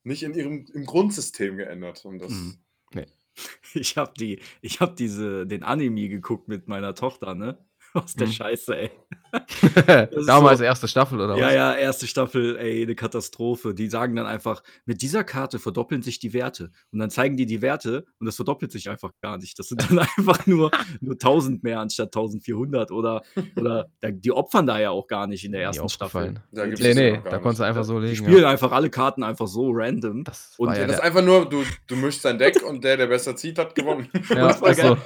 nicht 0.04 0.24
in 0.24 0.34
ihrem 0.34 0.66
im 0.74 0.86
Grundsystem 0.86 1.58
geändert. 1.58 2.06
Und 2.06 2.20
das, 2.20 2.32
Mhm. 2.32 2.58
Nee. 2.94 3.06
Ich 3.74 3.98
habe 3.98 4.14
die, 4.18 4.40
ich 4.62 4.80
habe 4.82 4.96
diese, 4.96 5.46
den 5.48 5.64
Anime 5.64 6.10
geguckt 6.10 6.48
mit 6.48 6.68
meiner 6.68 6.94
Tochter, 6.96 7.36
ne? 7.36 7.58
Aus 7.94 8.14
der 8.16 8.28
Mhm. 8.28 8.32
Scheiße, 8.32 8.78
ey. 8.78 8.92
Damals 10.28 10.60
so- 10.60 10.64
erste 10.66 10.88
Staffel, 10.88 11.20
oder 11.20 11.36
Ja, 11.38 11.46
was? 11.48 11.54
ja, 11.54 11.76
erste 11.76 12.08
Staffel, 12.08 12.58
ey, 12.58 12.84
eine 12.84 12.96
Katastrophe. 12.96 13.74
Die 13.74 13.88
sagen 13.88 14.16
dann 14.16 14.26
einfach, 14.26 14.64
mit 14.86 15.02
dieser 15.02 15.24
Karte 15.24 15.60
verdoppeln 15.60 16.02
sich 16.02 16.20
die 16.20 16.34
Werte. 16.34 16.72
Und 16.92 17.00
dann 17.00 17.10
zeigen 17.10 17.38
die 17.38 17.46
die 17.46 17.62
Werte 17.62 18.06
und 18.20 18.26
das 18.26 18.36
verdoppelt 18.36 18.72
sich 18.72 18.90
einfach 18.90 19.12
gar 19.22 19.38
nicht. 19.38 19.58
Das 19.60 19.68
sind 19.70 19.82
dann 19.90 20.00
einfach 20.18 20.46
nur, 20.48 20.72
nur 21.02 21.14
1000 21.14 21.64
mehr 21.64 21.80
anstatt 21.80 22.08
1400 22.16 22.92
oder, 22.92 23.22
oder 23.56 23.88
die 24.04 24.32
opfern 24.32 24.68
da 24.68 24.80
ja 24.80 24.90
auch 24.92 25.08
gar 25.08 25.28
nicht 25.28 25.44
in 25.46 25.52
der 25.52 25.62
ersten 25.62 25.88
Staffel. 25.90 26.22
aufgefallen. 26.22 26.40
da 26.52 26.66
gibt's 26.66 26.82
Nee, 26.82 26.90
ja 26.90 26.94
nee, 26.96 27.12
da 27.24 27.32
nicht. 27.32 27.42
konntest 27.42 27.60
du 27.60 27.64
einfach 27.66 27.84
so 27.84 28.00
Die 28.00 28.08
legen. 28.08 28.16
spielen 28.18 28.42
Ja. 28.42 28.50
einfach 28.50 28.72
alle 28.72 28.90
Karten 28.90 29.24
einfach 29.24 29.48
so 29.48 29.70
random. 29.72 30.24
Das 30.24 30.54
Und 30.58 30.68
war 30.68 30.76
ja 30.76 30.82
Ja, 30.82 30.88
das 30.88 30.98
ist 30.98 31.02
einfach 31.04 31.24
nur, 31.24 31.48
du, 31.50 31.64
du 31.88 31.96
mischst 31.96 32.24
dein 32.26 32.38
Deck 32.38 32.62
und 32.64 32.84
der, 32.84 32.98
der 32.98 33.08
besser 33.08 33.36
zieht, 33.36 33.58
hat 33.60 33.76
gewonnen. 33.76 34.10
ja, 34.30 34.54
voll 34.54 34.72
ist 34.72 34.82
so. 34.82 34.98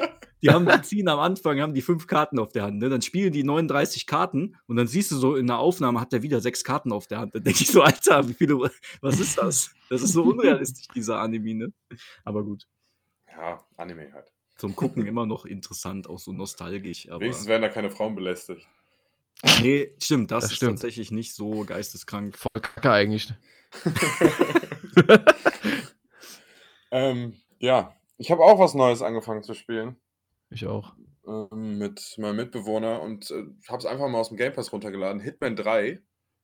Die 0.44 0.50
haben 0.50 0.66
die 0.66 0.82
ziehen 0.82 1.08
am 1.08 1.20
Anfang, 1.20 1.62
haben 1.62 1.74
die 1.74 1.82
fünf 1.82 2.06
Karten 2.06 2.38
auf 2.38 2.52
der 2.52 2.64
Hand. 2.64 2.80
Ne? 2.80 2.90
Dann 2.90 3.02
spielen 3.02 3.32
die 3.32 3.44
39 3.44 4.06
Karten 4.06 4.58
und 4.68 4.76
dann 4.76 4.88
siehst 4.88 5.12
du 5.12 5.16
so 5.16 5.36
in 5.38 5.48
der 5.48 5.58
Aufnahme 5.58 6.02
hat 6.02 6.12
der 6.12 6.22
wieder 6.22 6.42
sechs 6.42 6.66
Karten 6.66 6.92
auf 6.92 7.08
der 7.08 7.20
Hand. 7.20 7.34
Dann 7.34 7.44
denke 7.44 7.62
ich 7.62 7.72
so, 7.72 7.82
Alter, 7.82 8.28
wie 8.28 8.34
viele, 8.34 8.60
was 9.02 9.20
ist 9.22 9.38
das? 9.38 9.72
Das 9.90 10.02
ist 10.02 10.12
so 10.12 10.24
unrealistisch, 10.24 10.88
dieser 10.94 11.20
Anime, 11.20 11.56
ne? 11.56 11.74
Aber 12.26 12.44
gut. 12.44 12.68
Ja, 13.30 13.64
Anime 13.78 14.12
halt. 14.12 14.32
Zum 14.58 14.76
Gucken 14.76 15.06
immer 15.08 15.26
noch 15.26 15.46
interessant, 15.46 16.10
auch 16.10 16.20
so 16.20 16.34
nostalgisch. 16.34 17.10
Aber 17.10 17.22
Wenigstens 17.22 17.48
werden 17.48 17.62
da 17.62 17.70
keine 17.70 17.90
Frauen 17.90 18.14
belästigt. 18.14 18.68
nee, 19.62 19.94
stimmt, 19.98 20.30
das, 20.32 20.44
Das 20.44 20.52
ist 20.52 20.58
stimmt. 20.58 20.74
tatsächlich 20.74 21.10
nicht 21.12 21.34
so 21.34 21.64
geisteskrank. 21.64 22.38
Voll 22.38 22.62
kacke 22.62 22.92
eigentlich. 22.92 23.34
Ähm, 26.96 27.42
ja, 27.58 27.96
ich 28.20 28.30
habe 28.30 28.44
auch 28.44 28.60
was 28.60 28.76
Neues 28.76 29.02
angefangen 29.02 29.42
zu 29.42 29.56
spielen 29.56 29.98
Ich 30.54 30.66
auch. 30.68 30.94
ähm, 31.28 31.78
mit 31.78 32.16
meinem 32.18 32.36
Mitbewohner 32.38 33.02
und 33.02 33.32
äh, 33.32 33.44
habe 33.68 33.80
es 33.80 33.86
einfach 33.86 34.08
mal 34.10 34.20
aus 34.20 34.30
dem 34.30 34.38
Game 34.38 34.54
Pass 34.54 34.72
runtergeladen. 34.72 35.22
Hitman 35.22 35.56
3, 35.56 36.00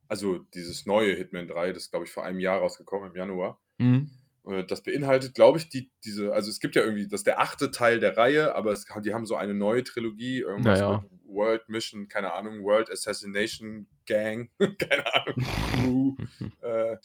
also 0.07 0.39
dieses 0.53 0.86
neue 0.86 1.14
Hitman 1.16 1.47
3, 1.47 1.74
das 1.74 1.84
ist, 1.84 1.91
glaube 1.91 2.05
ich, 2.05 2.12
vor 2.12 2.24
einem 2.26 2.39
Jahr 2.39 2.60
rausgekommen, 2.60 3.12
im 3.12 3.16
Januar. 3.16 3.62
Mhm. 3.78 4.10
Äh, 4.47 4.64
Das 4.66 4.82
beinhaltet, 4.84 5.36
glaube 5.36 5.57
ich, 5.60 5.70
die, 5.70 5.91
diese, 6.05 6.34
also 6.34 6.49
es 6.49 6.60
gibt 6.60 6.76
ja 6.76 6.84
irgendwie, 6.84 7.07
das 7.07 7.20
ist 7.22 7.28
der 7.28 7.39
achte 7.39 7.72
Teil 7.72 7.99
der 7.99 8.18
Reihe, 8.18 8.55
aber 8.55 8.72
es, 8.72 8.86
die 9.03 9.14
haben 9.14 9.26
so 9.26 9.36
eine 9.36 9.53
neue 9.53 9.84
Trilogie, 9.84 10.39
irgendwas 10.39 10.80
Naja. 10.80 11.03
mit 11.12 11.12
World 11.32 11.70
Mission, 11.70 12.07
keine 12.07 12.34
Ahnung, 12.34 12.64
World 12.64 12.89
Assassination 12.89 13.88
Gang, 14.07 14.49
keine 14.80 15.05
Ahnung, 15.14 15.45
Crew. 15.76 16.16
äh, 16.62 16.97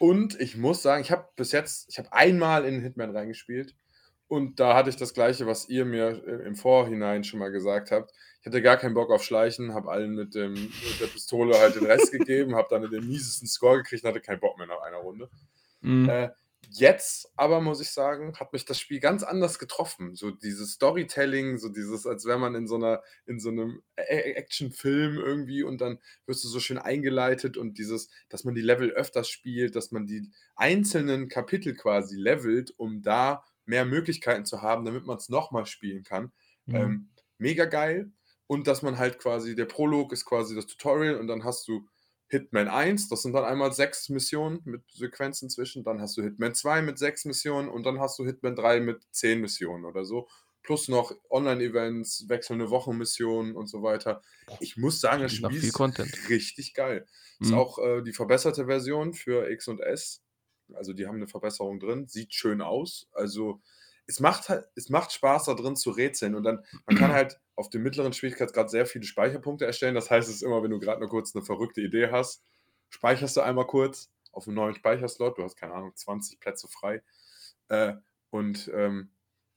und 0.00 0.40
ich 0.40 0.56
muss 0.56 0.82
sagen, 0.82 1.02
ich 1.02 1.12
habe 1.12 1.28
bis 1.36 1.52
jetzt, 1.52 1.88
ich 1.90 1.98
habe 1.98 2.12
einmal 2.12 2.64
in 2.64 2.80
Hitman 2.80 3.10
reingespielt 3.14 3.76
und 4.30 4.60
da 4.60 4.76
hatte 4.76 4.90
ich 4.90 4.96
das 4.96 5.12
gleiche, 5.12 5.44
was 5.48 5.68
ihr 5.68 5.84
mir 5.84 6.22
äh, 6.24 6.46
im 6.46 6.54
Vorhinein 6.54 7.24
schon 7.24 7.40
mal 7.40 7.50
gesagt 7.50 7.90
habt. 7.90 8.12
Ich 8.40 8.46
hatte 8.46 8.62
gar 8.62 8.76
keinen 8.76 8.94
Bock 8.94 9.10
auf 9.10 9.24
Schleichen, 9.24 9.74
habe 9.74 9.90
allen 9.90 10.14
mit, 10.14 10.36
dem, 10.36 10.54
mit 10.54 11.00
der 11.00 11.08
Pistole 11.08 11.58
halt 11.58 11.74
den 11.74 11.84
Rest 11.84 12.12
gegeben, 12.12 12.54
habe 12.54 12.68
dann 12.70 12.88
den 12.88 13.08
miesesten 13.08 13.48
Score 13.48 13.78
gekriegt 13.78 14.04
und 14.04 14.10
hatte 14.10 14.20
keinen 14.20 14.38
Bock 14.38 14.56
mehr 14.56 14.68
nach 14.68 14.82
einer 14.82 14.98
Runde. 14.98 15.28
Mhm. 15.80 16.08
Äh, 16.08 16.28
jetzt 16.70 17.32
aber 17.34 17.60
muss 17.60 17.80
ich 17.80 17.90
sagen, 17.90 18.38
hat 18.38 18.52
mich 18.52 18.64
das 18.64 18.78
Spiel 18.78 19.00
ganz 19.00 19.24
anders 19.24 19.58
getroffen. 19.58 20.14
So 20.14 20.30
dieses 20.30 20.74
Storytelling, 20.74 21.58
so 21.58 21.68
dieses, 21.68 22.06
als 22.06 22.24
wäre 22.24 22.38
man 22.38 22.54
in 22.54 22.68
so 22.68 22.76
einer, 22.76 23.02
in 23.26 23.40
so 23.40 23.48
einem 23.48 23.82
A- 23.96 24.02
A- 24.02 24.36
Actionfilm 24.36 25.18
irgendwie 25.18 25.64
und 25.64 25.80
dann 25.80 25.98
wirst 26.26 26.44
du 26.44 26.48
so 26.48 26.60
schön 26.60 26.78
eingeleitet 26.78 27.56
und 27.56 27.78
dieses, 27.78 28.10
dass 28.28 28.44
man 28.44 28.54
die 28.54 28.62
Level 28.62 28.92
öfters 28.92 29.28
spielt, 29.28 29.74
dass 29.74 29.90
man 29.90 30.06
die 30.06 30.30
einzelnen 30.54 31.28
Kapitel 31.28 31.74
quasi 31.74 32.16
levelt, 32.16 32.72
um 32.76 33.02
da 33.02 33.42
mehr 33.66 33.84
Möglichkeiten 33.84 34.44
zu 34.44 34.62
haben, 34.62 34.84
damit 34.84 35.06
man 35.06 35.16
es 35.18 35.28
nochmal 35.28 35.66
spielen 35.66 36.02
kann. 36.04 36.32
Mhm. 36.66 36.74
Ähm, 36.76 37.08
mega 37.38 37.64
geil. 37.66 38.12
Und 38.46 38.66
dass 38.66 38.82
man 38.82 38.98
halt 38.98 39.18
quasi, 39.18 39.54
der 39.54 39.66
Prolog 39.66 40.12
ist 40.12 40.24
quasi 40.24 40.54
das 40.56 40.66
Tutorial 40.66 41.16
und 41.16 41.28
dann 41.28 41.44
hast 41.44 41.68
du 41.68 41.86
Hitman 42.28 42.68
1, 42.68 43.08
das 43.08 43.22
sind 43.22 43.32
dann 43.32 43.44
einmal 43.44 43.72
sechs 43.72 44.08
Missionen 44.08 44.60
mit 44.64 44.82
Sequenzen 44.92 45.50
zwischen, 45.50 45.82
dann 45.84 46.00
hast 46.00 46.16
du 46.16 46.22
Hitman 46.22 46.54
2 46.54 46.80
mit 46.82 46.98
sechs 46.98 47.24
Missionen 47.24 47.68
und 47.68 47.84
dann 47.84 47.98
hast 48.00 48.18
du 48.18 48.24
Hitman 48.24 48.54
3 48.56 48.80
mit 48.80 49.02
zehn 49.10 49.40
Missionen 49.40 49.84
oder 49.84 50.04
so. 50.04 50.28
Plus 50.62 50.88
noch 50.88 51.12
Online-Events, 51.30 52.28
wechselnde 52.28 52.70
Wochenmissionen 52.70 53.56
und 53.56 53.66
so 53.66 53.82
weiter. 53.82 54.22
Ich 54.60 54.76
muss 54.76 55.00
sagen, 55.00 55.22
das 55.22 55.32
Spiel 55.32 55.58
viel 55.60 55.68
ist 55.70 55.74
Content. 55.74 56.12
richtig 56.28 56.74
geil. 56.74 57.06
Ist 57.40 57.50
Mhm. 57.50 57.54
auch 57.54 57.78
äh, 57.78 58.02
die 58.02 58.12
verbesserte 58.12 58.66
Version 58.66 59.14
für 59.14 59.50
X 59.50 59.66
und 59.68 59.80
S. 59.80 60.22
Also 60.74 60.92
die 60.92 61.06
haben 61.06 61.16
eine 61.16 61.28
Verbesserung 61.28 61.80
drin, 61.80 62.06
sieht 62.08 62.34
schön 62.34 62.62
aus. 62.62 63.08
Also 63.12 63.60
es 64.06 64.20
macht 64.20 64.48
halt, 64.48 64.66
es 64.74 64.88
macht 64.88 65.12
Spaß, 65.12 65.44
da 65.44 65.54
drin 65.54 65.76
zu 65.76 65.90
rätseln. 65.90 66.34
Und 66.34 66.42
dann, 66.42 66.64
man 66.86 66.96
kann 66.96 67.12
halt 67.12 67.40
auf 67.56 67.70
dem 67.70 67.82
mittleren 67.82 68.12
Schwierigkeitsgrad 68.12 68.70
sehr 68.70 68.86
viele 68.86 69.04
Speicherpunkte 69.04 69.66
erstellen. 69.66 69.94
Das 69.94 70.10
heißt, 70.10 70.28
es 70.28 70.36
ist 70.36 70.42
immer, 70.42 70.62
wenn 70.62 70.70
du 70.70 70.80
gerade 70.80 71.00
nur 71.00 71.08
kurz 71.08 71.34
eine 71.34 71.44
verrückte 71.44 71.80
Idee 71.80 72.10
hast, 72.10 72.42
speicherst 72.88 73.36
du 73.36 73.40
einmal 73.42 73.66
kurz 73.66 74.10
auf 74.32 74.46
einen 74.46 74.56
neuen 74.56 74.74
Speicherslot. 74.74 75.38
Du 75.38 75.44
hast, 75.44 75.56
keine 75.56 75.74
Ahnung, 75.74 75.94
20 75.94 76.40
Plätze 76.40 76.68
frei. 76.68 77.02
Äh, 77.68 77.94
und 78.30 78.70
ähm, 78.74 79.10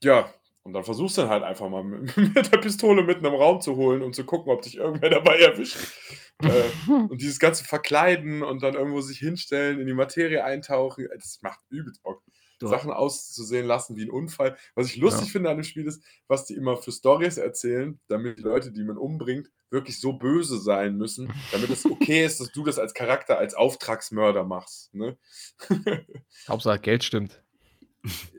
ja, 0.03 0.33
und 0.63 0.73
dann 0.73 0.83
versuchst 0.83 1.17
du 1.17 1.21
dann 1.21 1.29
halt 1.29 1.43
einfach 1.43 1.69
mal 1.69 1.83
mit, 1.83 2.15
mit 2.17 2.51
der 2.51 2.57
Pistole 2.57 3.03
mitten 3.03 3.25
im 3.25 3.33
Raum 3.35 3.61
zu 3.61 3.75
holen 3.75 4.01
und 4.01 4.15
zu 4.15 4.23
gucken, 4.25 4.51
ob 4.51 4.61
dich 4.61 4.77
irgendwer 4.77 5.09
dabei 5.09 5.39
erwischt. 5.39 5.77
äh, 6.43 6.91
und 6.91 7.21
dieses 7.21 7.39
ganze 7.39 7.63
Verkleiden 7.65 8.43
und 8.43 8.63
dann 8.63 8.73
irgendwo 8.75 9.01
sich 9.01 9.19
hinstellen, 9.19 9.79
in 9.79 9.87
die 9.87 9.93
Materie 9.93 10.43
eintauchen, 10.43 11.07
das 11.13 11.39
macht 11.41 11.59
übelst 11.69 12.01
Bock. 12.03 12.21
Du- 12.59 12.67
Sachen 12.67 12.91
auszusehen 12.91 13.65
lassen 13.65 13.97
wie 13.97 14.03
ein 14.03 14.09
Unfall. 14.11 14.55
Was 14.75 14.87
ich 14.87 14.95
lustig 14.95 15.25
Ja. 15.27 15.31
finde 15.33 15.49
an 15.49 15.57
dem 15.57 15.63
Spiel 15.63 15.85
ist, 15.85 16.01
was 16.27 16.45
die 16.45 16.53
immer 16.53 16.77
für 16.77 16.91
Stories 16.93 17.37
erzählen, 17.37 17.99
damit 18.07 18.37
die 18.37 18.43
Leute, 18.43 18.71
die 18.71 18.83
man 18.83 18.97
umbringt, 18.97 19.49
wirklich 19.69 19.99
so 19.99 20.13
böse 20.13 20.59
sein 20.59 20.95
müssen, 20.95 21.33
damit 21.51 21.71
es 21.71 21.83
okay 21.85 22.23
ist, 22.23 22.39
dass 22.39 22.51
du 22.53 22.63
das 22.63 22.79
als 22.79 22.93
Charakter, 22.93 23.37
als 23.37 23.53
Auftragsmörder 23.55 24.45
machst. 24.45 24.93
Ne? 24.93 25.17
Hauptsache 26.47 26.79
Geld 26.79 27.03
stimmt. 27.03 27.43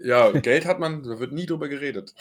Ja, 0.03 0.31
Geld 0.33 0.67
hat 0.67 0.79
man, 0.81 1.03
da 1.03 1.19
wird 1.19 1.33
nie 1.33 1.47
drüber 1.47 1.69
geredet. 1.69 2.15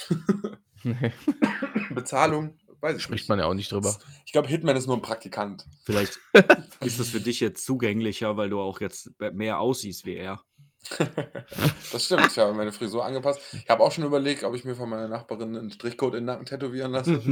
Bezahlung, 1.94 2.58
weiß 2.82 2.98
ich 2.98 3.04
Spricht 3.04 3.24
nicht. 3.24 3.30
man 3.30 3.40
ja 3.40 3.46
auch 3.46 3.54
nicht 3.54 3.72
drüber. 3.72 3.98
Ich 4.26 4.32
glaube, 4.32 4.48
Hitman 4.48 4.76
ist 4.76 4.88
nur 4.88 4.96
ein 4.98 5.02
Praktikant. 5.02 5.66
Vielleicht 5.84 6.20
ist 6.82 7.00
es 7.00 7.10
für 7.10 7.20
dich 7.20 7.40
jetzt 7.40 7.66
zugänglicher, 7.66 8.38
weil 8.38 8.50
du 8.50 8.60
auch 8.60 8.82
jetzt 8.82 9.12
mehr 9.34 9.60
aussiehst 9.60 10.06
wie 10.06 10.16
er. 10.16 10.42
Das 11.94 12.06
stimmt, 12.06 12.28
ich 12.30 12.38
habe 12.38 12.54
meine 12.54 12.74
Frisur 12.74 13.06
angepasst. 13.06 13.40
Ich 13.54 13.70
habe 13.70 13.82
auch 13.84 13.92
schon 13.94 14.04
überlegt, 14.04 14.44
ob 14.44 14.54
ich 14.54 14.66
mir 14.66 14.76
von 14.76 14.90
meiner 14.90 15.08
Nachbarin 15.08 15.56
einen 15.56 15.72
Strichcode 15.72 16.16
in 16.16 16.20
den 16.22 16.26
Nacken 16.26 16.46
tätowieren 16.46 16.92
lasse. 16.92 17.22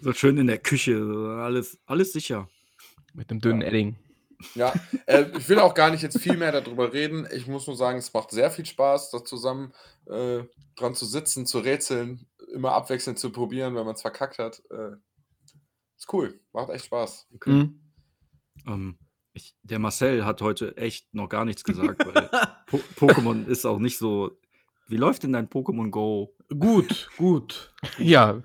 So 0.00 0.12
schön 0.12 0.38
in 0.38 0.46
der 0.46 0.58
Küche, 0.58 0.96
alles, 1.40 1.78
alles 1.86 2.12
sicher. 2.12 2.48
Mit 3.14 3.30
einem 3.30 3.40
dünnen 3.40 3.60
Ja. 3.60 3.68
Edding. 3.68 3.96
Ja, 4.54 4.72
äh, 5.06 5.24
ich 5.36 5.48
will 5.48 5.58
auch 5.58 5.74
gar 5.74 5.90
nicht 5.90 6.02
jetzt 6.02 6.20
viel 6.20 6.36
mehr 6.36 6.52
darüber 6.52 6.92
reden. 6.92 7.26
Ich 7.32 7.46
muss 7.46 7.66
nur 7.66 7.76
sagen, 7.76 7.98
es 7.98 8.12
macht 8.12 8.30
sehr 8.30 8.50
viel 8.50 8.66
Spaß, 8.66 9.10
da 9.10 9.24
zusammen 9.24 9.72
äh, 10.06 10.44
dran 10.76 10.94
zu 10.94 11.06
sitzen, 11.06 11.46
zu 11.46 11.58
rätseln, 11.58 12.26
immer 12.52 12.72
abwechselnd 12.72 13.18
zu 13.18 13.30
probieren, 13.30 13.74
wenn 13.74 13.84
man 13.84 13.94
es 13.94 14.02
verkackt 14.02 14.38
hat. 14.38 14.62
Äh, 14.70 14.96
ist 15.96 16.12
cool, 16.12 16.40
macht 16.52 16.70
echt 16.70 16.86
Spaß. 16.86 17.26
Mhm. 17.44 17.80
Ähm, 18.66 18.98
ich, 19.32 19.56
der 19.62 19.78
Marcel 19.78 20.24
hat 20.24 20.40
heute 20.40 20.76
echt 20.76 21.12
noch 21.14 21.28
gar 21.28 21.44
nichts 21.44 21.64
gesagt, 21.64 22.04
weil 22.06 22.28
po 22.66 22.80
Pokémon 22.96 23.46
ist 23.46 23.66
auch 23.66 23.78
nicht 23.78 23.98
so. 23.98 24.38
Wie 24.86 24.96
läuft 24.96 25.22
denn 25.24 25.32
dein 25.32 25.48
Pokémon 25.48 25.90
Go? 25.90 26.34
Gut, 26.48 27.10
gut. 27.18 27.74
Ja, 27.98 28.42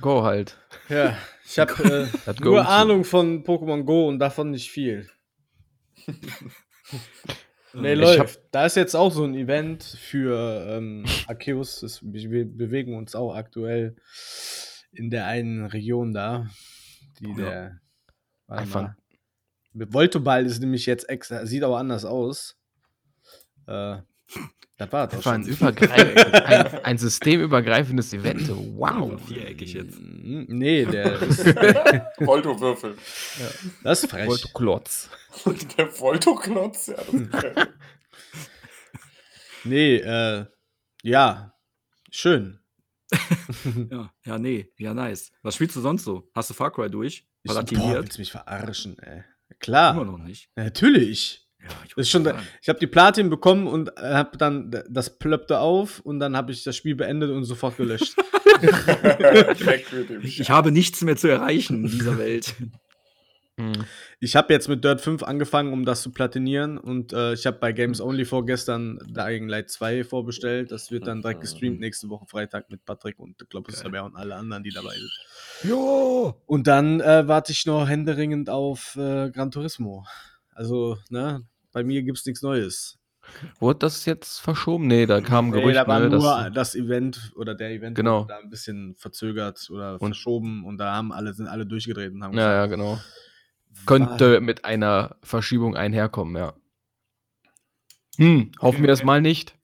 go 0.00 0.22
halt. 0.22 0.58
Ja, 0.88 1.16
ich 1.44 1.58
habe 1.58 2.08
äh, 2.26 2.34
nur. 2.40 2.68
Ahnung 2.68 3.04
von 3.04 3.44
Pokémon 3.44 3.84
Go 3.84 4.08
und 4.08 4.18
davon 4.18 4.50
nicht 4.50 4.70
viel. 4.70 5.08
Nee, 7.74 7.92
läuft. 7.94 8.40
Da 8.50 8.64
ist 8.64 8.76
jetzt 8.76 8.94
auch 8.96 9.12
so 9.12 9.24
ein 9.24 9.34
Event 9.34 9.82
für 9.84 10.66
ähm, 10.68 11.04
Arceus. 11.26 11.80
Das, 11.80 12.00
wir 12.02 12.46
bewegen 12.46 12.96
uns 12.96 13.14
auch 13.14 13.34
aktuell 13.34 13.94
in 14.90 15.10
der 15.10 15.26
einen 15.26 15.66
Region 15.66 16.14
da, 16.14 16.48
die 17.20 17.28
Ja. 17.28 17.34
der. 17.36 17.80
Warte 18.46 18.62
Einfach- 18.62 18.82
mal. 18.82 18.96
Voltoball 19.74 20.46
ist 20.46 20.60
nämlich 20.60 20.86
jetzt 20.86 21.08
extra, 21.10 21.44
sieht 21.44 21.62
aber 21.62 21.78
anders 21.78 22.06
aus. 22.06 22.56
Äh, 23.66 23.98
das 24.78 24.92
war 24.92 25.08
Das 25.08 25.26
war 25.26 25.32
ein, 25.34 25.44
ein, 26.44 26.84
ein 26.84 26.98
systemübergreifendes 26.98 28.12
Event. 28.12 28.48
Wow. 28.48 29.20
Viereckig 29.26 29.72
jetzt. 29.74 29.98
Nee, 30.00 30.84
der 30.84 31.20
ist, 31.22 31.44
Voltowürfel. 32.18 32.96
das 33.82 34.04
ist 34.04 34.10
frech. 34.10 34.26
Volto 34.28 34.48
Klotz. 34.54 35.10
Der 35.76 35.88
Voltoklotz, 35.88 36.86
ja. 36.88 36.94
Das 36.94 37.12
ist 37.14 37.30
geil. 37.32 37.54
Nee, 39.64 39.96
äh, 39.96 40.46
ja, 41.02 41.52
schön. 42.12 42.60
Ja, 43.90 44.12
ja, 44.24 44.38
nee, 44.38 44.70
ja, 44.78 44.94
nice. 44.94 45.32
Was 45.42 45.56
spielst 45.56 45.74
du 45.74 45.80
sonst 45.80 46.04
so? 46.04 46.30
Hast 46.32 46.50
du 46.50 46.54
Far 46.54 46.70
Cry 46.70 46.88
durch? 46.88 47.26
Ich, 47.42 47.52
boah, 47.52 47.64
willst 47.68 48.16
du 48.16 48.20
mich 48.20 48.30
verarschen, 48.30 48.96
ey. 49.00 49.24
Immer 49.48 49.56
Klar, 49.58 50.04
noch 50.04 50.18
nicht. 50.18 50.50
natürlich. 50.54 51.47
Ja, 51.62 51.68
ich 51.84 51.94
Das 51.94 52.06
ist 52.06 52.10
schon, 52.10 52.24
wollte 52.24 52.38
da, 52.38 52.42
sagen. 52.42 52.58
ich 52.62 52.68
habe 52.68 52.78
die 52.78 52.86
Platin 52.86 53.30
bekommen 53.30 53.66
und 53.66 53.88
äh, 53.96 54.14
habe 54.14 54.36
dann, 54.38 54.70
das 54.88 55.18
plöppte 55.18 55.60
auf 55.60 56.00
und 56.00 56.20
dann 56.20 56.36
habe 56.36 56.52
ich 56.52 56.64
das 56.64 56.76
Spiel 56.76 56.94
beendet 56.94 57.30
und 57.30 57.44
sofort 57.44 57.76
gelöscht. 57.76 58.14
Ich, 60.22 60.40
ich 60.40 60.50
habe 60.50 60.72
nichts 60.72 61.02
mehr 61.02 61.16
zu 61.16 61.28
erreichen 61.28 61.84
in 61.84 61.90
dieser 61.90 62.18
Welt. 62.18 62.54
Mhm. 63.58 63.84
Ich 64.20 64.36
habe 64.36 64.52
jetzt 64.52 64.68
mit 64.68 64.84
Dirt 64.84 65.00
5 65.00 65.22
angefangen, 65.22 65.72
um 65.72 65.84
das 65.84 66.02
zu 66.02 66.10
platinieren 66.10 66.78
und 66.78 67.12
äh, 67.12 67.34
ich 67.34 67.44
habe 67.44 67.58
bei 67.58 67.72
Games 67.72 68.00
Only 68.00 68.24
vorgestern 68.24 68.98
Dying 69.08 69.48
Light 69.48 69.70
2 69.70 70.04
vorbestellt. 70.04 70.70
Das 70.70 70.90
wird 70.90 71.06
dann 71.06 71.22
direkt 71.22 71.40
gestreamt 71.40 71.80
nächste 71.80 72.08
Woche 72.08 72.26
Freitag 72.26 72.70
mit 72.70 72.84
Patrick 72.84 73.18
und 73.18 73.40
ich 73.42 73.48
glaube, 73.48 73.70
es 73.70 73.78
ist 73.78 73.84
dabei 73.84 74.02
und 74.02 74.16
alle 74.16 74.36
anderen, 74.36 74.62
die 74.62 74.70
dabei 74.70 74.94
sind. 74.94 75.70
Jo! 75.70 76.40
Und 76.46 76.66
dann 76.68 77.00
äh, 77.00 77.26
warte 77.26 77.52
ich 77.52 77.66
noch 77.66 77.88
händeringend 77.88 78.48
auf 78.48 78.96
äh, 78.96 79.30
Gran 79.30 79.50
Turismo. 79.50 80.06
Also, 80.58 80.98
ne, 81.08 81.46
bei 81.72 81.84
mir 81.84 82.02
gibt's 82.02 82.26
nichts 82.26 82.42
Neues. 82.42 82.98
Wurde 83.60 83.78
das 83.78 84.06
jetzt 84.06 84.40
verschoben? 84.40 84.88
Nee, 84.88 85.06
da 85.06 85.20
kam 85.20 85.46
ein 85.46 85.50
Nee, 85.52 85.60
Gerücht, 85.60 85.76
da 85.76 85.86
war 85.86 86.00
ne, 86.00 86.08
nur 86.10 86.18
dass, 86.20 86.52
das 86.52 86.74
Event 86.74 87.30
oder 87.36 87.54
der 87.54 87.70
Event 87.70 87.94
Genau. 87.94 88.22
wurde 88.22 88.28
da 88.34 88.38
ein 88.40 88.50
bisschen 88.50 88.96
verzögert 88.96 89.68
oder 89.70 89.92
Und- 89.92 89.98
verschoben 90.00 90.64
und 90.64 90.78
da 90.78 90.94
haben 90.96 91.12
alle, 91.12 91.32
sind 91.32 91.46
alle 91.46 91.64
durchgedreht 91.64 92.12
und 92.12 92.24
haben 92.24 92.36
Ja, 92.36 92.52
ja, 92.52 92.66
genau. 92.66 92.98
Könnte 93.86 94.40
mit 94.40 94.64
einer 94.64 95.16
Verschiebung 95.22 95.76
einherkommen, 95.76 96.34
ja. 96.36 96.54
Hm, 98.16 98.50
hoffen 98.60 98.80
wir 98.80 98.88
das 98.88 99.04
mal 99.04 99.20
nicht. 99.20 99.54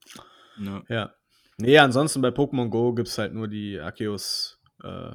Ja. 0.57 0.81
Ja. 0.87 1.13
Nee, 1.57 1.77
ansonsten 1.79 2.21
bei 2.21 2.29
Pokémon 2.29 2.69
Go 2.69 2.93
gibt 2.93 3.09
es 3.09 3.17
halt 3.17 3.33
nur 3.33 3.49
die 3.49 3.79
Arceus 3.81 4.61
äh, 4.81 5.11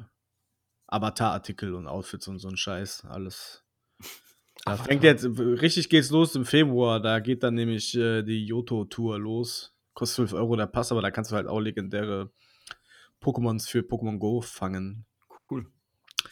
Avatar-Artikel 0.87 1.73
und 1.73 1.87
Outfits 1.87 2.27
und 2.27 2.37
so 2.37 2.49
ein 2.49 2.57
Scheiß. 2.57 3.05
Alles. 3.09 3.60
Da 4.65 4.73
Avatar. 4.73 4.85
fängt 4.85 5.03
jetzt, 5.03 5.25
richtig 5.25 5.89
geht's 5.89 6.09
los 6.11 6.35
im 6.35 6.45
Februar. 6.45 6.99
Da 6.99 7.19
geht 7.19 7.43
dann 7.43 7.55
nämlich 7.55 7.95
äh, 7.97 8.21
die 8.23 8.45
Yoto-Tour 8.45 9.19
los. 9.19 9.73
Kostet 9.93 10.15
12 10.29 10.33
Euro 10.33 10.55
der 10.55 10.67
Pass, 10.67 10.91
aber 10.91 11.01
da 11.01 11.11
kannst 11.11 11.31
du 11.31 11.35
halt 11.35 11.47
auch 11.47 11.59
legendäre 11.59 12.31
Pokémons 13.21 13.67
für 13.69 13.79
Pokémon 13.79 14.17
Go 14.19 14.41
fangen. 14.41 15.05
Cool. 15.49 15.65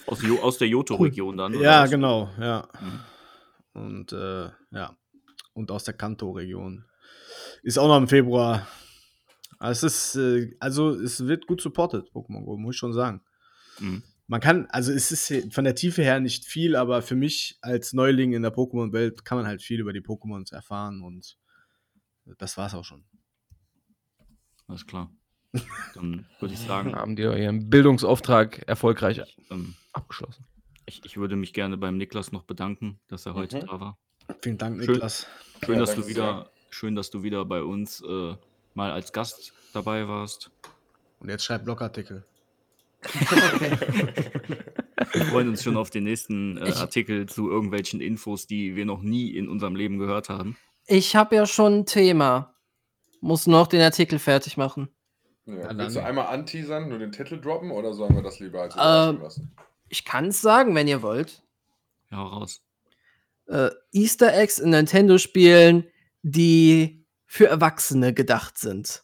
Aus, 0.05 0.21
Jo- 0.21 0.39
aus 0.41 0.57
der 0.57 0.67
Johto-Region 0.67 1.37
dann? 1.37 1.55
oder 1.55 1.63
Ja, 1.63 1.83
was? 1.83 1.89
genau, 1.89 2.29
ja. 2.39 2.67
Mhm. 2.79 3.81
Und 3.81 4.13
äh, 4.13 4.49
ja. 4.71 4.95
Und 5.53 5.71
aus 5.71 5.83
der 5.83 5.93
Kanto-Region. 5.95 6.85
Ist 7.63 7.77
auch 7.77 7.87
noch 7.87 7.97
im 7.97 8.07
Februar. 8.07 8.67
Aber 9.57 9.71
Es 9.71 9.83
ist, 9.83 10.15
äh, 10.15 10.55
also 10.59 10.91
es 10.91 11.25
wird 11.27 11.47
gut 11.47 11.61
supported, 11.61 12.09
Pokémon 12.13 12.45
Go, 12.45 12.57
muss 12.57 12.75
ich 12.75 12.79
schon 12.79 12.93
sagen. 12.93 13.21
Mhm. 13.79 14.03
Man 14.31 14.41
kann, 14.41 14.67
also 14.67 14.91
es 14.93 15.11
ist 15.11 15.53
von 15.53 15.63
der 15.63 15.73
Tiefe 15.73 16.03
her 16.03 16.19
nicht 16.19 16.45
viel, 16.45 16.75
aber 16.75 17.01
für 17.01 17.15
mich 17.15 17.57
als 17.61 17.93
Neuling 17.93 18.33
in 18.33 18.43
der 18.43 18.53
Pokémon-Welt 18.53 19.25
kann 19.25 19.39
man 19.39 19.47
halt 19.47 19.63
viel 19.63 19.79
über 19.79 19.91
die 19.91 20.01
Pokémons 20.01 20.53
erfahren 20.53 21.01
und 21.01 21.35
das 22.37 22.55
war's 22.55 22.75
auch 22.75 22.85
schon. 22.85 23.03
Alles 24.67 24.85
klar. 24.85 25.11
Dann 25.95 26.27
würde 26.39 26.53
ich 26.53 26.59
sagen, 26.59 26.93
Haben 26.93 27.15
die 27.15 27.23
ihren 27.23 27.71
Bildungsauftrag 27.71 28.67
erfolgreich 28.67 29.19
ähm, 29.49 29.73
abgeschlossen. 29.93 30.45
ich, 30.85 31.03
ich 31.05 31.17
würde 31.17 31.35
mich 31.35 31.51
gerne 31.53 31.75
beim 31.77 31.97
Niklas 31.97 32.31
noch 32.31 32.43
bedanken, 32.43 32.99
dass 33.07 33.25
er 33.25 33.33
heute 33.33 33.57
Mhm. 33.57 33.65
da 33.65 33.79
war. 33.79 33.97
Vielen 34.43 34.59
Dank, 34.59 34.77
Schön. 34.83 34.91
Niklas. 34.93 35.25
Schön, 35.65 35.73
Ja, 35.73 35.79
dass 35.81 35.95
du 35.95 36.05
wieder, 36.07 36.51
schön, 36.69 36.93
dass 36.95 37.09
du 37.09 37.23
wieder 37.23 37.45
bei 37.45 37.63
uns 37.63 37.99
äh, 38.01 38.35
mal 38.75 38.91
als 38.91 39.11
Gast 39.11 39.53
dabei 39.73 40.07
warst. 40.07 40.51
Und 41.17 41.29
jetzt 41.29 41.45
schreibt 41.45 41.65
Blogartikel. 41.65 42.23
Wir 45.13 45.25
freuen 45.25 45.49
uns 45.49 45.63
schon 45.63 45.77
auf 45.77 45.89
den 45.89 46.03
nächsten 46.03 46.57
äh, 46.57 46.69
Ich- 46.69 46.75
Artikel 46.77 47.25
zu 47.27 47.49
irgendwelchen 47.49 48.01
Infos, 48.01 48.47
die 48.47 48.75
wir 48.75 48.85
noch 48.85 49.01
nie 49.01 49.29
in 49.29 49.47
unserem 49.47 49.75
Leben 49.75 49.97
gehört 49.99 50.29
haben. 50.29 50.57
Ich 50.87 51.15
habe 51.15 51.35
ja 51.35 51.45
schon 51.45 51.79
ein 51.79 51.85
Thema. 51.85 52.55
Muss 53.21 53.47
noch 53.47 53.67
den 53.67 53.81
Artikel 53.81 54.17
fertig 54.19 54.57
machen. 54.57 54.89
Ja, 55.45 55.75
willst 55.77 55.95
du 55.95 56.03
einmal 56.03 56.27
anteasern, 56.27 56.89
nur 56.89 56.99
den 56.99 57.11
Titel 57.11 57.39
droppen 57.39 57.71
oder 57.71 57.93
sollen 57.93 58.15
wir 58.15 58.21
das 58.21 58.39
lieber 58.39 58.61
als 58.61 58.75
überraschen 58.75 59.21
lassen? 59.21 59.55
Ich 59.89 60.05
kann 60.05 60.27
es 60.27 60.41
sagen, 60.41 60.75
wenn 60.75 60.87
ihr 60.87 61.01
wollt. 61.01 61.41
Ja, 62.11 62.17
hau 62.17 62.27
raus. 62.27 62.61
Äh, 63.47 63.69
Easter 63.91 64.33
Eggs 64.37 64.59
in 64.59 64.69
Nintendo-Spielen, 64.69 65.85
die 66.21 67.03
für 67.25 67.47
Erwachsene 67.47 68.13
gedacht 68.13 68.57
sind. 68.59 69.03